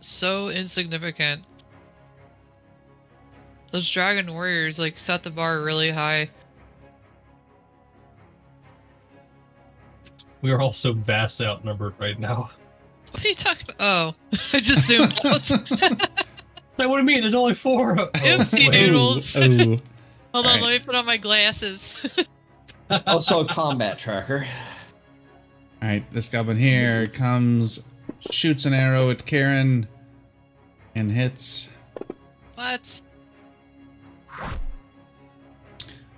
so 0.04 0.50
insignificant. 0.50 1.44
Those 3.72 3.90
dragon 3.90 4.32
warriors 4.34 4.78
like 4.80 5.00
set 5.00 5.24
the 5.24 5.32
bar 5.32 5.62
really 5.62 5.90
high. 5.90 6.30
We 10.42 10.52
are 10.52 10.60
all 10.60 10.74
so 10.74 10.94
vastly 10.94 11.46
outnumbered 11.46 11.94
right 11.98 12.20
now. 12.20 12.50
What 13.12 13.24
are 13.24 13.28
you 13.28 13.34
talking 13.36 13.66
about? 13.76 13.78
Oh, 13.80 14.38
I 14.54 14.60
just 14.60 14.88
zoomed 14.88 15.18
out. 15.26 15.50
Like, 16.78 16.90
what 16.90 16.96
do 16.96 16.98
you 16.98 17.04
mean? 17.04 17.22
There's 17.22 17.36
only 17.36 17.54
four. 17.54 18.00
Oh, 18.00 18.08
Oopsie 18.08 18.68
wait. 18.68 18.88
doodles. 18.88 19.36
Oh, 19.38 19.42
Hold 20.34 20.48
on, 20.48 20.54
Alright. 20.54 20.62
let 20.64 20.72
me 20.72 20.80
put 20.80 20.96
on 20.96 21.06
my 21.06 21.18
glasses. 21.18 22.06
Also, 23.08 23.40
a 23.42 23.46
combat 23.46 24.00
tracker. 24.00 24.46
All 25.82 25.88
right, 25.90 26.10
this 26.12 26.28
goblin 26.28 26.58
here 26.58 27.06
comes, 27.08 27.88
shoots 28.32 28.66
an 28.66 28.74
arrow 28.74 29.12
at 29.12 29.26
Karen, 29.26 29.88
and 30.96 31.12
hits. 31.12 31.74
what? 32.56 33.02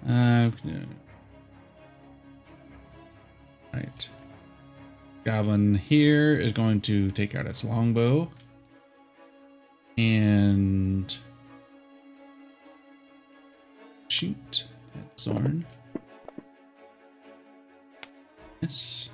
Uh, 0.08 0.52
right. 3.74 4.10
Goblin 5.24 5.76
here 5.76 6.40
is 6.40 6.52
going 6.52 6.82
to 6.82 7.10
take 7.12 7.34
out 7.36 7.48
its 7.48 7.64
longbow. 7.64 8.30
And 9.98 11.16
shoot 14.08 14.68
at 14.94 15.20
Soren. 15.20 15.66
Yes. 18.62 19.10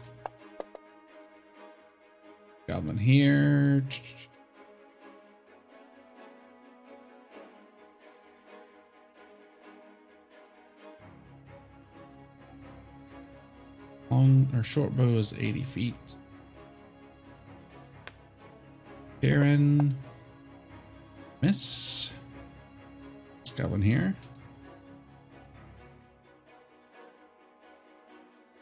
Goblin 2.68 2.98
here. 2.98 3.86
Long 14.12 14.50
or 14.54 14.62
short 14.62 14.98
bow 14.98 15.18
is 15.18 15.34
80 15.40 15.64
feet. 15.64 16.16
Karen. 19.22 19.98
Miss. 21.42 22.12
Let's 23.38 23.54
go 23.54 23.74
in 23.74 23.82
here. 23.82 24.16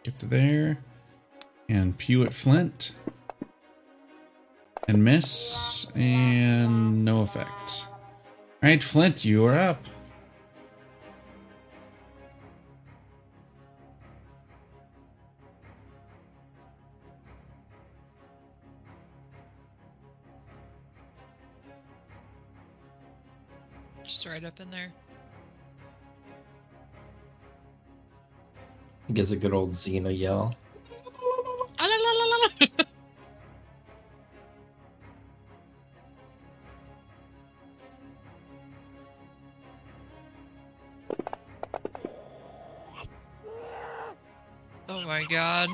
Get 0.03 0.19
to 0.19 0.27
there. 0.27 0.77
And 1.67 1.97
pew 1.97 2.23
at 2.23 2.34
Flint. 2.34 2.91
And 4.88 5.03
miss. 5.03 5.91
And 5.95 7.03
no 7.03 7.21
effect. 7.21 7.88
Alright, 8.61 8.84
Flint, 8.84 9.26
you 9.26 9.45
are 9.45 9.55
up. 9.57 9.84
Just 24.20 24.28
right 24.28 24.44
up 24.44 24.60
in 24.60 24.70
there. 24.70 24.91
He 29.08 29.14
Gives 29.14 29.32
a 29.32 29.38
good 29.38 29.54
old 29.54 29.72
Xena 29.72 30.12
yell. 30.12 30.54
Ah. 31.80 31.88
Oh 44.90 45.06
my 45.06 45.24
god. 45.30 45.70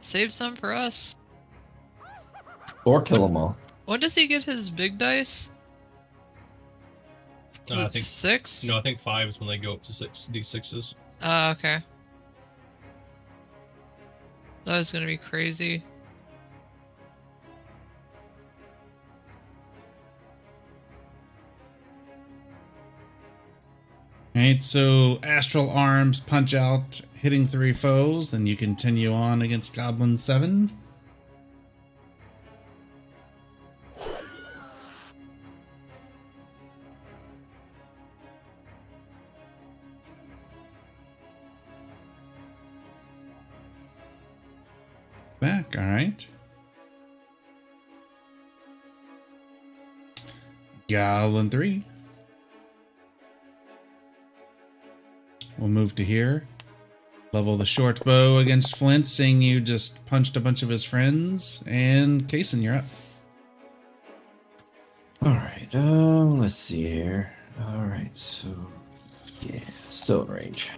Save 0.00 0.32
some 0.32 0.54
for 0.54 0.72
us. 0.72 1.16
Or 2.84 3.02
kill 3.02 3.26
them 3.26 3.36
all. 3.36 3.56
When 3.86 3.98
does 3.98 4.14
he 4.14 4.28
get 4.28 4.44
his 4.44 4.70
big 4.70 4.98
dice? 4.98 5.50
Is 7.70 7.78
Uh, 7.78 7.82
I 7.82 7.86
think 7.86 8.04
six? 8.04 8.64
no, 8.64 8.76
I 8.78 8.82
think 8.82 8.98
five 8.98 9.28
is 9.28 9.40
when 9.40 9.48
they 9.48 9.56
go 9.56 9.72
up 9.72 9.82
to 9.84 9.92
six 9.92 10.26
d 10.26 10.42
sixes. 10.42 10.94
Oh, 11.22 11.50
okay. 11.52 11.82
That 14.64 14.78
was 14.78 14.92
gonna 14.92 15.06
be 15.06 15.16
crazy. 15.16 15.82
Alright, 24.36 24.62
so 24.62 25.20
astral 25.22 25.70
arms 25.70 26.18
punch 26.20 26.54
out, 26.54 27.00
hitting 27.14 27.46
three 27.46 27.72
foes, 27.72 28.30
then 28.32 28.46
you 28.46 28.56
continue 28.56 29.12
on 29.12 29.42
against 29.42 29.74
Goblin 29.76 30.18
7. 30.18 30.70
Back, 45.74 45.84
alright. 45.84 46.26
Goblin 50.88 51.50
3. 51.50 51.84
We'll 55.58 55.68
move 55.68 55.94
to 55.96 56.04
here. 56.04 56.46
Level 57.32 57.56
the 57.56 57.64
short 57.64 58.04
bow 58.04 58.38
against 58.38 58.76
Flint, 58.76 59.06
seeing 59.06 59.42
you 59.42 59.60
just 59.60 60.06
punched 60.06 60.36
a 60.36 60.40
bunch 60.40 60.62
of 60.62 60.68
his 60.68 60.84
friends. 60.84 61.64
And 61.66 62.28
Kason, 62.28 62.62
you're 62.62 62.76
up. 62.76 62.84
All 65.22 65.32
right. 65.32 65.68
Um, 65.72 66.38
let's 66.38 66.54
see 66.54 66.82
here. 66.82 67.32
All 67.60 67.86
right. 67.86 68.10
So, 68.12 68.48
yeah, 69.40 69.60
in 69.90 70.28
range. 70.28 70.70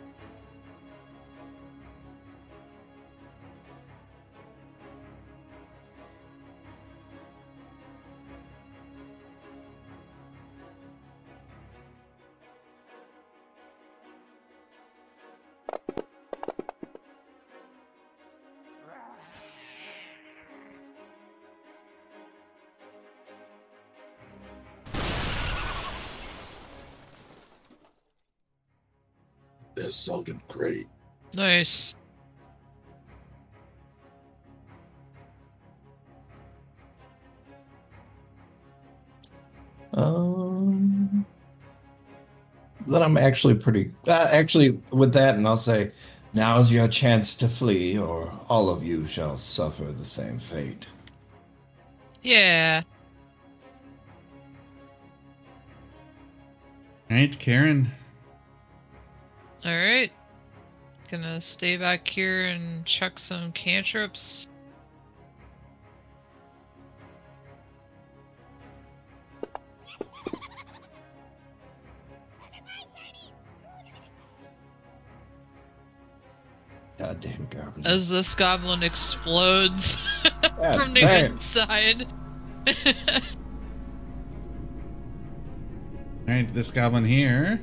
That 30.25 30.27
sounded 30.27 30.49
great. 30.49 30.87
Nice. 31.35 31.95
Um, 39.93 41.25
then 42.87 43.03
I'm 43.03 43.17
actually 43.17 43.55
pretty. 43.55 43.93
Uh, 44.07 44.29
actually, 44.31 44.81
with 44.91 45.13
that, 45.15 45.35
and 45.35 45.47
I'll 45.49 45.57
say, 45.57 45.93
now's 46.35 46.71
your 46.73 46.89
chance 46.89 47.35
to 47.37 47.49
flee, 47.49 47.99
or 47.99 48.33
all 48.49 48.69
of 48.69 48.85
you 48.85 49.07
shall 49.07 49.39
suffer 49.39 49.85
the 49.85 50.05
same 50.05 50.39
fate. 50.39 50.87
Yeah. 52.23 52.83
Alright, 57.11 57.39
Karen. 57.39 57.93
Alright. 59.67 60.13
Gonna 61.11 61.41
stay 61.41 61.77
back 61.77 62.07
here 62.07 62.45
and 62.45 62.85
chuck 62.85 63.19
some 63.19 63.51
cantrips. 63.51 64.49
Goddamn 76.99 77.49
goblin. 77.51 77.87
as 77.87 78.09
this 78.09 78.35
goblin 78.35 78.83
explodes 78.85 79.97
from 80.75 80.95
the 80.95 81.01
damn. 81.01 81.33
inside. 81.33 82.07
Alright, 86.29 86.55
this 86.55 86.71
goblin 86.71 87.05
here. 87.05 87.61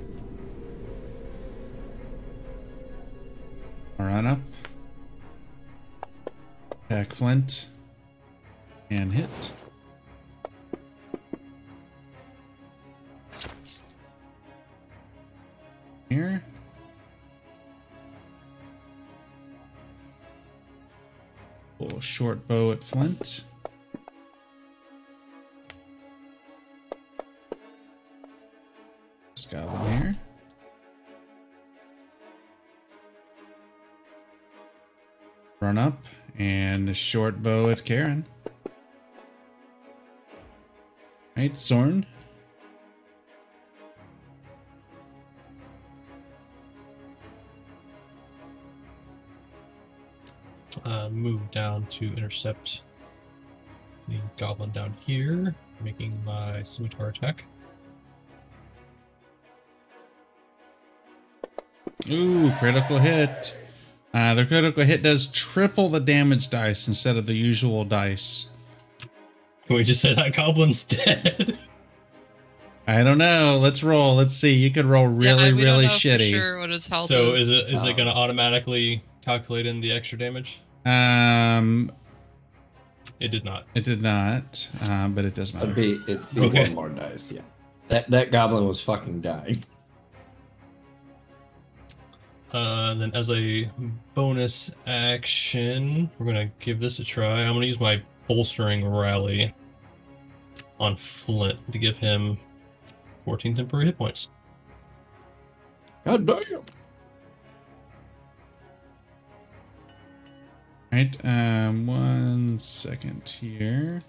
Run 4.03 4.27
up. 4.27 4.39
Attack 6.89 7.13
Flint. 7.13 7.67
And 8.89 9.13
hit. 9.13 9.51
Here. 16.09 16.43
Little 21.79 22.01
short 22.01 22.45
bow 22.47 22.71
at 22.71 22.83
Flint. 22.83 23.45
Run 35.63 35.77
up 35.77 36.03
and 36.37 36.89
a 36.89 36.93
short 36.93 37.41
bow 37.41 37.69
at 37.69 37.85
Karen. 37.85 38.25
Right, 41.37 41.55
Soren. 41.55 42.05
Uh, 50.83 51.07
move 51.07 51.49
down 51.51 51.85
to 51.85 52.07
intercept 52.07 52.81
the 54.09 54.19
goblin 54.35 54.71
down 54.71 54.93
here, 54.99 55.55
making 55.81 56.21
my 56.25 56.61
scimitar 56.63 57.07
attack. 57.07 57.45
Ooh, 62.09 62.51
critical 62.59 62.97
hit. 62.97 63.62
Uh, 64.13 64.35
the 64.35 64.45
critical 64.45 64.83
hit 64.83 65.01
does 65.01 65.27
triple 65.27 65.89
the 65.89 65.99
damage 65.99 66.49
dice 66.49 66.87
instead 66.87 67.17
of 67.17 67.25
the 67.25 67.33
usual 67.33 67.83
dice. 67.83 68.49
Can 69.67 69.77
we 69.77 69.83
just 69.83 70.01
say 70.01 70.13
that 70.13 70.33
goblin's 70.35 70.83
dead? 70.83 71.57
I 72.85 73.01
don't 73.01 73.17
know. 73.17 73.57
Let's 73.61 73.81
roll. 73.81 74.15
Let's 74.15 74.35
see. 74.35 74.53
You 74.53 74.69
could 74.69 74.85
roll 74.85 75.07
really, 75.07 75.25
Yeah, 75.25 75.53
we 75.53 75.61
don't 75.61 75.73
really 75.73 75.83
know 75.85 75.89
for 75.89 75.95
shitty. 75.95 76.29
Sure, 76.31 76.59
what 76.59 76.69
his 76.69 76.85
health 76.85 77.05
so 77.07 77.31
is. 77.31 77.39
is 77.45 77.49
it 77.49 77.69
is 77.69 77.83
it 77.83 77.89
Um, 77.91 77.95
going 77.95 78.07
to 78.09 78.13
automatically 78.13 79.01
calculate 79.23 79.65
in 79.65 79.79
the 79.81 79.91
extra 79.93 80.17
damage? 80.17 80.59
Um, 80.85 81.91
It 83.21 83.29
did 83.31 83.45
not. 83.45 83.65
it 83.73 83.85
did 83.85 84.01
not, 84.01 84.67
um, 84.81 85.13
but 85.15 85.23
it 85.23 85.33
does 85.33 85.53
matter. 85.53 85.71
It'd 85.71 85.75
be 86.05 86.11
it'd 86.11 86.33
be 86.35 86.41
Okay. 86.41 86.63
one 86.63 86.75
more 86.75 86.89
dice. 86.89 87.31
Yeah. 87.31 87.41
That 87.87 88.09
that 88.11 88.31
goblin 88.31 88.67
was 88.67 88.81
fucking 88.81 89.21
dying. 89.21 89.63
Uh, 92.53 92.89
and 92.91 93.01
then 93.01 93.11
as 93.15 93.31
a 93.31 93.69
bonus 94.13 94.69
action, 94.85 96.09
we're 96.19 96.25
gonna 96.27 96.51
give 96.59 96.79
this 96.79 96.99
a 96.99 97.03
try. 97.03 97.41
I'm 97.41 97.53
gonna 97.53 97.65
use 97.65 97.79
my 97.79 98.01
bolstering 98.27 98.87
rally 98.87 99.53
on 100.79 100.95
Flint 100.95 101.59
to 101.71 101.77
give 101.77 101.97
him 101.97 102.37
14 103.25 103.55
temporary 103.55 103.85
hit 103.85 103.97
points. 103.97 104.29
God 106.05 106.25
damn. 106.25 106.61
Alright, 110.91 111.25
Um, 111.25 111.87
one 111.87 112.59
second 112.59 113.27
here. 113.27 113.99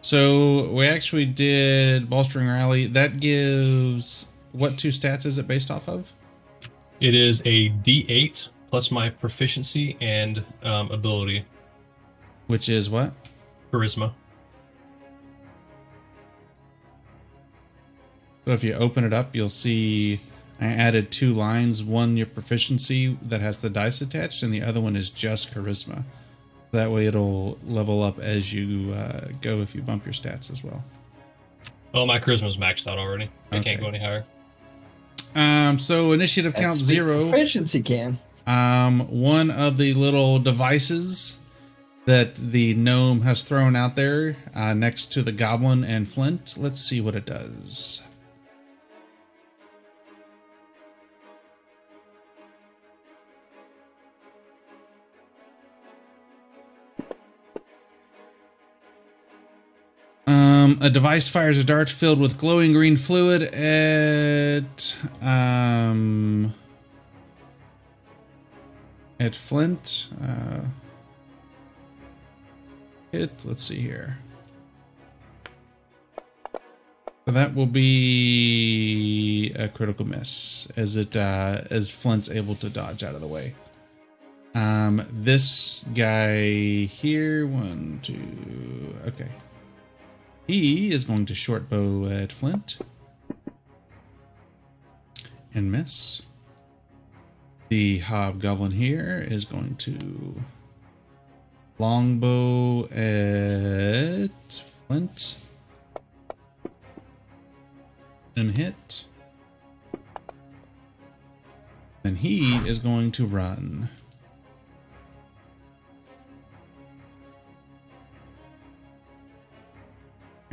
So 0.00 0.70
we 0.70 0.86
actually 0.86 1.26
did 1.26 2.08
bolstering 2.08 2.46
rally. 2.46 2.86
That 2.86 3.20
gives 3.20 4.33
what 4.54 4.78
two 4.78 4.88
stats 4.88 5.26
is 5.26 5.36
it 5.38 5.46
based 5.46 5.70
off 5.70 5.88
of? 5.88 6.12
It 7.00 7.14
is 7.14 7.42
a 7.44 7.68
D8 7.70 8.48
plus 8.70 8.90
my 8.90 9.10
proficiency 9.10 9.96
and 10.00 10.42
um, 10.62 10.90
ability, 10.90 11.44
Which 12.46 12.68
is 12.68 12.88
what? 12.88 13.12
charisma. 13.72 14.12
So 18.44 18.52
if 18.52 18.62
you 18.62 18.74
open 18.74 19.04
it 19.04 19.12
up, 19.12 19.34
you'll 19.34 19.48
see 19.48 20.20
I 20.60 20.66
added 20.66 21.10
two 21.10 21.32
lines. 21.32 21.82
One 21.82 22.16
your 22.16 22.26
proficiency 22.26 23.18
that 23.22 23.40
has 23.40 23.58
the 23.58 23.70
dice 23.70 24.00
attached, 24.00 24.42
and 24.42 24.52
the 24.52 24.62
other 24.62 24.80
one 24.80 24.96
is 24.96 25.10
just 25.10 25.52
charisma. 25.54 26.04
That 26.72 26.90
way 26.90 27.06
it'll 27.06 27.58
level 27.64 28.02
up 28.02 28.18
as 28.18 28.52
you 28.52 28.92
uh, 28.92 29.28
go 29.40 29.60
if 29.60 29.74
you 29.74 29.82
bump 29.82 30.04
your 30.04 30.12
stats 30.12 30.50
as 30.50 30.62
well. 30.62 30.84
Well, 31.92 32.06
my 32.06 32.18
charisma's 32.18 32.56
maxed 32.56 32.86
out 32.86 32.98
already. 32.98 33.30
I 33.52 33.56
Okay. 33.58 33.70
can't 33.70 33.80
go 33.80 33.86
any 33.88 33.98
higher. 33.98 34.24
Um, 35.34 35.78
so 35.78 36.12
initiative 36.12 36.54
count 36.54 36.66
That's 36.66 36.84
sweet 36.84 36.94
zero. 36.94 37.28
Proficiency 37.28 37.82
can. 37.82 38.18
Um, 38.46 39.00
one 39.10 39.50
of 39.50 39.78
the 39.78 39.94
little 39.94 40.38
devices 40.38 41.38
that 42.04 42.34
the 42.34 42.74
gnome 42.74 43.22
has 43.22 43.42
thrown 43.42 43.74
out 43.74 43.96
there 43.96 44.36
uh, 44.54 44.74
next 44.74 45.06
to 45.14 45.22
the 45.22 45.32
goblin 45.32 45.82
and 45.82 46.06
Flint. 46.06 46.56
Let's 46.58 46.80
see 46.80 47.00
what 47.00 47.14
it 47.14 47.24
does. 47.24 48.02
Um, 60.64 60.78
a 60.80 60.88
device 60.88 61.28
fires 61.28 61.58
a 61.58 61.64
dart 61.64 61.90
filled 61.90 62.18
with 62.18 62.38
glowing 62.38 62.72
green 62.72 62.96
fluid 62.96 63.42
at 63.42 64.96
um 65.20 66.54
at 69.20 69.36
Flint. 69.36 70.08
Uh, 70.22 70.62
hit. 73.12 73.44
Let's 73.44 73.62
see 73.62 73.82
here. 73.82 74.16
So 77.26 77.32
that 77.32 77.54
will 77.54 77.66
be 77.66 79.52
a 79.56 79.68
critical 79.68 80.06
miss, 80.06 80.70
as 80.78 80.96
it 80.96 81.14
uh, 81.14 81.60
as 81.70 81.90
Flint's 81.90 82.30
able 82.30 82.54
to 82.54 82.70
dodge 82.70 83.02
out 83.02 83.14
of 83.14 83.20
the 83.20 83.26
way. 83.26 83.54
Um, 84.54 85.06
this 85.12 85.84
guy 85.94 86.84
here, 86.84 87.46
one, 87.46 88.00
two, 88.02 88.94
okay. 89.08 89.28
He 90.46 90.92
is 90.92 91.04
going 91.04 91.24
to 91.26 91.34
short 91.34 91.70
bow 91.70 92.06
at 92.06 92.30
Flint 92.30 92.78
and 95.54 95.72
miss. 95.72 96.22
The 97.70 97.98
hobgoblin 97.98 98.72
here 98.72 99.26
is 99.26 99.46
going 99.46 99.76
to 99.76 100.42
longbow 101.78 102.84
at 102.90 104.30
Flint 104.86 105.38
and 108.36 108.50
hit. 108.50 109.06
And 112.04 112.18
he 112.18 112.56
is 112.68 112.78
going 112.78 113.12
to 113.12 113.26
run. 113.26 113.88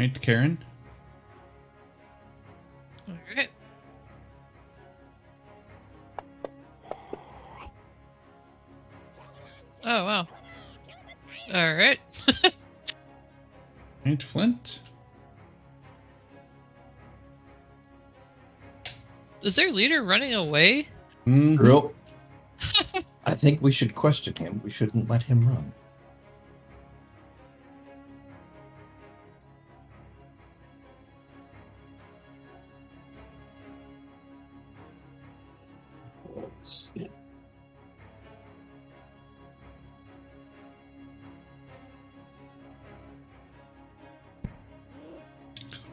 Right, 0.02 0.20
Karen? 0.20 0.58
All 3.08 3.16
right. 3.36 3.50
Oh 9.84 10.06
wow. 10.06 10.28
All 11.54 11.76
right. 11.76 12.00
Right, 14.04 14.24
Flint? 14.24 14.80
Is 19.44 19.56
their 19.56 19.72
leader 19.72 20.02
running 20.04 20.34
away? 20.34 20.88
Mhm. 21.28 21.94
I 23.28 23.36
think 23.36 23.62
we 23.62 23.72
should 23.72 23.94
question 23.94 24.34
him. 24.36 24.62
We 24.64 24.72
shouldn't 24.72 25.08
let 25.12 25.22
him 25.22 25.48
run. 25.48 25.72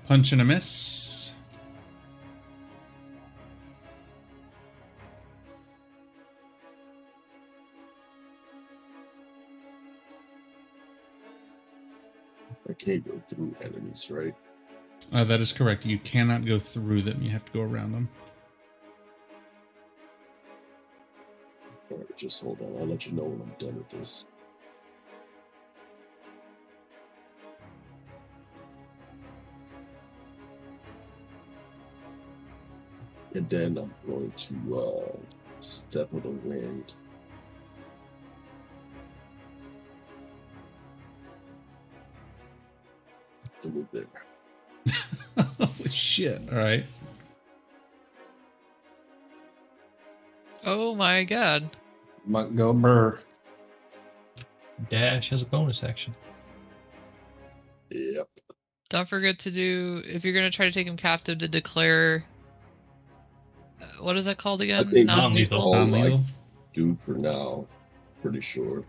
punch 0.08 0.32
and 0.32 0.40
a 0.40 0.44
miss 0.44 1.34
I 12.68 12.74
can't 12.74 13.06
go 13.06 13.18
through 13.28 13.56
enemies, 13.62 14.10
right? 14.10 14.34
Uh, 15.12 15.24
that 15.24 15.40
is 15.40 15.52
correct. 15.52 15.86
You 15.86 15.98
cannot 15.98 16.44
go 16.44 16.58
through 16.58 17.02
them. 17.02 17.22
You 17.22 17.30
have 17.30 17.44
to 17.46 17.52
go 17.52 17.62
around 17.62 17.92
them. 17.92 18.08
Just 22.18 22.42
hold 22.42 22.60
on. 22.60 22.76
I'll 22.78 22.86
let 22.86 23.06
you 23.06 23.12
know 23.12 23.22
when 23.22 23.40
I'm 23.40 23.54
done 23.58 23.76
with 23.76 23.88
this. 23.90 24.26
And 33.34 33.48
then 33.48 33.78
I'm 33.78 33.94
going 34.04 34.32
to 34.32 34.76
uh 34.76 35.16
step 35.60 36.12
of 36.12 36.24
the 36.24 36.30
wind. 36.30 36.94
A 43.62 43.66
little 43.66 43.82
bit. 43.92 44.08
Holy 45.60 45.90
shit! 45.90 46.52
All 46.52 46.58
right. 46.58 46.84
Oh 50.64 50.94
my 50.94 51.22
god. 51.24 51.68
Montgomery. 52.28 53.18
Dash 54.88 55.30
has 55.30 55.42
a 55.42 55.46
bonus 55.46 55.82
action. 55.82 56.14
Yep. 57.90 58.28
Don't 58.90 59.08
forget 59.08 59.38
to 59.40 59.50
do 59.50 60.02
if 60.04 60.24
you're 60.24 60.34
gonna 60.34 60.50
try 60.50 60.66
to 60.66 60.72
take 60.72 60.86
him 60.86 60.96
captive 60.96 61.38
to 61.38 61.48
declare. 61.48 62.24
Uh, 63.80 63.86
what 64.00 64.16
is 64.16 64.24
that 64.26 64.38
called 64.38 64.60
again? 64.60 64.86
think 64.86 65.06
non-lethal. 65.06 65.74
Non-lethal. 65.74 66.20
Do 66.74 66.94
for 66.94 67.12
now. 67.12 67.66
Pretty 68.22 68.40
sure. 68.40 68.84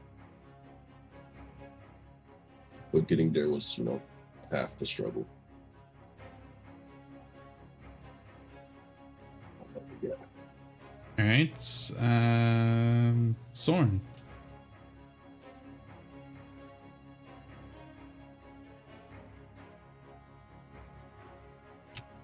But 2.92 3.08
getting 3.08 3.32
there 3.32 3.50
was, 3.50 3.78
you 3.78 3.84
know, 3.84 4.02
half 4.52 4.78
the 4.78 4.86
struggle. 4.86 5.26
All 11.20 11.26
right. 11.26 11.92
Um, 12.00 13.36
Soren. 13.52 14.00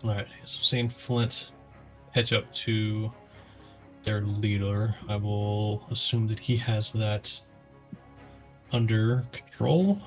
All 0.06 0.12
right, 0.12 0.28
so 0.46 0.60
Saint 0.62 0.90
Flint 0.90 1.50
hedge 2.12 2.32
up 2.32 2.50
to 2.54 3.12
their 4.04 4.22
leader. 4.22 4.96
I 5.10 5.18
will 5.18 5.86
assume 5.92 6.28
that 6.28 6.40
he 6.40 6.56
has 6.56 6.94
that 6.94 7.42
under 8.72 9.26
control. 9.34 10.02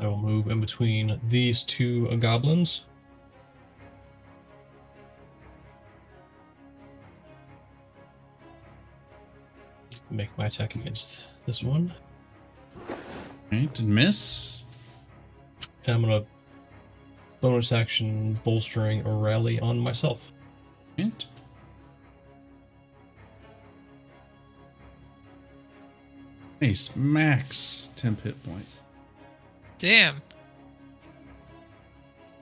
I 0.00 0.06
will 0.06 0.16
move 0.16 0.48
in 0.48 0.60
between 0.60 1.20
these 1.28 1.64
two 1.64 2.16
goblins. 2.16 2.84
Make 10.10 10.36
my 10.38 10.46
attack 10.46 10.74
against 10.74 11.20
this 11.46 11.62
one. 11.62 11.92
All 12.88 12.96
right, 13.52 13.78
and 13.78 13.88
miss. 13.88 14.64
And 15.84 15.94
I'm 15.94 16.02
gonna 16.02 16.24
bonus 17.40 17.72
action 17.72 18.34
bolstering 18.44 19.06
a 19.06 19.10
rally 19.10 19.60
on 19.60 19.78
myself. 19.78 20.32
Right. 20.98 21.26
Nice. 26.60 26.96
Max 26.96 27.92
temp 27.96 28.20
hit 28.22 28.42
points. 28.44 28.82
Damn. 29.78 30.16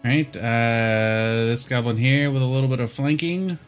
All 0.05 0.10
right. 0.10 0.36
Uh, 0.36 1.47
this 1.47 1.68
goblin 1.68 1.98
here 1.98 2.30
with 2.30 2.43
a 2.43 2.47
little 2.47 2.68
bit 2.68 2.80
of 2.80 2.90
flanking. 2.90 3.59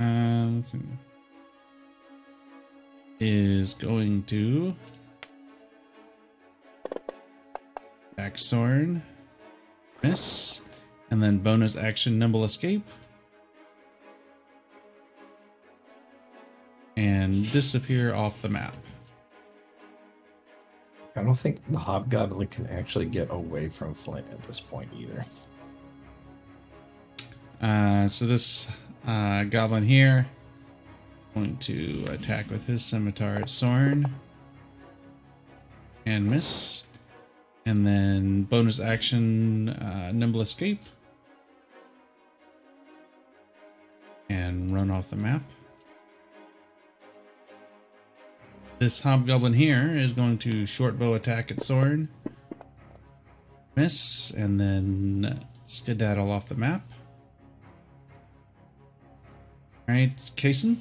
Um, 0.00 0.64
is 3.20 3.74
going 3.74 4.24
to 4.24 4.74
Soren, 8.36 9.02
miss, 10.02 10.60
and 11.10 11.22
then 11.22 11.38
bonus 11.38 11.76
action 11.76 12.18
nimble 12.18 12.44
escape, 12.44 12.84
and 16.96 17.50
disappear 17.52 18.14
off 18.14 18.42
the 18.42 18.48
map. 18.48 18.76
I 21.16 21.22
don't 21.22 21.34
think 21.34 21.60
the 21.70 21.78
hobgoblin 21.78 22.48
can 22.48 22.66
actually 22.66 23.06
get 23.06 23.30
away 23.30 23.68
from 23.68 23.94
Flint 23.94 24.26
at 24.30 24.42
this 24.42 24.58
point 24.58 24.90
either. 24.98 25.24
Uh, 27.60 28.08
so 28.08 28.26
this 28.26 28.76
uh, 29.06 29.44
goblin 29.44 29.84
here 29.84 30.26
going 31.34 31.56
to 31.58 32.04
attack 32.10 32.48
with 32.50 32.66
his 32.66 32.84
scimitar 32.84 33.36
at 33.36 33.50
Soren 33.50 34.14
and 36.06 36.30
miss, 36.30 36.84
and 37.66 37.86
then 37.86 38.44
bonus 38.44 38.78
action 38.78 39.70
uh, 39.70 40.12
nimble 40.14 40.40
escape 40.40 40.82
and 44.28 44.70
run 44.70 44.90
off 44.90 45.10
the 45.10 45.16
map. 45.16 45.42
This 48.78 49.00
hobgoblin 49.00 49.54
here 49.54 49.94
is 49.94 50.12
going 50.12 50.38
to 50.38 50.66
short 50.66 50.98
bow 50.98 51.14
attack 51.14 51.50
at 51.50 51.60
Soren, 51.60 52.08
miss, 53.74 54.30
and 54.30 54.60
then 54.60 55.46
skedaddle 55.64 56.30
off 56.30 56.48
the 56.48 56.54
map. 56.54 56.82
All 59.88 59.94
right, 59.94 60.16
Kason. 60.16 60.78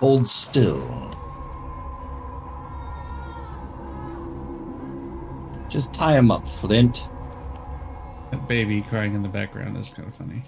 Hold 0.00 0.26
still. 0.26 1.10
Just 5.68 5.92
tie 5.92 6.16
him 6.16 6.30
up, 6.30 6.48
Flint. 6.48 7.06
That 8.32 8.48
baby 8.48 8.80
crying 8.80 9.14
in 9.14 9.22
the 9.22 9.28
background 9.28 9.76
is 9.76 9.90
kind 9.90 10.08
of 10.08 10.14
funny. 10.14 10.42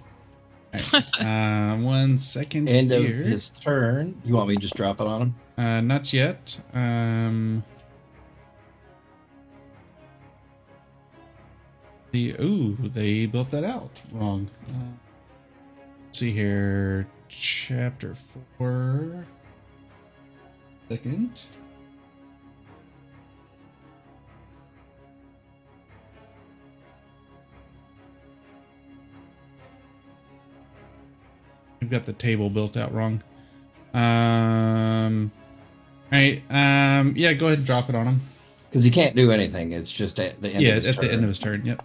Right, 0.73 1.20
uh, 1.20 1.77
one 1.77 2.16
second 2.16 2.69
End 2.69 2.91
of 2.93 3.05
his 3.05 3.51
turn. 3.51 4.20
You 4.24 4.35
want 4.35 4.49
me 4.49 4.55
to 4.55 4.61
just 4.61 4.74
drop 4.74 5.01
it 5.01 5.07
on 5.07 5.20
him? 5.20 5.35
Uh, 5.59 5.81
not 5.83 6.12
yet. 6.15 6.59
Um, 6.73 7.62
the 12.11 12.35
ooh, 12.41 12.77
they 12.81 13.27
built 13.27 13.51
that 13.51 13.65
out 13.65 14.01
wrong. 14.12 14.49
Uh, 14.69 14.93
let's 16.07 16.19
see 16.19 16.33
here, 16.33 17.07
chapter 17.29 18.15
four. 18.15 19.27
Second. 20.93 21.40
We've 31.81 31.89
got 31.89 32.05
the 32.05 32.12
table 32.12 32.51
built 32.51 32.77
out 32.77 32.93
wrong. 32.93 33.23
Um. 33.94 35.32
All 36.12 36.19
right. 36.19 36.43
Um. 36.51 37.14
Yeah. 37.16 37.32
Go 37.32 37.47
ahead 37.47 37.59
and 37.59 37.66
drop 37.66 37.89
it 37.89 37.94
on 37.94 38.06
him. 38.06 38.20
Because 38.69 38.85
he 38.85 38.90
can't 38.90 39.16
do 39.16 39.31
anything. 39.31 39.73
It's 39.73 39.90
just 39.90 40.20
at 40.20 40.43
the 40.43 40.51
end 40.51 40.62
yeah, 40.62 40.70
of 40.73 40.74
his 40.77 40.89
at 40.89 40.94
turn. 40.97 41.05
the 41.06 41.12
end 41.12 41.23
of 41.23 41.28
his 41.28 41.39
turn. 41.39 41.64
Yep. 41.64 41.82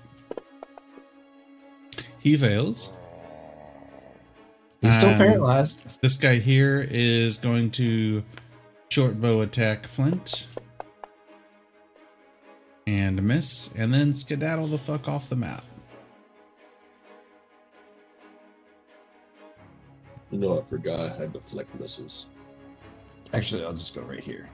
He 2.20 2.36
fails. 2.36 2.92
He's 4.82 4.96
still 4.96 5.12
Um, 5.12 5.18
paralyzed. 5.18 5.82
This 6.02 6.18
guy 6.18 6.36
here 6.36 6.86
is 6.90 7.38
going 7.38 7.72
to 7.72 8.24
short 8.90 9.20
bow 9.22 9.42
attack 9.42 9.86
Flint 9.86 10.48
and 12.88 13.22
miss, 13.22 13.76
and 13.76 13.94
then 13.94 14.14
skedaddle 14.14 14.68
the 14.68 14.78
fuck 14.78 15.10
off 15.10 15.30
the 15.30 15.36
map. 15.36 15.66
You 20.32 20.40
know, 20.40 20.60
I 20.60 20.64
forgot 20.64 21.00
I 21.00 21.10
had 21.10 21.34
deflect 21.34 21.78
missiles. 21.80 22.28
Actually, 23.34 23.66
I'll 23.66 23.74
just 23.74 23.94
go 23.94 24.02
right 24.02 24.20
here. 24.20 24.50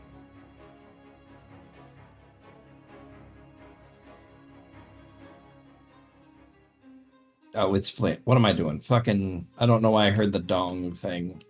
Oh, 7.56 7.76
it's 7.76 7.90
Flint. 7.90 8.20
What 8.24 8.36
am 8.36 8.46
I 8.46 8.54
doing? 8.54 8.80
Fucking, 8.80 9.48
I 9.60 9.68
don't 9.68 9.84
know 9.84 9.92
why 9.92 10.08
I 10.08 10.10
heard 10.10 10.32
the 10.32 10.40
dong 10.40 10.92
thing. 10.92 11.44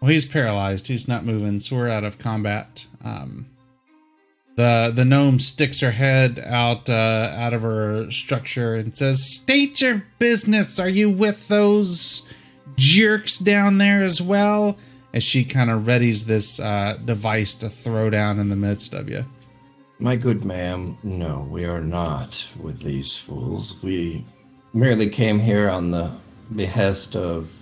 Well, 0.00 0.10
he's 0.10 0.26
paralyzed. 0.26 0.86
He's 0.88 1.08
not 1.08 1.24
moving, 1.24 1.58
so 1.60 1.76
we're 1.76 1.88
out 1.88 2.04
of 2.04 2.18
combat. 2.18 2.86
Um, 3.04 3.46
the 4.56 4.92
the 4.94 5.04
gnome 5.04 5.38
sticks 5.38 5.80
her 5.80 5.90
head 5.92 6.38
out 6.44 6.88
uh, 6.88 7.32
out 7.36 7.52
of 7.54 7.62
her 7.62 8.10
structure 8.10 8.74
and 8.74 8.96
says, 8.96 9.24
"State 9.24 9.80
your 9.80 10.04
business. 10.18 10.78
Are 10.78 10.88
you 10.88 11.10
with 11.10 11.48
those 11.48 12.28
jerks 12.76 13.38
down 13.38 13.78
there 13.78 14.02
as 14.02 14.20
well?" 14.20 14.76
As 15.14 15.24
she 15.24 15.44
kind 15.44 15.70
of 15.70 15.82
readies 15.82 16.24
this 16.26 16.60
uh, 16.60 16.98
device 17.04 17.54
to 17.54 17.68
throw 17.68 18.10
down 18.10 18.38
in 18.38 18.50
the 18.50 18.56
midst 18.56 18.92
of 18.92 19.08
you. 19.08 19.24
My 19.98 20.16
good 20.16 20.44
ma'am, 20.44 20.98
no, 21.02 21.48
we 21.50 21.64
are 21.64 21.80
not 21.80 22.46
with 22.60 22.82
these 22.82 23.16
fools. 23.16 23.82
We 23.82 24.24
merely 24.72 25.08
came 25.08 25.38
here 25.38 25.68
on 25.68 25.90
the 25.90 26.12
behest 26.54 27.16
of. 27.16 27.57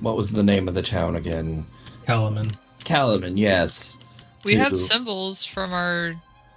What 0.00 0.16
was 0.16 0.32
the 0.32 0.42
name 0.42 0.68
of 0.68 0.74
the 0.74 0.82
town 0.82 1.16
again? 1.16 1.66
Kalaman. 2.06 2.54
Calaman, 2.84 3.36
yes. 3.36 3.98
We 4.44 4.54
have 4.54 4.70
to 4.70 4.76
symbols 4.76 5.44
from 5.44 5.72
our. 5.72 6.14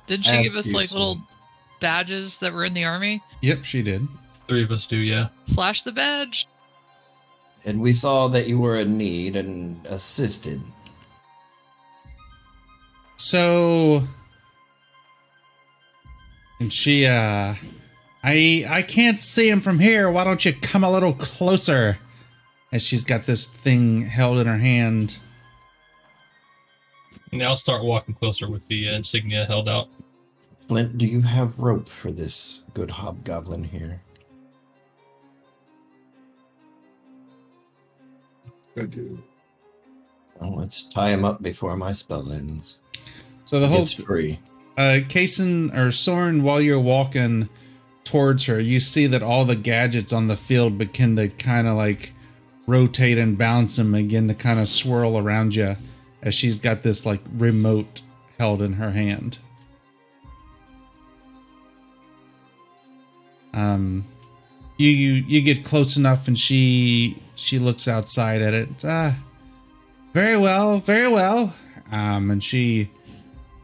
Did 0.07 0.25
she 0.25 0.43
give 0.43 0.55
us 0.55 0.67
you 0.67 0.73
like 0.73 0.91
little 0.91 1.21
badges 1.79 2.37
that 2.39 2.53
were 2.53 2.63
in 2.63 2.73
the 2.73 2.85
army? 2.85 3.21
Yep, 3.41 3.65
she 3.65 3.81
did. 3.81 4.07
Three 4.47 4.63
of 4.63 4.71
us 4.71 4.85
do, 4.85 4.97
yeah. 4.97 5.29
Flash 5.47 5.81
the 5.81 5.91
badge. 5.91 6.47
And 7.65 7.81
we 7.81 7.93
saw 7.93 8.27
that 8.29 8.47
you 8.47 8.59
were 8.59 8.77
in 8.77 8.97
need 8.97 9.35
and 9.35 9.85
assisted. 9.85 10.61
So 13.17 14.03
and 16.59 16.73
she 16.73 17.05
uh 17.05 17.55
I 18.23 18.65
I 18.69 18.81
can't 18.81 19.19
see 19.19 19.49
him 19.49 19.61
from 19.61 19.79
here. 19.79 20.09
Why 20.09 20.23
don't 20.23 20.43
you 20.43 20.53
come 20.53 20.83
a 20.83 20.91
little 20.91 21.13
closer? 21.13 21.97
As 22.71 22.81
she's 22.81 23.03
got 23.03 23.23
this 23.25 23.47
thing 23.47 24.01
held 24.03 24.39
in 24.39 24.47
her 24.47 24.57
hand. 24.57 25.17
And 27.31 27.43
I'll 27.43 27.55
start 27.57 27.83
walking 27.83 28.13
closer 28.15 28.49
with 28.49 28.67
the 28.67 28.89
uh, 28.89 28.93
insignia 28.93 29.45
held 29.45 29.67
out. 29.69 29.89
Flint, 30.67 30.97
do 30.97 31.05
you 31.05 31.21
have 31.21 31.59
rope 31.59 31.89
for 31.89 32.11
this 32.11 32.63
good 32.73 32.89
hobgoblin 32.91 33.63
here? 33.65 34.01
I 38.77 38.85
do. 38.85 39.21
Well, 40.39 40.55
let's 40.55 40.87
tie 40.89 41.09
him 41.09 41.25
up 41.25 41.41
before 41.41 41.75
my 41.75 41.91
spell 41.93 42.31
ends. 42.31 42.79
So 43.45 43.59
the 43.59 43.67
whole 43.67 43.81
It's 43.81 43.91
free. 43.93 44.39
uh 44.77 44.99
Kason 45.07 45.75
or 45.77 45.91
Soren, 45.91 46.41
while 46.43 46.61
you're 46.61 46.79
walking 46.79 47.49
towards 48.05 48.45
her, 48.45 48.59
you 48.59 48.79
see 48.79 49.07
that 49.07 49.21
all 49.21 49.43
the 49.45 49.55
gadgets 49.57 50.13
on 50.13 50.27
the 50.27 50.37
field 50.37 50.77
begin 50.77 51.17
to 51.17 51.27
kind 51.27 51.67
of 51.67 51.75
like 51.75 52.13
rotate 52.71 53.17
and 53.17 53.37
bounce 53.37 53.77
and 53.77 53.91
begin 53.91 54.29
to 54.29 54.33
kind 54.33 54.59
of 54.59 54.67
swirl 54.69 55.17
around 55.17 55.53
you 55.55 55.75
as 56.21 56.33
she's 56.33 56.57
got 56.57 56.81
this 56.81 57.05
like 57.05 57.19
remote 57.35 58.01
held 58.39 58.61
in 58.61 58.73
her 58.73 58.91
hand. 58.91 59.39
Um 63.53 64.05
you 64.77 64.89
you 64.89 65.11
you 65.27 65.41
get 65.41 65.65
close 65.65 65.97
enough 65.97 66.29
and 66.29 66.39
she 66.39 67.21
she 67.35 67.59
looks 67.59 67.87
outside 67.87 68.41
at 68.41 68.53
it. 68.53 68.69
Ah 68.85 69.17
very 70.13 70.37
well, 70.37 70.77
very 70.77 71.09
well. 71.09 71.53
Um 71.91 72.31
and 72.31 72.41
she 72.41 72.89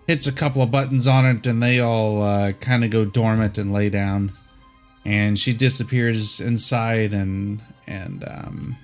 hits 0.05 0.27
a 0.27 0.33
couple 0.33 0.61
of 0.61 0.69
buttons 0.69 1.07
on 1.07 1.25
it 1.25 1.47
and 1.47 1.63
they 1.63 1.79
all 1.79 2.23
uh, 2.23 2.51
kind 2.53 2.83
of 2.83 2.89
go 2.89 3.03
dormant 3.05 3.57
and 3.57 3.73
lay 3.73 3.89
down 3.89 4.31
and 5.05 5.39
she 5.39 5.53
disappears 5.53 6.41
inside 6.41 7.13
and 7.13 7.61
and 7.87 8.23
um, 8.27 8.75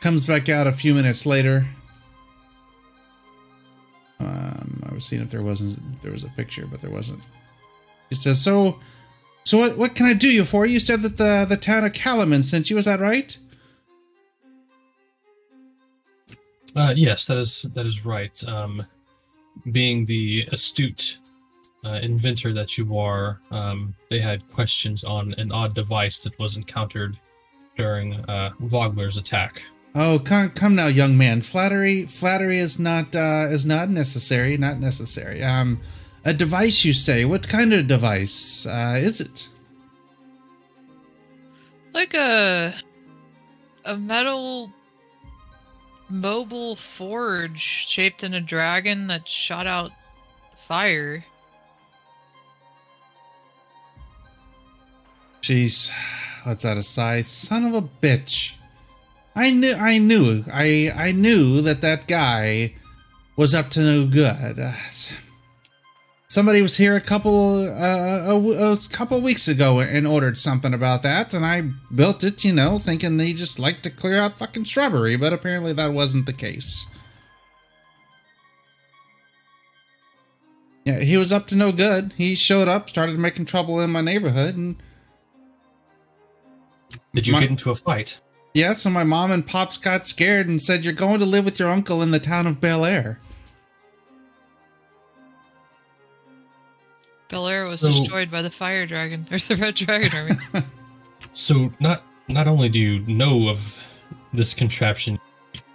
comes 0.00 0.26
back 0.26 0.48
out 0.48 0.66
a 0.66 0.72
few 0.72 0.94
minutes 0.94 1.26
later 1.26 1.66
um, 4.20 4.82
i 4.88 4.94
was 4.94 5.04
seeing 5.04 5.22
if 5.22 5.30
there 5.30 5.42
wasn't 5.42 5.78
if 5.94 6.02
there 6.02 6.12
was 6.12 6.24
a 6.24 6.28
picture 6.28 6.66
but 6.66 6.80
there 6.80 6.90
wasn't 6.90 7.20
she 8.10 8.14
says 8.14 8.42
so 8.42 8.78
so 9.44 9.58
what, 9.58 9.76
what 9.76 9.94
can 9.94 10.06
i 10.06 10.12
do 10.12 10.30
you 10.30 10.44
for 10.44 10.66
you 10.66 10.78
said 10.78 11.00
that 11.02 11.16
the 11.16 11.46
the 11.48 11.56
town 11.56 11.84
of 11.84 11.92
Kalaman 11.92 12.42
sent 12.42 12.70
you 12.70 12.78
is 12.78 12.84
that 12.84 13.00
right 13.00 13.38
Uh, 16.76 16.92
yes, 16.94 17.26
that 17.26 17.38
is 17.38 17.62
that 17.74 17.86
is 17.86 18.04
right. 18.04 18.40
Um, 18.46 18.86
being 19.72 20.04
the 20.04 20.46
astute 20.52 21.18
uh, 21.84 21.98
inventor 22.02 22.52
that 22.52 22.78
you 22.78 22.96
are, 22.98 23.40
um, 23.50 23.94
they 24.10 24.20
had 24.20 24.48
questions 24.48 25.02
on 25.02 25.34
an 25.38 25.50
odd 25.50 25.74
device 25.74 26.22
that 26.22 26.38
was 26.38 26.56
encountered 26.56 27.18
during 27.76 28.14
uh, 28.26 28.50
Vogler's 28.60 29.16
attack. 29.16 29.62
Oh, 29.94 30.20
come, 30.24 30.50
come 30.50 30.74
now, 30.74 30.86
young 30.86 31.16
man. 31.16 31.40
Flattery, 31.40 32.06
flattery 32.06 32.58
is 32.58 32.78
not 32.78 33.16
uh, 33.16 33.46
is 33.48 33.66
not 33.66 33.88
necessary. 33.88 34.56
Not 34.56 34.78
necessary. 34.78 35.42
Um, 35.42 35.80
a 36.24 36.34
device, 36.34 36.84
you 36.84 36.92
say? 36.92 37.24
What 37.24 37.48
kind 37.48 37.72
of 37.72 37.86
device 37.86 38.66
uh, 38.66 38.96
is 38.98 39.20
it? 39.20 39.48
Like 41.94 42.14
a 42.14 42.74
a 43.84 43.96
metal 43.96 44.70
mobile 46.10 46.76
forge 46.76 47.60
shaped 47.60 48.22
in 48.22 48.34
a 48.34 48.40
dragon 48.40 49.06
that 49.08 49.26
shot 49.26 49.66
out 49.66 49.90
fire. 50.56 51.24
Jeez, 55.40 55.90
let's 56.46 56.64
out 56.66 56.76
a 56.76 56.82
sigh. 56.82 57.22
Son 57.22 57.64
of 57.64 57.74
a 57.74 57.82
bitch. 57.82 58.57
I 59.38 59.50
knew, 59.50 59.72
I 59.78 59.98
knew, 59.98 60.44
I, 60.52 60.90
I 60.96 61.12
knew 61.12 61.62
that 61.62 61.80
that 61.82 62.08
guy 62.08 62.74
was 63.36 63.54
up 63.54 63.68
to 63.70 63.80
no 63.80 64.06
good. 64.08 64.58
Uh, 64.58 64.72
somebody 66.28 66.60
was 66.60 66.76
here 66.76 66.96
a 66.96 67.00
couple, 67.00 67.62
uh, 67.68 68.32
a, 68.32 68.72
a 68.72 68.76
couple 68.90 69.20
weeks 69.20 69.46
ago 69.46 69.78
and 69.78 70.08
ordered 70.08 70.38
something 70.38 70.74
about 70.74 71.04
that, 71.04 71.34
and 71.34 71.46
I 71.46 71.70
built 71.94 72.24
it, 72.24 72.44
you 72.44 72.52
know, 72.52 72.78
thinking 72.78 73.16
they 73.16 73.32
just 73.32 73.60
liked 73.60 73.84
to 73.84 73.90
clear 73.90 74.18
out 74.18 74.36
fucking 74.36 74.64
shrubbery, 74.64 75.14
but 75.14 75.32
apparently 75.32 75.72
that 75.72 75.92
wasn't 75.92 76.26
the 76.26 76.32
case. 76.32 76.86
Yeah, 80.84 80.98
he 81.00 81.16
was 81.16 81.32
up 81.32 81.46
to 81.48 81.54
no 81.54 81.70
good. 81.70 82.12
He 82.16 82.34
showed 82.34 82.66
up, 82.66 82.88
started 82.88 83.18
making 83.20 83.44
trouble 83.44 83.78
in 83.80 83.90
my 83.90 84.00
neighborhood, 84.00 84.56
and 84.56 84.76
Did 87.14 87.26
you 87.28 87.34
My- 87.34 87.40
get 87.40 87.50
into 87.50 87.70
a 87.70 87.74
fight? 87.76 88.18
Yeah, 88.58 88.72
so 88.72 88.90
my 88.90 89.04
mom 89.04 89.30
and 89.30 89.46
pops 89.46 89.76
got 89.76 90.04
scared 90.04 90.48
and 90.48 90.60
said, 90.60 90.84
You're 90.84 90.92
going 90.92 91.20
to 91.20 91.24
live 91.24 91.44
with 91.44 91.60
your 91.60 91.70
uncle 91.70 92.02
in 92.02 92.10
the 92.10 92.18
town 92.18 92.44
of 92.44 92.60
Bel 92.60 92.84
Air. 92.84 93.20
Bel 97.28 97.46
Air 97.46 97.62
was 97.70 97.82
So- 97.82 97.90
destroyed 97.90 98.32
by 98.32 98.42
the 98.42 98.50
fire 98.50 98.84
dragon 98.84 99.24
or 99.30 99.38
the 99.38 99.54
red 99.54 99.76
dragon 99.76 100.10
army. 100.12 100.66
So 101.34 101.70
not 101.78 102.02
not 102.26 102.48
only 102.48 102.68
do 102.68 102.80
you 102.80 103.00
know 103.06 103.48
of 103.48 103.80
this 104.32 104.54
contraption, 104.54 105.20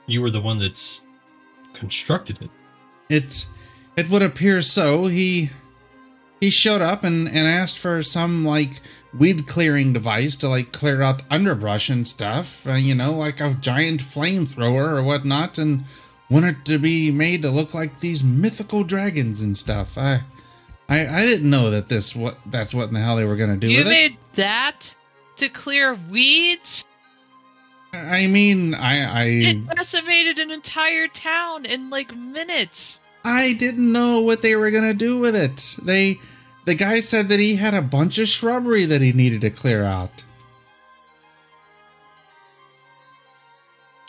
you 0.07 0.21
were 0.21 0.29
the 0.29 0.41
one 0.41 0.59
that's 0.59 1.03
constructed 1.73 2.41
it. 2.41 2.49
It's 3.09 3.49
it 3.95 4.09
would 4.09 4.21
appear 4.23 4.59
so. 4.61 5.07
He 5.07 5.51
he 6.41 6.49
showed 6.49 6.81
up 6.81 7.05
and, 7.05 7.27
and 7.29 7.47
asked 7.47 7.77
for 7.79 8.03
some 8.03 8.43
like 8.43 8.81
weed 9.17 9.47
clearing 9.47 9.93
device 9.93 10.35
to 10.37 10.49
like 10.49 10.71
clear 10.71 11.01
out 11.01 11.21
underbrush 11.29 11.89
and 11.89 12.05
stuff. 12.05 12.65
Uh, 12.67 12.73
you 12.73 12.95
know, 12.95 13.13
like 13.13 13.39
a 13.39 13.53
giant 13.55 14.01
flamethrower 14.01 14.97
or 14.97 15.03
whatnot, 15.03 15.57
and 15.57 15.85
wanted 16.29 16.65
to 16.65 16.77
be 16.79 17.11
made 17.11 17.41
to 17.43 17.49
look 17.49 17.73
like 17.73 17.99
these 17.99 18.23
mythical 18.23 18.83
dragons 18.83 19.41
and 19.41 19.55
stuff. 19.55 19.97
I 19.97 20.23
I, 20.89 21.07
I 21.07 21.25
didn't 21.25 21.49
know 21.49 21.69
that 21.71 21.87
this 21.87 22.15
what 22.15 22.37
that's 22.45 22.73
what 22.73 22.87
in 22.87 22.93
the 22.93 22.99
hell 22.99 23.15
they 23.15 23.25
were 23.25 23.35
gonna 23.35 23.57
do 23.57 23.69
you 23.69 23.79
with 23.79 23.87
it. 23.87 23.89
made 23.89 24.17
that 24.35 24.95
to 25.37 25.49
clear 25.49 25.97
weeds? 26.09 26.85
I 27.93 28.27
mean, 28.27 28.73
I 28.73 29.03
I 29.03 29.23
It 29.25 29.67
decimated 29.67 30.39
an 30.39 30.51
entire 30.51 31.07
town 31.07 31.65
in 31.65 31.89
like 31.89 32.15
minutes. 32.15 32.99
I 33.23 33.53
didn't 33.53 33.91
know 33.91 34.21
what 34.21 34.41
they 34.41 34.55
were 34.55 34.71
gonna 34.71 34.93
do 34.93 35.17
with 35.17 35.35
it. 35.35 35.75
They, 35.81 36.19
the 36.65 36.75
guy 36.75 36.99
said 36.99 37.27
that 37.29 37.39
he 37.39 37.55
had 37.55 37.73
a 37.73 37.81
bunch 37.81 38.17
of 38.19 38.27
shrubbery 38.27 38.85
that 38.85 39.01
he 39.01 39.11
needed 39.13 39.41
to 39.41 39.49
clear 39.49 39.83
out. 39.83 40.23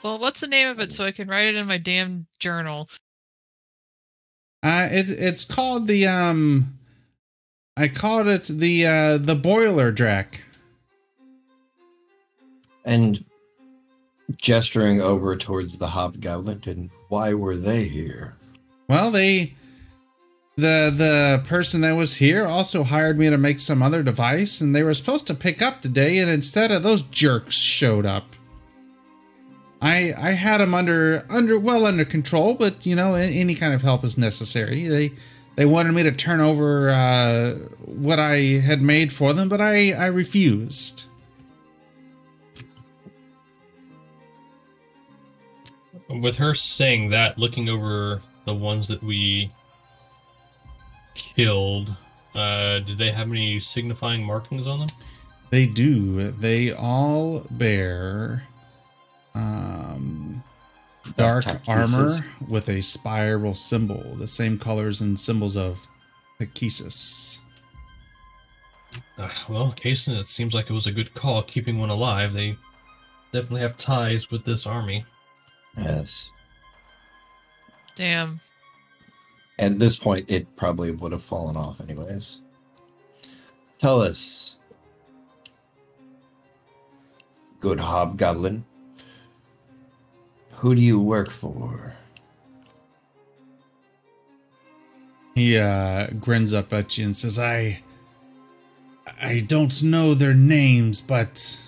Well, 0.02 0.18
what's 0.18 0.40
the 0.40 0.46
name 0.46 0.68
of 0.68 0.80
it 0.80 0.92
so 0.92 1.04
I 1.04 1.12
can 1.12 1.28
write 1.28 1.48
it 1.48 1.56
in 1.56 1.66
my 1.66 1.78
damn 1.78 2.26
journal? 2.38 2.88
Uh, 4.62 4.88
it 4.90 5.10
it's 5.10 5.44
called 5.44 5.86
the 5.86 6.06
um, 6.06 6.78
I 7.76 7.88
called 7.88 8.28
it 8.28 8.44
the 8.44 8.86
uh 8.86 9.18
the 9.18 9.34
boilerdrak. 9.34 10.40
And 12.84 13.24
gesturing 14.36 15.00
over 15.00 15.36
towards 15.36 15.78
the 15.78 15.88
hobgoblin, 15.88 16.62
and 16.66 16.90
why 17.08 17.34
were 17.34 17.56
they 17.56 17.84
here? 17.84 18.34
Well, 18.88 19.10
they, 19.10 19.54
the 20.56 20.92
the 20.94 21.42
person 21.48 21.80
that 21.80 21.96
was 21.96 22.16
here 22.16 22.46
also 22.46 22.84
hired 22.84 23.18
me 23.18 23.28
to 23.28 23.38
make 23.38 23.58
some 23.58 23.82
other 23.82 24.02
device, 24.02 24.60
and 24.60 24.74
they 24.74 24.82
were 24.82 24.94
supposed 24.94 25.26
to 25.26 25.34
pick 25.34 25.60
up 25.60 25.80
today, 25.80 26.18
and 26.18 26.30
instead 26.30 26.70
of 26.70 26.82
those 26.82 27.02
jerks 27.02 27.56
showed 27.56 28.06
up. 28.06 28.36
I 29.82 30.14
I 30.16 30.30
had 30.30 30.58
them 30.58 30.72
under 30.72 31.26
under 31.28 31.58
well 31.58 31.86
under 31.86 32.04
control, 32.04 32.54
but 32.54 32.86
you 32.86 32.94
know 32.94 33.14
any 33.14 33.54
kind 33.54 33.74
of 33.74 33.82
help 33.82 34.04
is 34.04 34.16
necessary. 34.16 34.86
They 34.86 35.12
they 35.56 35.66
wanted 35.66 35.92
me 35.92 36.04
to 36.04 36.12
turn 36.12 36.40
over 36.40 36.88
uh, 36.88 37.54
what 37.84 38.18
I 38.18 38.36
had 38.60 38.80
made 38.80 39.12
for 39.12 39.32
them, 39.32 39.48
but 39.48 39.60
I 39.60 39.92
I 39.92 40.06
refused. 40.06 41.04
With 46.08 46.36
her 46.36 46.54
saying 46.54 47.10
that, 47.10 47.38
looking 47.38 47.68
over 47.68 48.20
the 48.44 48.54
ones 48.54 48.86
that 48.88 49.02
we 49.02 49.50
killed, 51.14 51.94
uh, 52.34 52.80
did 52.80 52.98
they 52.98 53.10
have 53.10 53.30
any 53.30 53.60
signifying 53.60 54.22
markings 54.22 54.66
on 54.66 54.80
them? 54.80 54.88
They 55.50 55.66
do. 55.66 56.30
They 56.32 56.72
all 56.72 57.46
bear 57.50 58.42
um, 59.34 60.42
dark 61.16 61.44
armor 61.68 62.16
with 62.48 62.68
a 62.68 62.80
spiral 62.80 63.54
symbol, 63.54 64.14
the 64.16 64.28
same 64.28 64.58
colors 64.58 65.00
and 65.00 65.18
symbols 65.18 65.56
of 65.56 65.86
Takhisis. 66.40 67.38
Uh, 69.16 69.28
well, 69.48 69.72
Kason, 69.76 70.18
it 70.18 70.26
seems 70.26 70.54
like 70.54 70.70
it 70.70 70.72
was 70.72 70.86
a 70.86 70.92
good 70.92 71.14
call 71.14 71.42
keeping 71.42 71.78
one 71.78 71.90
alive. 71.90 72.32
They 72.32 72.56
definitely 73.32 73.60
have 73.60 73.76
ties 73.76 74.30
with 74.30 74.44
this 74.44 74.66
army. 74.66 75.04
Yes. 75.76 76.30
Damn. 77.94 78.40
At 79.58 79.78
this 79.78 79.96
point, 79.96 80.28
it 80.28 80.56
probably 80.56 80.90
would 80.90 81.12
have 81.12 81.22
fallen 81.22 81.56
off, 81.56 81.80
anyways. 81.80 82.40
Tell 83.78 84.00
us, 84.00 84.58
good 87.60 87.80
hobgoblin, 87.80 88.64
who 90.52 90.74
do 90.74 90.80
you 90.80 90.98
work 91.00 91.30
for? 91.30 91.94
He 95.34 95.58
uh, 95.58 96.08
grins 96.20 96.54
up 96.54 96.72
at 96.72 96.96
you 96.96 97.06
and 97.06 97.16
says, 97.16 97.38
"I, 97.38 97.82
I 99.20 99.40
don't 99.40 99.82
know 99.82 100.14
their 100.14 100.34
names, 100.34 101.00
but, 101.00 101.60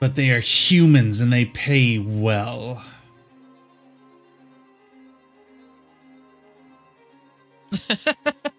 but 0.00 0.14
they 0.14 0.30
are 0.30 0.40
humans 0.40 1.20
and 1.20 1.32
they 1.32 1.44
pay 1.44 1.98
well." 1.98 2.82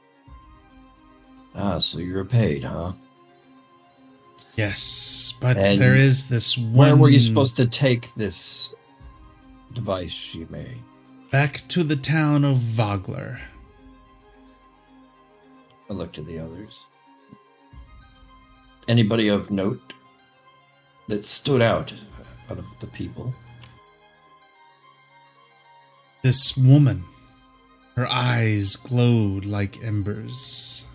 Ah, 1.57 1.79
so 1.79 1.99
you're 1.99 2.25
paid, 2.25 2.65
huh? 2.65 2.91
Yes, 4.55 5.33
but 5.41 5.57
And 5.57 5.79
there 5.79 5.95
is 5.95 6.27
this 6.27 6.57
one. 6.57 6.73
Where 6.73 6.95
were 6.95 7.09
you 7.09 7.19
supposed 7.19 7.55
to 7.57 7.65
take 7.65 8.13
this 8.15 8.73
device 9.73 10.35
you 10.35 10.47
made? 10.49 10.81
Back 11.31 11.63
to 11.69 11.83
the 11.83 11.95
town 11.95 12.43
of 12.43 12.57
Vogler. 12.57 13.39
I 15.89 15.93
looked 15.93 16.17
at 16.17 16.25
the 16.25 16.39
others. 16.39 16.85
Anybody 18.87 19.29
of 19.29 19.49
note 19.49 19.93
that 21.07 21.25
stood 21.25 21.61
out 21.61 21.93
out 22.49 22.59
of 22.59 22.65
the 22.79 22.87
people? 22.87 23.33
This 26.21 26.57
woman, 26.57 27.03
her 27.95 28.07
eyes 28.11 28.75
glowed 28.75 29.45
like 29.45 29.81
embers. 29.83 30.87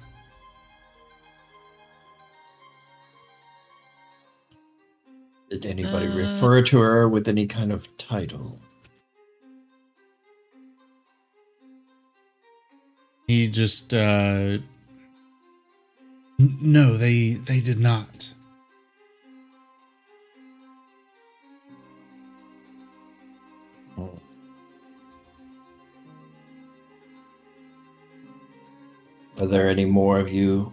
Did 5.51 5.66
anybody 5.66 6.06
Uh. 6.06 6.14
refer 6.14 6.62
to 6.62 6.78
her 6.78 7.09
with 7.09 7.27
any 7.27 7.47
kind 7.47 7.72
of 7.72 7.89
title? 7.97 8.60
He 13.27 13.48
just 13.48 13.94
uh 13.94 14.59
n- 16.39 16.59
no, 16.60 16.97
they 16.97 17.35
they 17.35 17.60
did 17.60 17.78
not. 17.78 18.32
Are 29.41 29.47
there 29.47 29.71
any 29.71 29.87
more 29.87 30.19
of 30.19 30.31
you 30.31 30.71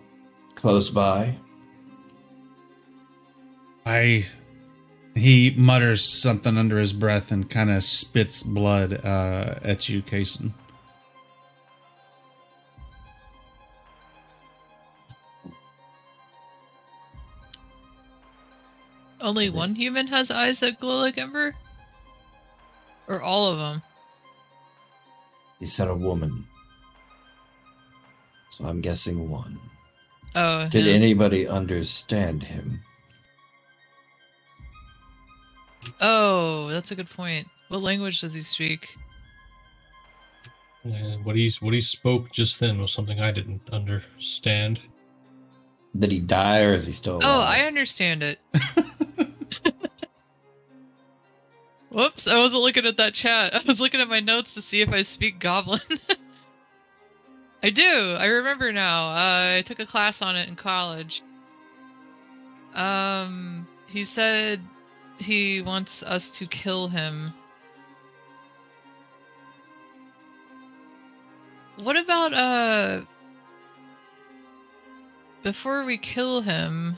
close 0.56 0.90
by? 0.90 1.38
I 3.86 4.26
he 5.16 5.54
mutters 5.58 6.04
something 6.04 6.58
under 6.58 6.78
his 6.78 6.92
breath 6.92 7.32
and 7.32 7.50
kind 7.50 7.70
of 7.72 7.86
spits 7.86 8.44
blood 8.44 9.06
uh 9.06 9.56
at 9.64 9.88
you, 9.88 10.02
Kason. 10.02 10.52
Only 19.22 19.50
one 19.50 19.76
human 19.76 20.08
has 20.08 20.30
eyes 20.30 20.60
that 20.60 20.80
glow 20.82 20.98
like 20.98 21.18
ember? 21.18 21.56
Or 23.08 23.22
all 23.22 23.48
of 23.48 23.58
them? 23.58 23.82
He 25.58 25.68
said 25.68 25.88
a 25.88 25.96
woman. 25.96 26.46
So 28.58 28.66
I'm 28.66 28.82
guessing 28.82 29.30
one. 29.30 29.60
Oh, 30.36 30.68
Did 30.68 30.88
him. 30.88 30.96
anybody 30.96 31.48
understand 31.48 32.42
him? 32.42 32.82
oh, 36.02 36.68
that's 36.70 36.92
a 36.92 36.96
good 36.96 37.10
point. 37.10 37.48
What 37.70 37.82
language 37.82 38.22
does 38.22 38.34
he 38.34 38.42
speak? 38.42 38.96
What 41.24 41.36
he 41.36 41.52
what 41.60 41.74
he 41.74 41.82
spoke 41.82 42.32
just 42.32 42.60
then 42.60 42.80
was 42.80 42.92
something 42.94 43.20
I 43.20 43.32
didn't 43.32 43.62
understand. 43.72 44.80
Did 45.98 46.12
he 46.12 46.20
die 46.20 46.64
or 46.64 46.74
is 46.74 46.86
he 46.88 46.94
still 46.94 47.16
oh, 47.16 47.18
alive? 47.18 47.28
Oh. 47.28 47.42
I 47.42 47.60
understand 47.68 48.24
it. 48.24 48.40
Whoops, 51.92 52.28
I 52.28 52.38
wasn't 52.38 52.64
looking 52.64 52.86
at 52.86 52.98
that 52.98 53.14
chat. 53.14 53.56
I 53.56 53.62
was 53.66 53.80
looking 53.82 54.02
at 54.02 54.10
my 54.10 54.20
notes 54.20 54.54
to 54.54 54.62
see 54.62 54.82
if 54.82 54.90
I 54.90 55.02
speak 55.02 55.40
Goblin. 55.40 55.82
I 57.68 57.70
do. 57.70 58.16
I 58.18 58.28
remember 58.28 58.72
now. 58.72 59.10
Uh, 59.10 59.58
I 59.58 59.62
took 59.66 59.80
a 59.80 59.86
class 59.86 60.22
on 60.22 60.38
it 60.38 60.48
in 60.48 60.56
college. 60.56 61.22
Um, 62.74 63.68
he 63.88 64.06
said 64.06 64.62
he 65.18 65.62
wants 65.62 66.02
us 66.02 66.30
to 66.38 66.48
kill 66.48 66.88
him. 66.88 67.34
What 71.84 71.98
about 71.98 72.34
uh 72.34 73.02
before 75.44 75.84
we 75.84 75.98
kill 75.98 76.40
him? 76.40 76.98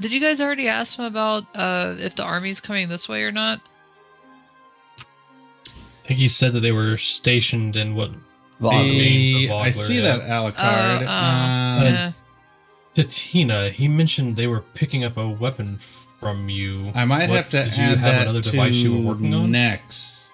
Did 0.00 0.10
you 0.10 0.20
guys 0.20 0.40
already 0.40 0.68
ask 0.68 0.98
him 0.98 1.04
about 1.04 1.44
uh 1.54 1.96
if 1.98 2.14
the 2.14 2.24
army's 2.24 2.62
coming 2.62 2.88
this 2.88 3.10
way 3.10 3.24
or 3.24 3.30
not? 3.30 3.60
I 6.06 6.08
think 6.10 6.20
he 6.20 6.28
said 6.28 6.52
that 6.52 6.60
they 6.60 6.70
were 6.70 6.96
stationed 6.96 7.74
in 7.74 7.96
what 7.96 8.10
Vogler. 8.60 8.80
I 8.80 9.70
see 9.70 9.96
yeah. 10.00 10.16
that 10.18 10.20
Alucard. 10.28 10.54
Oh, 11.00 11.04
oh, 11.04 11.80
Um, 11.80 11.82
yeah. 11.84 12.12
Tatina. 12.94 13.70
He 13.72 13.88
mentioned 13.88 14.36
they 14.36 14.46
were 14.46 14.60
picking 14.74 15.02
up 15.02 15.16
a 15.16 15.28
weapon 15.28 15.76
from 15.78 16.48
you. 16.48 16.92
I 16.94 17.04
might 17.06 17.28
What- 17.28 17.38
have 17.38 17.50
to 17.50 17.64
did 17.64 17.76
you 17.76 17.82
add 17.82 17.98
have 17.98 18.14
that 18.14 18.22
another 18.22 18.40
to 18.40 18.50
device 18.52 18.76
you 18.76 18.92
were 18.96 19.00
working 19.14 19.34
on? 19.34 19.50
next 19.50 20.30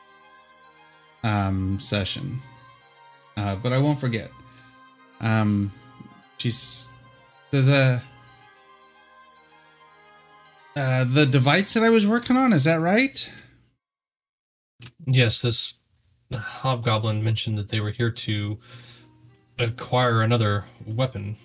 um 1.25 1.81
session. 1.81 2.39
Uh, 3.39 3.55
but 3.55 3.73
I 3.73 3.79
won't 3.79 3.99
forget. 3.99 4.31
Um, 5.23 5.73
she's 6.37 6.91
there's 7.51 7.69
a 7.71 8.03
uh, 10.77 11.05
the 11.05 11.25
device 11.25 11.73
that 11.75 11.83
I 11.83 11.89
was 11.89 12.07
working 12.07 12.37
on. 12.37 12.53
Is 12.53 12.65
that 12.65 12.77
right? 12.81 13.31
Yes, 15.07 15.43
this 15.43 15.79
hobgoblin 16.33 17.23
mentioned 17.23 17.59
that 17.59 17.69
they 17.69 17.81
were 17.81 17.91
here 17.91 18.11
to 18.11 18.59
acquire 19.59 20.23
another 20.23 20.65
weapon. 20.87 21.37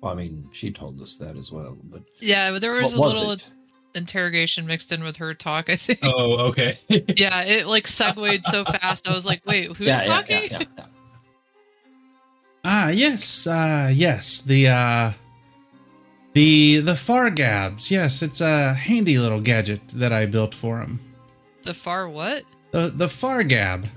Well, 0.00 0.12
I 0.12 0.16
mean, 0.16 0.48
she 0.52 0.70
told 0.70 1.00
us 1.00 1.16
that 1.16 1.36
as 1.36 1.50
well, 1.52 1.76
but 1.84 2.02
Yeah, 2.20 2.50
but 2.50 2.60
there 2.60 2.72
was 2.72 2.94
a 2.94 3.00
was 3.00 3.18
little 3.18 3.32
it? 3.32 3.50
interrogation 3.94 4.66
mixed 4.66 4.92
in 4.92 5.02
with 5.02 5.16
her 5.16 5.34
talk, 5.34 5.70
I 5.70 5.76
think. 5.76 6.00
Oh, 6.02 6.36
okay. 6.48 6.78
yeah, 7.16 7.42
it 7.42 7.66
like 7.66 7.86
segued 7.86 8.44
so 8.44 8.64
fast. 8.64 9.08
I 9.08 9.14
was 9.14 9.26
like, 9.26 9.42
wait, 9.46 9.68
who's 9.76 9.86
yeah, 9.86 10.02
yeah, 10.02 10.06
talking? 10.08 10.42
yeah, 10.50 10.58
yeah, 10.60 10.62
yeah. 10.78 10.86
Ah, 12.64 12.88
yes, 12.88 13.46
uh, 13.46 13.90
yes. 13.94 14.40
The 14.42 14.68
uh, 14.68 15.12
the 16.32 16.80
the 16.80 16.92
Fargabs. 16.92 17.90
Yes, 17.90 18.22
it's 18.22 18.40
a 18.40 18.74
handy 18.74 19.18
little 19.18 19.40
gadget 19.40 19.80
that 19.94 20.12
I 20.12 20.26
built 20.26 20.52
for 20.52 20.80
him. 20.80 20.98
The 21.62 21.74
far 21.74 22.08
what? 22.08 22.44
The 22.76 22.88
the 22.88 23.06
Fargab. 23.06 23.88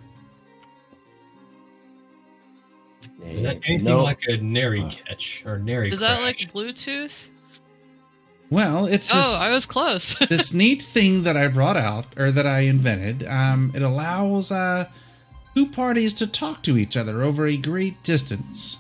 Is 3.22 3.42
that 3.42 3.58
anything 3.66 3.84
no, 3.84 4.04
like 4.04 4.24
a 4.30 4.38
nary 4.38 4.86
catch 4.90 5.46
or 5.46 5.60
nary 5.60 5.92
Is 5.92 6.00
that 6.00 6.22
like? 6.22 6.38
Bluetooth? 6.38 7.28
Well, 8.50 8.86
it's 8.86 9.14
Oh, 9.14 9.18
this, 9.18 9.42
I 9.42 9.52
was 9.52 9.66
close. 9.66 10.16
this 10.30 10.54
neat 10.54 10.82
thing 10.82 11.24
that 11.24 11.36
I 11.36 11.50
brought 11.50 11.76
out 11.76 12.06
or 12.18 12.32
that 12.32 12.48
I 12.48 12.62
invented. 12.62 13.28
Um, 13.28 13.74
it 13.76 13.82
allows 13.82 14.50
uh, 14.50 14.90
two 15.56 15.66
parties 15.66 16.14
to 16.14 16.26
talk 16.26 16.64
to 16.64 16.78
each 16.78 16.96
other 16.96 17.22
over 17.22 17.48
a 17.48 17.58
great 17.58 18.02
distance. 18.04 18.78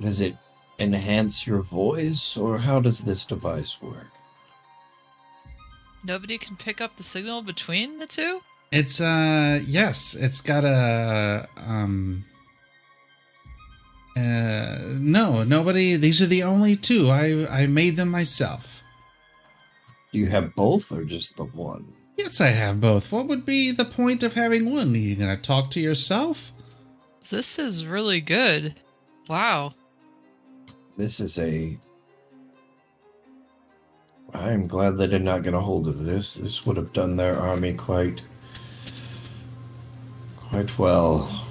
Does 0.00 0.22
it 0.22 0.34
enhance 0.78 1.46
your 1.46 1.60
voice, 1.60 2.38
or 2.38 2.56
how 2.56 2.80
does 2.80 3.00
this 3.00 3.26
device 3.26 3.82
work? 3.82 4.13
Nobody 6.04 6.38
can 6.38 6.56
pick 6.56 6.80
up 6.80 6.96
the 6.96 7.02
signal 7.02 7.42
between 7.42 7.98
the 7.98 8.06
two? 8.06 8.40
It's 8.70 9.00
uh 9.00 9.60
yes, 9.64 10.14
it's 10.14 10.40
got 10.40 10.64
a 10.64 11.48
um 11.56 12.24
uh 14.16 14.78
no, 15.00 15.42
nobody 15.44 15.96
these 15.96 16.20
are 16.20 16.26
the 16.26 16.42
only 16.42 16.76
two. 16.76 17.08
I 17.08 17.46
I 17.50 17.66
made 17.66 17.96
them 17.96 18.10
myself. 18.10 18.82
Do 20.12 20.20
you 20.20 20.26
have 20.26 20.54
both, 20.54 20.92
or 20.92 21.02
just 21.04 21.36
the 21.36 21.44
one? 21.44 21.92
Yes, 22.16 22.40
I 22.40 22.48
have 22.48 22.80
both. 22.80 23.10
What 23.10 23.26
would 23.26 23.44
be 23.44 23.72
the 23.72 23.84
point 23.84 24.22
of 24.22 24.34
having 24.34 24.72
one? 24.72 24.94
Are 24.94 24.96
you 24.96 25.16
gonna 25.16 25.36
talk 25.36 25.70
to 25.72 25.80
yourself? 25.80 26.52
This 27.30 27.58
is 27.58 27.86
really 27.86 28.20
good. 28.20 28.76
Wow. 29.28 29.74
This 30.96 31.18
is 31.18 31.38
a. 31.38 31.76
I 34.34 34.50
am 34.50 34.66
glad 34.66 34.98
they 34.98 35.06
did 35.06 35.22
not 35.22 35.44
get 35.44 35.54
a 35.54 35.60
hold 35.60 35.86
of 35.86 36.04
this. 36.04 36.34
This 36.34 36.66
would 36.66 36.76
have 36.76 36.92
done 36.92 37.16
their 37.16 37.38
army 37.38 37.72
quite. 37.72 38.22
quite 40.36 40.76
well. 40.78 41.46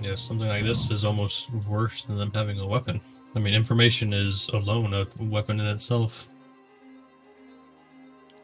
Yeah, 0.00 0.14
something 0.14 0.48
like 0.48 0.64
this 0.64 0.90
is 0.90 1.04
almost 1.04 1.52
worse 1.68 2.04
than 2.04 2.16
them 2.16 2.32
having 2.34 2.58
a 2.60 2.66
weapon. 2.66 3.00
I 3.34 3.38
mean, 3.38 3.54
information 3.54 4.12
is 4.12 4.48
alone 4.52 4.94
a 4.94 5.06
weapon 5.24 5.58
in 5.58 5.66
itself. 5.66 6.28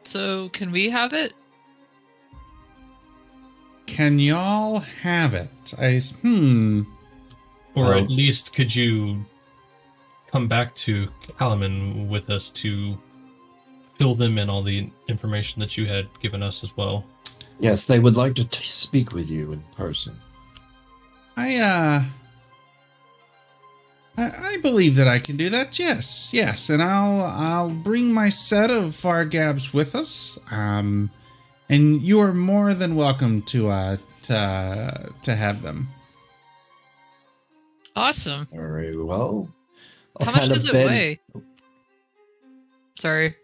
So, 0.03 0.49
can 0.49 0.71
we 0.71 0.89
have 0.89 1.13
it? 1.13 1.33
Can 3.85 4.19
y'all 4.19 4.79
have 4.79 5.33
it? 5.33 5.73
I 5.79 5.99
hmm. 6.21 6.83
Or 7.75 7.85
Well- 7.85 7.97
at 8.03 8.09
least 8.09 8.53
could 8.53 8.73
you 8.75 9.23
come 10.31 10.47
back 10.47 10.73
to 10.75 11.07
Kalaman 11.39 12.07
with 12.07 12.29
us 12.29 12.49
to 12.49 12.97
fill 13.97 14.15
them 14.15 14.37
in 14.37 14.49
all 14.49 14.61
the 14.61 14.89
information 15.07 15.59
that 15.59 15.77
you 15.77 15.85
had 15.85 16.07
given 16.21 16.41
us 16.41 16.63
as 16.63 16.75
well? 16.77 17.05
Yes, 17.59 17.85
they 17.85 17.99
would 17.99 18.15
like 18.15 18.35
to 18.35 18.47
t- 18.47 18.63
speak 18.63 19.11
with 19.13 19.29
you 19.29 19.51
in 19.51 19.61
person. 19.75 20.15
I 21.35 21.57
uh 21.57 22.03
I, 24.17 24.55
I 24.55 24.57
believe 24.61 24.95
that 24.95 25.07
I 25.07 25.19
can 25.19 25.37
do 25.37 25.49
that. 25.49 25.79
Yes, 25.79 26.31
yes, 26.33 26.69
and 26.69 26.81
I'll 26.81 27.21
I'll 27.21 27.69
bring 27.69 28.13
my 28.13 28.29
set 28.29 28.71
of 28.71 28.85
Fargabs 28.87 29.73
with 29.73 29.95
us. 29.95 30.39
Um, 30.51 31.09
and 31.69 32.01
you 32.01 32.19
are 32.19 32.33
more 32.33 32.73
than 32.73 32.95
welcome 32.95 33.41
to 33.43 33.69
uh 33.69 33.97
to 34.23 35.11
to 35.23 35.35
have 35.35 35.61
them. 35.61 35.89
Awesome. 37.95 38.47
Very 38.53 39.01
well. 39.01 39.49
I'll 40.19 40.25
How 40.27 40.31
much 40.33 40.49
does 40.49 40.65
it 40.65 40.73
bend- 40.73 40.89
weigh? 40.89 41.19
Sorry. 42.97 43.35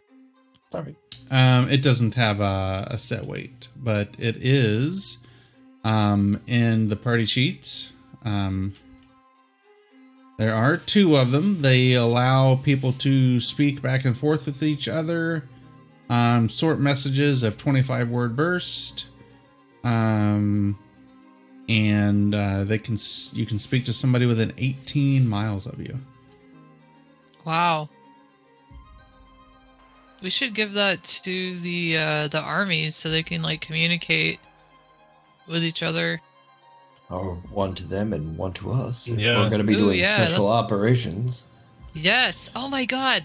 Sorry. 0.72 0.96
Um, 1.32 1.70
it 1.70 1.82
doesn't 1.82 2.16
have 2.16 2.42
a, 2.42 2.88
a 2.92 2.98
set 2.98 3.26
weight, 3.26 3.70
but 3.76 4.10
it 4.20 4.38
is 4.38 5.20
um 5.84 6.42
in 6.48 6.90
the 6.90 6.96
party 6.96 7.26
sheets. 7.26 7.94
Um, 8.24 8.74
there 10.38 10.54
are 10.54 10.76
two 10.78 11.16
of 11.16 11.32
them. 11.32 11.62
They 11.62 11.94
allow 11.94 12.56
people 12.56 12.92
to 12.94 13.40
speak 13.40 13.82
back 13.82 14.04
and 14.04 14.18
forth 14.18 14.46
with 14.48 14.62
each 14.62 14.88
other. 14.90 15.46
Um, 16.10 16.50
sort 16.50 16.80
messages 16.80 17.42
of 17.42 17.58
25 17.58 18.10
word 18.10 18.36
burst. 18.36 19.08
Um, 19.84 20.78
and 21.70 22.36
uh, 22.36 22.64
they 22.66 22.78
can 22.78 22.98
you 23.34 23.46
can 23.46 23.60
speak 23.60 23.86
to 23.86 23.94
somebody 23.94 24.26
within 24.26 24.54
18 24.58 25.28
miles 25.28 25.66
of 25.66 25.80
you. 25.80 26.00
Wow. 27.46 27.90
We 30.22 30.30
should 30.30 30.54
give 30.56 30.74
that 30.74 31.04
to 31.24 31.60
the 31.60 31.98
uh, 31.98 32.28
the 32.30 32.40
armies 32.42 32.96
so 32.96 33.10
they 33.10 33.22
can 33.24 33.42
like 33.42 33.62
communicate 33.62 34.40
with 35.48 35.64
each 35.64 35.84
other. 35.84 36.22
Or 37.10 37.36
one 37.52 37.76
to 37.76 37.86
them 37.86 38.14
and 38.14 38.36
one 38.36 38.54
to 38.54 38.72
us. 38.72 39.08
Yeah. 39.08 39.40
We're 39.42 39.50
going 39.50 39.62
to 39.62 39.68
be 39.68 39.74
Ooh, 39.74 39.78
doing 39.78 40.00
yeah, 40.00 40.26
special 40.26 40.46
that's- 40.46 40.64
operations. 40.64 41.46
Yes. 41.94 42.50
Oh 42.56 42.68
my 42.70 42.86
god. 42.86 43.24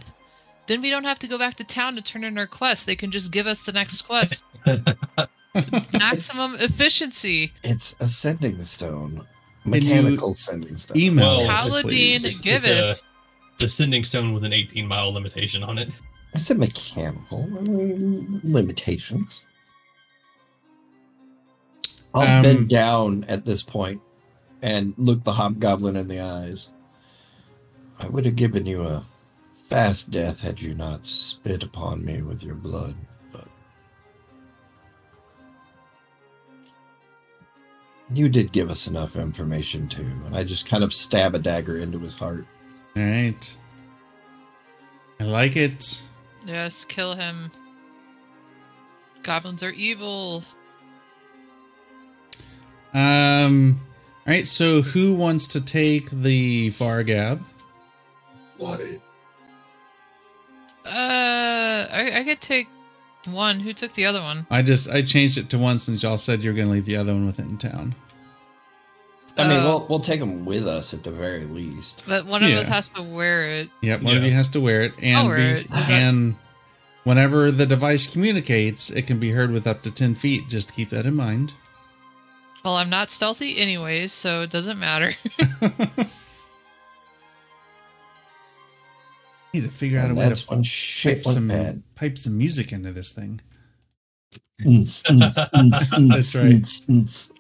Then 0.67 0.83
we 0.83 0.91
don't 0.91 1.05
have 1.05 1.19
to 1.21 1.27
go 1.27 1.39
back 1.39 1.57
to 1.57 1.65
town 1.65 1.97
to 1.97 2.03
turn 2.03 2.23
in 2.23 2.37
our 2.39 2.47
quest. 2.47 2.87
They 2.87 2.95
can 2.95 3.11
just 3.11 3.33
give 3.33 3.47
us 3.49 3.61
the 3.61 3.73
next 3.73 4.03
quest. 4.03 4.45
Maximum 5.93 6.55
efficiency. 6.61 7.53
It's 7.65 7.97
ascending 7.99 8.63
stone. 8.63 9.27
Mechanical 9.65 10.35
sending 10.35 10.77
stone. 10.77 10.97
email 10.97 11.39
Well, 11.39 11.51
us, 11.51 11.71
Paladin 11.71 11.89
please. 11.91 12.39
Descending 13.61 14.03
stone 14.03 14.33
with 14.33 14.43
an 14.43 14.53
18 14.53 14.89
mile 14.89 15.13
limitation 15.13 15.63
on 15.63 15.79
it. 15.79 15.91
I 16.35 16.39
said 16.39 16.59
mechanical. 16.59 17.45
I 17.57 17.61
mean, 17.61 18.41
limitations. 18.43 19.47
I'll 22.13 22.39
Um, 22.39 22.43
bend 22.43 22.69
down 22.69 23.25
at 23.25 23.45
this 23.45 23.63
point 23.63 24.01
and 24.63 24.95
look 24.97 25.23
the 25.23 25.33
hobgoblin 25.35 25.95
in 25.95 26.09
the 26.09 26.21
eyes. 26.21 26.71
I 28.01 28.09
would 28.09 28.25
have 28.25 28.35
given 28.37 28.67
you 28.67 28.83
a 28.83 29.05
fast 29.69 30.11
death 30.11 30.41
had 30.41 30.61
you 30.61 30.75
not 30.75 31.07
spit 31.07 31.63
upon 31.63 32.05
me 32.05 32.23
with 32.23 32.43
your 32.43 32.55
blood, 32.57 32.97
but 33.31 33.47
you 38.15 38.29
did 38.29 38.51
give 38.53 38.71
us 38.71 38.89
enough 38.89 39.17
information 39.17 39.87
too. 39.87 40.11
And 40.27 40.35
I 40.35 40.43
just 40.45 40.67
kind 40.67 40.83
of 40.83 40.95
stab 40.95 41.35
a 41.35 41.39
dagger 41.39 41.79
into 41.79 41.99
his 41.99 42.15
heart. 42.15 42.47
All 42.97 43.03
right. 43.03 43.57
I 45.21 45.25
like 45.25 45.57
it. 45.57 46.03
Yes, 46.47 46.85
kill 46.85 47.15
him. 47.15 47.51
Goblins 49.23 49.63
are 49.63 49.71
evil. 49.71 50.43
Um. 52.95 53.81
All 54.27 54.33
right. 54.33 54.49
So, 54.49 54.83
who 54.83 55.15
wants 55.15 55.47
to 55.49 55.65
take 55.65 56.11
the 56.11 56.71
Fargab? 56.71 57.41
Not 58.59 58.81
it. 58.81 59.01
Uh, 60.85 61.87
I, 61.93 62.13
I 62.17 62.25
could 62.25 62.41
take 62.41 62.69
one. 63.27 63.61
Who 63.61 63.73
took 63.73 63.93
the 63.93 64.07
other 64.07 64.21
one? 64.21 64.47
I 64.51 64.63
just 64.63 64.91
I 64.91 65.03
changed 65.03 65.39
it 65.39 65.51
to 65.51 65.59
one 65.59 65.79
since 65.79 66.03
y'all 66.03 66.17
said 66.17 66.43
you're 66.43 66.55
going 66.55 66.69
to 66.69 66.73
leave 66.73 66.87
the 66.87 66.97
other 66.97 67.13
one 67.13 67.27
within 67.27 67.59
town. 67.59 67.95
I 69.37 69.47
mean, 69.49 69.61
Uh, 69.61 69.65
we'll 69.65 69.87
we'll 69.89 70.01
take 70.01 70.21
them 70.21 70.45
with 70.45 70.67
us 70.67 70.93
at 70.93 71.03
the 71.05 71.11
very 71.11 71.45
least. 71.45 72.03
But 72.07 72.27
one 72.27 72.43
of 72.43 72.51
us 72.53 72.67
has 72.69 72.89
to 72.91 73.03
wear 73.03 73.45
it. 73.49 73.71
Yep. 73.83 74.03
One 74.03 74.17
of 74.17 74.23
Yeah. 74.23 74.29
you 74.31 74.35
has 74.35 74.49
to 74.51 74.61
wear 74.61 74.83
it, 74.83 74.93
and 75.01 75.29
wear 75.29 75.37
be- 75.37 75.43
it. 75.45 75.59
Is 75.59 75.65
that- 75.67 75.91
and 75.91 76.37
whenever 77.05 77.51
the 77.51 77.65
device 77.67 78.07
communicates, 78.07 78.91
it 78.91 79.07
can 79.07 79.19
be 79.19 79.31
heard 79.31 79.51
with 79.53 79.67
up 79.67 79.83
to 79.83 79.91
ten 79.91 80.15
feet. 80.15 80.49
Just 80.49 80.75
keep 80.75 80.91
that 80.91 81.07
in 81.07 81.15
mind. 81.15 81.53
Well, 82.65 82.77
I'm 82.77 82.91
not 82.91 83.11
stealthy 83.11 83.57
anyways, 83.59 84.13
so 84.13 84.43
it 84.43 84.51
doesn't 84.51 84.79
matter. 84.79 85.15
Need 89.53 89.63
to 89.63 89.69
figure 89.69 89.99
out 89.99 90.07
a 90.07 90.09
And 90.11 90.17
way 90.19 90.29
that's 90.29 90.43
to 90.43 90.49
one 90.49 90.59
pipe 90.59 90.67
shit 90.67 91.25
one 91.25 91.35
some 91.35 91.49
bad. 91.49 91.83
pipe 91.97 92.19
some 92.19 92.39
music 92.39 92.71
into 92.73 92.93
this 92.93 93.11
thing. 93.13 93.41
That's 94.61 95.03
That's 95.03 96.35
right. 96.37 97.31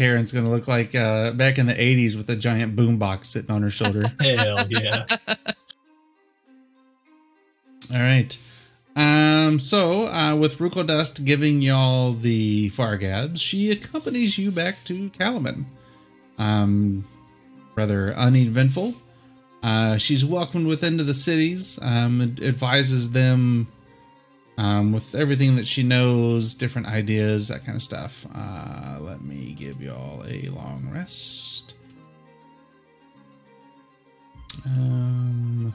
Karen's 0.00 0.32
gonna 0.32 0.48
look 0.48 0.66
like 0.66 0.94
uh, 0.94 1.30
back 1.32 1.58
in 1.58 1.66
the 1.66 1.74
'80s 1.74 2.16
with 2.16 2.30
a 2.30 2.36
giant 2.36 2.74
boombox 2.74 3.26
sitting 3.26 3.50
on 3.50 3.60
her 3.60 3.68
shoulder. 3.68 4.06
Hell 4.20 4.66
yeah. 4.70 5.04
All 7.92 8.00
right. 8.00 8.38
Um. 8.96 9.58
So, 9.58 10.06
uh, 10.06 10.34
with 10.36 10.58
Rookledust 10.58 11.26
giving 11.26 11.60
y'all 11.60 12.14
the 12.14 12.70
Fargabs, 12.70 13.42
she 13.42 13.70
accompanies 13.70 14.38
you 14.38 14.50
back 14.50 14.82
to 14.84 15.10
Kalaman. 15.10 15.66
Um, 16.38 17.04
rather 17.76 18.14
uneventful. 18.14 18.94
Uh, 19.62 19.98
she's 19.98 20.24
welcomed 20.24 20.66
within 20.66 20.96
to 20.96 21.04
the 21.04 21.12
cities. 21.12 21.78
Um, 21.82 22.36
advises 22.40 23.12
them 23.12 23.66
um, 24.60 24.92
with 24.92 25.14
everything 25.14 25.56
that 25.56 25.66
she 25.66 25.82
knows, 25.82 26.54
different 26.54 26.86
ideas, 26.86 27.48
that 27.48 27.64
kind 27.64 27.76
of 27.76 27.82
stuff. 27.82 28.26
Uh, 28.34 28.98
let 29.00 29.22
me 29.22 29.54
give 29.54 29.80
y'all 29.80 30.22
a 30.28 30.50
long 30.50 30.90
rest. 30.92 31.76
Um, 34.66 35.74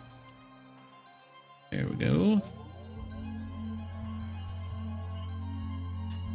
there 1.72 1.88
we 1.88 1.96
go. 1.96 2.40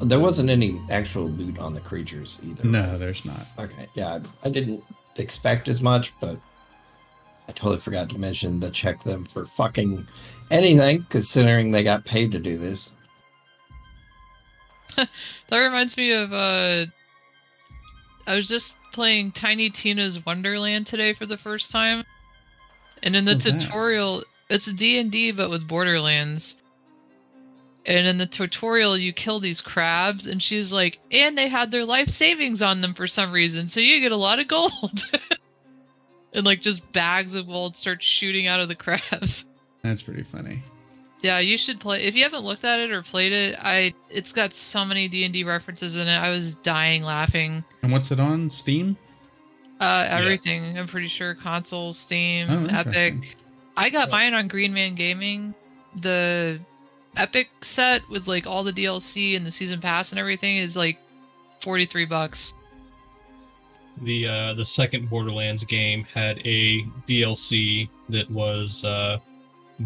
There 0.00 0.18
wasn't 0.18 0.50
any 0.50 0.80
actual 0.90 1.28
loot 1.28 1.56
on 1.60 1.72
the 1.72 1.80
creatures 1.80 2.40
either. 2.42 2.64
No, 2.64 2.98
there's 2.98 3.24
not. 3.24 3.46
Okay. 3.60 3.86
Yeah, 3.94 4.18
I, 4.42 4.48
I 4.48 4.50
didn't 4.50 4.82
expect 5.14 5.68
as 5.68 5.80
much, 5.80 6.18
but 6.18 6.36
I 7.46 7.52
totally 7.52 7.78
forgot 7.78 8.08
to 8.10 8.18
mention 8.18 8.60
to 8.60 8.70
check 8.70 9.04
them 9.04 9.24
for 9.24 9.44
fucking 9.44 10.04
anything, 10.50 11.02
considering 11.08 11.70
they 11.70 11.82
got 11.82 12.04
paid 12.04 12.32
to 12.32 12.38
do 12.38 12.56
this. 12.58 12.92
That 15.48 15.58
reminds 15.58 15.96
me 15.96 16.12
of 16.12 16.32
uh 16.32 16.86
I 18.26 18.34
was 18.36 18.48
just 18.48 18.74
playing 18.92 19.32
Tiny 19.32 19.70
Tina's 19.70 20.24
Wonderland 20.24 20.86
today 20.86 21.12
for 21.12 21.26
the 21.26 21.36
first 21.36 21.70
time. 21.72 22.04
And 23.02 23.16
in 23.16 23.24
the 23.24 23.32
What's 23.32 23.44
that? 23.44 23.60
tutorial, 23.60 24.22
it's 24.48 24.70
D&D 24.72 25.32
but 25.32 25.50
with 25.50 25.66
Borderlands. 25.66 26.62
And 27.86 28.06
in 28.06 28.18
the 28.18 28.26
tutorial 28.26 28.96
you 28.96 29.12
kill 29.12 29.40
these 29.40 29.60
crabs 29.60 30.26
and 30.26 30.42
she's 30.42 30.72
like, 30.72 31.00
"And 31.10 31.36
they 31.36 31.48
had 31.48 31.70
their 31.70 31.84
life 31.84 32.08
savings 32.08 32.62
on 32.62 32.80
them 32.80 32.94
for 32.94 33.06
some 33.06 33.32
reason, 33.32 33.68
so 33.68 33.80
you 33.80 34.00
get 34.00 34.12
a 34.12 34.16
lot 34.16 34.38
of 34.38 34.48
gold." 34.48 35.04
and 36.34 36.44
like 36.44 36.60
just 36.60 36.92
bags 36.92 37.34
of 37.34 37.46
gold 37.48 37.74
start 37.76 38.02
shooting 38.02 38.46
out 38.46 38.60
of 38.60 38.68
the 38.68 38.74
crabs. 38.74 39.46
That's 39.82 40.02
pretty 40.02 40.22
funny. 40.22 40.62
Yeah, 41.22 41.38
you 41.38 41.58
should 41.58 41.80
play. 41.80 42.02
If 42.02 42.16
you 42.16 42.22
haven't 42.22 42.44
looked 42.44 42.64
at 42.64 42.80
it 42.80 42.90
or 42.90 43.02
played 43.02 43.32
it, 43.32 43.56
I 43.60 43.92
it's 44.08 44.32
got 44.32 44.52
so 44.54 44.84
many 44.84 45.06
D 45.08 45.24
and 45.24 45.32
D 45.32 45.44
references 45.44 45.96
in 45.96 46.08
it. 46.08 46.16
I 46.16 46.30
was 46.30 46.54
dying 46.56 47.02
laughing. 47.02 47.62
And 47.82 47.92
what's 47.92 48.10
it 48.10 48.18
on? 48.20 48.48
Steam? 48.50 48.96
Uh, 49.80 50.06
everything. 50.08 50.78
I'm 50.78 50.86
pretty 50.86 51.08
sure 51.08 51.34
console, 51.34 51.92
Steam, 51.92 52.46
Oh. 52.50 52.66
Epic. 52.70 53.36
I 53.76 53.88
got 53.90 54.10
mine 54.10 54.34
on 54.34 54.48
Green 54.48 54.72
Man 54.74 54.94
Gaming. 54.94 55.54
The 56.00 56.58
Epic 57.16 57.50
set 57.62 58.06
with 58.08 58.28
like 58.28 58.46
all 58.46 58.62
the 58.64 58.72
DLC 58.72 59.36
and 59.36 59.44
the 59.44 59.50
season 59.50 59.80
pass 59.80 60.12
and 60.12 60.18
everything 60.18 60.56
is 60.58 60.76
like 60.76 60.98
43 61.60 62.04
bucks. 62.06 62.54
The 64.02 64.26
uh, 64.26 64.54
the 64.54 64.64
second 64.64 65.10
Borderlands 65.10 65.64
game 65.64 66.04
had 66.04 66.38
a 66.46 66.82
DLC 67.06 67.88
that 68.08 68.30
was 68.30 68.84
uh, 68.84 69.18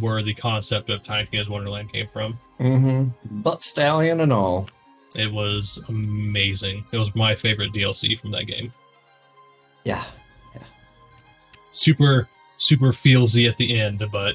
where 0.01 0.23
the 0.23 0.35
concept 0.35 0.91
of 0.91 1.03
Tiny 1.03 1.27
Tina's 1.27 1.49
Wonderland 1.49 1.93
came 1.93 2.07
from. 2.07 2.39
Mm-hmm. 2.61 3.41
Butt 3.43 3.63
stallion 3.63 4.21
and 4.21 4.33
all. 4.33 4.69
It 5.17 5.31
was 5.33 5.81
amazing. 5.89 6.85
It 6.93 6.99
was 6.99 7.15
my 7.15 7.35
favorite 7.35 7.73
DLC 7.73 8.19
from 8.19 8.31
that 8.33 8.45
game. 8.47 8.73
Yeah. 9.85 10.05
Yeah. 10.55 10.63
Super 11.73 12.29
super 12.57 12.87
feelsy 12.93 13.49
at 13.49 13.57
the 13.57 13.79
end, 13.79 14.05
but 14.11 14.35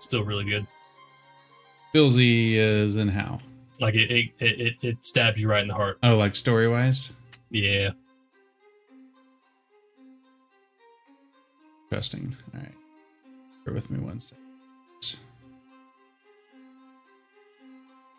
still 0.00 0.24
really 0.24 0.44
good. 0.44 0.66
Billsy 1.94 2.54
is 2.54 2.96
in 2.96 3.08
how? 3.08 3.40
Like 3.80 3.94
it 3.94 4.10
it, 4.10 4.30
it, 4.40 4.60
it- 4.60 4.76
it 4.82 4.96
stabs 5.06 5.40
you 5.40 5.48
right 5.48 5.62
in 5.62 5.68
the 5.68 5.74
heart. 5.74 5.98
Oh, 6.02 6.16
like 6.16 6.36
story 6.36 6.68
wise? 6.68 7.14
Yeah. 7.50 7.90
Interesting. 11.90 12.36
All 12.54 12.60
right. 12.60 12.72
Bear 13.64 13.74
with 13.74 13.90
me 13.90 13.98
one 13.98 14.20
second. 14.20 14.44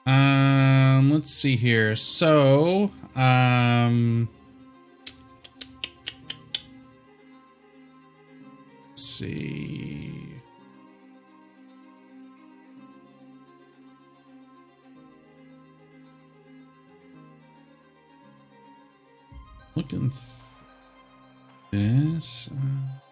Um, 0.06 1.11
let's 1.11 1.30
see 1.31 1.57
here. 1.57 1.98
So, 1.98 2.91
um, 3.14 4.30
let's 8.91 9.06
see. 9.06 10.14
Looking 19.76 20.10
th- 20.10 20.14
this. 21.72 22.49
Uh, 22.49 23.07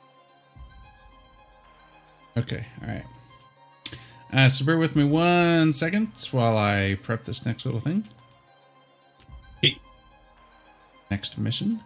Okay, 2.37 2.65
all 2.81 2.87
right. 2.89 3.05
Uh, 4.33 4.49
so 4.49 4.65
bear 4.65 4.77
with 4.77 4.95
me 4.95 5.03
one 5.03 5.71
second 5.71 6.09
while 6.31 6.57
I 6.57 6.97
prep 7.01 7.23
this 7.23 7.45
next 7.45 7.65
little 7.65 7.79
thing. 7.79 8.07
Hey. 9.61 9.77
Next 11.09 11.37
mission. 11.37 11.79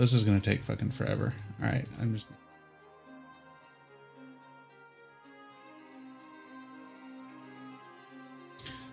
This 0.00 0.14
is 0.14 0.24
gonna 0.24 0.40
take 0.40 0.64
fucking 0.64 0.90
forever. 0.90 1.30
All 1.62 1.68
right, 1.68 1.86
I'm 2.00 2.14
just. 2.14 2.26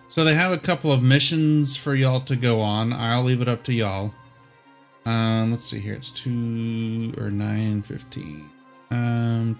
So 0.08 0.24
they 0.24 0.34
have 0.34 0.52
a 0.52 0.58
couple 0.58 0.92
of 0.92 1.02
missions 1.02 1.76
for 1.76 1.94
y'all 1.94 2.20
to 2.20 2.36
go 2.36 2.60
on. 2.60 2.92
I'll 2.92 3.22
leave 3.22 3.40
it 3.40 3.48
up 3.48 3.62
to 3.64 3.72
y'all. 3.72 4.12
Um, 5.06 5.50
let's 5.50 5.66
see 5.66 5.78
here. 5.78 5.94
It's 5.94 6.10
two 6.10 7.14
or 7.16 7.30
nine 7.30 7.82
fifteen. 7.82 8.50
Um. 8.90 9.58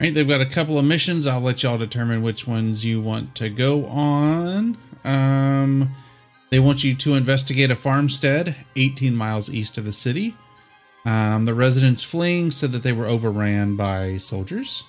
Right, 0.00 0.12
they've 0.12 0.28
got 0.28 0.40
a 0.40 0.46
couple 0.46 0.78
of 0.78 0.84
missions. 0.84 1.26
I'll 1.26 1.40
let 1.40 1.62
y'all 1.62 1.78
determine 1.78 2.22
which 2.22 2.48
ones 2.48 2.84
you 2.84 3.00
want 3.00 3.34
to 3.36 3.48
go 3.48 3.86
on. 3.86 4.76
Um, 5.04 5.94
they 6.50 6.58
want 6.58 6.82
you 6.82 6.94
to 6.96 7.14
investigate 7.14 7.70
a 7.70 7.76
farmstead 7.76 8.56
18 8.74 9.14
miles 9.14 9.48
east 9.48 9.78
of 9.78 9.84
the 9.84 9.92
city. 9.92 10.34
Um, 11.06 11.44
the 11.44 11.54
residents 11.54 12.02
fleeing 12.02 12.50
said 12.50 12.72
that 12.72 12.82
they 12.82 12.92
were 12.92 13.06
overran 13.06 13.76
by 13.76 14.16
soldiers. 14.16 14.82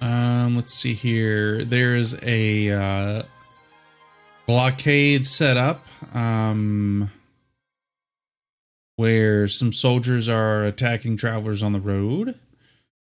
Um, 0.00 0.56
let's 0.56 0.74
see 0.74 0.94
here. 0.94 1.64
There's 1.64 2.18
a 2.22 2.70
uh, 2.70 3.22
blockade 4.46 5.26
set 5.26 5.56
up 5.56 5.86
um, 6.14 7.10
where 8.96 9.48
some 9.48 9.72
soldiers 9.72 10.28
are 10.28 10.64
attacking 10.64 11.18
travelers 11.18 11.62
on 11.62 11.72
the 11.72 11.80
road 11.80 12.38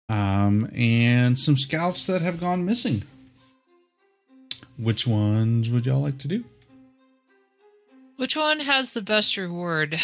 um, 0.09 0.69
and 0.75 1.37
some 1.39 1.57
scouts 1.57 2.05
that 2.07 2.21
have 2.21 2.39
gone 2.39 2.65
missing. 2.65 3.03
Which 4.77 5.07
ones 5.07 5.69
would 5.69 5.85
y'all 5.85 6.01
like 6.01 6.17
to 6.19 6.27
do? 6.27 6.43
Which 8.17 8.35
one 8.35 8.59
has 8.59 8.91
the 8.93 9.01
best 9.01 9.35
reward? 9.37 9.99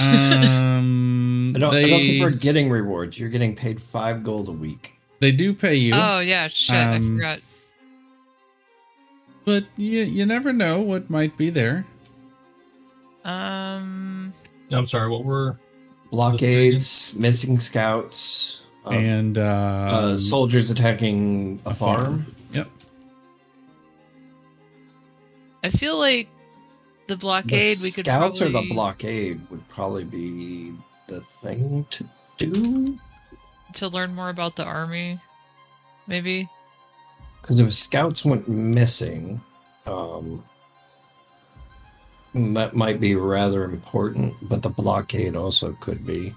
Um, 0.00 1.52
I 1.56 1.58
don't, 1.58 1.72
they 1.72 1.84
I 1.84 1.90
don't 1.90 2.00
think 2.00 2.22
we're 2.22 2.30
getting 2.30 2.70
rewards. 2.70 3.18
You're 3.18 3.28
getting 3.28 3.54
paid 3.54 3.80
five 3.80 4.22
gold 4.22 4.48
a 4.48 4.52
week. 4.52 4.98
they 5.20 5.30
do 5.32 5.54
pay 5.54 5.74
you, 5.76 5.92
Oh 5.94 6.20
yeah, 6.20 6.48
shit, 6.48 6.74
I 6.76 6.96
Um, 6.96 7.16
forgot. 7.16 7.40
but 9.44 9.64
you 9.76 10.00
you 10.00 10.26
never 10.26 10.52
know 10.52 10.80
what 10.80 11.08
might 11.10 11.36
be 11.36 11.50
there. 11.50 11.86
Um, 13.24 14.32
I'm 14.70 14.84
sorry, 14.86 15.08
what 15.08 15.24
were 15.24 15.58
Blockades, 16.10 17.14
missing 17.18 17.58
scouts, 17.60 18.60
um, 18.84 18.94
and 18.94 19.38
uh, 19.38 19.42
uh, 19.42 20.18
soldiers 20.18 20.70
attacking 20.70 21.60
a, 21.64 21.70
a 21.70 21.74
farm. 21.74 22.04
farm. 22.04 22.34
Yep. 22.52 22.68
I 25.62 25.70
feel 25.70 25.98
like 25.98 26.28
the 27.06 27.14
The 27.14 27.18
blockade 27.18 27.78
we 27.82 27.90
could 27.90 28.06
scouts 28.06 28.38
probably 28.38 28.58
or 28.58 28.62
the 28.62 28.68
blockade 28.74 29.40
would 29.50 29.66
probably 29.68 30.04
be 30.04 30.74
the 31.06 31.20
thing 31.20 31.86
to 31.90 32.04
do. 32.38 32.98
to 33.74 33.88
learn 33.88 34.14
more 34.14 34.30
about 34.30 34.56
the 34.56 34.64
army, 34.64 35.18
maybe. 36.06 36.48
Because 37.40 37.60
if 37.60 37.74
scouts 37.74 38.24
went 38.24 38.48
missing, 38.48 39.40
um, 39.86 40.42
that 42.34 42.74
might 42.74 43.00
be 43.00 43.16
rather 43.16 43.64
important. 43.64 44.34
But 44.42 44.62
the 44.62 44.70
blockade 44.70 45.36
also 45.36 45.76
could 45.80 46.06
be. 46.06 46.32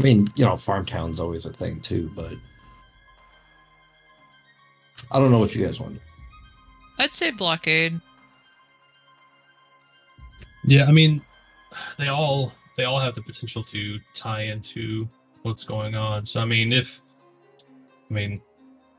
I 0.00 0.02
mean, 0.02 0.26
you 0.36 0.46
know, 0.46 0.56
farm 0.56 0.86
town's 0.86 1.20
always 1.20 1.44
a 1.44 1.52
thing 1.52 1.78
too, 1.80 2.10
but 2.16 2.32
I 5.10 5.18
don't 5.18 5.30
know 5.30 5.38
what 5.38 5.54
you 5.54 5.62
guys 5.64 5.78
want. 5.78 6.00
I'd 6.98 7.14
say 7.14 7.30
blockade. 7.30 8.00
Yeah, 10.64 10.86
I 10.86 10.90
mean, 10.90 11.20
they 11.98 12.08
all 12.08 12.52
they 12.78 12.84
all 12.84 12.98
have 12.98 13.14
the 13.14 13.20
potential 13.20 13.62
to 13.64 13.98
tie 14.14 14.42
into 14.42 15.06
what's 15.42 15.64
going 15.64 15.94
on. 15.94 16.24
So 16.24 16.40
I 16.40 16.46
mean, 16.46 16.72
if 16.72 17.02
I 18.10 18.14
mean, 18.14 18.40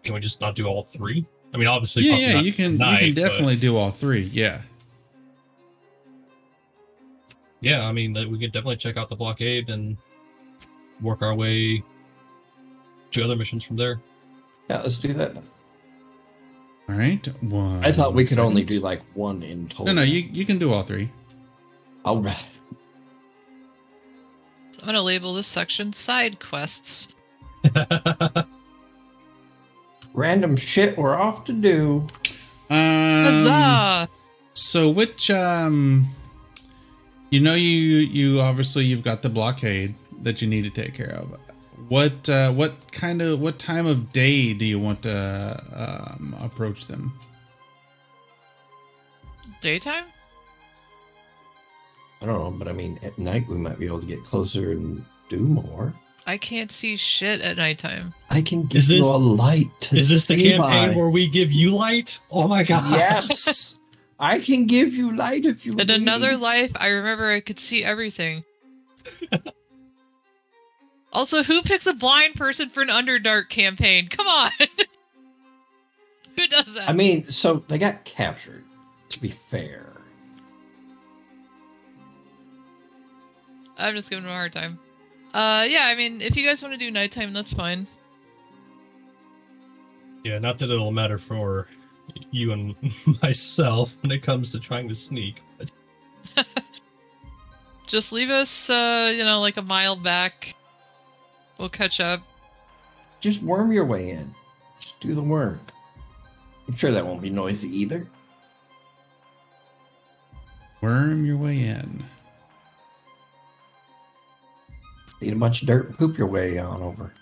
can 0.04 0.14
we 0.14 0.20
just 0.20 0.40
not 0.40 0.54
do 0.54 0.68
all 0.68 0.84
three? 0.84 1.26
I 1.52 1.58
mean, 1.58 1.68
obviously, 1.68 2.04
Yeah, 2.04 2.16
yeah, 2.16 2.40
you 2.42 2.54
can 2.54 2.74
tonight, 2.74 3.02
you 3.02 3.14
can 3.16 3.24
but- 3.24 3.30
definitely 3.30 3.56
do 3.56 3.76
all 3.76 3.90
three. 3.90 4.22
Yeah. 4.22 4.62
yeah, 7.60 7.88
I 7.88 7.92
mean, 7.92 8.14
we 8.14 8.38
could 8.40 8.52
definitely 8.52 8.78
check 8.78 8.98
out 8.98 9.10
the 9.10 9.16
blockade 9.16 9.70
and 9.72 9.98
work 11.02 11.22
our 11.22 11.34
way 11.34 11.84
to 13.12 13.24
other 13.24 13.36
missions 13.36 13.64
from 13.64 13.78
there. 13.78 14.00
Yeah, 14.70 14.82
let's 14.82 14.98
do 14.98 15.14
that. 15.14 15.36
All 16.90 16.96
right. 16.96 17.26
One. 17.42 17.84
I 17.84 17.92
thought 17.92 18.14
we 18.14 18.26
could 18.26 18.40
only 18.40 18.64
do 18.64 18.80
like 18.80 19.02
one 19.14 19.44
in 19.44 19.68
total. 19.68 19.86
No, 19.88 19.94
no, 19.94 20.02
you 20.02 20.30
you 20.32 20.46
can 20.46 20.58
do 20.58 20.74
all 20.74 20.84
three. 20.84 21.10
All 22.04 22.20
right. 22.20 22.36
I'm 24.80 24.86
gonna 24.86 25.02
label 25.02 25.34
this 25.34 25.48
section 25.48 25.94
side 25.94 26.40
quests. 26.40 27.14
Random 30.14 30.58
shit 30.58 30.98
we're 30.98 31.16
off 31.16 31.46
to 31.46 31.54
do. 31.54 32.08
Um, 32.70 33.26
Huzzah! 33.26 34.10
So 34.54 34.90
which 34.90 35.30
um 35.30 36.08
you 37.30 37.40
know 37.40 37.54
you 37.54 37.70
you 37.70 38.42
obviously 38.42 38.86
you've 38.86 39.04
got 39.04 39.22
the 39.22 39.30
blockade 39.30 39.94
that 40.24 40.42
you 40.42 40.48
need 40.48 40.64
to 40.64 40.70
take 40.70 40.94
care 40.94 41.12
of. 41.12 41.38
What 41.90 42.30
uh 42.30 42.52
what 42.52 42.92
kind 42.92 43.22
of 43.22 43.40
what 43.40 43.58
time 43.60 43.86
of 43.88 44.12
day 44.14 44.54
do 44.54 44.66
you 44.66 44.80
want 44.80 45.02
to 45.04 45.60
um 45.74 46.36
approach 46.42 46.86
them? 46.88 47.12
Daytime? 49.62 50.06
I 52.22 52.26
don't 52.26 52.38
know, 52.40 52.52
but 52.52 52.68
I 52.68 52.72
mean, 52.72 53.00
at 53.04 53.18
night 53.18 53.48
we 53.48 53.56
might 53.58 53.80
be 53.80 53.88
able 53.88 54.00
to 54.00 54.06
get 54.06 54.24
closer 54.24 54.72
and 54.72 55.04
do 55.30 55.40
more. 55.40 55.94
I 56.28 56.38
can't 56.38 56.72
see 56.72 56.96
shit 56.98 57.42
at 57.42 57.58
nighttime. 57.58 58.14
I 58.30 58.44
can 58.44 58.64
give 58.68 58.78
Is 58.78 58.88
this- 58.88 59.00
you 59.00 59.06
a 59.16 59.18
light 59.18 59.68
to 59.82 59.96
Is 59.96 60.08
this 60.10 60.28
the 60.28 60.36
see 60.36 60.50
campaign 60.52 60.90
by. 60.92 60.96
where 60.96 61.10
we 61.10 61.28
give 61.28 61.52
you 61.52 61.76
light? 61.76 62.20
Oh 62.30 62.48
my 62.48 62.64
god! 62.64 62.92
Yes, 62.92 63.80
I 64.20 64.38
can 64.40 64.68
give 64.68 64.94
you 64.94 65.16
light 65.16 65.46
if 65.46 65.66
you. 65.66 65.72
In 65.74 65.78
need. 65.80 65.90
another 65.90 66.38
life, 66.38 66.72
I 66.76 66.88
remember 66.90 67.32
I 67.32 67.40
could 67.40 67.60
see 67.60 67.84
everything. 67.84 68.44
also, 71.14 71.44
who 71.44 71.62
picks 71.62 71.88
a 71.88 71.94
blind 71.94 72.36
person 72.36 72.70
for 72.70 72.82
an 72.82 72.90
Underdark 72.90 73.50
campaign? 73.50 74.08
Come 74.08 74.28
on! 74.28 74.52
who 76.38 76.48
does 76.48 76.74
that? 76.74 76.90
I 76.90 76.94
mean, 76.94 77.30
so 77.30 77.64
they 77.68 77.78
got 77.78 78.04
captured. 78.06 78.64
To 79.10 79.20
be 79.20 79.30
fair, 79.30 79.92
I'm 83.78 83.94
just 83.94 84.10
giving 84.10 84.24
him 84.24 84.32
a 84.32 84.34
hard 84.34 84.54
time. 84.54 84.80
Uh, 85.34 85.66
yeah, 85.68 85.88
I 85.88 85.96
mean, 85.96 86.22
if 86.22 86.38
you 86.38 86.46
guys 86.46 86.62
want 86.62 86.74
to 86.74 86.78
do 86.78 86.92
nighttime, 86.92 87.34
that's 87.34 87.52
fine. 87.52 87.88
Yeah, 90.24 90.40
not 90.40 90.60
that 90.60 90.70
it'll 90.70 90.92
matter 90.92 91.18
for 91.18 91.68
you 92.32 92.52
and 92.52 92.76
myself 93.24 93.98
when 94.02 94.12
it 94.12 94.22
comes 94.22 94.52
to 94.52 94.60
trying 94.60 94.88
to 94.88 94.96
sneak. 94.96 95.42
But 95.58 95.72
Just 97.88 98.12
leave 98.12 98.30
us, 98.30 98.70
uh, 98.70 99.14
you 99.16 99.24
know, 99.24 99.42
like 99.42 99.58
a 99.58 99.62
mile 99.62 99.96
back. 99.96 100.56
We'll 101.62 101.70
catch 101.70 102.00
up. 102.00 102.24
just 103.20 103.44
worm 103.44 103.72
your 103.72 103.86
way 103.86 104.10
in. 104.10 104.34
Just 104.80 105.00
do 105.00 105.14
the 105.14 105.22
worm. 105.22 105.60
I'm 106.68 106.76
sure 106.76 106.92
that 106.92 107.06
won't 107.06 107.22
be 107.22 107.30
noisy 107.30 107.70
either. 107.70 108.08
Worm 110.82 111.24
your 111.24 111.38
way 111.38 111.62
in. 111.62 112.04
Eat 115.22 115.34
a 115.34 115.36
bunch 115.36 115.62
of 115.62 115.68
dirt 115.68 115.90
and 115.90 115.98
poop 116.00 116.18
your 116.18 116.26
way 116.26 116.58
on 116.58 116.82
over. 116.82 117.14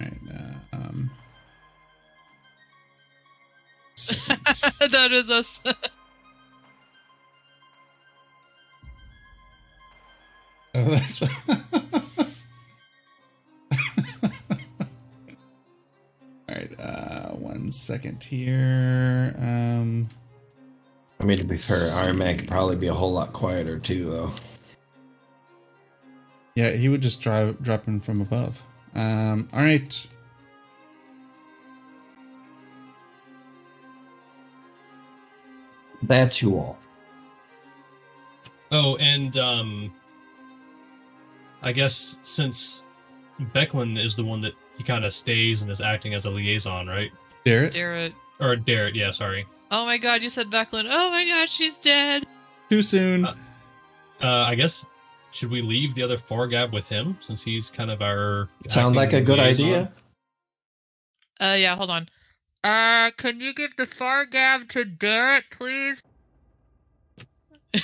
All 0.00 0.08
right. 0.08 0.18
Uh, 0.28 0.76
um 0.76 1.10
that 4.90 5.12
is 5.12 5.30
us. 5.30 5.60
Oh, 10.78 10.90
that's 10.90 11.22
one 17.66 17.72
second 17.72 18.22
here. 18.22 19.34
Um 19.38 20.08
I 21.18 21.24
mean, 21.24 21.38
to 21.38 21.44
be 21.44 21.56
fair, 21.56 21.78
Iron 21.94 22.18
Man 22.18 22.38
could 22.38 22.46
probably 22.46 22.76
be 22.76 22.86
a 22.86 22.94
whole 22.94 23.12
lot 23.12 23.32
quieter 23.32 23.78
too, 23.78 24.08
though. 24.08 24.32
Yeah, 26.54 26.70
he 26.72 26.88
would 26.88 27.02
just 27.02 27.20
drive 27.20 27.60
drop 27.60 27.88
in 27.88 28.00
from 28.00 28.20
above. 28.20 28.62
Um, 28.94 29.48
all 29.52 29.60
right. 29.60 30.06
That's 36.02 36.40
you 36.42 36.56
all. 36.56 36.78
oh, 38.70 38.96
and 38.96 39.36
um, 39.38 39.92
I 41.62 41.72
guess 41.72 42.18
since 42.22 42.84
Becklin 43.54 43.98
is 43.98 44.14
the 44.14 44.24
one 44.24 44.40
that 44.42 44.52
he 44.76 44.84
kind 44.84 45.04
of 45.04 45.12
stays 45.12 45.62
and 45.62 45.70
is 45.70 45.80
acting 45.80 46.14
as 46.14 46.26
a 46.26 46.30
liaison, 46.30 46.86
right? 46.86 47.10
Darrett, 47.46 47.72
Darrett. 47.72 48.12
Or 48.40 48.56
Darrett, 48.56 48.94
yeah, 48.94 49.10
sorry. 49.10 49.46
Oh 49.70 49.84
my 49.86 49.98
god, 49.98 50.22
you 50.22 50.28
said 50.28 50.48
Becklin. 50.50 50.86
Oh 50.90 51.10
my 51.10 51.26
god, 51.26 51.48
she's 51.48 51.78
dead. 51.78 52.26
too 52.68 52.82
soon. 52.82 53.24
Uh, 53.26 53.34
Uh, 54.22 54.44
I 54.48 54.54
guess 54.54 54.86
should 55.32 55.50
we 55.50 55.60
leave 55.60 55.94
the 55.94 56.02
other 56.02 56.16
Fargab 56.16 56.72
with 56.72 56.88
him 56.88 57.16
since 57.20 57.42
he's 57.42 57.70
kind 57.70 57.90
of 57.90 58.00
our 58.02 58.48
Sound 58.68 58.96
like 58.96 59.12
a 59.12 59.20
good 59.20 59.38
liaison? 59.38 59.64
idea. 59.66 59.92
Uh, 61.40 61.56
yeah, 61.58 61.76
hold 61.76 61.90
on. 61.90 62.08
Uh, 62.64 63.10
can 63.18 63.40
you 63.40 63.52
give 63.52 63.76
the 63.76 63.84
Fargab 63.86 64.68
to 64.70 64.84
Darrett, 64.84 65.42
please? 65.50 66.02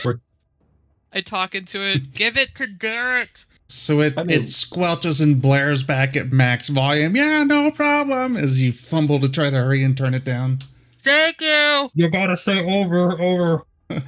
We're- 0.05 0.19
I 1.13 1.21
talk 1.21 1.55
into 1.55 1.79
it. 1.87 2.15
give 2.15 2.39
it 2.39 2.55
to 2.55 2.67
Darrett. 2.67 3.45
So 3.73 4.01
it 4.01 4.15
I 4.17 4.25
mean- 4.25 4.43
it 4.43 4.43
squelches 4.45 5.21
and 5.23 5.41
blares 5.41 5.83
back 5.83 6.17
at 6.17 6.33
max 6.33 6.69
volume. 6.69 7.17
Yeah, 7.17 7.45
no 7.45 7.71
problem. 7.71 8.37
As 8.37 8.63
you 8.63 8.73
fumble 8.73 9.19
to 9.21 9.29
try 9.29 9.51
to 9.51 9.57
hurry 9.57 9.83
and 9.85 9.97
turn 9.97 10.15
it 10.15 10.25
down. 10.25 10.59
Thank 11.01 11.41
you. 11.41 11.91
You 11.95 12.09
gotta 12.11 12.37
say 12.37 12.59
over, 12.65 13.21
over. 13.21 13.63
Over. 13.91 14.03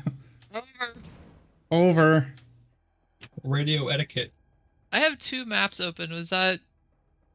Over. 1.71 2.29
Radio 3.43 3.89
etiquette. 3.89 4.33
I 4.93 5.01
have 5.01 5.19
two 5.19 5.45
maps 5.45 5.81
open. 5.81 6.13
Was 6.13 6.31
that? 6.31 6.61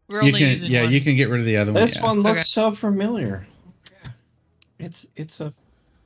We're 0.07 0.21
You 0.21 0.27
only 0.27 0.39
can 0.39 0.49
using 0.49 0.71
yeah, 0.71 0.83
one. 0.83 0.91
you 0.93 1.01
can 1.01 1.15
get 1.15 1.29
rid 1.29 1.39
of 1.41 1.45
the 1.45 1.57
other 1.57 1.73
one. 1.73 1.81
This 1.81 1.97
yeah. 1.97 2.03
one 2.03 2.21
looks 2.21 2.31
Okay. 2.57 2.69
so 2.69 2.71
familiar. 2.71 3.45
Yeah. 4.03 4.11
It's 4.79 5.05
it's 5.15 5.41
a 5.41 5.51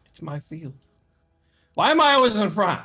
it's 0.07 0.21
my 0.21 0.39
field. 0.39 0.73
Why 1.75 1.91
am 1.91 2.01
I 2.01 2.13
always 2.13 2.39
in 2.39 2.49
front? 2.49 2.81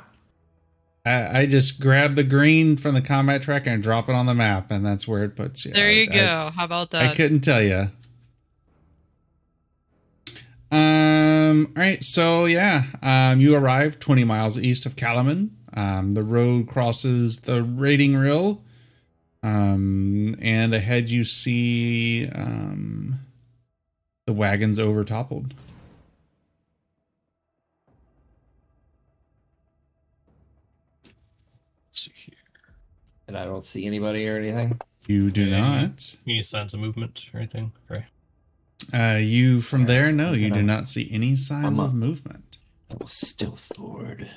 I, 1.05 1.39
I 1.41 1.45
just 1.45 1.79
grab 1.81 2.15
the 2.15 2.23
green 2.23 2.75
from 2.77 2.93
the 2.93 3.01
combat 3.01 3.41
tracker 3.41 3.69
and 3.69 3.81
drop 3.81 4.09
it 4.09 4.15
on 4.15 4.25
the 4.25 4.33
map, 4.33 4.69
and 4.71 4.85
that's 4.85 5.07
where 5.07 5.23
it 5.23 5.35
puts 5.35 5.65
you. 5.65 5.71
There 5.71 5.87
I- 5.87 5.91
you 5.91 6.03
I- 6.11 6.13
go. 6.15 6.51
How 6.55 6.65
about 6.65 6.91
that? 6.91 7.03
I 7.11 7.15
couldn't 7.15 7.41
tell 7.41 7.61
you. 7.61 7.89
Um. 10.71 11.73
All 11.75 11.81
right. 11.81 12.03
So 12.03 12.45
yeah. 12.45 12.83
Um. 13.01 13.39
You 13.41 13.55
arrive 13.55 13.99
20 13.99 14.23
miles 14.23 14.59
east 14.59 14.85
of 14.85 14.95
Kalaman. 14.95 15.49
Um. 15.73 16.13
The 16.13 16.23
road 16.23 16.67
crosses 16.67 17.41
the 17.41 17.63
raiding 17.63 18.15
rill. 18.15 18.61
Um. 19.41 20.35
And 20.41 20.73
ahead 20.73 21.09
you 21.09 21.23
see 21.23 22.27
um. 22.29 23.19
The 24.27 24.33
wagons 24.33 24.77
over 24.77 25.03
And 33.29 33.37
I 33.37 33.45
don't 33.45 33.63
see 33.63 33.85
anybody 33.85 34.27
or 34.27 34.37
anything. 34.37 34.81
You 35.05 35.29
do 35.29 35.43
Okay. 35.43 35.51
not. 35.61 36.15
Any 36.25 36.41
signs 36.41 36.73
of 36.73 36.79
movement 36.79 37.29
or 37.31 37.37
anything? 37.37 37.71
Okay. 37.89 38.05
Uh. 38.91 39.17
You 39.19 39.61
from 39.61 39.85
there? 39.85 40.11
No. 40.11 40.33
You 40.33 40.45
do 40.49 40.55
gonna- 40.55 40.63
not 40.63 40.89
see 40.89 41.07
any 41.11 41.35
signs 41.35 41.63
I'm 41.65 41.79
of 41.79 41.93
movement. 41.93 42.57
I 42.89 42.95
will 42.95 43.05
stealth 43.05 43.71
forward. 43.75 44.31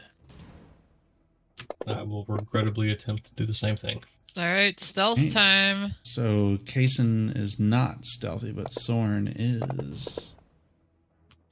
I 1.87 2.03
will 2.03 2.27
regrettably 2.29 2.91
attempt 2.91 3.25
to 3.25 3.35
do 3.35 3.47
the 3.47 3.55
same 3.55 3.77
thing. 3.77 4.05
All 4.37 4.43
right, 4.45 4.79
stealth 4.79 5.19
Hey. 5.21 5.31
time. 5.31 5.95
So 6.05 6.59
Kaysen 6.65 7.35
is 7.35 7.59
not 7.59 8.05
stealthy, 8.05 8.53
but 8.53 8.75
Soren 8.75 9.27
is. 9.29 10.35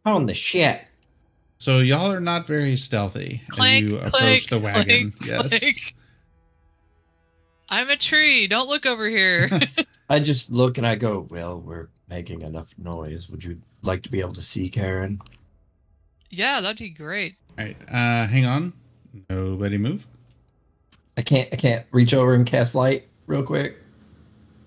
On 0.05 0.27
the 0.27 0.35
shit. 0.35 0.83
So 1.59 1.78
y'all 1.81 2.12
are 2.12 2.20
not 2.20 2.47
very 2.47 2.77
stealthy 2.77 3.43
Clank, 3.49 3.85
as 3.86 3.91
you 3.91 3.97
clank, 3.99 4.15
approach 4.15 4.47
the 4.49 4.59
wagon. 4.59 5.12
clank, 5.12 5.51
yes. 5.52 5.93
Clank. 7.70 7.89
I'm 7.89 7.90
a 7.90 7.97
tree. 7.97 8.47
Don't 8.47 8.68
look 8.68 8.86
over 8.86 9.08
here. 9.08 9.49
I 10.08 10.20
just 10.20 10.50
look 10.50 10.78
and 10.78 10.86
I 10.86 10.97
go, 10.97 11.26
well, 11.31 11.60
we're 11.60 11.89
making 12.08 12.42
enough 12.42 12.74
noise. 12.76 13.28
Would 13.31 13.44
you 13.44 13.60
like 13.82 14.02
to 14.02 14.10
be 14.10 14.20
able 14.20 14.32
to 14.32 14.42
see 14.42 14.68
Karen? 14.68 15.20
Yeah, 16.31 16.60
that'd 16.60 16.78
be 16.78 16.90
great. 16.90 17.36
All 17.58 17.65
right, 17.65 17.76
uh, 17.89 18.26
hang 18.26 18.47
on. 18.47 18.73
Nobody 19.28 19.78
move. 19.78 20.07
I 21.16 21.23
can't. 21.23 21.49
I 21.52 21.57
can't 21.57 21.86
reach 21.90 22.15
over 22.15 22.34
and 22.34 22.47
cast 22.47 22.74
light 22.74 23.08
real 23.26 23.42
quick. 23.42 23.76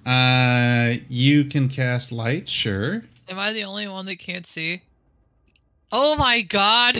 Uh, 0.06 0.95
you 1.07 1.45
can 1.45 1.69
cast 1.69 2.11
light, 2.11 2.49
sure. 2.49 3.03
Am 3.30 3.40
I 3.40 3.53
the 3.53 3.64
only 3.64 3.88
one 3.88 4.06
that 4.07 4.19
can't 4.19 4.45
see? 4.45 4.82
Oh 5.91 6.17
my 6.17 6.41
god! 6.41 6.99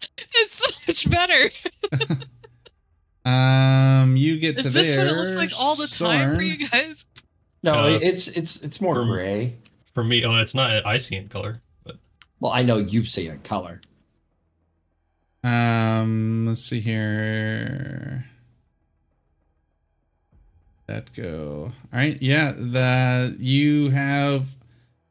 it's 0.34 0.54
so 0.54 0.70
much 0.86 1.10
better. 1.10 1.50
Um, 3.28 4.16
you 4.16 4.38
get 4.38 4.58
to 4.58 4.68
Is 4.68 4.74
this 4.74 4.94
there. 4.94 5.04
what 5.06 5.14
it 5.14 5.16
looks 5.18 5.32
like 5.34 5.50
all 5.58 5.74
the 5.76 5.86
time 5.98 6.36
for 6.36 6.42
you 6.42 6.68
guys? 6.68 7.04
No, 7.62 7.74
Uh, 7.74 7.98
it's 8.00 8.28
it's 8.28 8.62
it's 8.62 8.80
more 8.80 8.94
from- 8.96 9.08
gray. 9.08 9.56
For 9.94 10.04
me, 10.04 10.24
oh, 10.24 10.36
it's 10.40 10.54
not 10.54 10.86
I 10.86 10.96
see 10.96 11.16
in 11.16 11.28
color, 11.28 11.60
but 11.84 11.96
Well, 12.40 12.52
I 12.52 12.62
know 12.62 12.78
you 12.78 13.02
see 13.04 13.26
a 13.26 13.36
color. 13.36 13.80
Um, 15.42 16.46
let's 16.46 16.62
see 16.62 16.80
here. 16.80 18.26
That 20.86 21.12
go. 21.14 21.72
All 21.92 21.98
right, 21.98 22.16
yeah. 22.22 22.52
The 22.52 23.36
you 23.40 23.90
have 23.90 24.56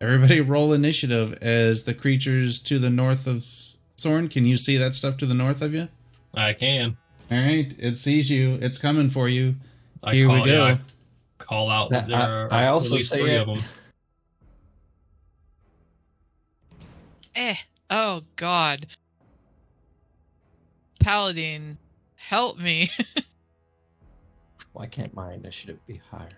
everybody 0.01 0.41
roll 0.41 0.73
initiative 0.73 1.37
as 1.41 1.83
the 1.83 1.93
creatures 1.93 2.59
to 2.61 2.79
the 2.79 2.89
north 2.89 3.27
of 3.27 3.45
Soren. 3.97 4.27
Can 4.29 4.45
you 4.45 4.57
see 4.57 4.77
that 4.77 4.95
stuff 4.95 5.17
to 5.17 5.25
the 5.25 5.33
north 5.35 5.61
of 5.61 5.73
you? 5.75 5.89
I 6.33 6.53
can. 6.53 6.97
All 7.29 7.37
right, 7.37 7.73
it 7.77 7.97
sees 7.97 8.29
you. 8.31 8.57
It's 8.61 8.77
coming 8.77 9.09
for 9.09 9.27
you. 9.27 9.55
I 10.03 10.13
Here 10.13 10.27
call, 10.27 10.35
we 10.43 10.45
go. 10.45 10.65
yeah, 10.67 10.73
I 10.73 10.79
call 11.37 11.69
out. 11.69 11.89
That- 11.91 12.07
there 12.07 12.17
I- 12.17 12.29
are 12.29 12.53
I 12.53 12.67
also 12.67 12.95
least 12.95 13.09
say 13.09 13.19
three 13.19 13.31
it. 13.31 13.41
of 13.41 13.47
them. 13.47 13.63
Eh. 17.35 17.55
Oh 17.89 18.23
god. 18.35 18.87
Paladin, 20.99 21.77
help 22.15 22.57
me. 22.59 22.89
Why 24.73 24.87
can't 24.87 25.13
my 25.13 25.33
initiative 25.33 25.79
be 25.85 26.01
higher? 26.11 26.29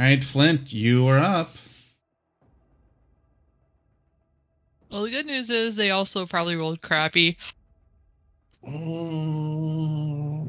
All 0.00 0.06
right, 0.06 0.22
Flint, 0.22 0.72
you 0.72 1.06
are 1.08 1.18
up. 1.18 1.50
well, 4.90 5.02
the 5.02 5.10
good 5.10 5.26
news 5.26 5.50
is 5.50 5.76
they 5.76 5.90
also 5.90 6.24
probably 6.26 6.56
rolled 6.56 6.80
crappy. 6.82 7.36
Mm, 8.66 10.48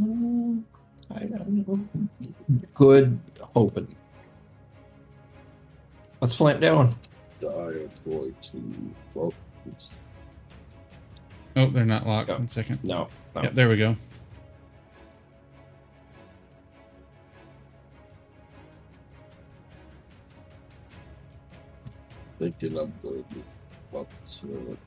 mm, 0.00 0.62
I 1.14 1.18
don't 1.20 1.48
know. 1.48 1.88
Good 2.74 3.20
hoping. 3.40 3.94
What's 6.18 6.34
Flint 6.34 6.60
doing? 6.60 6.94
I 7.42 7.46
am 7.46 7.90
going 8.04 8.34
to. 8.40 8.94
Well, 9.14 9.34
it's 9.66 9.94
Oh, 11.56 11.66
they're 11.66 11.84
not 11.84 12.06
locked. 12.06 12.28
Go. 12.28 12.34
One 12.34 12.48
second. 12.48 12.82
No, 12.84 13.08
no. 13.34 13.42
Yep, 13.42 13.54
there 13.54 13.68
we 13.68 13.76
go. 13.76 13.96
thinking 22.38 22.78
I'm 22.78 22.92
going 23.02 23.24
to 23.24 23.36
move 24.46 24.78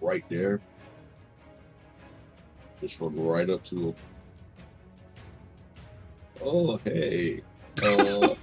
Right 0.00 0.24
there. 0.28 0.60
Just 2.80 3.00
run 3.00 3.14
right 3.22 3.48
up 3.50 3.62
to 3.64 3.88
him. 3.88 3.94
Oh, 6.42 6.80
hey. 6.84 7.42
Uh, 7.82 8.34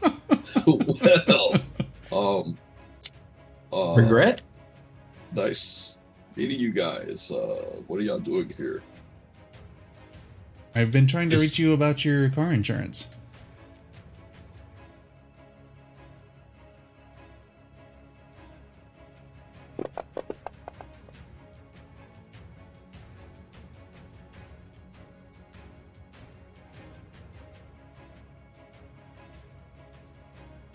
well, 2.12 2.44
um, 2.44 2.58
uh, 3.74 3.96
Regret? 3.96 4.42
Nice 5.34 5.98
meeting 6.36 6.60
you 6.60 6.72
guys. 6.72 7.32
Uh, 7.32 7.82
what 7.88 8.00
are 8.00 8.04
y'all 8.04 8.20
doing 8.20 8.50
here? 8.56 8.84
I've 10.76 10.92
been 10.92 11.08
trying 11.08 11.30
to 11.32 11.36
Just- 11.38 11.44
reach 11.44 11.60
you 11.60 11.74
about 11.74 12.06
your 12.06 12.30
car 12.30 12.54
insurance. 12.54 13.08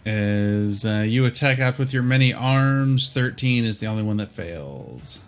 As 0.05 0.85
uh, 0.85 1.05
you 1.07 1.25
attack 1.27 1.61
out 1.61 1.79
with 1.79 1.93
your 1.93 2.03
many 2.03 2.33
arms, 2.35 3.11
13 3.11 3.65
is 3.65 3.79
the 3.79 3.87
only 3.87 4.03
one 4.03 4.17
that 4.17 4.33
fails. 4.33 5.23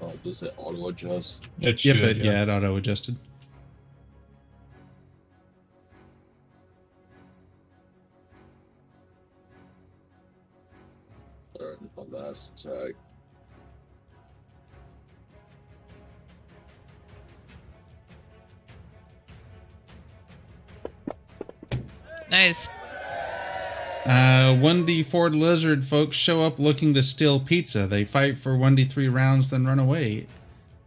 Uh, 0.00 0.12
does 0.24 0.42
it 0.42 0.54
auto 0.56 0.88
adjust? 0.88 1.50
It 1.60 1.84
Yep, 1.84 1.96
should, 1.96 2.04
it, 2.04 2.16
yeah, 2.18 2.42
it 2.42 2.48
auto 2.48 2.76
adjusted. 2.76 3.16
Alright, 11.60 11.78
my 11.96 12.18
last 12.18 12.64
attack. 12.64 12.94
Nice. 22.32 22.68
Uh, 24.06 24.56
1d4 24.58 25.38
lizard 25.38 25.84
folks 25.84 26.16
show 26.16 26.42
up 26.42 26.58
looking 26.58 26.92
to 26.94 27.02
steal 27.04 27.38
pizza. 27.38 27.86
They 27.86 28.04
fight 28.04 28.36
for 28.38 28.52
1d3 28.54 29.12
rounds, 29.14 29.50
then 29.50 29.64
run 29.66 29.78
away. 29.78 30.26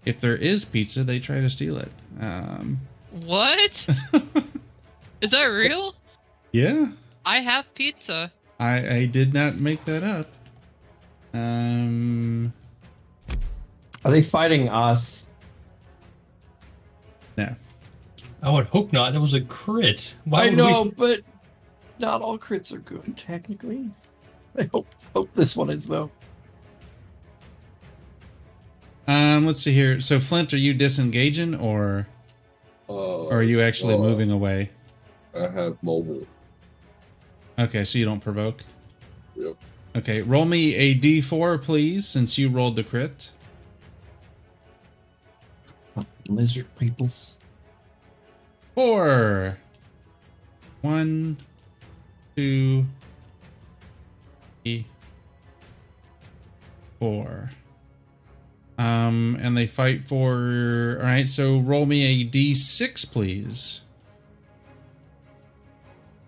If 0.03 0.19
there 0.19 0.35
is 0.35 0.65
pizza, 0.65 1.03
they 1.03 1.19
try 1.19 1.39
to 1.39 1.49
steal 1.49 1.77
it. 1.77 1.91
Um, 2.19 2.79
What? 3.11 3.87
Is 5.21 5.31
that 5.31 5.45
real? 5.45 5.95
yeah, 6.51 6.87
I 7.25 7.37
have 7.39 7.73
pizza. 7.73 8.31
I, 8.59 8.95
I 8.97 9.05
did 9.05 9.33
not 9.33 9.55
make 9.55 9.85
that 9.85 10.03
up. 10.03 10.27
Um, 11.33 12.53
Are 14.03 14.11
they 14.11 14.21
fighting 14.21 14.67
us? 14.69 15.27
no. 17.37 17.55
I 18.43 18.51
would 18.51 18.67
hope 18.67 18.93
not. 18.93 19.13
That 19.13 19.19
was 19.21 19.33
a 19.33 19.41
crit. 19.41 20.15
Why 20.25 20.43
I 20.43 20.45
would 20.49 20.57
know, 20.57 20.83
we- 20.83 20.91
but 20.91 21.21
not 21.99 22.21
all 22.21 22.37
crits 22.37 22.73
are 22.73 22.79
good, 22.79 23.15
technically. 23.17 23.89
I 24.57 24.69
hope 24.71 24.87
hope 25.13 25.29
this 25.35 25.55
one 25.55 25.69
is 25.69 25.87
though. 25.87 26.11
Um, 29.07 29.45
let's 29.45 29.61
see 29.61 29.73
here. 29.73 29.99
So, 29.99 30.19
Flint, 30.19 30.53
are 30.53 30.57
you 30.57 30.73
disengaging 30.73 31.55
or, 31.55 32.07
Uh, 32.89 32.93
or 32.93 33.33
are 33.39 33.43
you 33.43 33.61
actually 33.61 33.93
uh, 33.93 33.99
moving 33.99 34.31
away? 34.31 34.71
I 35.35 35.47
have 35.47 35.77
mobile. 35.83 36.25
Okay, 37.59 37.85
so 37.85 37.99
you 37.99 38.05
don't 38.05 38.19
provoke. 38.21 38.63
Yep. 39.35 39.55
Okay, 39.97 40.21
roll 40.21 40.45
me 40.45 40.75
a 40.75 40.95
d4, 40.95 41.61
please, 41.61 42.07
since 42.07 42.37
you 42.37 42.49
rolled 42.49 42.75
the 42.75 42.83
crit. 42.83 43.31
Lizard 46.27 46.67
peoples. 46.77 47.39
Four. 48.73 49.57
One, 50.81 51.37
two, 52.35 52.85
three, 54.63 54.85
four. 56.99 57.51
Um, 58.77 59.37
and 59.41 59.55
they 59.55 59.67
fight 59.67 60.01
for. 60.01 60.97
All 60.99 61.05
right, 61.05 61.27
so 61.27 61.57
roll 61.59 61.85
me 61.85 62.21
a 62.21 62.25
d6, 62.25 63.11
please. 63.11 63.81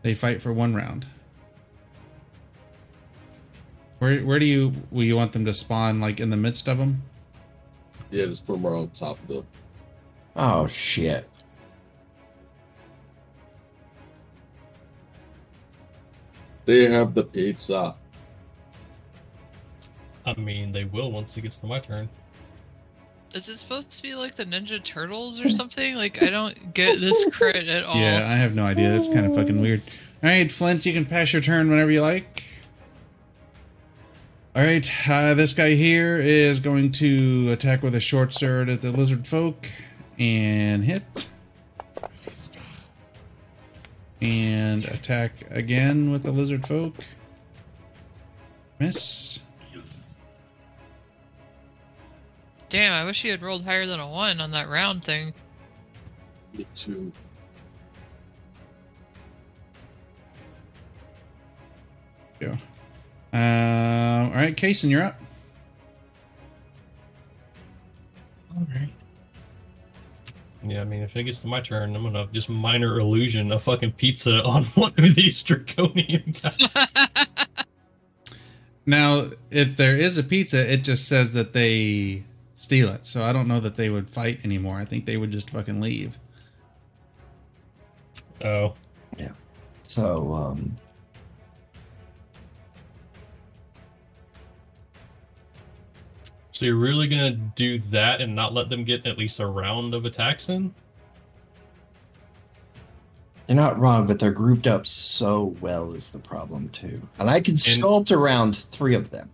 They 0.03 0.13
fight 0.13 0.41
for 0.41 0.53
one 0.53 0.73
round. 0.73 1.05
Where 3.99 4.19
where 4.19 4.39
do 4.39 4.45
you 4.45 4.73
will 4.91 5.03
you 5.03 5.15
want 5.15 5.33
them 5.33 5.43
to 5.45 5.53
spawn? 5.53 5.99
Like 5.99 6.19
in 6.19 6.29
the 6.29 6.37
midst 6.37 6.67
of 6.67 6.77
them? 6.77 7.01
Yeah, 8.11 8.25
just 8.25 8.45
put 8.45 8.53
them 8.53 8.65
right 8.65 8.79
on 8.79 8.89
top 8.91 9.19
of 9.19 9.27
the. 9.27 9.43
Oh 10.35 10.67
shit. 10.67 11.27
They 16.67 16.83
have 16.91 17.13
the 17.13 17.23
pizza. 17.23 17.95
I 20.25 20.33
mean, 20.35 20.73
they 20.73 20.83
will 20.83 21.13
once 21.13 21.37
it 21.37 21.41
gets 21.41 21.57
to 21.59 21.65
my 21.65 21.79
turn. 21.79 22.09
Is 23.33 23.47
it 23.47 23.55
supposed 23.57 23.89
to 23.91 24.03
be 24.03 24.15
like 24.15 24.35
the 24.35 24.43
Ninja 24.43 24.83
Turtles 24.83 25.39
or 25.39 25.47
something? 25.47 25.95
Like 25.95 26.21
I 26.21 26.29
don't 26.29 26.73
get 26.73 26.99
this 26.99 27.25
crit 27.31 27.69
at 27.69 27.85
all. 27.85 27.95
Yeah, 27.95 28.27
I 28.29 28.35
have 28.35 28.53
no 28.53 28.65
idea. 28.65 28.91
That's 28.91 29.07
kind 29.11 29.25
of 29.25 29.33
fucking 29.33 29.61
weird. 29.61 29.81
All 30.21 30.29
right, 30.29 30.51
Flint, 30.51 30.85
you 30.85 30.91
can 30.91 31.05
pass 31.05 31.31
your 31.31 31.41
turn 31.41 31.69
whenever 31.69 31.89
you 31.89 32.01
like. 32.01 32.43
All 34.53 34.61
right, 34.61 34.91
uh, 35.09 35.35
this 35.35 35.53
guy 35.53 35.71
here 35.71 36.17
is 36.17 36.59
going 36.59 36.91
to 36.93 37.49
attack 37.51 37.81
with 37.81 37.95
a 37.95 38.01
short 38.01 38.33
sword 38.33 38.67
at 38.67 38.81
the 38.81 38.91
lizard 38.91 39.25
folk 39.25 39.69
and 40.19 40.83
hit. 40.83 41.29
And 44.21 44.85
attack 44.85 45.31
again 45.51 46.11
with 46.11 46.23
the 46.23 46.31
lizard 46.31 46.65
folk. 46.65 46.95
Miss. 48.79 49.39
Damn, 52.69 52.91
I 52.91 53.05
wish 53.05 53.21
he 53.21 53.29
had 53.29 53.41
rolled 53.41 53.63
higher 53.63 53.85
than 53.85 53.99
a 53.99 54.09
one 54.09 54.41
on 54.41 54.51
that 54.51 54.67
round 54.67 55.03
thing. 55.03 55.33
Me 56.53 56.65
too. 56.75 57.11
Go. 62.39 62.51
Um, 63.31 63.39
all 64.31 64.35
right, 64.35 64.55
Kason, 64.55 64.89
you're 64.89 65.03
up. 65.03 65.19
Yeah, 70.69 70.81
I 70.81 70.83
mean, 70.83 71.01
if 71.01 71.15
it 71.15 71.23
gets 71.23 71.41
to 71.41 71.47
my 71.47 71.61
turn, 71.61 71.95
I'm 71.95 72.03
gonna 72.03 72.27
just 72.31 72.49
minor 72.49 72.99
illusion 72.99 73.51
a 73.51 73.59
fucking 73.59 73.93
pizza 73.93 74.43
on 74.45 74.63
one 74.65 74.93
of 74.97 75.15
these 75.15 75.41
draconian 75.43 76.35
guys. 76.41 76.67
Now, 78.89 79.25
if 79.51 79.75
there 79.75 79.97
is 79.97 80.17
a 80.17 80.23
pizza, 80.23 80.71
it 80.71 80.81
just 80.85 81.09
says 81.09 81.33
that 81.33 81.51
they 81.51 82.23
steal 82.55 82.87
it. 82.87 83.05
So 83.05 83.21
I 83.25 83.33
don't 83.33 83.49
know 83.49 83.59
that 83.59 83.75
they 83.75 83.89
would 83.89 84.09
fight 84.09 84.39
anymore. 84.45 84.77
I 84.77 84.85
think 84.85 85.05
they 85.05 85.17
would 85.17 85.29
just 85.29 85.49
fucking 85.49 85.81
leave. 85.81 86.17
Oh, 88.41 88.75
Yeah. 89.17 89.31
So, 89.81 90.33
um, 90.33 90.77
so 96.57 96.65
you're 96.65 96.75
really 96.75 97.07
gonna 97.07 97.31
do 97.31 97.77
that 97.77 98.19
and 98.19 98.35
not 98.35 98.53
let 98.53 98.69
them 98.69 98.83
get 98.83 99.05
at 99.05 99.17
least 99.17 99.39
a 99.39 99.45
round 99.45 99.93
of 99.93 100.05
attacks 100.05 100.49
in? 100.49 100.73
they're 103.47 103.55
not 103.55 103.79
wrong, 103.79 104.05
but 104.05 104.19
they're 104.19 104.31
grouped 104.31 104.67
up 104.67 104.85
so 104.85 105.55
well 105.61 105.93
is 105.93 106.09
the 106.11 106.19
problem 106.19 106.67
too. 106.69 107.01
And 107.17 107.29
I 107.29 107.39
can 107.39 107.55
sculpt 107.55 108.11
around 108.11 108.57
three 108.57 108.93
of 108.93 109.09
them. 109.09 109.29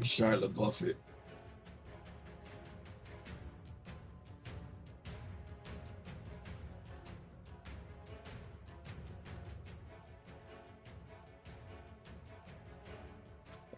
Shia 0.00 0.40
LaBeouf 0.40 0.82
it. 0.86 0.96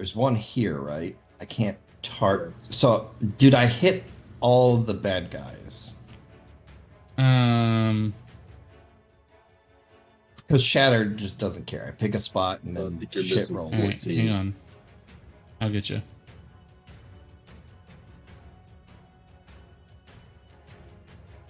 There's 0.00 0.16
one 0.16 0.34
here, 0.34 0.78
right? 0.78 1.14
I 1.42 1.44
can't 1.44 1.76
tar. 2.00 2.54
So, 2.62 3.10
did 3.36 3.54
I 3.54 3.66
hit 3.66 4.02
all 4.40 4.78
the 4.78 4.94
bad 4.94 5.30
guys? 5.30 5.94
Um, 7.18 8.14
Because 10.38 10.64
Shattered 10.64 11.18
just 11.18 11.36
doesn't 11.36 11.66
care. 11.66 11.84
I 11.86 11.90
pick 11.90 12.14
a 12.14 12.20
spot 12.20 12.62
and 12.62 12.74
then 12.74 12.96
think 12.98 13.12
shit 13.12 13.50
rolls. 13.50 13.74
right, 13.74 14.02
hang 14.02 14.30
on. 14.30 14.54
I'll 15.60 15.68
get 15.68 15.90
you. 15.90 16.00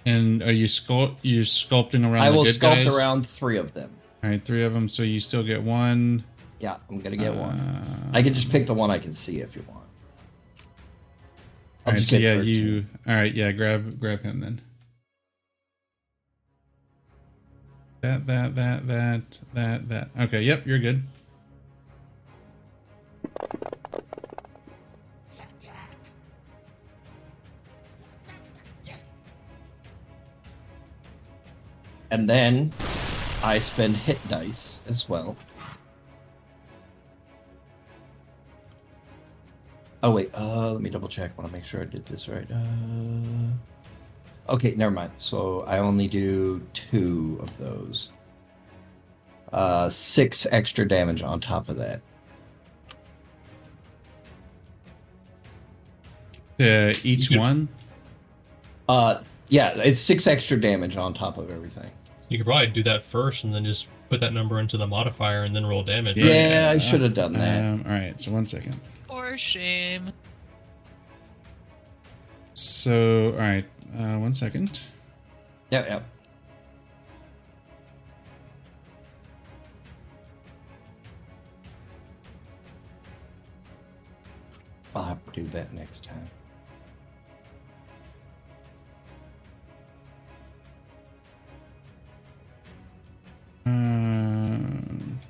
And 0.04 0.42
are 0.42 0.50
you 0.50 0.66
sculpt? 0.66 1.18
You're 1.22 1.44
sculpting 1.44 2.04
around 2.04 2.22
I 2.24 2.30
the 2.30 2.36
will 2.36 2.42
good 2.42 2.54
sculpt 2.54 2.84
guys? 2.86 2.98
around 2.98 3.28
three 3.28 3.58
of 3.58 3.74
them. 3.74 3.92
All 4.24 4.30
right, 4.30 4.44
three 4.44 4.64
of 4.64 4.72
them. 4.72 4.88
So 4.88 5.04
you 5.04 5.20
still 5.20 5.44
get 5.44 5.62
one. 5.62 6.24
Yeah, 6.60 6.76
I'm 6.90 7.00
gonna 7.00 7.16
get 7.16 7.34
one. 7.34 7.58
Uh, 7.58 8.10
I 8.12 8.22
can 8.22 8.34
just 8.34 8.50
pick 8.50 8.66
the 8.66 8.74
one 8.74 8.90
I 8.90 8.98
can 8.98 9.14
see 9.14 9.40
if 9.40 9.56
you 9.56 9.64
want. 9.66 9.80
I'll 11.86 11.86
all 11.86 11.92
right, 11.92 11.96
just 11.96 12.10
so 12.10 12.16
yeah, 12.16 12.36
13. 12.36 12.54
you. 12.54 12.86
All 13.08 13.14
right, 13.14 13.34
yeah, 13.34 13.50
grab 13.52 13.98
grab 13.98 14.22
him 14.22 14.40
then. 14.40 14.60
That 18.02 18.26
that 18.26 18.54
that 18.56 18.86
that 18.86 19.38
that 19.54 19.88
that. 19.88 20.10
Okay, 20.20 20.42
yep, 20.42 20.66
you're 20.66 20.78
good. 20.78 21.02
And 32.10 32.28
then 32.28 32.72
I 33.42 33.60
spend 33.60 33.96
hit 33.96 34.18
dice 34.28 34.80
as 34.86 35.08
well. 35.08 35.36
Oh 40.02 40.10
wait, 40.12 40.30
uh 40.34 40.72
let 40.72 40.80
me 40.82 40.90
double 40.90 41.08
check. 41.08 41.32
I 41.36 41.40
want 41.40 41.52
to 41.52 41.56
make 41.58 41.64
sure 41.64 41.82
I 41.82 41.84
did 41.84 42.06
this 42.06 42.28
right. 42.28 42.46
Uh 42.50 43.52
Okay, 44.48 44.74
never 44.74 44.90
mind. 44.90 45.12
So 45.18 45.60
I 45.66 45.78
only 45.78 46.08
do 46.08 46.60
two 46.72 47.38
of 47.40 47.56
those. 47.58 48.12
Uh 49.52 49.88
six 49.88 50.46
extra 50.50 50.86
damage 50.88 51.22
on 51.22 51.40
top 51.40 51.68
of 51.68 51.76
that. 51.76 52.00
To 56.58 56.94
each 57.04 57.28
could- 57.28 57.38
one. 57.38 57.68
Uh 58.88 59.20
yeah, 59.48 59.70
it's 59.76 60.00
six 60.00 60.26
extra 60.26 60.60
damage 60.60 60.96
on 60.96 61.12
top 61.14 61.36
of 61.38 61.50
everything. 61.52 61.90
You 62.28 62.38
could 62.38 62.46
probably 62.46 62.68
do 62.68 62.82
that 62.84 63.04
first 63.04 63.44
and 63.44 63.52
then 63.54 63.64
just 63.64 63.88
put 64.08 64.20
that 64.20 64.32
number 64.32 64.60
into 64.60 64.76
the 64.76 64.86
modifier 64.86 65.42
and 65.42 65.54
then 65.54 65.66
roll 65.66 65.82
damage. 65.82 66.16
Yeah. 66.16 66.24
right? 66.24 66.32
Yeah, 66.50 66.70
I 66.74 66.78
should 66.78 67.00
have 67.00 67.14
done 67.14 67.32
that. 67.34 67.64
Um, 67.64 67.84
all 67.86 67.92
right, 67.92 68.20
so 68.20 68.30
one 68.30 68.46
second. 68.46 68.78
For 69.20 69.36
shame. 69.36 70.14
So 72.54 73.32
all 73.32 73.38
right, 73.38 73.66
uh, 73.98 74.16
one 74.16 74.32
second. 74.32 74.80
Yep, 75.68 75.88
yep. 75.90 76.04
I'll 84.96 85.02
have 85.02 85.22
to 85.26 85.42
do 85.42 85.46
that 85.48 85.74
next 85.74 86.04
time. 86.04 86.30
Um, 93.66 95.20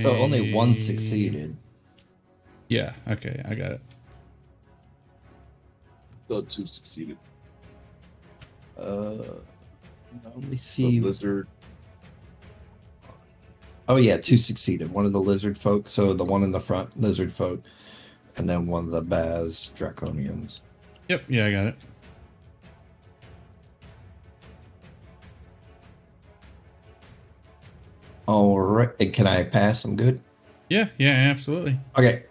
So 0.00 0.16
only 0.16 0.52
one 0.54 0.74
succeeded. 0.74 1.54
Yeah. 2.68 2.92
Okay, 3.06 3.42
I 3.46 3.54
got 3.54 3.72
it. 3.72 3.80
The 6.28 6.42
two 6.44 6.64
succeeded. 6.64 7.18
Uh, 8.78 9.16
I 10.24 10.28
only 10.34 10.48
The 10.50 10.56
see. 10.56 11.00
lizard. 11.00 11.46
Oh 13.88 13.96
yeah, 13.96 14.16
two 14.16 14.38
succeeded. 14.38 14.90
One 14.90 15.04
of 15.04 15.12
the 15.12 15.20
lizard 15.20 15.58
folk, 15.58 15.88
so 15.90 16.14
the 16.14 16.24
one 16.24 16.42
in 16.42 16.52
the 16.52 16.60
front 16.60 16.98
lizard 16.98 17.32
folk, 17.32 17.60
and 18.38 18.48
then 18.48 18.66
one 18.66 18.84
of 18.84 18.90
the 18.90 19.02
Baaz 19.02 19.72
draconians. 19.74 20.62
Yep. 21.08 21.24
Yeah, 21.28 21.46
I 21.46 21.52
got 21.52 21.66
it. 21.66 21.76
All 28.26 28.58
right, 28.60 29.12
can 29.12 29.26
I 29.26 29.42
pass? 29.44 29.84
I'm 29.84 29.96
good. 29.96 30.20
Yeah. 30.68 30.88
Yeah. 30.96 31.10
Absolutely. 31.10 31.78
Okay. 31.98 32.22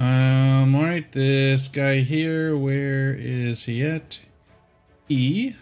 Um. 0.00 0.74
All 0.74 0.82
right. 0.82 1.10
This 1.12 1.68
guy 1.68 1.96
here. 1.96 2.56
Where 2.56 3.14
is 3.18 3.64
he 3.64 3.82
at? 3.82 4.20
E. 5.08 5.52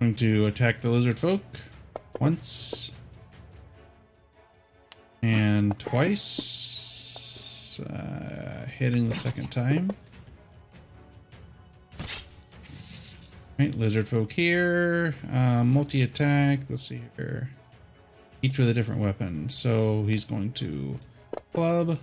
Going 0.00 0.14
to 0.16 0.46
attack 0.46 0.80
the 0.80 0.88
lizard 0.88 1.18
folk 1.18 1.42
once 2.18 2.90
and 5.22 5.78
twice 5.78 6.91
uh, 7.86 8.66
hitting 8.66 9.08
the 9.08 9.14
second 9.14 9.50
time. 9.50 9.90
Right, 13.58 13.74
lizard 13.74 14.08
folk 14.08 14.32
here. 14.32 15.14
Uh, 15.30 15.62
multi 15.62 16.02
attack. 16.02 16.60
Let's 16.68 16.82
see 16.82 17.02
here. 17.16 17.50
Each 18.40 18.58
with 18.58 18.68
a 18.68 18.74
different 18.74 19.00
weapon. 19.00 19.48
So 19.50 20.04
he's 20.04 20.24
going 20.24 20.52
to 20.54 20.98
club. 21.54 21.98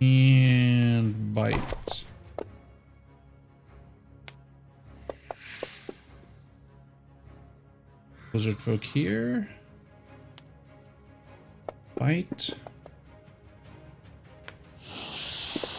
And 0.00 1.32
bite. 1.32 2.04
Lizard 8.32 8.60
folk 8.60 8.82
here. 8.82 9.48
Bite. 11.96 12.50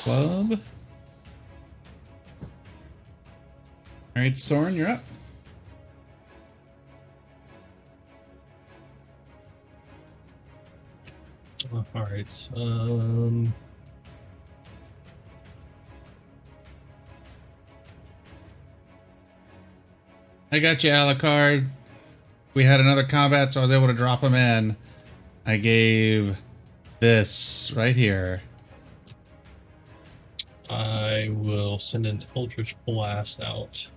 Club. 0.03 0.59
Alright, 4.15 4.37
Soren, 4.37 4.75
you're 4.75 4.87
up. 4.87 5.03
Uh, 11.73 11.83
all 11.95 12.03
right. 12.03 12.49
Um. 12.55 13.53
I 20.51 20.59
got 20.59 20.83
you, 20.83 20.91
Alucard. 20.91 21.67
We 22.53 22.63
had 22.63 22.79
another 22.79 23.03
combat, 23.03 23.51
so 23.51 23.59
I 23.59 23.63
was 23.63 23.71
able 23.71 23.87
to 23.87 23.93
drop 23.93 24.21
him 24.21 24.33
in. 24.33 24.77
I 25.45 25.57
gave 25.57 26.37
this 26.99 27.71
right 27.75 27.95
here. 27.95 28.41
I 30.69 31.29
will 31.31 31.77
send 31.77 32.07
an 32.07 32.25
Eldritch 32.35 32.75
Blast 32.87 33.41
out. 33.41 33.87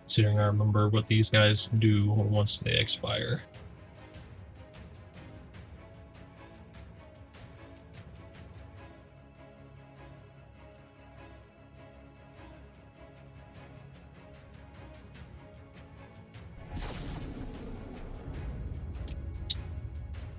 Considering 0.00 0.40
I 0.40 0.46
remember 0.46 0.88
what 0.88 1.06
these 1.06 1.30
guys 1.30 1.68
do 1.78 2.10
once 2.10 2.56
they 2.58 2.72
expire. 2.72 3.42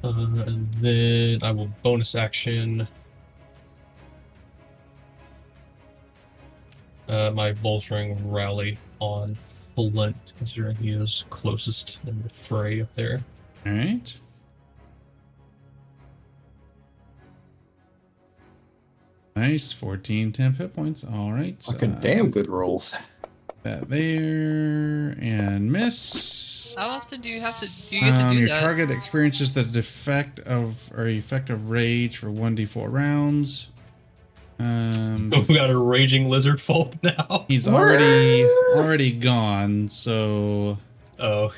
Uh, 0.05 0.43
and 0.45 0.71
then 0.75 1.41
I 1.41 1.49
will 1.49 1.69
bonus 1.81 2.13
action 2.13 2.87
uh, 7.09 7.31
my 7.31 7.53
bolstering 7.53 8.31
rally 8.31 8.77
on 8.99 9.35
Flint, 9.47 10.33
considering 10.37 10.75
he 10.75 10.91
is 10.91 11.25
closest 11.31 11.97
in 12.05 12.21
the 12.21 12.29
fray 12.29 12.81
up 12.81 12.93
there. 12.93 13.23
Alright. 13.65 14.19
Nice. 19.35 19.71
14 19.71 20.31
temp 20.31 20.57
hit 20.57 20.75
points. 20.75 21.03
Alright. 21.03 21.63
Fucking 21.63 21.95
uh, 21.95 21.99
damn 21.99 22.29
good 22.29 22.47
rolls. 22.47 22.95
That 23.65 23.89
there. 23.89 25.15
And 25.19 25.71
miss. 25.71 26.75
How 26.77 26.87
often 26.89 27.19
do 27.21 27.29
you 27.29 27.41
have 27.41 27.59
to 27.61 27.65
do 27.89 27.95
you 27.95 28.01
get 28.03 28.11
to 28.19 28.23
Um, 28.25 28.33
do 28.33 28.39
your 28.41 28.49
that? 28.49 28.59
target 28.61 28.91
experiences 28.91 29.55
the 29.55 29.63
defect 29.63 30.39
of 30.41 30.91
or 30.95 31.07
effect 31.07 31.49
of 31.49 31.71
rage 31.71 32.17
for 32.17 32.27
1d4 32.27 32.91
rounds. 32.91 33.69
Um, 34.59 35.31
we 35.49 35.55
got 35.55 35.71
a 35.71 35.77
raging 35.79 36.29
lizard 36.29 36.61
folk 36.61 36.93
now. 37.03 37.45
he's 37.47 37.67
already 37.67 38.45
already 38.75 39.11
gone, 39.11 39.89
so 39.89 40.77
Oh, 41.17 41.51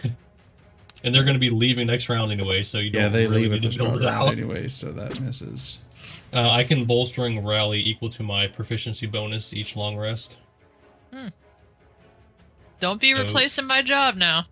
and 1.03 1.13
they're 1.13 1.25
going 1.25 1.35
to 1.35 1.39
be 1.41 1.49
leaving 1.49 1.87
next 1.87 2.07
round 2.07 2.31
anyway, 2.31 2.63
so 2.63 2.77
you 2.77 2.89
don't 2.89 3.01
yeah, 3.01 3.09
they 3.09 3.27
really 3.27 3.49
leave 3.49 3.51
at 3.51 3.61
need 3.63 3.67
the 3.73 3.73
to 3.73 3.77
build 3.79 3.89
start 3.89 4.01
it 4.03 4.05
round 4.05 4.27
out. 4.29 4.31
anyway, 4.31 4.69
so 4.69 4.93
that 4.93 5.19
misses. 5.19 5.83
Uh, 6.31 6.51
I 6.51 6.63
can 6.63 6.85
bolstering 6.85 7.45
rally 7.45 7.85
equal 7.85 8.09
to 8.11 8.23
my 8.23 8.47
proficiency 8.47 9.07
bonus 9.07 9.51
each 9.51 9.75
long 9.75 9.97
rest. 9.97 10.37
Don't 12.79 12.99
be 13.01 13.13
So- 13.13 13.19
replacing 13.21 13.65
my 13.65 13.81
job 13.81 14.15
now. 14.15 14.45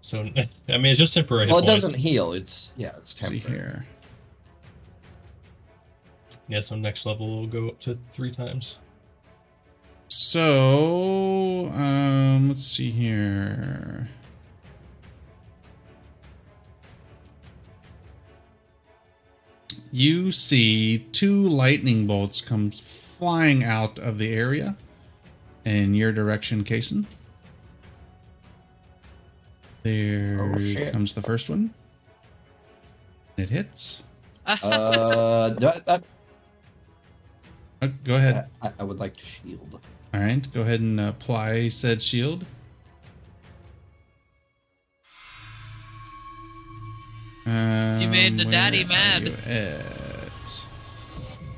So 0.00 0.20
I 0.68 0.78
mean, 0.78 0.86
it's 0.86 0.98
just 0.98 1.14
temporary. 1.14 1.46
Well, 1.46 1.58
it 1.58 1.62
points. 1.66 1.82
doesn't 1.84 1.98
heal. 1.98 2.32
It's 2.32 2.72
yeah, 2.76 2.88
it's 2.98 3.14
Let's 3.20 3.28
see 3.28 3.40
temporary. 3.40 3.60
here. 3.60 3.86
Yeah, 6.48 6.60
so 6.60 6.74
next 6.76 7.06
level 7.06 7.36
will 7.36 7.46
go 7.46 7.68
up 7.68 7.80
to 7.80 7.96
three 8.12 8.30
times. 8.30 8.78
So, 10.08 11.70
um, 11.72 12.48
let's 12.48 12.64
see 12.64 12.90
here. 12.90 14.08
You 19.90 20.32
see 20.32 21.06
two 21.12 21.42
lightning 21.42 22.06
bolts 22.06 22.40
come 22.40 22.70
flying 22.70 23.62
out 23.62 23.98
of 23.98 24.18
the 24.18 24.32
area 24.32 24.76
in 25.64 25.94
your 25.94 26.12
direction, 26.12 26.64
Kason. 26.64 27.04
There 29.82 30.38
Oh, 30.40 30.58
shit. 30.58 30.92
comes 30.92 31.14
the 31.14 31.22
first 31.22 31.50
one. 31.50 31.74
It 33.36 33.50
hits. 33.50 34.04
Uh, 34.46 35.54
no, 35.60 35.72
I, 35.86 36.00
Oh, 37.84 37.90
go 38.04 38.14
ahead. 38.14 38.46
I, 38.62 38.72
I 38.78 38.84
would 38.84 39.00
like 39.00 39.16
to 39.16 39.24
shield. 39.24 39.80
All 40.14 40.20
right, 40.20 40.46
go 40.52 40.60
ahead 40.60 40.80
and 40.80 41.00
apply 41.00 41.68
said 41.68 42.00
shield. 42.02 42.44
You 47.44 48.08
made 48.08 48.38
the 48.38 48.44
Um, 48.44 48.50
daddy 48.50 48.84
mad. 48.84 49.22
are 49.22 49.26
you 49.26 49.34
at? 49.46 50.64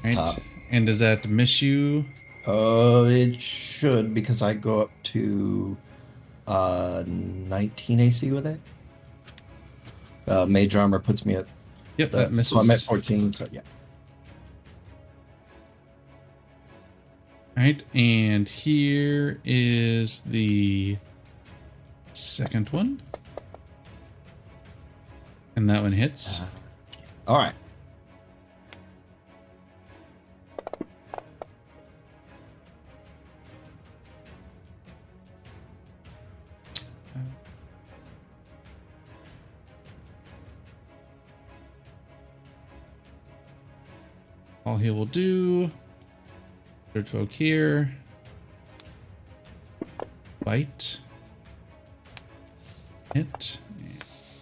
Right, 0.02 0.14
Top. 0.14 0.38
and 0.70 0.86
does 0.86 0.98
that 0.98 1.28
miss 1.28 1.60
you? 1.62 2.04
Uh, 2.46 3.04
it 3.08 3.40
should 3.40 4.12
because 4.14 4.42
I 4.42 4.54
go 4.54 4.80
up 4.82 4.90
to 5.14 5.76
uh 6.46 7.04
19 7.06 8.00
AC 8.00 8.30
with 8.32 8.46
it. 8.46 8.60
Uh, 10.26 10.46
mage 10.46 10.74
armor 10.74 10.98
puts 10.98 11.24
me 11.26 11.34
at 11.34 11.46
Yep, 11.96 12.10
the, 12.10 12.16
that 12.18 12.32
misses. 12.32 12.52
so 12.52 12.58
I'm 12.60 12.70
at 12.70 12.80
14. 12.80 13.32
So 13.34 13.46
yeah. 13.52 13.60
Right, 17.56 17.82
and 17.94 18.48
here 18.48 19.40
is 19.44 20.22
the 20.22 20.96
second 22.12 22.68
one, 22.70 23.00
and 25.54 25.70
that 25.70 25.82
one 25.82 25.92
hits. 25.92 26.40
Uh, 26.40 26.44
all 27.28 27.38
right. 27.38 27.54
All 44.64 44.78
he 44.78 44.90
will 44.90 45.04
do. 45.04 45.70
Third 46.92 47.08
folk 47.08 47.32
here. 47.32 47.94
Bite. 50.42 51.00
Hit. 53.14 53.58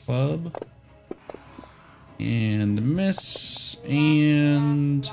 Club. 0.06 0.64
And 2.20 2.96
miss. 2.96 3.82
And 3.84 5.10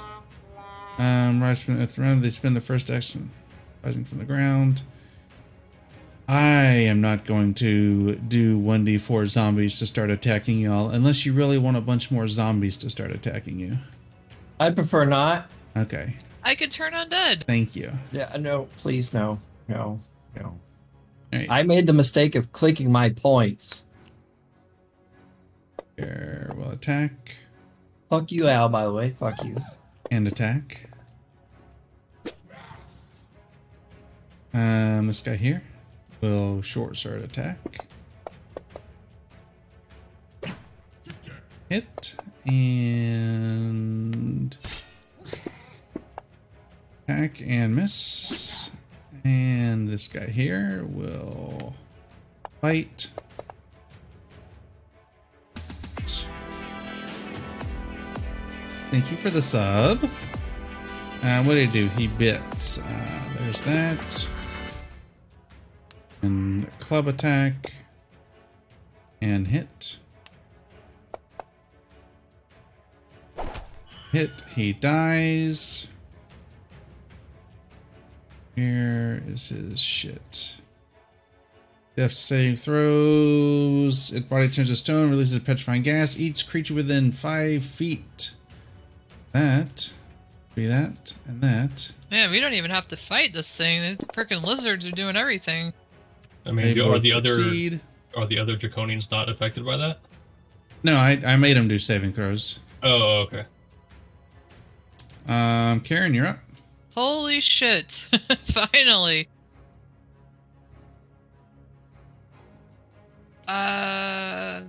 um 1.00 1.42
right 1.42 1.58
from 1.58 1.80
the 1.80 1.96
round 1.98 2.22
they 2.22 2.30
spend 2.30 2.56
the 2.56 2.62
first 2.62 2.90
action 2.90 3.32
rising 3.84 4.06
from 4.06 4.20
the 4.20 4.26
ground. 4.26 4.82
I 6.28 6.44
am 6.44 7.02
not 7.02 7.26
going 7.26 7.56
to 7.56 8.16
do 8.16 8.60
1d4 8.60 9.26
zombies 9.26 9.80
to 9.80 9.88
start 9.88 10.12
attacking 10.12 10.60
y'all 10.60 10.90
unless 10.90 11.26
you 11.26 11.34
really 11.34 11.58
want 11.58 11.78
a 11.78 11.82
bunch 11.82 12.12
more 12.12 12.28
zombies 12.28 12.78
to 12.78 12.90
start 12.92 13.10
attacking 13.10 13.60
you. 13.60 13.80
I 14.60 14.70
prefer 14.72 15.06
not. 15.06 15.50
Okay. 15.78 16.16
I 16.44 16.56
could 16.56 16.72
turn 16.72 16.94
undead. 16.94 17.46
Thank 17.46 17.76
you. 17.76 17.92
Yeah, 18.12 18.36
no, 18.40 18.68
please, 18.78 19.14
no, 19.14 19.40
no, 19.68 20.00
no. 20.36 20.44
All 20.44 20.60
right. 21.32 21.48
I 21.50 21.64
made 21.64 21.88
the 21.88 21.94
mistake 21.94 22.36
of 22.36 22.52
clicking 22.52 22.92
my 22.92 23.10
points. 23.10 23.86
Here, 25.98 26.54
will 26.58 26.72
attack 26.72 27.36
Fuck 28.10 28.32
you, 28.32 28.48
Al. 28.48 28.70
By 28.70 28.86
the 28.86 28.92
way, 28.94 29.12
fuck 29.12 29.44
you. 29.44 29.58
and 30.10 30.28
attack. 30.28 30.90
Um, 34.52 35.06
this 35.06 35.20
guy 35.20 35.36
here 35.36 35.62
will 36.20 36.64
short 36.64 36.98
sword 36.98 37.22
attack. 37.22 37.58
Hit 41.70 42.16
and 42.50 44.58
attack 47.04 47.42
and 47.46 47.76
miss. 47.76 48.72
And 49.24 49.90
this 49.90 50.08
guy 50.08 50.28
here 50.28 50.86
will 50.86 51.76
fight. 52.62 53.08
Thank 58.92 59.12
you 59.12 59.18
for 59.18 59.30
the 59.30 59.42
sub. 59.42 60.04
Uh, 61.22 61.44
what 61.44 61.54
did 61.54 61.70
he 61.70 61.82
do? 61.82 61.88
He 61.90 62.08
bits. 62.08 62.80
Uh, 62.80 63.34
there's 63.38 63.62
that. 63.62 64.28
And 66.22 66.80
club 66.80 67.08
attack. 67.08 67.74
And 69.22 69.48
hit. 69.48 69.98
Hit. 74.12 74.42
He 74.56 74.74
dies. 74.74 75.88
Here 78.56 79.22
is 79.28 79.50
his 79.50 79.80
shit. 79.80 80.58
Death 81.96 82.14
save 82.14 82.60
throws. 82.60 84.12
Its 84.14 84.26
body 84.26 84.48
turns 84.48 84.70
to 84.70 84.76
stone, 84.76 85.10
releases 85.10 85.36
a 85.36 85.40
petrifying 85.42 85.82
gas. 85.82 86.20
Each 86.20 86.48
creature 86.48 86.74
within 86.74 87.12
five 87.12 87.64
feet. 87.64 88.32
That. 89.32 89.92
Be 90.56 90.66
that 90.66 91.14
and 91.26 91.42
that. 91.42 91.92
Man, 92.10 92.32
we 92.32 92.40
don't 92.40 92.54
even 92.54 92.72
have 92.72 92.88
to 92.90 92.98
fight 92.98 93.34
this 93.34 93.56
thing. 93.56 93.82
The 93.82 94.04
freaking 94.08 94.44
lizards 94.44 94.86
are 94.86 94.92
doing 94.92 95.16
everything. 95.16 95.74
I 96.46 96.52
mean, 96.52 96.66
They 96.66 96.74
do- 96.74 96.86
are 96.88 96.94
both 96.94 97.04
the 97.04 97.14
other 97.14 97.80
are 98.18 98.26
the 98.26 98.40
other 98.40 98.58
draconians 98.58 99.12
not 99.12 99.30
affected 99.30 99.64
by 99.64 99.78
that? 99.78 100.00
No, 100.84 100.96
I, 100.96 101.22
I 101.26 101.36
made 101.36 101.56
him 101.56 101.68
do 101.68 101.78
saving 101.78 102.14
throws. 102.14 102.60
Oh, 102.82 103.22
okay. 103.22 103.46
Um, 105.30 105.80
Karen, 105.82 106.14
you're 106.16 106.26
up. 106.26 106.40
Holy 106.96 107.40
shit. 107.40 108.10
Finally. 108.44 109.30
Uh. 113.48 114.62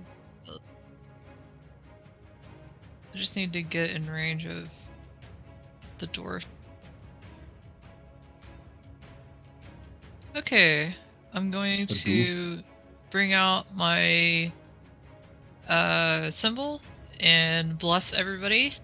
I 3.13 3.17
just 3.17 3.35
need 3.35 3.51
to 3.53 3.63
get 3.63 3.89
in 3.91 4.09
range 4.09 4.45
of 4.45 4.69
the 5.97 6.07
dwarf. 6.07 6.45
Okay, 10.35 10.95
I'm 11.33 11.51
going 11.51 11.87
The 11.87 11.93
to 11.93 12.63
bring 13.09 13.33
out 13.33 13.65
my 13.75 14.51
uh 15.67 16.31
symbol 16.31 16.81
and 17.19 17.77
bless 17.77 18.13
everybody. 18.13 18.75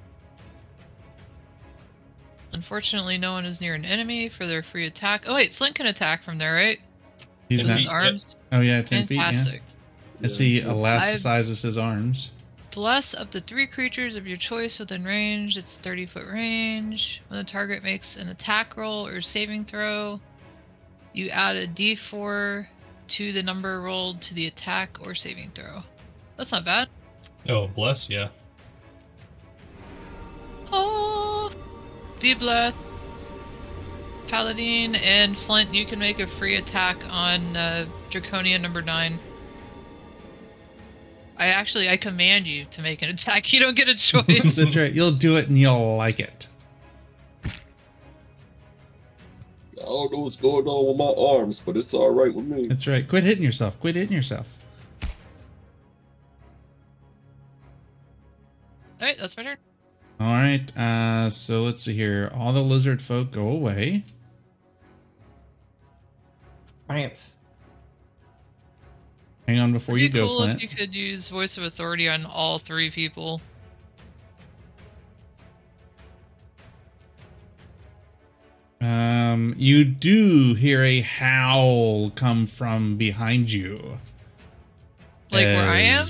Unfortunately, 2.57 3.19
no 3.19 3.33
one 3.33 3.45
is 3.45 3.61
near 3.61 3.75
an 3.75 3.85
enemy 3.85 4.29
for 4.29 4.47
their 4.47 4.63
free 4.63 4.87
attack. 4.87 5.25
Oh 5.27 5.35
wait, 5.35 5.53
Flint 5.53 5.75
can 5.75 5.85
attack 5.85 6.23
from 6.23 6.39
there, 6.39 6.55
right? 6.55 6.79
He's 7.49 7.63
not. 7.63 7.75
His 7.75 7.83
he- 7.83 7.89
arms. 7.89 8.35
Oh 8.51 8.61
yeah, 8.61 8.81
ten 8.81 9.05
feet. 9.05 9.17
Yeah. 9.17 9.25
Fantastic. 9.25 9.61
As 10.23 10.39
he 10.39 10.61
elasticizes 10.61 11.61
his 11.61 11.77
arms. 11.77 12.31
Bless 12.71 13.13
up 13.13 13.29
to 13.29 13.39
three 13.39 13.67
creatures 13.67 14.15
of 14.15 14.25
your 14.25 14.37
choice 14.37 14.79
within 14.79 15.03
range. 15.03 15.55
It's 15.55 15.77
30 15.77 16.07
foot 16.07 16.25
range. 16.25 17.21
When 17.27 17.37
the 17.37 17.43
target 17.43 17.83
makes 17.83 18.17
an 18.17 18.27
attack 18.29 18.75
roll 18.75 19.05
or 19.05 19.21
saving 19.21 19.65
throw, 19.65 20.19
you 21.13 21.29
add 21.29 21.55
a 21.57 21.67
d4 21.67 22.65
to 23.09 23.31
the 23.33 23.43
number 23.43 23.81
rolled 23.81 24.19
to 24.23 24.33
the 24.33 24.47
attack 24.47 24.97
or 24.99 25.13
saving 25.13 25.51
throw. 25.53 25.83
That's 26.37 26.51
not 26.51 26.65
bad. 26.65 26.89
Oh, 27.47 27.67
bless, 27.67 28.09
yeah. 28.09 28.29
Oh, 30.71 31.26
be 32.19 32.33
blessed. 32.33 32.75
Paladin 34.27 34.95
and 34.95 35.37
Flint, 35.37 35.73
you 35.73 35.85
can 35.85 35.99
make 35.99 36.19
a 36.19 36.27
free 36.27 36.55
attack 36.55 36.97
on 37.09 37.55
uh, 37.55 37.85
Draconia 38.09 38.59
number 38.59 38.81
nine. 38.81 39.17
I 41.37 41.47
actually 41.47 41.87
I 41.87 41.97
command 41.97 42.47
you 42.47 42.65
to 42.71 42.81
make 42.81 43.01
an 43.01 43.09
attack. 43.13 43.53
You 43.53 43.59
don't 43.59 43.75
get 43.75 43.87
a 43.87 43.95
choice. 43.95 44.55
That's 44.55 44.75
right. 44.75 44.91
You'll 44.91 45.11
do 45.11 45.37
it 45.37 45.47
and 45.47 45.57
you'll 45.57 45.95
like 45.95 46.19
it. 46.19 46.47
I 47.45 49.89
don't 49.89 50.11
know 50.11 50.19
what's 50.19 50.35
going 50.35 50.67
on 50.67 50.87
with 50.87 50.97
my 50.97 51.39
arms, 51.39 51.61
but 51.65 51.77
it's 51.77 51.93
all 51.93 52.09
right 52.09 52.33
with 52.33 52.45
me. 52.45 52.67
That's 52.67 52.87
right. 52.87 53.07
Quit 53.07 53.23
hitting 53.23 53.43
yourself. 53.43 53.79
Quit 53.79 53.95
hitting 53.95 54.15
yourself. 54.15 54.65
All 58.99 59.07
right, 59.07 59.17
that's 59.17 59.37
my 59.37 59.43
turn. 59.43 59.57
All 60.19 60.31
right. 60.31 60.75
Uh, 60.77 61.29
so 61.29 61.63
let's 61.63 61.83
see 61.83 61.93
here. 61.93 62.31
All 62.35 62.53
the 62.53 62.63
lizard 62.63 63.01
folk 63.01 63.31
go 63.31 63.49
away. 63.49 64.03
Triumph. 66.87 67.35
Hang 69.47 69.59
on 69.59 69.71
before 69.71 69.97
you 69.97 70.09
go, 70.09 70.27
cool 70.27 70.41
Flint. 70.41 70.61
if 70.61 70.61
you 70.61 70.67
could 70.67 70.93
use 70.93 71.29
voice 71.29 71.57
of 71.57 71.63
authority 71.63 72.09
on 72.09 72.25
all 72.25 72.59
three 72.59 72.89
people. 72.89 73.41
Um, 78.81 79.55
you 79.57 79.85
do 79.85 80.53
hear 80.53 80.83
a 80.83 80.99
howl 80.99 82.09
come 82.11 82.45
from 82.45 82.97
behind 82.97 83.51
you. 83.51 83.99
Like 85.31 85.45
where 85.45 85.69
I 85.69 85.79
am? 85.79 86.05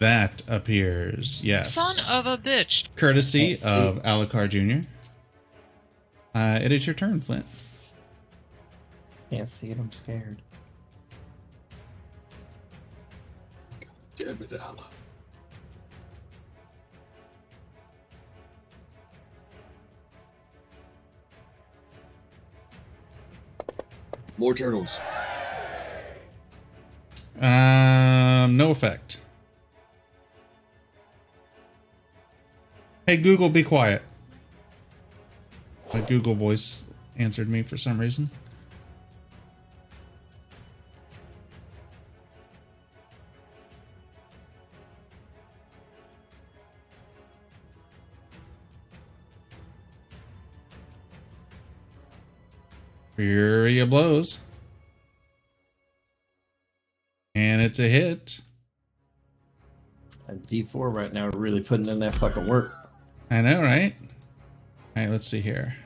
As 0.00 0.06
That 0.06 0.42
appears. 0.48 1.42
Yes. 1.44 1.74
Son 1.74 2.18
of 2.18 2.26
a 2.26 2.36
bitch. 2.38 2.88
Courtesy 2.96 3.54
of 3.64 4.02
Alucard 4.02 4.50
Jr. 4.50 4.86
Uh, 6.34 6.58
it 6.62 6.72
is 6.72 6.86
your 6.86 6.94
turn, 6.94 7.20
Flint. 7.20 7.44
Can't 9.30 9.48
see 9.48 9.68
it. 9.68 9.78
I'm 9.78 9.92
scared. 9.92 10.42
Damn 14.16 14.38
it, 14.42 14.60
Allah. 14.60 14.86
More 24.36 24.54
turtles. 24.54 24.98
Um, 27.38 28.56
no 28.56 28.70
effect. 28.70 29.19
Hey 33.10 33.16
Google, 33.16 33.48
be 33.48 33.64
quiet. 33.64 34.02
My 35.92 36.00
Google 36.00 36.36
voice 36.36 36.86
answered 37.16 37.48
me 37.48 37.64
for 37.64 37.76
some 37.76 37.98
reason. 37.98 38.30
Fury 53.16 53.80
of 53.80 53.90
blows. 53.90 54.38
And 57.34 57.60
it's 57.60 57.80
a 57.80 57.88
hit. 57.88 58.40
And 60.28 60.46
D4 60.46 60.94
right 60.94 61.12
now 61.12 61.30
really 61.30 61.60
putting 61.60 61.86
in 61.86 61.98
that 61.98 62.14
fucking 62.14 62.46
work. 62.46 62.79
I 63.30 63.40
know, 63.42 63.62
right? 63.62 63.94
All 64.96 65.02
right, 65.02 65.10
let's 65.10 65.26
see 65.26 65.40
here. 65.40 65.76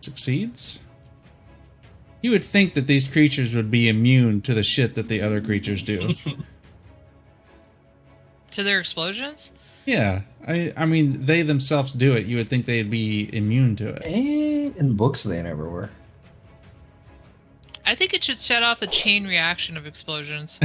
Succeeds. 0.00 0.80
You 2.22 2.30
would 2.32 2.44
think 2.44 2.74
that 2.74 2.86
these 2.86 3.08
creatures 3.08 3.54
would 3.54 3.70
be 3.70 3.88
immune 3.88 4.40
to 4.42 4.54
the 4.54 4.62
shit 4.62 4.94
that 4.94 5.08
the 5.08 5.20
other 5.22 5.40
creatures 5.40 5.82
do. 5.82 6.14
To 8.52 8.62
their 8.64 8.80
explosions? 8.80 9.52
yeah, 9.84 10.22
I 10.46 10.72
I 10.76 10.86
mean 10.86 11.26
they 11.26 11.42
themselves 11.42 11.92
do 11.92 12.14
it. 12.14 12.24
You 12.26 12.38
would 12.38 12.48
think 12.48 12.64
they'd 12.64 12.90
be 12.90 13.28
immune 13.32 13.76
to 13.76 13.90
it. 13.90 14.02
And 14.04 14.74
in 14.76 14.96
books, 14.96 15.22
they 15.22 15.40
never 15.42 15.68
were. 15.68 15.90
I 17.86 17.94
think 17.94 18.14
it 18.14 18.24
should 18.24 18.38
set 18.38 18.62
off 18.62 18.80
a 18.82 18.86
chain 18.86 19.26
reaction 19.26 19.76
of 19.76 19.86
explosions. 19.86 20.58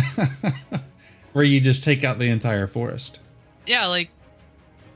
Where 1.34 1.44
you 1.44 1.60
just 1.60 1.84
take 1.84 2.04
out 2.04 2.20
the 2.20 2.30
entire 2.30 2.68
forest. 2.68 3.20
yeah, 3.68 3.86
like 3.88 4.10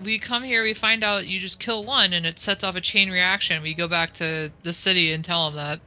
we 0.04 0.20
come 0.20 0.44
here, 0.44 0.62
we 0.64 0.74
find 0.76 1.04
out 1.04 1.26
you 1.28 1.40
just 1.40 1.60
kill 1.60 1.84
one, 1.84 2.14
and 2.14 2.26
it 2.26 2.38
sets 2.40 2.64
off 2.64 2.76
a 2.76 2.82
chain 2.82 3.10
reaction. 3.10 3.64
We 3.64 3.74
go 3.74 3.88
back 3.88 4.14
to 4.16 4.52
the 4.64 4.72
city 4.74 5.12
and 5.14 5.24
tell 5.26 5.46
them 5.50 5.56
that. 5.56 5.80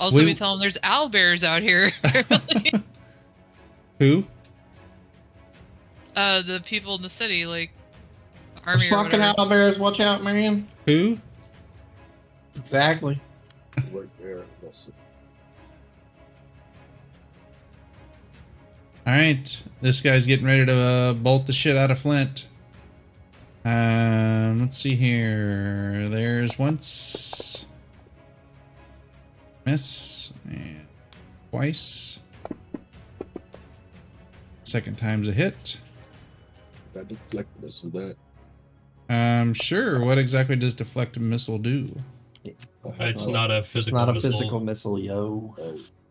Also, 0.00 0.18
We- 0.18 0.26
we, 0.26 0.34
tell 0.34 0.52
them 0.52 0.60
there's 0.60 0.78
owl 0.82 1.08
bears 1.10 1.44
out 1.44 1.60
here. 1.62 1.90
Who? 3.98 4.24
uh, 6.16 6.42
the 6.42 6.60
people 6.64 6.94
in 6.96 7.02
the 7.02 7.08
city, 7.08 7.44
like 7.46 7.70
army 8.66 8.80
There's 8.80 8.92
or 8.92 9.04
fucking 9.04 9.20
whatever. 9.20 9.38
owlbears. 9.72 9.78
Watch 9.78 10.00
out, 10.00 10.22
man. 10.22 10.66
Who? 10.86 11.18
Exactly. 12.56 13.20
Right 13.92 14.08
there. 14.20 14.42
That's 14.62 14.88
it. 14.88 14.94
All 19.08 19.14
right, 19.14 19.62
this 19.80 20.02
guy's 20.02 20.26
getting 20.26 20.44
ready 20.44 20.66
to 20.66 20.74
uh, 20.76 21.12
bolt 21.14 21.46
the 21.46 21.54
shit 21.54 21.78
out 21.78 21.90
of 21.90 21.98
Flint. 21.98 22.46
Um, 23.64 24.58
let's 24.58 24.76
see 24.76 24.96
here. 24.96 26.08
There's 26.10 26.58
once, 26.58 27.64
miss, 29.64 30.34
and 30.50 30.86
twice. 31.50 32.20
Second 34.64 34.98
time's 34.98 35.26
a 35.26 35.32
hit. 35.32 35.78
That 36.92 37.08
deflect 37.08 37.48
missile 37.62 37.88
that. 37.90 38.16
Um, 39.08 39.54
sure. 39.54 40.04
What 40.04 40.18
exactly 40.18 40.56
does 40.56 40.74
deflect 40.74 41.18
missile 41.18 41.56
do? 41.56 41.88
It's 42.44 43.26
not 43.26 43.50
a 43.50 43.58
It's 43.60 43.68
physical. 43.68 44.00
not 44.00 44.10
a 44.10 44.12
missile. 44.12 44.32
physical 44.32 44.60
missile, 44.60 44.98
yo. 44.98 45.56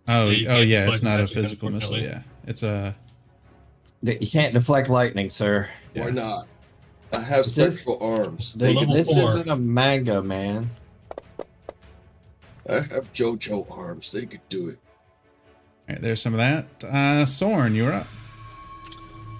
Oh, 0.08 0.30
Yeah, 0.30 0.56
oh 0.56 0.61
yeah, 0.61 0.88
it's 0.88 1.03
not 1.03 1.19
a 1.19 1.27
physical 1.27 1.69
missile. 1.69 1.98
Yeah, 2.00 2.22
it's 2.45 2.64
a 2.64 2.95
You 4.02 4.27
can't 4.27 4.53
deflect 4.53 4.90
lightning, 4.90 5.30
sir. 5.30 5.68
Yeah. 5.94 6.06
Why 6.06 6.11
not? 6.11 6.48
I 7.11 7.19
have 7.22 7.42
Is 7.45 7.56
this- 7.56 7.82
spectral 7.82 7.98
arms. 8.02 8.53
They- 8.53 8.74
this 8.86 9.14
four. 9.14 9.30
isn't 9.30 9.50
a 9.50 9.56
manga, 9.56 10.22
man. 10.22 10.69
I 12.69 12.76
have 12.76 13.11
JoJo 13.14 13.66
arms. 13.72 14.11
They 14.11 14.26
could 14.26 14.48
do 14.50 14.68
it. 14.69 14.80
All 15.90 15.94
right, 15.94 16.02
there's 16.02 16.22
some 16.22 16.34
of 16.34 16.40
that. 16.40 16.66
Uh, 16.84 17.26
Soren, 17.26 17.74
you're 17.76 17.94
up. 17.94 18.08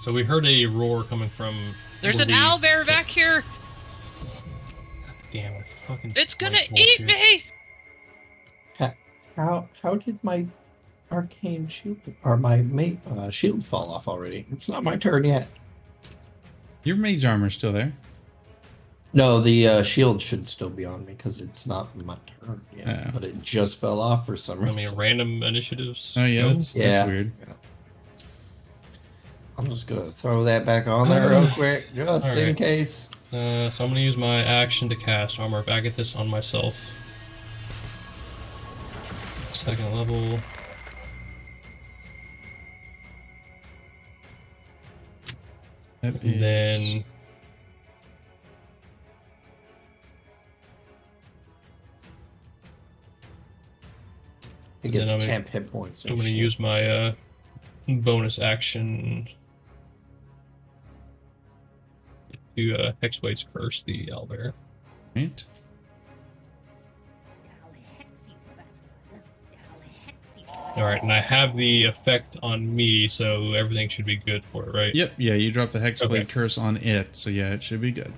So 0.02 0.14
we 0.14 0.24
heard 0.24 0.46
a 0.46 0.66
roar 0.66 1.04
coming 1.04 1.28
from. 1.30 1.56
There's 2.02 2.20
an 2.20 2.28
believe- 2.28 2.42
owl 2.42 2.60
bear 2.60 2.86
back 2.86 3.06
here. 3.08 3.44
Damn, 5.32 5.54
I 5.56 5.66
fucking. 5.88 6.14
It's 6.16 6.34
gonna 6.36 6.58
eat 6.74 7.00
bullshit. 7.00 7.06
me. 7.06 7.44
How 9.38 9.70
how 9.82 9.96
did 9.96 10.22
my 10.24 10.46
arcane 11.12 11.68
shield 11.70 12.00
or 12.24 12.36
my 12.36 12.58
mate 12.64 13.00
uh, 13.08 13.30
shield 13.30 13.64
fall 13.66 13.90
off 13.92 14.08
already? 14.08 14.46
It's 14.52 14.68
not 14.68 14.84
my 14.84 14.98
turn 14.98 15.24
yet. 15.24 15.48
Your 16.84 16.98
mage 16.98 17.24
armor's 17.24 17.54
still 17.54 17.72
there. 17.72 17.94
No, 19.14 19.40
the 19.40 19.68
uh, 19.68 19.84
shield 19.84 20.22
should 20.22 20.46
still 20.48 20.70
be 20.70 20.86
on 20.86 21.06
me 21.06 21.14
because 21.14 21.40
it's 21.40 21.66
not 21.66 21.96
my 22.04 22.18
turn 22.46 22.62
yet. 22.76 22.88
Yeah. 22.88 23.12
But 23.14 23.24
it 23.24 23.42
just 23.42 23.80
fell 23.80 24.02
off 24.02 24.26
for 24.26 24.36
some 24.36 24.60
reason. 24.60 24.74
I 24.76 24.78
mean, 24.82 24.96
random 24.96 25.44
initiatives. 25.44 26.16
Oh 26.20 26.26
yeah, 26.26 26.42
go? 26.42 26.50
that's, 26.50 26.76
Yeah. 26.76 26.88
that's 26.98 27.08
weird. 27.10 27.32
I'm 29.60 29.70
just 29.70 29.88
gonna 29.88 30.12
throw 30.12 30.44
that 30.44 30.66
back 30.66 30.88
on 30.88 31.10
there 31.10 31.30
real 31.30 31.48
quick, 31.54 31.86
just 31.96 32.32
in 32.34 32.40
Alright. 32.40 32.58
case. 32.58 33.10
Uh, 33.32 33.70
so 33.70 33.84
I'm 33.84 33.90
gonna 33.92 34.02
use 34.02 34.18
my 34.18 34.44
action 34.44 34.88
to 34.90 34.96
cast 34.96 35.40
Armor 35.40 35.60
of 35.60 35.66
Agathys 35.66 36.18
on 36.18 36.28
myself. 36.28 36.76
Second 39.58 39.92
level. 39.96 40.40
That 46.02 46.24
And 46.24 46.36
is- 46.36 46.40
then 46.94 47.04
It 54.84 54.92
gets 54.92 55.06
Then 55.08 55.16
I'm 55.16 55.20
gonna- 55.20 55.32
temp 55.32 55.48
hit 55.50 55.72
points. 55.72 56.06
I'm 56.06 56.16
gonna 56.16 56.30
use 56.30 56.60
my 56.60 56.84
uh, 56.88 57.14
bonus 57.88 58.40
action 58.40 59.28
to 62.56 62.76
uh, 62.76 62.92
Hexblade's 63.04 63.46
Curse 63.54 63.84
the 63.84 64.08
Owlbear. 64.08 64.54
right. 65.16 65.44
Alright, 70.78 71.02
and 71.02 71.12
I 71.12 71.20
have 71.20 71.58
the 71.58 71.86
effect 71.86 72.38
on 72.44 72.76
me, 72.76 73.08
so 73.08 73.54
everything 73.54 73.90
should 73.90 74.06
be 74.06 74.18
good 74.18 74.46
for 74.46 74.70
it, 74.70 74.76
right? 74.76 74.94
Yep, 74.94 75.14
yeah, 75.18 75.34
you 75.34 75.52
dropped 75.52 75.74
the 75.74 75.80
Hexblade 75.80 76.06
Okay. 76.12 76.26
curse 76.26 76.56
on 76.60 76.78
it, 76.78 77.16
so 77.16 77.32
yeah, 77.32 77.50
it 77.50 77.64
should 77.64 77.82
be 77.82 77.92
good. 77.92 78.14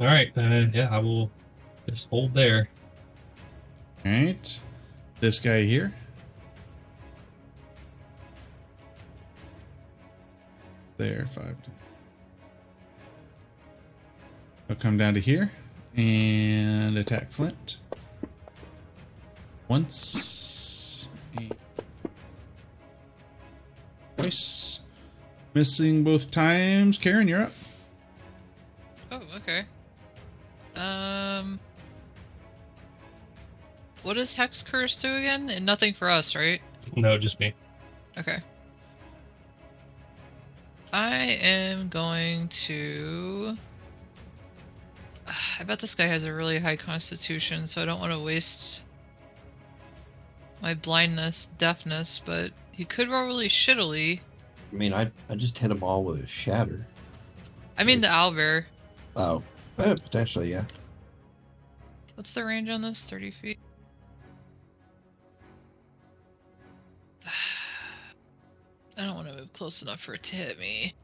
Alright, 0.00 0.36
uh, 0.36 0.66
yeah, 0.72 0.88
I 0.90 0.98
will 0.98 1.30
just 1.88 2.08
hold 2.08 2.34
there. 2.34 2.68
All 4.04 4.10
right, 4.10 4.60
this 5.20 5.38
guy 5.38 5.62
here. 5.62 5.92
There, 10.96 11.24
five. 11.26 11.56
He'll 14.66 14.76
come 14.76 14.96
down 14.98 15.14
to 15.14 15.20
here 15.20 15.52
and 15.96 16.98
attack 16.98 17.30
Flint. 17.30 17.79
Once. 19.70 21.06
and 21.36 21.54
Twice. 24.16 24.80
Missing 25.54 26.02
both 26.02 26.32
times. 26.32 26.98
Karen, 26.98 27.28
you're 27.28 27.42
up. 27.42 27.52
Oh, 29.12 29.22
okay. 29.36 29.62
Um, 30.74 31.60
what 34.02 34.14
does 34.14 34.34
Hex 34.34 34.60
Curse 34.60 35.00
do 35.00 35.14
again? 35.14 35.48
And 35.50 35.64
nothing 35.64 35.94
for 35.94 36.10
us, 36.10 36.34
right? 36.34 36.60
No, 36.96 37.16
just 37.16 37.38
me. 37.38 37.54
Okay. 38.18 38.38
I 40.92 41.14
am 41.42 41.88
going 41.88 42.48
to. 42.48 43.56
I 45.60 45.62
bet 45.62 45.78
this 45.78 45.94
guy 45.94 46.06
has 46.06 46.24
a 46.24 46.32
really 46.32 46.58
high 46.58 46.74
constitution, 46.74 47.68
so 47.68 47.80
I 47.80 47.84
don't 47.84 48.00
want 48.00 48.12
to 48.12 48.18
waste 48.18 48.82
my 50.60 50.74
blindness, 50.74 51.46
deafness, 51.58 52.20
but 52.24 52.52
he 52.72 52.84
could 52.84 53.08
roll 53.08 53.26
really 53.26 53.48
shittily. 53.48 54.20
I 54.72 54.76
mean, 54.76 54.92
I 54.92 55.10
I 55.28 55.34
just 55.34 55.58
hit 55.58 55.68
them 55.68 55.82
all 55.82 56.04
with 56.04 56.22
a 56.22 56.26
shatter. 56.26 56.86
I 57.76 57.84
mean, 57.84 58.00
the 58.00 58.08
owlbear. 58.08 58.64
Oh, 59.16 59.42
eh, 59.78 59.94
potentially, 60.02 60.50
yeah. 60.50 60.64
What's 62.14 62.34
the 62.34 62.44
range 62.44 62.68
on 62.68 62.82
this? 62.82 63.02
30 63.02 63.30
feet? 63.30 63.58
I 67.26 67.30
don't 68.98 69.14
want 69.14 69.28
to 69.28 69.34
move 69.34 69.52
close 69.54 69.80
enough 69.80 70.00
for 70.00 70.14
it 70.14 70.22
to 70.24 70.36
hit 70.36 70.58
me. 70.58 70.94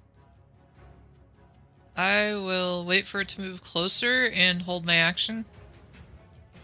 I 1.97 2.35
will 2.35 2.85
wait 2.85 3.07
for 3.07 3.23
it 3.23 3.29
to 3.29 3.41
move 3.41 3.63
closer 3.63 4.31
and 4.35 4.61
hold 4.61 4.85
my 4.85 4.97
action. 4.97 5.47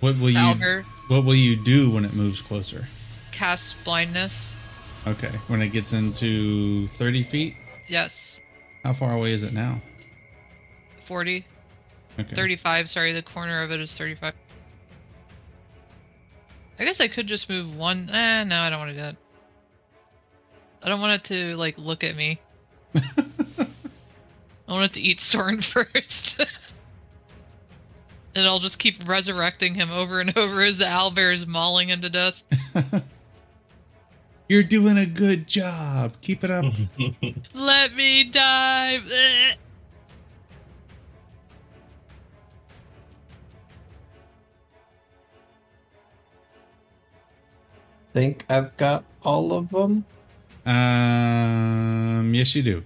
What 0.03 0.19
will 0.19 0.31
you 0.31 0.83
What 1.07 1.25
will 1.25 1.37
you 1.37 1.55
do 1.55 1.89
when 1.89 2.05
it 2.05 2.13
moves 2.13 2.43
closer? 2.43 2.87
cast 3.31 3.83
blindness. 3.85 4.57
Okay, 5.07 5.31
when 5.47 5.63
it 5.63 5.69
gets 5.69 5.93
into 5.93 6.89
thirty 6.89 7.23
feet. 7.23 7.55
Yes. 7.87 8.41
How 8.83 8.93
far 8.93 9.13
away 9.13 9.31
is 9.33 9.45
it 9.45 9.53
now? 9.53 9.81
40. 11.05 11.45
Okay. 12.19 12.35
35, 12.35 12.89
sorry, 12.89 13.13
the 13.13 13.23
corner 13.23 13.63
of 13.63 13.71
it 13.71 13.81
is 13.81 13.97
35. 13.97 14.35
I 16.81 16.85
guess 16.85 17.01
I 17.01 17.07
could 17.07 17.29
just 17.29 17.49
move 17.49 17.77
one. 17.77 18.11
Eh, 18.11 18.45
no, 18.45 18.61
I 18.61 18.71
don't 18.71 18.81
want 18.81 18.91
to 18.91 18.95
do 18.97 19.03
that. 19.03 19.17
I 20.83 20.89
don't 20.89 21.01
want 21.01 21.13
it 21.15 21.25
to, 21.35 21.57
like, 21.57 21.79
look 21.79 22.03
at 22.03 22.17
me. 22.17 22.41
I 22.95 23.67
want 24.69 24.85
it 24.85 24.93
to 24.95 25.01
eat 25.01 25.21
Soren 25.21 25.61
first. 25.61 26.45
And 28.35 28.47
I'll 28.47 28.59
just 28.59 28.79
keep 28.79 29.07
resurrecting 29.09 29.75
him 29.75 29.91
over 29.91 30.21
and 30.21 30.37
over 30.39 30.61
as 30.63 30.79
the 30.79 30.85
owlbear 30.85 31.33
is 31.33 31.47
mauling 31.47 31.89
him 31.89 32.01
to 32.03 32.11
death. 32.11 32.43
You're 34.49 34.63
doing 34.63 34.99
a 34.99 35.07
good 35.07 35.47
job. 35.47 36.13
Keep 36.21 36.45
it 36.45 36.51
up. 36.51 36.65
Let 37.55 37.95
me 37.95 38.25
die! 38.25 39.01
Bleh. 39.05 39.55
Think 48.13 48.45
I've 48.51 48.77
got 48.77 49.05
all 49.23 49.55
of 49.55 49.71
them. 49.71 50.05
Um, 50.67 52.35
yes, 52.35 52.55
you 52.55 52.63
do. 52.63 52.83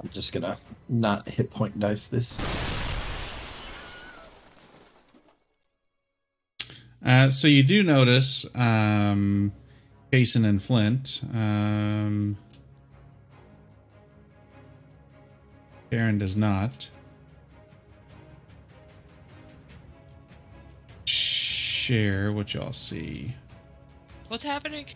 I'm 0.00 0.08
just 0.10 0.32
gonna 0.32 0.58
not 0.88 1.28
hit 1.28 1.50
point 1.50 1.78
dice 1.78 2.08
this. 2.08 2.38
Uh, 7.04 7.30
so 7.30 7.48
you 7.48 7.62
do 7.62 7.82
notice, 7.82 8.46
um, 8.56 9.52
Jason 10.12 10.44
and 10.44 10.62
Flint. 10.62 11.22
Um, 11.32 12.36
Karen 15.90 16.18
does 16.18 16.36
not. 16.36 16.88
Share 21.06 22.32
what 22.32 22.52
y'all 22.52 22.72
see. 22.72 23.34
What's 24.28 24.42
happening? 24.42 24.86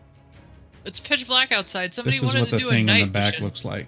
It's 0.84 1.00
pitch 1.00 1.26
black 1.26 1.52
outside. 1.52 1.94
Somebody 1.94 2.18
this 2.18 2.22
is 2.22 2.34
wanted 2.34 2.40
what 2.40 2.50
to 2.50 2.56
the 2.56 2.60
do 2.60 2.68
a 2.68 2.70
thing 2.70 2.86
night 2.86 3.00
in 3.00 3.06
the 3.06 3.12
back 3.12 3.32
vision. 3.34 3.44
looks 3.44 3.64
like. 3.64 3.86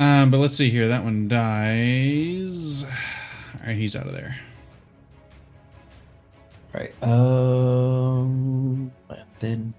Um, 0.00 0.30
but 0.30 0.38
let's 0.38 0.56
see 0.56 0.70
here. 0.70 0.88
That 0.88 1.04
one 1.04 1.28
dies. 1.28 2.84
All 3.60 3.66
right, 3.66 3.76
he's 3.76 3.94
out 3.94 4.06
of 4.06 4.14
there. 4.14 4.34
Right. 6.72 6.94
Um, 7.02 8.90
and 9.10 9.26
then 9.40 9.74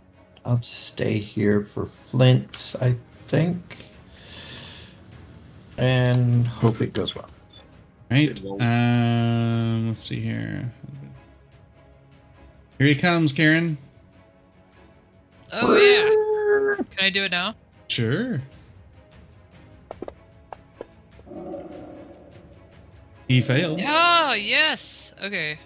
I'll 0.46 0.62
stay 0.62 1.18
here 1.18 1.64
for 1.64 1.86
Flint, 1.86 2.76
I 2.80 2.98
think, 3.26 3.86
and 5.78 6.46
hope 6.46 6.82
it 6.82 6.94
goes 6.94 7.16
well. 7.16 7.30
Right. 8.12 8.40
Um. 8.62 9.88
Let's 9.88 10.02
see 10.02 10.20
here. 10.20 10.72
Here 12.78 12.88
he 12.88 12.96
comes, 12.96 13.34
Karen. 13.34 13.78
Oh 15.52 15.76
yeah. 15.76 16.76
Can 16.96 17.06
I 17.06 17.10
do 17.10 17.24
it 17.24 17.32
now? 17.32 17.56
Sure. 17.88 18.42
He 23.32 23.40
failed. 23.40 23.80
Oh 23.82 24.34
yes. 24.34 25.16
Okay. 25.24 25.58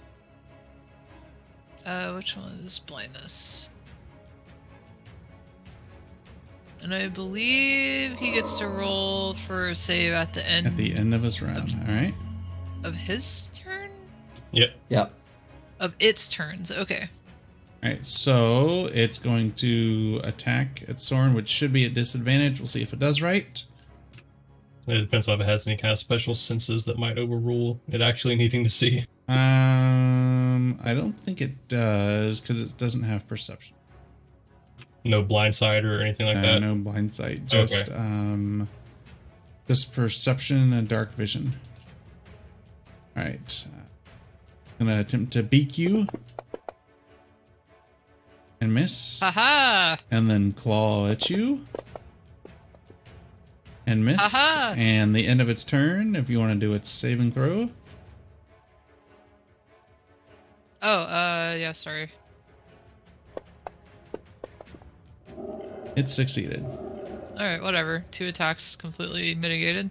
Uh, 1.84 2.14
which 2.14 2.38
one 2.38 2.62
is 2.64 2.78
blindness? 2.78 3.72
And 6.84 6.94
I 6.94 7.08
believe 7.08 8.20
he 8.20 8.34
gets 8.34 8.60
to 8.60 8.68
roll 8.68 9.34
for 9.34 9.70
a 9.70 9.76
save 9.76 10.14
at 10.14 10.32
the 10.32 10.48
end 10.48 10.68
At 10.68 10.76
the 10.78 10.94
end 10.94 11.16
of 11.16 11.24
his 11.24 11.42
round. 11.42 11.76
All 11.88 11.96
right. 11.96 12.14
of 12.84 12.94
his 12.94 13.50
turn. 13.56 13.90
Yep. 14.52 14.76
Yep. 14.90 15.14
Of 15.80 15.96
its 16.00 16.30
turns. 16.30 16.72
Okay. 16.72 17.10
All 17.84 17.90
right. 17.90 18.06
So 18.06 18.90
it's 18.94 19.18
going 19.18 19.54
to 19.54 20.22
attack 20.24 20.84
at 20.88 21.00
Soren, 21.00 21.34
which 21.34 21.48
should 21.48 21.74
be 21.74 21.84
at 21.84 21.96
disadvantage. 21.96 22.60
We'll 22.60 22.68
see 22.68 22.84
if 22.84 22.94
it 22.94 23.00
does 23.00 23.24
right. 23.24 23.64
It 24.88 25.00
depends 25.00 25.28
on 25.28 25.36
if 25.42 25.48
it 25.48 25.50
has 25.50 25.66
any 25.68 25.78
kind 25.78 25.92
of 25.92 25.98
special 25.98 26.36
senses 26.36 26.86
that 26.86 26.98
might 27.00 27.18
overrule 27.18 27.80
it 27.90 28.02
actually 28.02 28.36
needing 28.36 28.64
to 28.64 28.70
see. 28.70 29.04
Um, 29.28 30.80
I 30.84 30.94
don't 30.94 31.14
think 31.14 31.42
it 31.42 31.68
does 31.68 32.40
because 32.40 32.62
it 32.62 32.78
doesn't 32.78 33.04
have 33.04 33.28
perception. 33.28 33.76
No 35.04 35.22
blind 35.24 35.56
side 35.56 35.86
or 35.86 36.02
anything 36.02 36.26
like 36.28 36.38
Uh, 36.38 36.42
that. 36.42 36.60
no 36.62 36.76
blind 36.76 37.14
sight. 37.14 37.46
Just 37.48 37.92
um, 37.92 38.68
just 39.68 39.96
perception 39.96 40.72
and 40.74 40.88
dark 40.88 41.14
vision. 41.16 41.56
All 43.18 43.24
right. 43.24 43.66
Uh, 43.68 43.82
gonna 44.80 45.00
attempt 45.00 45.34
to 45.34 45.42
beak 45.44 45.78
you 45.78 46.08
and 48.62 48.74
miss, 48.74 49.22
Haha. 49.22 49.98
and 50.12 50.30
then 50.30 50.54
claw 50.54 51.08
at 51.08 51.30
you 51.30 51.66
and 53.88 54.06
miss. 54.06 54.20
Aha! 54.20 54.74
And 54.78 55.16
the 55.16 55.28
end 55.28 55.42
of 55.42 55.50
its 55.50 55.64
turn, 55.64 56.16
if 56.16 56.30
you 56.30 56.40
want 56.40 56.54
to 56.54 56.60
do 56.60 56.74
its 56.74 56.90
saving 56.90 57.32
throw. 57.32 57.70
Oh, 60.82 61.02
uh, 61.02 61.56
yeah. 61.60 61.72
Sorry. 61.72 62.12
It 65.96 66.10
succeeded. 66.10 66.64
All 66.64 67.46
right. 67.46 67.62
Whatever. 67.62 68.04
Two 68.12 68.28
attacks 68.28 68.76
completely 68.76 69.36
mitigated. 69.36 69.90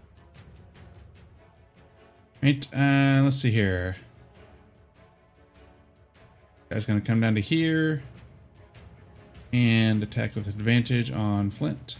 Right, 2.42 2.68
uh, 2.76 3.22
let's 3.22 3.36
see 3.36 3.50
here. 3.50 3.96
Guy's 6.68 6.84
gonna 6.84 7.00
come 7.00 7.20
down 7.20 7.34
to 7.36 7.40
here 7.40 8.02
and 9.52 10.02
attack 10.02 10.34
with 10.34 10.46
advantage 10.46 11.10
on 11.10 11.50
Flint. 11.50 11.96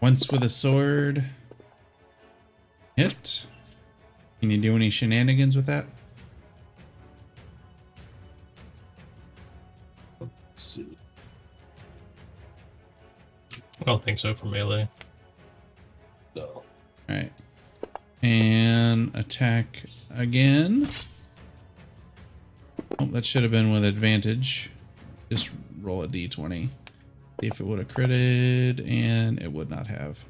Once 0.00 0.30
with 0.30 0.42
a 0.42 0.48
sword. 0.48 1.24
Hit. 2.96 3.46
Can 4.40 4.50
you 4.50 4.58
do 4.58 4.76
any 4.76 4.90
shenanigans 4.90 5.56
with 5.56 5.66
that? 5.66 5.86
Let's 10.20 10.30
see. 10.56 10.96
I 13.80 13.84
don't 13.84 14.02
think 14.02 14.18
so 14.18 14.34
for 14.34 14.46
melee. 14.46 14.88
No. 16.34 16.62
Alright. 17.08 17.32
And 18.22 19.14
attack 19.14 19.84
again. 20.14 20.88
Oh, 22.98 23.06
that 23.06 23.24
should 23.26 23.42
have 23.42 23.52
been 23.52 23.72
with 23.72 23.84
advantage. 23.84 24.70
Just 25.30 25.50
roll 25.80 26.02
a 26.02 26.08
d20. 26.08 26.68
If 27.42 27.60
it 27.60 27.66
would 27.66 27.78
have 27.78 27.88
critted, 27.88 28.88
and 28.88 29.40
it 29.40 29.52
would 29.52 29.70
not 29.70 29.86
have. 29.88 30.24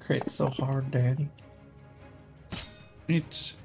Crit 0.00 0.28
so 0.28 0.48
hard, 0.48 0.90
Daddy. 0.90 1.28
It's. 3.08 3.56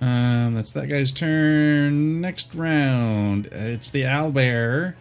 Um, 0.00 0.54
that's 0.54 0.72
that 0.72 0.88
guy's 0.88 1.12
turn. 1.12 2.20
Next 2.20 2.54
round, 2.54 3.46
it's 3.52 3.90
the 3.90 4.02
owlbear. 4.02 4.94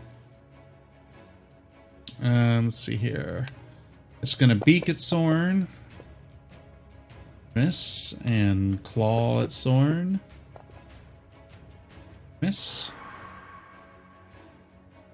Um, 2.22 2.66
let's 2.66 2.80
see 2.80 2.98
here. 2.98 3.48
It's 4.22 4.36
gonna 4.36 4.56
beak 4.56 4.90
at 4.90 5.00
Sorn. 5.00 5.68
Miss 7.56 8.20
and 8.24 8.84
claw 8.84 9.42
at 9.42 9.52
Sorn. 9.52 10.20
Miss. 12.42 12.92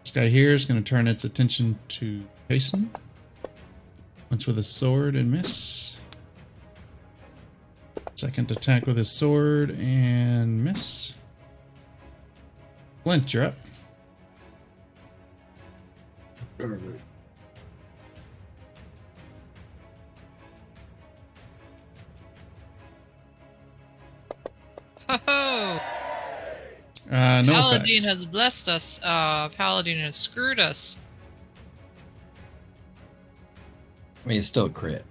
This 0.03 0.11
guy 0.13 0.27
here 0.27 0.51
is 0.51 0.65
gonna 0.65 0.81
turn 0.81 1.07
its 1.07 1.23
attention 1.23 1.79
to 1.89 2.23
Jason. 2.49 2.91
Once 4.29 4.45
with 4.45 4.59
a 4.59 4.63
sword 4.63 5.15
and 5.15 5.31
miss. 5.31 5.99
Second 8.15 8.51
attack 8.51 8.85
with 8.85 8.97
his 8.97 9.09
sword 9.09 9.71
and 9.71 10.63
miss. 10.63 11.15
Flint, 13.03 13.33
you're 13.33 13.43
up. 13.43 13.55
Ho 25.07 25.19
ho! 25.27 26.04
Uh, 27.11 27.41
no 27.45 27.53
Paladin 27.53 27.97
effect. 27.97 28.05
has 28.05 28.25
blessed 28.25 28.69
us. 28.69 28.99
Uh, 29.03 29.49
Paladin 29.49 29.99
has 29.99 30.15
screwed 30.15 30.59
us. 30.59 30.99
I 34.23 34.29
mean, 34.29 34.37
it's 34.39 34.47
still 34.47 34.65
a 34.65 34.69
crit. 34.69 35.05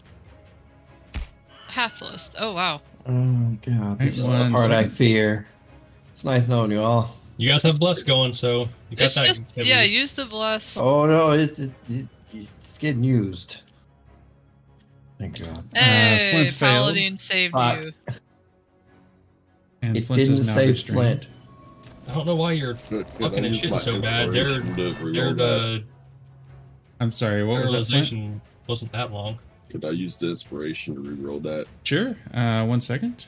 Half 1.68 2.00
list. 2.02 2.36
Oh 2.39 2.52
wow. 2.52 2.81
Oh 3.06 3.56
god, 3.64 3.98
this 3.98 4.18
is 4.18 4.24
the 4.26 4.31
one 4.31 4.52
part 4.52 4.70
I 4.70 4.86
fear. 4.89 5.47
It's 6.12 6.24
nice 6.24 6.47
knowing 6.48 6.70
you 6.73 6.81
all. 6.81 7.16
You 7.36 7.48
guys 7.50 7.62
have 7.64 7.78
bless 7.81 8.02
going, 8.02 8.32
so 8.32 8.68
you 8.90 8.97
got 8.97 9.05
It's 9.06 9.14
that. 9.16 9.26
just 9.26 9.56
yeah. 9.56 9.82
least. 9.82 9.97
Use 9.98 10.12
the 10.14 10.24
bless. 10.26 10.81
Oh 10.81 11.06
no, 11.06 11.32
it's 11.32 11.58
it, 11.58 11.70
it, 11.89 12.06
it's 12.32 12.78
getting 12.78 13.02
used. 13.05 13.62
Thank 15.18 15.40
God. 15.40 15.64
hey, 15.74 16.31
Flint 16.32 16.52
failed. 16.52 16.70
Paladin 16.94 17.18
saved 17.18 17.52
Fuck. 17.52 17.84
you. 17.84 17.92
And 19.82 19.97
It 19.97 20.05
Flint 20.06 20.23
didn't 20.23 20.44
save 20.44 20.68
restrained. 20.70 20.97
Flint. 21.23 21.26
I 22.08 22.15
don't 22.15 22.26
know 22.26 22.36
why 22.36 22.52
you're 22.52 22.74
Good, 22.74 23.07
good. 23.07 23.07
Fucking 23.07 23.33
I 23.33 23.36
and 23.36 23.47
used 23.47 23.65
shitting 23.65 23.81
so 23.81 24.00
bad. 24.00 24.31
Their 24.31 24.42
inspiration 24.47 24.76
to 24.76 24.94
reroll 24.94 25.12
their 25.15 25.33
that. 25.34 25.78
uh, 25.78 25.78
I'm 27.00 27.12
sorry, 27.12 27.44
what 27.44 27.62
was 27.62 27.89
that? 27.89 28.07
Flint? 28.07 28.41
wasn't 28.66 28.92
that 28.92 29.12
long. 29.12 29.39
Could 29.70 29.84
I 29.84 29.91
use 29.91 30.16
the 30.16 30.28
inspiration 30.31 30.94
to 30.94 31.00
reroll 31.00 31.42
that? 31.42 31.66
Sure. 31.83 32.15
Uh, 32.33 32.65
one 32.65 32.81
second. 32.81 33.26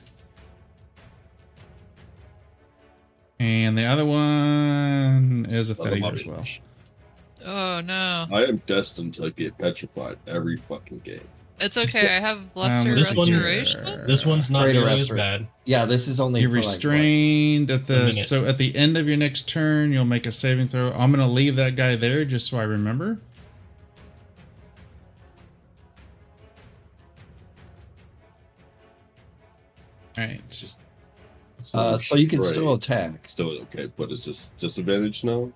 And 3.39 3.77
the 3.77 3.85
other 3.85 4.07
one 4.07 5.47
is 5.51 5.71
a 5.71 5.75
Son 5.75 5.87
failure 5.89 6.13
as 6.13 6.25
well. 6.27 6.45
Oh 7.45 7.81
no. 7.81 8.27
I 8.33 8.45
am 8.45 8.63
destined 8.67 9.15
to 9.15 9.31
get 9.31 9.59
petrified 9.59 10.19
every 10.27 10.57
fucking 10.57 11.01
game. 11.01 11.21
It's 11.59 11.77
okay. 11.79 12.17
I 12.17 12.21
have 12.21 12.41
lesser 12.55 12.91
Um, 12.91 12.95
This 12.95 13.15
one- 13.15 13.31
restoration. 13.31 14.07
This 14.07 14.27
one's 14.27 14.51
not 14.51 14.65
Greater 14.65 14.81
nearly 14.81 15.01
as 15.01 15.09
bad. 15.09 15.47
Yeah, 15.65 15.87
this 15.87 16.07
is 16.07 16.21
only 16.21 16.43
You're 16.43 16.51
for, 16.51 16.57
like, 16.57 16.65
restrained 16.67 17.71
at 17.71 17.87
the 17.87 18.13
so 18.13 18.45
at 18.45 18.59
the 18.59 18.77
end 18.77 18.99
of 18.99 19.09
your 19.09 19.17
next 19.17 19.49
turn, 19.49 19.91
you'll 19.93 20.05
make 20.05 20.27
a 20.27 20.33
saving 20.33 20.69
throw. 20.69 20.91
I'm 20.93 21.11
gonna 21.11 21.27
leave 21.29 21.57
that 21.57 21.75
guy 21.75 21.97
there 21.97 22.25
just 22.27 22.49
so 22.51 22.59
I 22.59 22.65
remember. 22.65 23.19
All 30.19 30.25
right. 30.25 30.41
Just 30.51 30.79
Uh, 31.75 31.99
so 31.99 32.17
you 32.17 32.29
can 32.29 32.41
Right. 32.41 32.49
still 32.49 32.75
attack. 32.75 33.29
Still 33.29 33.51
okay, 33.63 33.91
but 33.97 34.11
it's 34.13 34.25
just 34.25 34.57
disadvantage 34.57 35.25
now. 35.25 35.51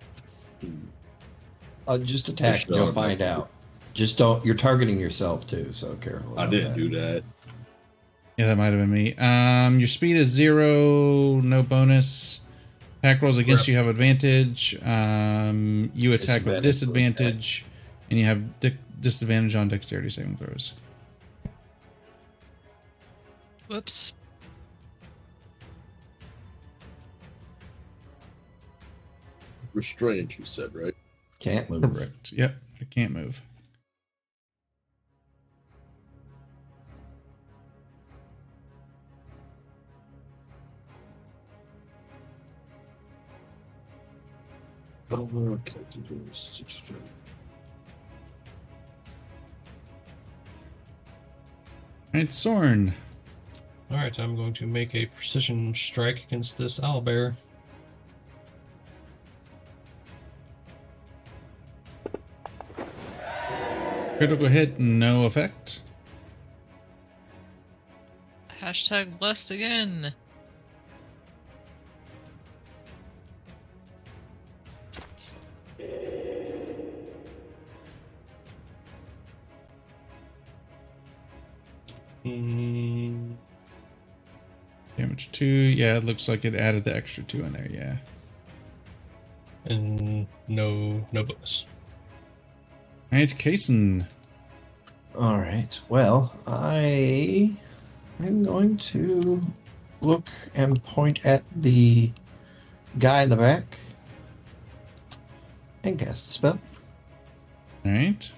Uh, 1.87 1.99
just 1.99 2.29
attack. 2.29 2.67
And 2.67 2.75
You'll 2.77 2.93
find 2.93 3.23
out. 3.23 3.49
Just 3.95 4.17
don't. 4.17 4.45
You're 4.45 4.55
targeting 4.55 4.99
yourself 5.01 5.47
too, 5.47 5.73
so 5.73 5.95
careful. 5.97 6.39
I 6.39 6.47
didn't 6.49 6.73
that. 6.73 6.77
do 6.77 6.89
that. 6.91 7.25
Yeah, 8.37 8.47
that 8.47 8.57
might 8.57 8.67
have 8.67 8.79
been 8.79 8.91
me. 8.91 9.15
Um, 9.17 9.79
your 9.79 9.89
speed 9.89 10.17
is 10.17 10.29
zero, 10.29 11.41
no 11.41 11.63
bonus. 11.63 12.41
Attack 13.03 13.23
rolls 13.23 13.39
against 13.39 13.65
Crap. 13.65 13.69
you 13.69 13.77
have 13.77 13.87
advantage. 13.89 14.79
Um, 14.83 15.91
you 15.95 16.13
attack 16.13 16.45
with 16.45 16.63
Disadvantage 16.63 17.65
and 18.11 18.19
you 18.19 18.25
have 18.27 18.61
di- 18.61 18.77
disadvantage 19.01 19.55
on 19.55 19.69
dexterity 19.69 20.11
saving 20.11 20.37
throws. 20.37 20.75
Whoops. 23.69 24.15
Restrained, 29.73 30.37
you 30.39 30.45
said, 30.45 30.75
right? 30.75 30.95
Can't 31.39 31.71
move. 31.71 31.83
Correct. 31.83 32.33
Yep, 32.33 32.55
I 32.81 32.85
can't 32.85 33.13
move. 33.13 33.41
Oh, 45.13 45.29
okay. 45.35 45.81
do. 45.91 46.21
All 52.13 52.21
right, 52.21 52.33
Sorn. 52.33 52.93
All 53.91 53.97
right, 53.97 54.19
I'm 54.21 54.37
going 54.37 54.53
to 54.55 54.67
make 54.67 54.95
a 54.95 55.07
precision 55.07 55.75
strike 55.75 56.25
against 56.29 56.57
this 56.59 56.79
owlbear. 56.79 57.35
Critical 64.19 64.47
hit, 64.47 64.79
no 64.79 65.27
effect. 65.27 65.83
Hashtag 68.61 69.19
blessed 69.19 69.51
again. 69.51 70.15
Mm, 82.25 83.35
Damage 84.97 85.31
two. 85.33 85.45
Yeah, 85.47 85.97
it 85.97 86.05
looks 86.05 86.29
like 86.29 86.45
it 86.45 86.55
added 86.55 86.85
the 86.85 86.95
extra 86.95 87.23
two 87.23 87.43
in 87.45 87.53
there. 87.53 87.69
Yeah. 87.71 87.97
and 89.67 90.27
no, 90.49 91.07
no 91.13 91.23
bonus. 91.25 91.65
All 93.13 93.19
right, 93.19 93.29
Kason. 93.29 94.07
All 95.19 95.39
right. 95.39 95.81
Well, 95.89 96.35
I 96.47 97.57
am 98.23 98.45
going 98.45 98.77
to 98.79 99.41
look 100.01 100.29
and 100.55 100.83
point 100.85 101.25
at 101.27 101.43
the 101.55 102.13
guy 102.99 103.23
in 103.23 103.31
the 103.31 103.37
back 103.37 103.79
and 105.83 105.99
cast 105.99 106.29
a 106.29 106.33
spell. 106.33 106.59
All 107.85 107.93
right. 107.93 108.33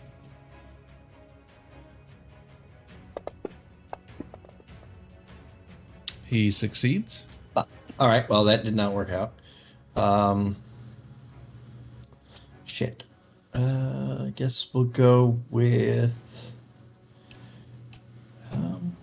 He 6.33 6.51
succeeds. 6.51 7.27
All 7.55 7.67
right. 7.99 8.27
Well, 8.27 8.45
that 8.45 8.65
did 8.65 8.75
not 8.75 8.95
work 8.95 9.11
out. 9.11 9.35
Um, 9.95 10.57
shit. 12.65 13.05
Uh, 13.55 14.29
I 14.29 14.33
guess 14.35 14.69
we'll 14.73 14.85
go 14.85 15.39
with. 15.51 16.55
Um, 18.51 18.97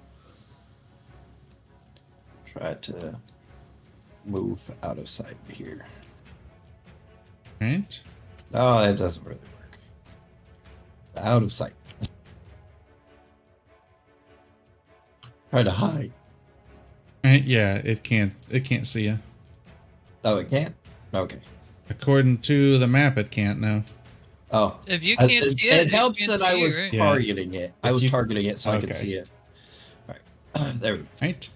try 2.48 2.74
to 2.74 3.20
move 4.26 4.72
out 4.82 4.98
of 4.98 5.08
sight 5.08 5.38
here. 5.50 5.86
Right. 7.62 8.02
Oh, 8.56 8.82
that 8.82 8.98
doesn't 8.98 9.24
really 9.24 9.38
work. 9.38 9.78
Out 11.16 11.44
of 11.44 11.54
sight. 11.54 11.74
Try 15.52 15.62
to 15.62 15.70
hide. 15.72 16.12
All 17.24 17.32
right. 17.32 17.44
Yeah, 17.44 17.76
it 17.76 18.04
can't. 18.04 18.34
It 18.50 18.64
can't 18.66 18.88
see 18.88 19.06
you. 19.06 19.20
Oh, 20.24 20.38
it 20.38 20.50
can't. 20.50 20.76
Okay. 21.14 21.40
According 21.90 22.40
to 22.40 22.78
the 22.78 22.88
map, 22.88 23.18
it 23.18 23.32
can't. 23.32 23.60
No. 23.60 23.84
Oh, 24.52 24.78
If 24.88 25.04
you 25.04 25.16
can't 25.18 25.32
it, 25.32 25.58
see 25.60 25.68
it, 25.70 25.74
it 25.82 25.88
it 25.88 25.92
helps 25.94 26.26
that 26.28 26.40
see 26.40 26.46
I 26.46 26.54
you, 26.54 26.64
was 26.66 26.82
right? 26.82 26.94
Targeting 26.94 27.54
it. 27.54 27.74
I 27.84 27.90
If 27.90 27.94
was 27.96 28.04
you- 28.06 28.10
targeting 28.10 28.46
it 28.46 28.58
so 28.60 28.72
I 28.72 28.80
could 28.80 28.96
see 28.96 29.14
it. 29.14 29.28
All 30.08 30.16
right. 30.56 30.74
there 30.80 30.94
we 30.94 31.00
go. 31.00 31.06
Right. 31.22 31.50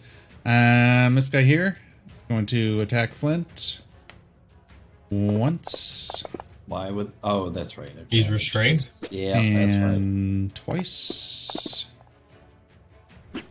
Um, 0.46 1.16
this 1.16 1.30
guy 1.30 1.42
here 1.42 1.78
is 2.06 2.24
going 2.30 2.46
to 2.48 2.82
attack 2.82 3.14
Flint 3.14 3.80
once 5.10 6.24
Why 6.68 6.90
would? 6.92 7.12
Oh, 7.24 7.50
that's 7.50 7.78
right. 7.78 7.88
Okay. 7.92 8.06
He's 8.10 8.30
restrained. 8.30 8.88
Yeah, 9.10 9.34
that's 9.34 9.78
right. 10.02 10.56
twice. 10.56 11.86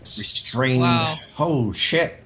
Restrained. 0.00 0.80
Wow. 0.80 1.18
Oh 1.38 1.72
shit. 1.72 2.22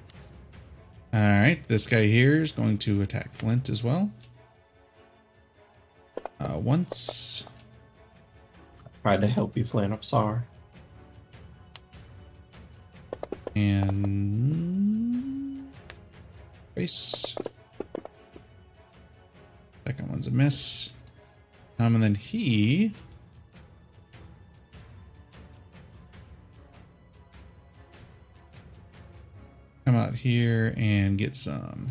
All 1.13 1.19
right, 1.21 1.63
this 1.67 1.87
guy 1.87 2.03
here 2.05 2.41
is 2.41 2.51
going 2.51 2.77
to 2.79 3.01
attack 3.01 3.33
Flint 3.33 3.69
as 3.69 3.83
well. 3.83 4.11
Uh, 6.39 6.57
once 6.59 7.47
I 8.85 8.89
Tried 9.01 9.21
to 9.21 9.27
help 9.27 9.57
you, 9.57 9.63
Flynn. 9.63 9.93
I'm 9.93 10.03
sorry. 10.03 10.41
and 13.55 15.63
twice. 16.75 17.35
Second 19.85 20.09
one's 20.09 20.27
a 20.27 20.31
miss. 20.31 20.91
Um, 21.79 21.95
and 21.95 22.03
then 22.03 22.15
he 22.15 22.91
come 29.87 29.95
out 29.95 30.13
here 30.13 30.73
and 30.75 31.17
get 31.17 31.33
some. 31.33 31.87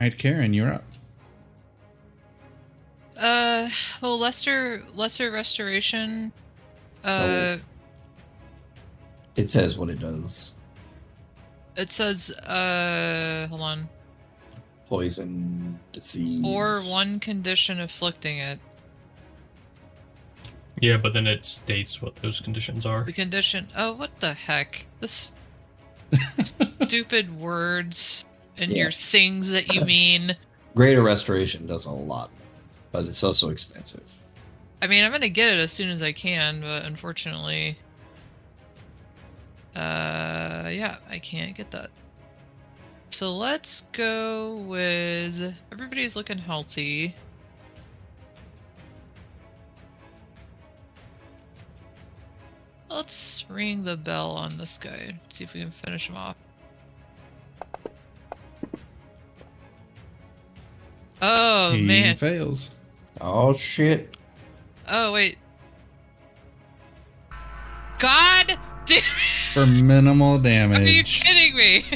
right, 0.00 0.18
Karen, 0.18 0.52
you're 0.52 0.72
up. 0.72 0.82
Uh, 3.16 3.68
well, 4.02 4.18
lesser 4.18 4.82
lesser 4.96 5.30
restoration. 5.30 6.32
Uh, 7.04 7.58
It 9.36 9.52
says 9.52 9.78
what 9.78 9.88
it 9.88 10.00
does. 10.00 10.56
it 11.76 11.92
says 11.92 12.32
uh, 12.32 13.46
hold 13.48 13.60
on, 13.60 13.88
Poison, 14.86 15.78
disease. 15.92 16.44
or 16.44 16.80
one 16.90 17.20
condition 17.20 17.78
afflicting 17.80 18.38
it. 18.38 18.58
Yeah, 20.80 20.96
but 20.96 21.12
then 21.12 21.26
it 21.26 21.44
states 21.44 22.00
what 22.00 22.16
those 22.16 22.40
conditions 22.40 22.86
are. 22.86 23.04
The 23.04 23.12
condition. 23.12 23.66
Oh, 23.76 23.92
what 23.92 24.18
the 24.20 24.32
heck? 24.34 24.86
This 25.00 25.32
stupid 26.82 27.38
words 27.38 28.24
and 28.56 28.70
Yeah. 28.70 28.84
your 28.84 28.90
things 28.92 29.52
that 29.52 29.74
you 29.74 29.82
mean. 29.84 30.36
Greater 30.74 31.02
restoration 31.02 31.66
does 31.66 31.84
a 31.86 31.90
lot, 31.90 32.30
but 32.92 33.04
it's 33.04 33.22
also 33.22 33.50
expensive. 33.50 34.02
I 34.82 34.86
mean, 34.86 35.04
I'm 35.04 35.12
gonna 35.12 35.28
get 35.28 35.52
it 35.52 35.58
as 35.60 35.72
soon 35.72 35.90
as 35.90 36.00
I 36.00 36.12
can, 36.12 36.60
but 36.62 36.84
unfortunately, 36.84 37.76
uh, 39.76 40.68
yeah, 40.72 40.96
I 41.08 41.18
can't 41.18 41.54
get 41.56 41.70
that. 41.72 41.90
So 43.10 43.36
let's 43.36 43.82
go 43.92 44.56
with 44.66 45.54
everybody's 45.72 46.16
looking 46.16 46.38
healthy. 46.38 47.14
Let's 52.90 53.44
ring 53.48 53.84
the 53.84 53.96
bell 53.96 54.32
on 54.32 54.58
this 54.58 54.76
guy. 54.76 55.14
See 55.28 55.44
if 55.44 55.54
we 55.54 55.60
can 55.60 55.70
finish 55.70 56.08
him 56.08 56.16
off. 56.16 56.34
Oh 61.22 61.72
he 61.72 61.86
man. 61.86 62.16
fails. 62.16 62.74
Oh 63.20 63.52
shit. 63.52 64.16
Oh 64.88 65.12
wait. 65.12 65.38
God 67.98 68.58
damn! 68.86 69.02
For 69.52 69.66
minimal 69.66 70.38
damage. 70.38 70.78
Are 70.88 70.90
you 70.90 71.04
kidding 71.04 71.54
me? 71.54 71.84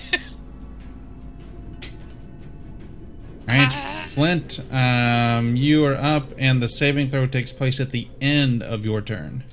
All 3.49 3.55
right, 3.57 3.69
Ah. 3.73 4.05
Flint, 4.09 4.61
um, 4.73 5.57
you 5.57 5.85
are 5.85 5.95
up, 5.97 6.33
and 6.39 6.63
the 6.63 6.69
saving 6.69 7.09
throw 7.09 7.27
takes 7.27 7.53
place 7.53 7.81
at 7.81 7.91
the 7.91 8.09
end 8.21 8.63
of 8.63 8.85
your 8.85 9.01
turn. 9.01 9.45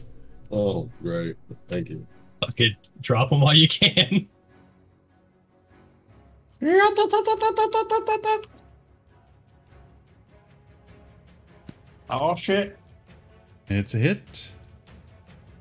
Oh, 0.52 0.90
great. 1.02 1.38
Thank 1.68 1.90
you. 1.90 2.06
Fuck 2.44 2.60
it, 2.60 2.74
drop 3.02 3.30
them 3.30 3.42
while 3.42 3.54
you 3.56 3.68
can. 3.68 4.28
Oh 12.10 12.36
shit. 12.36 12.78
It's 13.70 13.94
a 13.94 13.98
hit. 13.98 14.52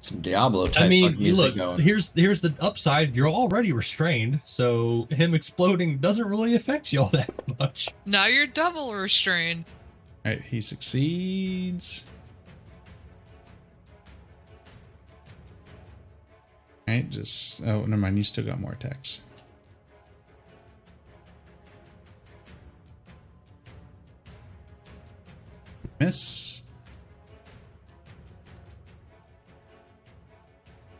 Some 0.00 0.20
Diablo 0.20 0.66
type 0.66 0.84
I 0.84 0.88
mean, 0.88 1.10
fuck 1.12 1.20
you 1.20 1.26
music 1.34 1.44
look. 1.44 1.54
going. 1.56 1.80
Here's 1.80 2.10
here's 2.14 2.40
the 2.40 2.54
upside. 2.60 3.14
You're 3.14 3.28
already 3.28 3.72
restrained, 3.72 4.40
so 4.44 5.06
him 5.10 5.34
exploding 5.34 5.98
doesn't 5.98 6.26
really 6.26 6.54
affect 6.54 6.92
you 6.92 7.02
all 7.02 7.08
that 7.10 7.30
much. 7.60 7.88
now 8.06 8.26
you're 8.26 8.46
double 8.46 8.94
restrained. 8.94 9.64
All 10.24 10.32
right, 10.32 10.40
he 10.40 10.60
succeeds. 10.60 12.06
Right? 16.90 17.08
Just 17.08 17.64
oh 17.64 17.84
never 17.84 18.02
mind, 18.02 18.18
you 18.18 18.24
still 18.24 18.44
got 18.44 18.58
more 18.58 18.72
attacks. 18.72 19.22
Miss. 26.00 26.62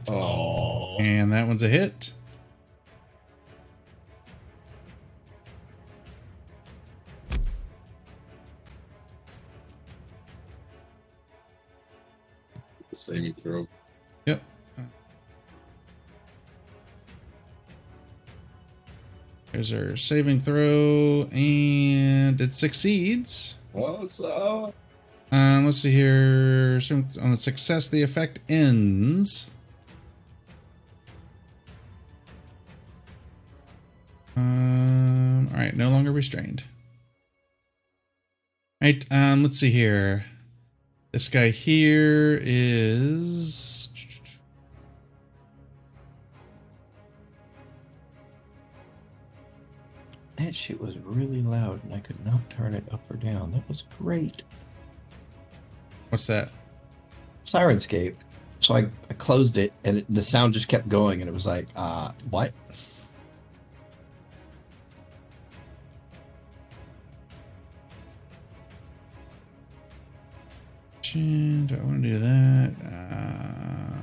Oh, 0.07 0.97
and 1.01 1.33
that 1.33 1.49
one's 1.49 1.65
a 1.65 1.69
hit. 1.69 2.13
Same 12.95 13.35
throw. 13.35 13.67
Yep. 14.27 14.41
There's 19.53 19.73
our 19.73 19.97
saving 19.97 20.41
throw, 20.41 21.29
and 21.33 22.41
it 22.41 22.55
succeeds. 22.55 23.59
What's 23.73 24.21
up? 24.21 24.75
Um, 25.33 25.65
let's 25.65 25.79
see 25.79 25.93
here. 25.93 26.81
On 27.21 27.31
the 27.31 27.37
success, 27.37 27.89
the 27.89 28.03
effect 28.03 28.39
ends. 28.49 29.51
Um, 34.37 35.49
all 35.53 35.59
right, 35.59 35.77
no 35.77 35.91
longer 35.91 36.13
restrained. 36.13 36.65
All 38.81 38.89
right, 38.89 39.05
um, 39.11 39.43
let's 39.43 39.59
see 39.59 39.71
here. 39.71 40.27
This 41.13 41.29
guy 41.29 41.51
here 41.51 42.41
is. 42.41 43.95
That 50.41 50.55
shit 50.55 50.81
was 50.81 50.97
really 50.99 51.43
loud 51.43 51.85
and 51.85 51.93
I 51.93 52.01
could 52.01 52.25
not 52.25 52.49
turn 52.49 52.73
it 52.73 52.85
up 52.91 53.03
or 53.11 53.17
down. 53.17 53.51
That 53.53 53.69
was 53.69 53.85
great. 53.99 54.43
What's 56.09 56.27
that? 56.29 56.49
Syrinscape. 57.45 58.15
So 58.59 58.75
I, 58.75 58.89
I 59.11 59.15
closed 59.15 59.59
it 59.59 59.75
and 59.85 59.99
it, 59.99 60.07
the 60.09 60.23
sound 60.23 60.55
just 60.55 60.67
kept 60.67 60.89
going 60.89 61.21
and 61.21 61.29
it 61.29 61.33
was 61.33 61.45
like, 61.45 61.69
uh, 61.77 62.13
what? 62.31 62.55
I 71.13 71.19
want 71.19 72.03
to 72.03 72.09
do 72.09 72.19
that? 72.21 72.73
Um, 72.87 74.00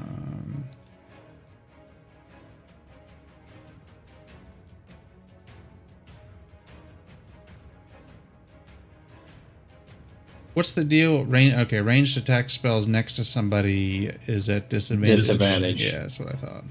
what's 10.58 10.72
the 10.72 10.84
deal? 10.84 11.24
Range. 11.24 11.54
Okay, 11.54 11.80
ranged 11.82 12.18
attack 12.18 12.50
spells 12.50 12.88
next 12.88 13.14
to 13.14 13.24
somebody 13.24 14.08
is 14.26 14.50
at 14.50 14.72
disadvantage. 14.72 15.20
Disadvantage. 15.20 15.86
Yeah, 15.86 16.00
that's 16.00 16.20
what 16.20 16.30
I 16.30 16.36
thought. 16.36 16.64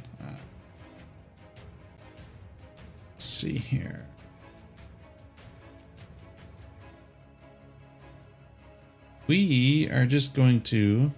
Let's 3.12 3.24
see 3.24 3.58
here. 3.58 4.04
We 9.28 9.88
are 9.90 10.04
just 10.04 10.34
going 10.34 10.62
to 10.62 11.12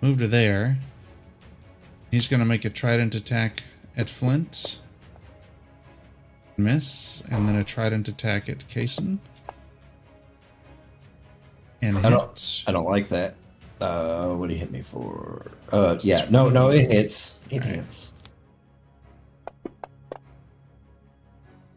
move 0.00 0.18
to 0.18 0.26
there. 0.26 0.78
He's 2.10 2.26
going 2.26 2.40
to 2.40 2.46
make 2.46 2.64
a 2.64 2.70
trident 2.70 3.14
attack 3.14 3.58
at 3.96 4.10
Flint. 4.10 4.80
Miss. 6.56 7.22
And 7.30 7.48
then 7.48 7.54
a 7.54 7.62
trident 7.62 8.08
attack 8.08 8.48
at 8.48 8.58
Kason. 8.58 9.18
And 11.82 11.98
I 11.98 12.10
don't- 12.10 12.64
I 12.66 12.72
don't 12.72 12.84
like 12.88 13.08
that. 13.08 13.36
Uh, 13.80 14.34
what 14.34 14.48
do 14.48 14.52
you 14.54 14.60
hit 14.60 14.70
me 14.70 14.82
for? 14.82 15.50
Uh, 15.72 15.96
yeah, 16.02 16.26
no, 16.30 16.50
no, 16.50 16.68
it 16.68 16.90
hits. 16.90 17.40
It 17.50 17.62
Alright. 17.62 17.76
hits. 17.76 18.14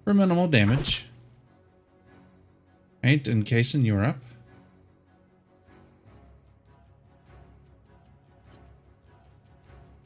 for 0.04 0.14
minimal 0.14 0.48
damage. 0.50 1.06
Right, 3.02 3.26
and 3.26 3.46
Kason, 3.46 3.86
you're 3.86 4.04
up. 4.04 4.18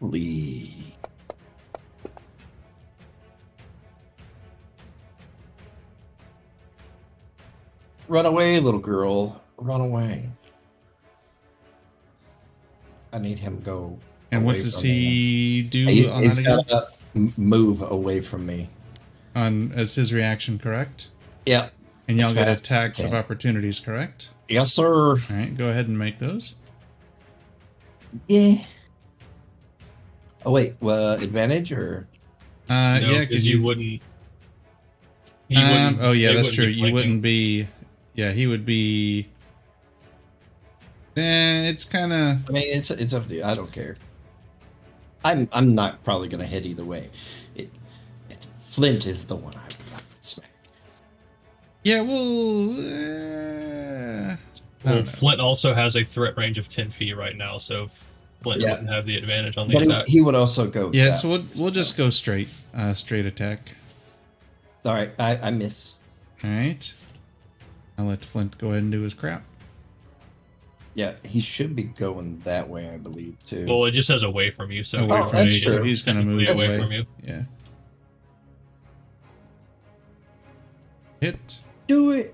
Lee. 0.02 0.94
Run 8.08 8.26
away, 8.26 8.60
little 8.60 8.80
girl. 8.80 9.42
Run 9.58 9.82
away. 9.82 10.30
I 13.12 13.20
need 13.20 13.40
him 13.40 13.58
to 13.58 13.64
go. 13.64 14.00
And 14.32 14.46
what 14.46 14.58
does 14.60 14.80
from 14.82 14.90
me. 14.90 14.96
he 14.96 15.62
do 15.64 15.86
He, 15.88 16.08
on 16.10 16.22
he's 16.22 16.38
that 16.38 16.68
gotta 16.68 16.88
m- 17.16 17.34
move 17.38 17.82
away 17.82 18.20
from 18.22 18.46
me. 18.46 18.70
On 19.36 19.72
as 19.74 19.96
his 19.96 20.14
reaction, 20.14 20.60
correct? 20.60 21.10
Yep. 21.46 21.74
And 22.08 22.18
y'all 22.18 22.28
As 22.28 22.34
get 22.34 22.48
fast 22.48 22.66
attacks 22.66 23.04
of 23.04 23.14
opportunities, 23.14 23.80
correct? 23.80 24.30
Yes, 24.50 24.72
sir. 24.74 25.12
All 25.12 25.18
right, 25.30 25.56
go 25.58 25.70
ahead 25.70 25.88
and 25.88 25.98
make 25.98 26.20
those. 26.20 26.56
Yeah. 28.28 28.64
Oh 30.46 30.52
wait, 30.52 30.76
well, 30.80 31.14
advantage 31.14 31.72
or 31.72 32.08
Uh, 32.70 33.00
No, 33.00 33.12
yeah, 33.12 33.20
because 33.22 33.48
you, 33.48 33.58
you. 33.58 33.64
wouldn't. 33.64 34.02
He 35.50 35.56
um, 35.56 35.70
wouldn't- 35.70 35.98
oh 36.02 36.12
yeah, 36.12 36.34
that's 36.34 36.54
true. 36.54 36.66
You 36.66 36.94
wouldn't 36.94 37.22
be. 37.22 37.68
Yeah, 38.16 38.32
he 38.32 38.48
would 38.48 38.66
be. 38.66 39.28
Eh, 41.18 41.70
it's 41.70 41.84
kind 41.86 42.14
of. 42.14 42.48
I 42.48 42.52
mean, 42.52 42.68
it's 42.68 42.92
it's 42.92 43.14
up 43.14 43.28
to 43.28 43.36
you. 43.36 43.44
I 43.44 43.54
don't 43.54 43.72
care. 43.72 43.98
I'm 45.26 45.50
I'm 45.52 45.74
not 45.74 46.04
probably 46.04 46.28
gonna 46.28 46.46
hit 46.46 46.66
either 46.66 46.86
way. 46.86 47.10
It, 47.56 47.70
it 48.30 48.46
Flint 48.60 49.08
is 49.08 49.26
the 49.26 49.36
one 49.36 49.56
I 49.56 49.64
would 49.64 50.02
smack. 50.22 50.50
Yeah, 51.84 52.02
well. 52.02 52.70
Uh, 54.32 54.36
Well. 54.84 55.04
Flint 55.04 55.42
also 55.42 55.74
has 55.74 55.96
a 55.96 56.04
threat 56.04 56.38
range 56.38 56.58
of 56.60 56.68
10 56.70 56.92
feet 56.92 57.18
right 57.18 57.36
now, 57.36 57.58
so 57.58 57.90
Flint 58.44 58.62
Yeah. 58.62 58.72
wouldn't 58.74 58.90
have 58.90 59.06
the 59.06 59.18
advantage 59.18 59.58
on 59.58 59.68
the 59.68 59.74
But 59.74 59.84
attack. 59.84 60.06
he, 60.08 60.14
he 60.14 60.22
would 60.22 60.36
also 60.36 60.68
go. 60.70 60.92
yeah, 60.94 61.12
so 61.12 61.30
we'll 61.30 61.46
we'll 61.60 61.72
just 61.72 61.98
go 61.98 62.10
straight, 62.12 62.48
uh, 62.76 62.94
straight 62.94 63.26
attack. 63.26 63.72
All 64.86 64.94
right, 64.94 65.12
I, 65.18 65.38
I 65.38 65.50
miss. 65.50 65.98
All 66.44 66.50
right. 66.52 66.94
I'll 67.98 68.06
let 68.06 68.24
Flint 68.24 68.58
go 68.60 68.68
ahead 68.70 68.84
and 68.84 68.92
do 68.92 69.02
his 69.02 69.16
crap. 69.16 69.44
Yeah, 70.98 71.14
he 71.24 71.42
should 71.42 71.76
be 71.76 71.84
going 71.84 72.42
that 72.44 72.68
way, 72.68 72.90
I 72.90 72.98
believe 72.98 73.38
too. 73.46 73.68
Well, 73.70 73.86
it 73.86 73.92
just 73.92 74.08
says 74.08 74.24
away 74.24 74.50
from 74.50 74.72
you, 74.72 74.84
so 74.84 74.98
Away 75.04 75.20
Oh, 75.20 75.26
from 75.26 75.36
that's 75.38 75.50
me, 75.52 75.60
so 75.60 75.76
true. 75.76 75.84
he's 75.84 76.02
gonna 76.02 76.24
move 76.24 76.50
away. 76.50 76.66
away 76.66 76.80
from 76.80 76.92
you. 76.92 77.06
Yeah. 77.24 77.44
Hit. 81.22 81.60
Do 81.88 82.10
it. 82.10 82.34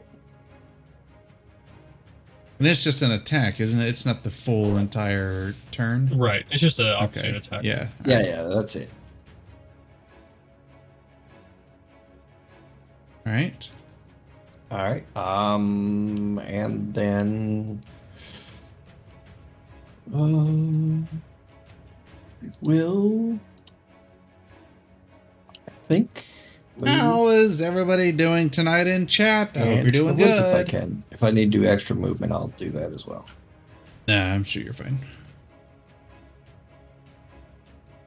And 2.59 2.67
it's 2.69 2.85
just 2.85 3.01
an 3.01 3.11
attack, 3.11 3.59
isn't 3.59 3.81
it? 3.81 3.87
It's 3.89 4.05
not 4.05 4.23
the 4.23 4.29
full 4.31 4.77
entire 4.77 5.55
turn. 5.71 6.07
Right. 6.17 6.45
It's 6.49 6.61
just 6.61 6.79
an 6.79 6.85
Okay. 7.03 7.35
attack. 7.35 7.63
Yeah. 7.65 7.89
Yeah, 8.05 8.21
yeah, 8.23 8.43
that's 8.43 8.77
it. 8.77 8.89
All 13.25 13.33
right. 13.33 13.69
All 14.71 14.77
right. 14.77 15.17
Um, 15.17 16.39
and 16.45 16.93
then, 16.93 17.81
um, 20.13 21.07
will 22.61 23.39
I 25.67 25.71
think. 25.87 26.25
How 26.83 27.27
is 27.27 27.61
everybody 27.61 28.11
doing 28.11 28.49
tonight 28.49 28.87
in 28.87 29.05
chat? 29.05 29.57
I 29.57 29.65
hope 29.65 29.83
you're 29.83 29.91
doing 29.91 30.17
good. 30.17 30.43
If 30.43 30.55
I 30.55 30.63
can, 30.63 31.03
if 31.11 31.23
I 31.23 31.29
need 31.29 31.51
to 31.51 31.59
do 31.59 31.65
extra 31.65 31.95
movement, 31.95 32.33
I'll 32.33 32.47
do 32.47 32.71
that 32.71 32.91
as 32.91 33.05
well. 33.05 33.25
Nah, 34.07 34.33
I'm 34.33 34.43
sure 34.43 34.63
you're 34.63 34.73
fine. 34.73 34.97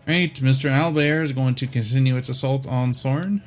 All 0.09 0.15
right, 0.15 0.35
Mr. 0.35 0.71
Owlbear 0.71 1.23
is 1.23 1.33
going 1.33 1.55
to 1.57 1.67
continue 1.67 2.17
its 2.17 2.29
assault 2.29 2.67
on 2.67 2.93
Sorn. 2.93 3.43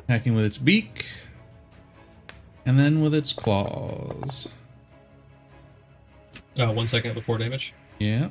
Attacking 0.00 0.34
with 0.34 0.44
its 0.44 0.58
beak. 0.58 1.06
And 2.66 2.78
then 2.78 3.00
with 3.00 3.14
its 3.14 3.32
claws. 3.32 4.52
Uh, 6.58 6.72
one 6.72 6.88
second 6.88 7.14
before 7.14 7.38
damage. 7.38 7.72
Yeah. 7.98 8.28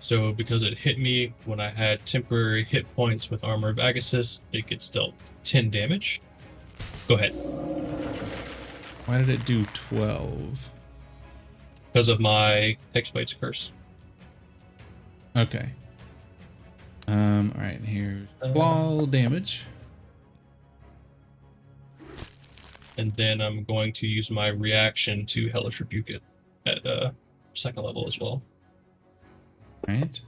So 0.00 0.32
because 0.32 0.62
it 0.62 0.78
hit 0.78 0.98
me 0.98 1.34
when 1.44 1.60
I 1.60 1.70
had 1.70 2.04
temporary 2.06 2.64
hit 2.64 2.88
points 2.94 3.30
with 3.30 3.44
Armor 3.44 3.70
of 3.70 3.76
Agathys, 3.76 4.38
it 4.52 4.66
gets 4.66 4.88
dealt 4.88 5.14
10 5.44 5.70
damage. 5.70 6.20
Go 7.08 7.14
ahead. 7.16 7.32
Why 9.06 9.18
did 9.18 9.28
it 9.28 9.44
do 9.44 9.64
12? 9.66 10.70
Because 11.92 12.08
of 12.08 12.20
my 12.20 12.76
Hexblade's 12.94 13.34
curse. 13.34 13.72
Okay. 15.36 15.70
Um, 17.08 17.52
alright, 17.56 17.80
here's 17.80 18.28
Uh, 18.40 18.52
claw 18.52 19.06
damage. 19.06 19.64
And 22.96 23.10
then 23.16 23.40
I'm 23.40 23.64
going 23.64 23.92
to 23.94 24.06
use 24.06 24.30
my 24.30 24.48
reaction 24.48 25.26
to 25.26 25.48
Hellish 25.48 25.80
Rebuke 25.80 26.10
it 26.10 26.22
at 26.66 26.84
uh, 26.86 27.10
second 27.54 27.82
level 27.82 28.06
as 28.06 28.18
well. 28.18 28.42
Right. 29.88 30.20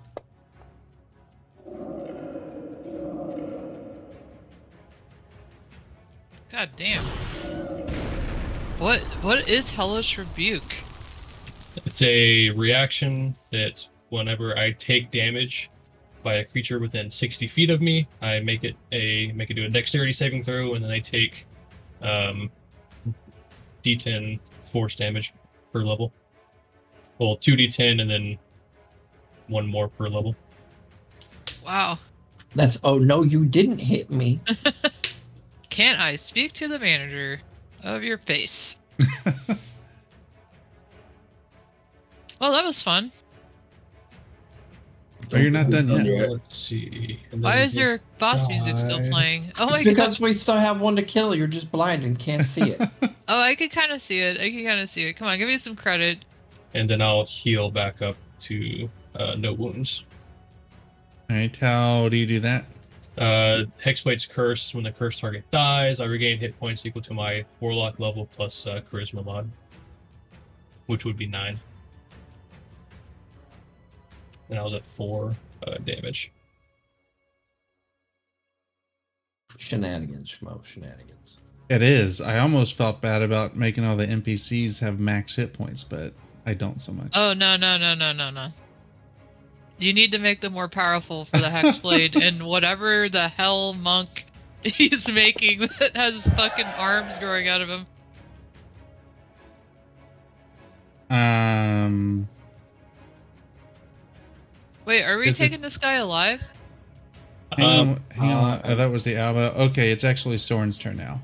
God 6.51 6.70
damn. 6.77 7.05
What 8.78 9.01
what 9.23 9.49
is 9.49 9.70
hellish 9.70 10.19
rebuke? 10.19 10.75
It's 11.86 12.02
a 12.02 12.51
reaction 12.51 13.35
that 13.51 13.86
whenever 14.11 14.59
I 14.59 14.73
take 14.73 15.11
damage 15.11 15.70
by 16.23 16.35
a 16.35 16.44
creature 16.44 16.78
within 16.78 17.11
60 17.11 17.49
feet 17.49 17.70
of 17.70 17.81
me, 17.81 18.07
I 18.20 18.41
make 18.41 18.65
it 18.65 18.77
a 18.93 19.33
make 19.33 19.51
it 19.51 19.55
do 19.55 19.65
a 19.65 19.69
dexterity 19.69 20.12
saving 20.12 20.44
throw, 20.44 20.75
and 20.75 20.85
then 20.85 20.91
I 20.91 20.99
take 20.99 21.47
um, 22.02 22.51
d10 23.83 24.39
force 24.61 24.94
damage 24.94 25.33
per 25.73 25.83
level. 25.83 26.12
Well, 27.18 27.36
two 27.36 27.57
d10 27.57 28.00
and 28.00 28.10
then 28.10 28.39
one 29.49 29.66
more 29.66 29.89
per 29.89 30.08
level. 30.08 30.34
Wow. 31.65 31.99
That's 32.55 32.78
oh 32.84 32.99
no, 32.99 33.23
you 33.23 33.44
didn't 33.44 33.78
hit 33.78 34.10
me. 34.10 34.41
Can't 35.70 36.00
I 36.00 36.16
speak 36.16 36.52
to 36.55 36.68
the 36.68 36.78
manager 36.78 37.41
of 37.82 38.05
your 38.05 38.18
face? 38.18 38.78
well, 39.26 39.36
that 42.52 42.65
was 42.65 42.82
fun. 42.82 43.10
Oh, 45.34 45.39
you're 45.39 45.50
not 45.50 45.70
done 45.70 45.89
yet. 45.89 46.05
Yeah. 46.05 46.26
Let's 46.26 46.55
see. 46.57 47.18
Why 47.31 47.62
is 47.62 47.78
your 47.78 48.00
boss 48.18 48.49
music 48.49 48.78
still 48.78 49.00
playing? 49.08 49.50
Oh 49.58 49.65
It's 49.65 49.73
my 49.73 49.82
because 49.82 50.18
god. 50.18 50.24
we 50.24 50.34
still 50.34 50.57
have 50.57 50.81
one 50.81 50.94
to 50.97 51.02
kill. 51.02 51.34
You're 51.34 51.47
just 51.47 51.73
blind 51.73 52.05
and 52.05 52.18
can't 52.18 52.47
see 52.47 52.73
it. 52.73 52.81
Oh, 53.28 53.41
I 53.41 53.55
could 53.55 53.70
kind 53.70 53.92
of 53.92 54.02
see 54.02 54.18
it. 54.18 54.39
I 54.39 54.50
can 54.50 54.62
kind 54.66 54.81
of 54.81 54.91
see 54.91 55.05
it. 55.05 55.15
Come 55.15 55.26
on, 55.26 55.39
give 55.39 55.49
me 55.49 55.57
some 55.57 55.74
credit. 55.74 56.18
And 56.75 56.89
then 56.89 57.02
I'll 57.02 57.26
heal 57.26 57.70
back 57.70 58.02
up 58.02 58.17
to 58.41 58.89
uh, 59.15 59.34
no 59.39 59.52
wounds. 59.52 60.05
All 61.31 61.36
right, 61.36 61.55
how 61.57 62.09
do 62.09 62.17
you 62.17 62.26
do 62.26 62.41
that? 62.41 62.65
Uh, 63.18 63.65
Hexblade's 63.83 64.26
curse. 64.26 64.75
When 64.75 64.84
the 64.84 64.92
curse 64.92 65.20
target 65.20 65.44
dies, 65.51 66.01
I 66.01 66.07
regain 66.07 66.39
hit 66.39 66.59
points 66.59 66.84
equal 66.86 67.02
to 67.02 67.15
my 67.15 67.44
warlock 67.60 68.01
level 68.01 68.28
plus 68.34 68.67
uh, 68.67 68.81
charisma 68.91 69.25
mod, 69.25 69.51
which 70.86 71.05
would 71.05 71.17
be 71.17 71.26
nine. 71.26 71.60
And 74.49 74.59
I 74.59 74.62
was 74.62 74.75
at 74.75 74.86
four 74.86 75.34
uh, 75.67 75.76
damage. 75.84 76.33
shenanigans, 79.59 80.39
schmo, 80.39 80.65
shenanigans. 80.65 81.39
It 81.68 81.83
is. 81.83 82.20
I 82.20 82.39
almost 82.39 82.75
felt 82.75 83.01
bad 83.01 83.23
about 83.23 83.57
making 83.57 83.84
all 83.84 83.97
the 83.97 84.07
NPCs 84.07 84.81
have 84.81 84.99
max 84.99 85.36
hit 85.36 85.52
points, 85.52 85.84
but 85.84 86.12
I 86.47 86.55
don't 86.55 86.81
so 86.81 86.93
much. 86.93 87.12
Oh 87.17 87.35
no 87.35 87.57
no 87.57 87.79
no 87.79 87.95
no 87.95 88.12
no 88.12 88.31
no. 88.31 88.49
You 89.79 89.93
need 89.93 90.12
to 90.12 90.19
make 90.19 90.41
them 90.41 90.53
more 90.53 90.69
powerful 90.69 91.25
for 91.25 91.39
the 91.39 91.47
hexblade 91.47 92.15
and 92.21 92.43
whatever 92.47 93.09
the 93.09 93.29
hell 93.29 93.73
monk 93.75 94.27
he's 94.62 95.11
making 95.11 95.61
that 95.81 95.97
has 95.97 96.27
fucking 96.29 96.67
arms 96.67 97.19
growing 97.19 97.49
out 97.49 97.61
of 97.61 97.69
him. 97.69 97.87
Um, 101.11 102.29
Wait, 104.85 105.03
are 105.05 105.19
we 105.19 105.29
Is 105.29 105.41
it- 105.41 105.45
taking 105.45 105.61
this 105.61 105.77
guy 105.77 105.95
alive? 105.95 106.43
hang 107.57 107.81
Um, 107.81 107.89
on, 107.91 108.01
hang 108.17 108.31
on. 108.33 108.61
Oh, 108.65 108.75
that 108.77 108.87
was 108.91 109.05
the 109.05 109.17
Alba. 109.17 109.53
Okay, 109.65 109.91
it's 109.93 110.05
actually 110.05 110.39
Soren's 110.39 110.79
turn 110.79 110.97
now. 110.97 111.21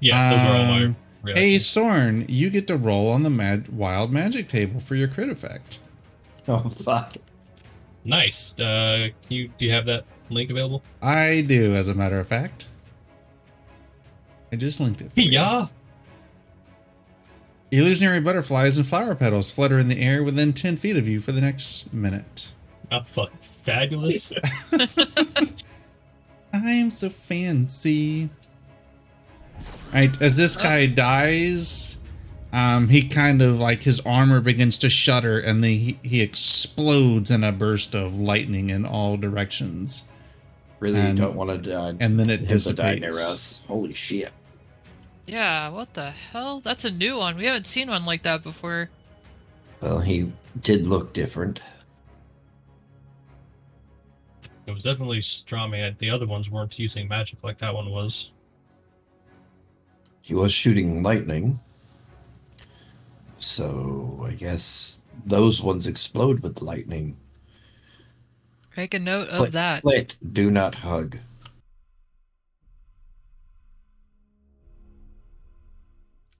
yeah, 0.00 0.78
those 0.78 0.94
are 1.24 1.28
all 1.28 1.32
my 1.32 1.32
Um, 1.32 1.36
Hey, 1.36 1.58
Soren, 1.58 2.24
you 2.28 2.50
get 2.50 2.66
to 2.68 2.76
roll 2.76 3.10
on 3.10 3.22
the 3.22 3.30
mad 3.30 3.68
wild 3.68 4.12
magic 4.12 4.48
table 4.48 4.80
for 4.80 4.94
your 4.94 5.08
crit 5.08 5.28
effect. 5.28 5.78
Oh 6.48 6.68
fuck. 6.68 7.16
Nice. 8.04 8.58
Uh, 8.58 9.08
you 9.28 9.48
do 9.58 9.64
you 9.64 9.70
have 9.72 9.86
that 9.86 10.04
link 10.28 10.50
available? 10.50 10.82
I 11.00 11.42
do, 11.42 11.74
as 11.74 11.88
a 11.88 11.94
matter 11.94 12.18
of 12.18 12.26
fact. 12.26 12.66
I 14.52 14.56
just 14.56 14.80
linked 14.80 15.00
it. 15.00 15.12
For 15.12 15.20
you. 15.20 15.30
Yeah. 15.30 15.66
Illusionary 17.70 18.20
butterflies 18.20 18.76
and 18.76 18.86
flower 18.86 19.14
petals 19.14 19.50
flutter 19.50 19.78
in 19.78 19.88
the 19.88 19.98
air 19.98 20.22
within 20.22 20.52
10 20.52 20.76
feet 20.76 20.96
of 20.96 21.08
you 21.08 21.20
for 21.20 21.32
the 21.32 21.40
next 21.40 21.94
minute. 21.94 22.52
I'm 22.90 23.04
fucking 23.04 23.38
fabulous. 23.40 24.30
I'm 26.52 26.90
so 26.90 27.08
fancy. 27.08 28.28
Right, 29.92 30.20
as 30.22 30.36
this 30.36 30.56
guy 30.56 30.86
dies, 30.86 31.98
um, 32.52 32.88
he 32.88 33.08
kind 33.08 33.42
of 33.42 33.58
like 33.58 33.82
his 33.82 34.00
armor 34.06 34.40
begins 34.40 34.78
to 34.78 34.88
shudder 34.90 35.38
and 35.38 35.62
then 35.62 35.72
he, 35.72 35.98
he 36.02 36.20
explodes 36.22 37.30
in 37.30 37.44
a 37.44 37.52
burst 37.52 37.94
of 37.94 38.18
lightning 38.18 38.70
in 38.70 38.86
all 38.86 39.16
directions. 39.16 40.08
Really 40.80 40.98
And- 41.00 41.18
don't 41.18 41.34
want 41.36 41.50
to 41.50 41.58
die. 41.70 41.94
And 42.00 42.18
then 42.18 42.30
it 42.30 42.40
him 42.40 42.46
to 42.58 42.72
die 42.72 42.94
near 42.96 43.10
dissipates. 43.10 43.32
us. 43.32 43.64
Holy 43.68 43.94
shit. 43.94 44.32
Yeah, 45.26 45.68
what 45.68 45.94
the 45.94 46.10
hell? 46.10 46.60
That's 46.60 46.84
a 46.84 46.90
new 46.90 47.16
one. 47.18 47.36
We 47.36 47.46
haven't 47.46 47.66
seen 47.66 47.88
one 47.88 48.04
like 48.04 48.22
that 48.24 48.42
before. 48.42 48.90
Well, 49.80 50.00
he 50.00 50.32
did 50.60 50.86
look 50.86 51.12
different. 51.12 51.60
it 54.66 54.72
was 54.72 54.84
definitely 54.84 55.18
Strawman. 55.18 55.96
The 55.98 56.10
other 56.10 56.26
ones 56.26 56.48
weren't 56.50 56.78
using 56.78 57.08
magic 57.08 57.42
like 57.44 57.58
that 57.58 57.74
one 57.74 57.90
was. 57.90 58.30
He 60.22 60.34
was 60.34 60.52
shooting 60.52 61.02
lightning. 61.02 61.60
So 63.38 64.24
I 64.26 64.32
guess 64.32 64.98
those 65.26 65.60
ones 65.60 65.88
explode 65.88 66.40
with 66.40 66.62
lightning. 66.62 67.18
Make 68.76 68.94
a 68.94 68.98
note 69.00 69.28
of 69.28 69.38
Click, 69.38 69.52
that. 69.52 69.82
Click. 69.82 70.14
Do 70.32 70.50
not 70.50 70.76
hug. 70.76 71.18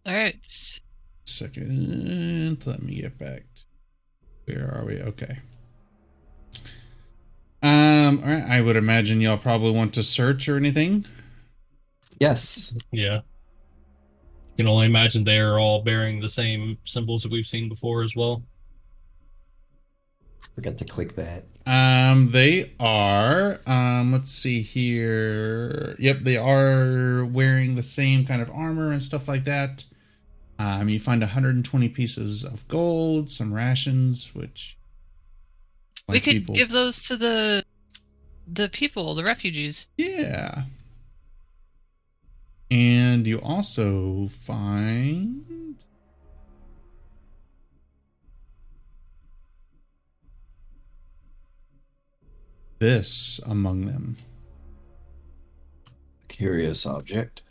All 0.07 0.15
right. 0.15 0.81
Second, 1.27 2.65
let 2.67 2.83
me 2.83 3.01
get 3.01 3.19
back. 3.19 3.43
To, 3.57 3.65
where 4.47 4.75
are 4.75 4.85
we? 4.85 5.01
Okay. 5.01 5.39
Um, 7.63 8.23
all 8.23 8.31
right. 8.31 8.45
I 8.49 8.61
would 8.61 8.77
imagine 8.77 9.21
y'all 9.21 9.37
probably 9.37 9.73
want 9.73 9.93
to 9.95 10.03
search 10.03 10.49
or 10.49 10.57
anything. 10.57 11.05
Yes. 12.19 12.75
Yeah. 12.93 13.21
You 14.57 14.65
can 14.65 14.69
only 14.69 14.87
imagine 14.87 15.25
they 15.25 15.39
are 15.39 15.59
all 15.59 15.83
bearing 15.83 16.21
the 16.21 16.29
same 16.29 16.77
symbols 16.85 17.23
that 17.23 17.33
we've 17.33 17.47
seen 17.47 17.69
before 17.69 18.03
as 18.03 18.15
well. 18.15 18.43
Forgot 20.55 20.77
to 20.79 20.85
click 20.85 21.17
that. 21.17 21.45
Um, 21.65 22.29
they 22.29 22.73
are. 22.79 23.61
Um, 23.67 24.13
let's 24.13 24.31
see 24.31 24.61
here. 24.61 25.97
Yep, 25.99 26.19
they 26.21 26.37
are 26.37 27.25
wearing 27.25 27.77
the 27.77 27.83
same 27.83 28.27
kind 28.27 28.43
of 28.43 28.51
armor 28.51 28.93
and 28.93 29.03
stuff 29.03 29.29
like 29.29 29.45
that. 29.45 29.85
Um, 30.59 30.89
you 30.91 31.01
find 31.01 31.23
120 31.23 31.89
pieces 31.89 32.45
of 32.45 32.69
gold, 32.69 33.31
some 33.31 33.55
rations, 33.55 34.35
which 34.35 34.77
we 36.09 36.21
could 36.21 36.33
people- 36.35 36.55
give 36.55 36.71
those 36.71 37.05
to 37.05 37.17
the 37.17 37.65
the 38.47 38.69
people, 38.69 39.15
the 39.15 39.25
refugees. 39.25 39.89
Yeah. 39.97 40.65
And 42.73 43.27
you 43.27 43.39
also 43.39 44.29
find 44.29 45.77
this 52.79 53.43
among 53.47 53.85
them. 53.85 54.17
Curious 56.29 56.87
object. 56.87 57.43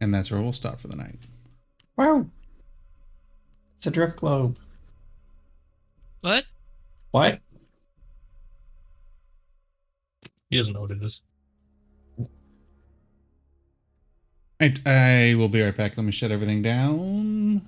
And 0.00 0.14
that's 0.14 0.30
where 0.30 0.40
we'll 0.40 0.52
stop 0.52 0.78
for 0.78 0.86
the 0.86 0.94
night. 0.94 1.18
Wow. 1.96 2.26
It's 3.76 3.88
a 3.88 3.90
drift 3.90 4.18
globe. 4.18 4.60
What? 6.20 6.44
What? 7.10 7.40
He 10.50 10.56
doesn't 10.56 10.72
know 10.72 10.82
what 10.82 10.92
it 10.92 11.02
is. 11.02 11.22
Right, 14.58 14.78
I 14.86 15.34
will 15.34 15.48
be 15.48 15.60
right 15.60 15.76
back. 15.76 15.98
Let 15.98 16.04
me 16.04 16.12
shut 16.12 16.30
everything 16.30 16.62
down. 16.62 17.60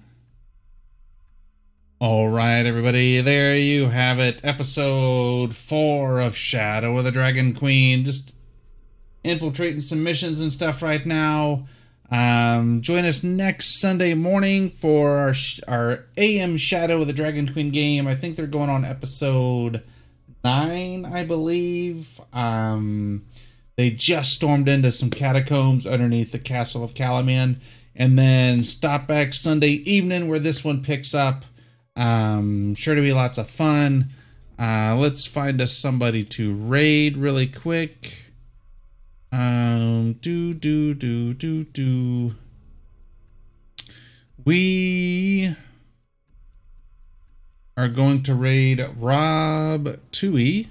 All 2.00 2.28
right, 2.28 2.64
everybody, 2.64 3.20
there 3.20 3.54
you 3.56 3.88
have 3.88 4.18
it. 4.18 4.40
Episode 4.42 5.54
four 5.54 6.18
of 6.18 6.34
Shadow 6.34 6.96
of 6.96 7.04
the 7.04 7.10
Dragon 7.10 7.52
Queen. 7.52 8.04
Just 8.04 8.34
infiltrating 9.22 9.82
some 9.82 10.02
missions 10.02 10.40
and 10.40 10.50
stuff 10.50 10.80
right 10.80 11.04
now. 11.04 11.66
Um, 12.10 12.80
join 12.80 13.04
us 13.04 13.22
next 13.22 13.80
Sunday 13.80 14.14
morning 14.14 14.70
for 14.70 15.18
our 15.18 15.34
our 15.66 16.06
AM 16.16 16.56
Shadow 16.56 17.02
of 17.02 17.06
the 17.06 17.12
Dragon 17.12 17.52
Queen 17.52 17.70
game. 17.70 18.06
I 18.06 18.14
think 18.14 18.36
they're 18.36 18.46
going 18.46 18.70
on 18.70 18.86
episode 18.86 19.82
nine, 20.42 21.04
I 21.04 21.24
believe. 21.24 22.18
Um, 22.32 23.26
they 23.78 23.90
just 23.90 24.32
stormed 24.32 24.68
into 24.68 24.90
some 24.90 25.08
catacombs 25.08 25.86
underneath 25.86 26.32
the 26.32 26.40
castle 26.40 26.82
of 26.82 26.94
Kalaman, 26.94 27.60
and 27.94 28.18
then 28.18 28.60
stop 28.64 29.06
back 29.06 29.32
Sunday 29.32 29.70
evening 29.86 30.26
where 30.26 30.40
this 30.40 30.64
one 30.64 30.82
picks 30.82 31.14
up. 31.14 31.44
Um, 31.94 32.74
sure 32.74 32.96
to 32.96 33.00
be 33.00 33.12
lots 33.12 33.38
of 33.38 33.48
fun. 33.48 34.06
Uh, 34.58 34.96
let's 34.98 35.26
find 35.26 35.60
us 35.60 35.78
somebody 35.78 36.24
to 36.24 36.52
raid 36.52 37.16
really 37.16 37.46
quick. 37.46 38.18
Um, 39.30 40.14
do 40.14 40.54
do 40.54 40.92
do 40.92 41.32
do 41.32 41.62
do. 41.62 42.34
we 44.44 45.54
are 47.76 47.88
going 47.88 48.24
to 48.24 48.34
raid 48.34 48.84
Rob 48.96 50.00
Tui. 50.10 50.66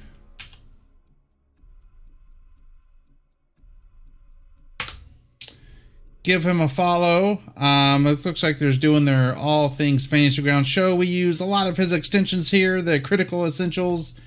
Give 6.28 6.46
him 6.46 6.60
a 6.60 6.68
follow. 6.68 7.40
Um, 7.56 8.06
it 8.06 8.26
looks 8.26 8.44
like 8.44 8.60
there's 8.60 8.78
doing 8.78 9.06
their 9.06 9.34
all 9.34 9.70
things 9.70 10.06
fantasy 10.06 10.42
ground 10.42 10.68
show. 10.68 10.94
We 10.94 11.08
use 11.08 11.40
a 11.40 11.46
lot 11.46 11.68
of 11.68 11.78
his 11.78 11.94
extensions 11.94 12.52
here, 12.52 12.82
the 12.82 13.00
critical 13.00 13.46
essentials, 13.46 14.20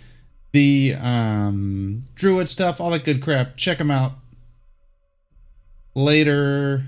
the 0.52 0.94
um, 0.98 2.04
druid 2.14 2.48
stuff, 2.48 2.80
all 2.80 2.88
that 2.92 3.04
good 3.04 3.20
crap. 3.20 3.58
Check 3.58 3.76
him 3.76 3.90
out. 3.90 4.12
Later. 5.94 6.86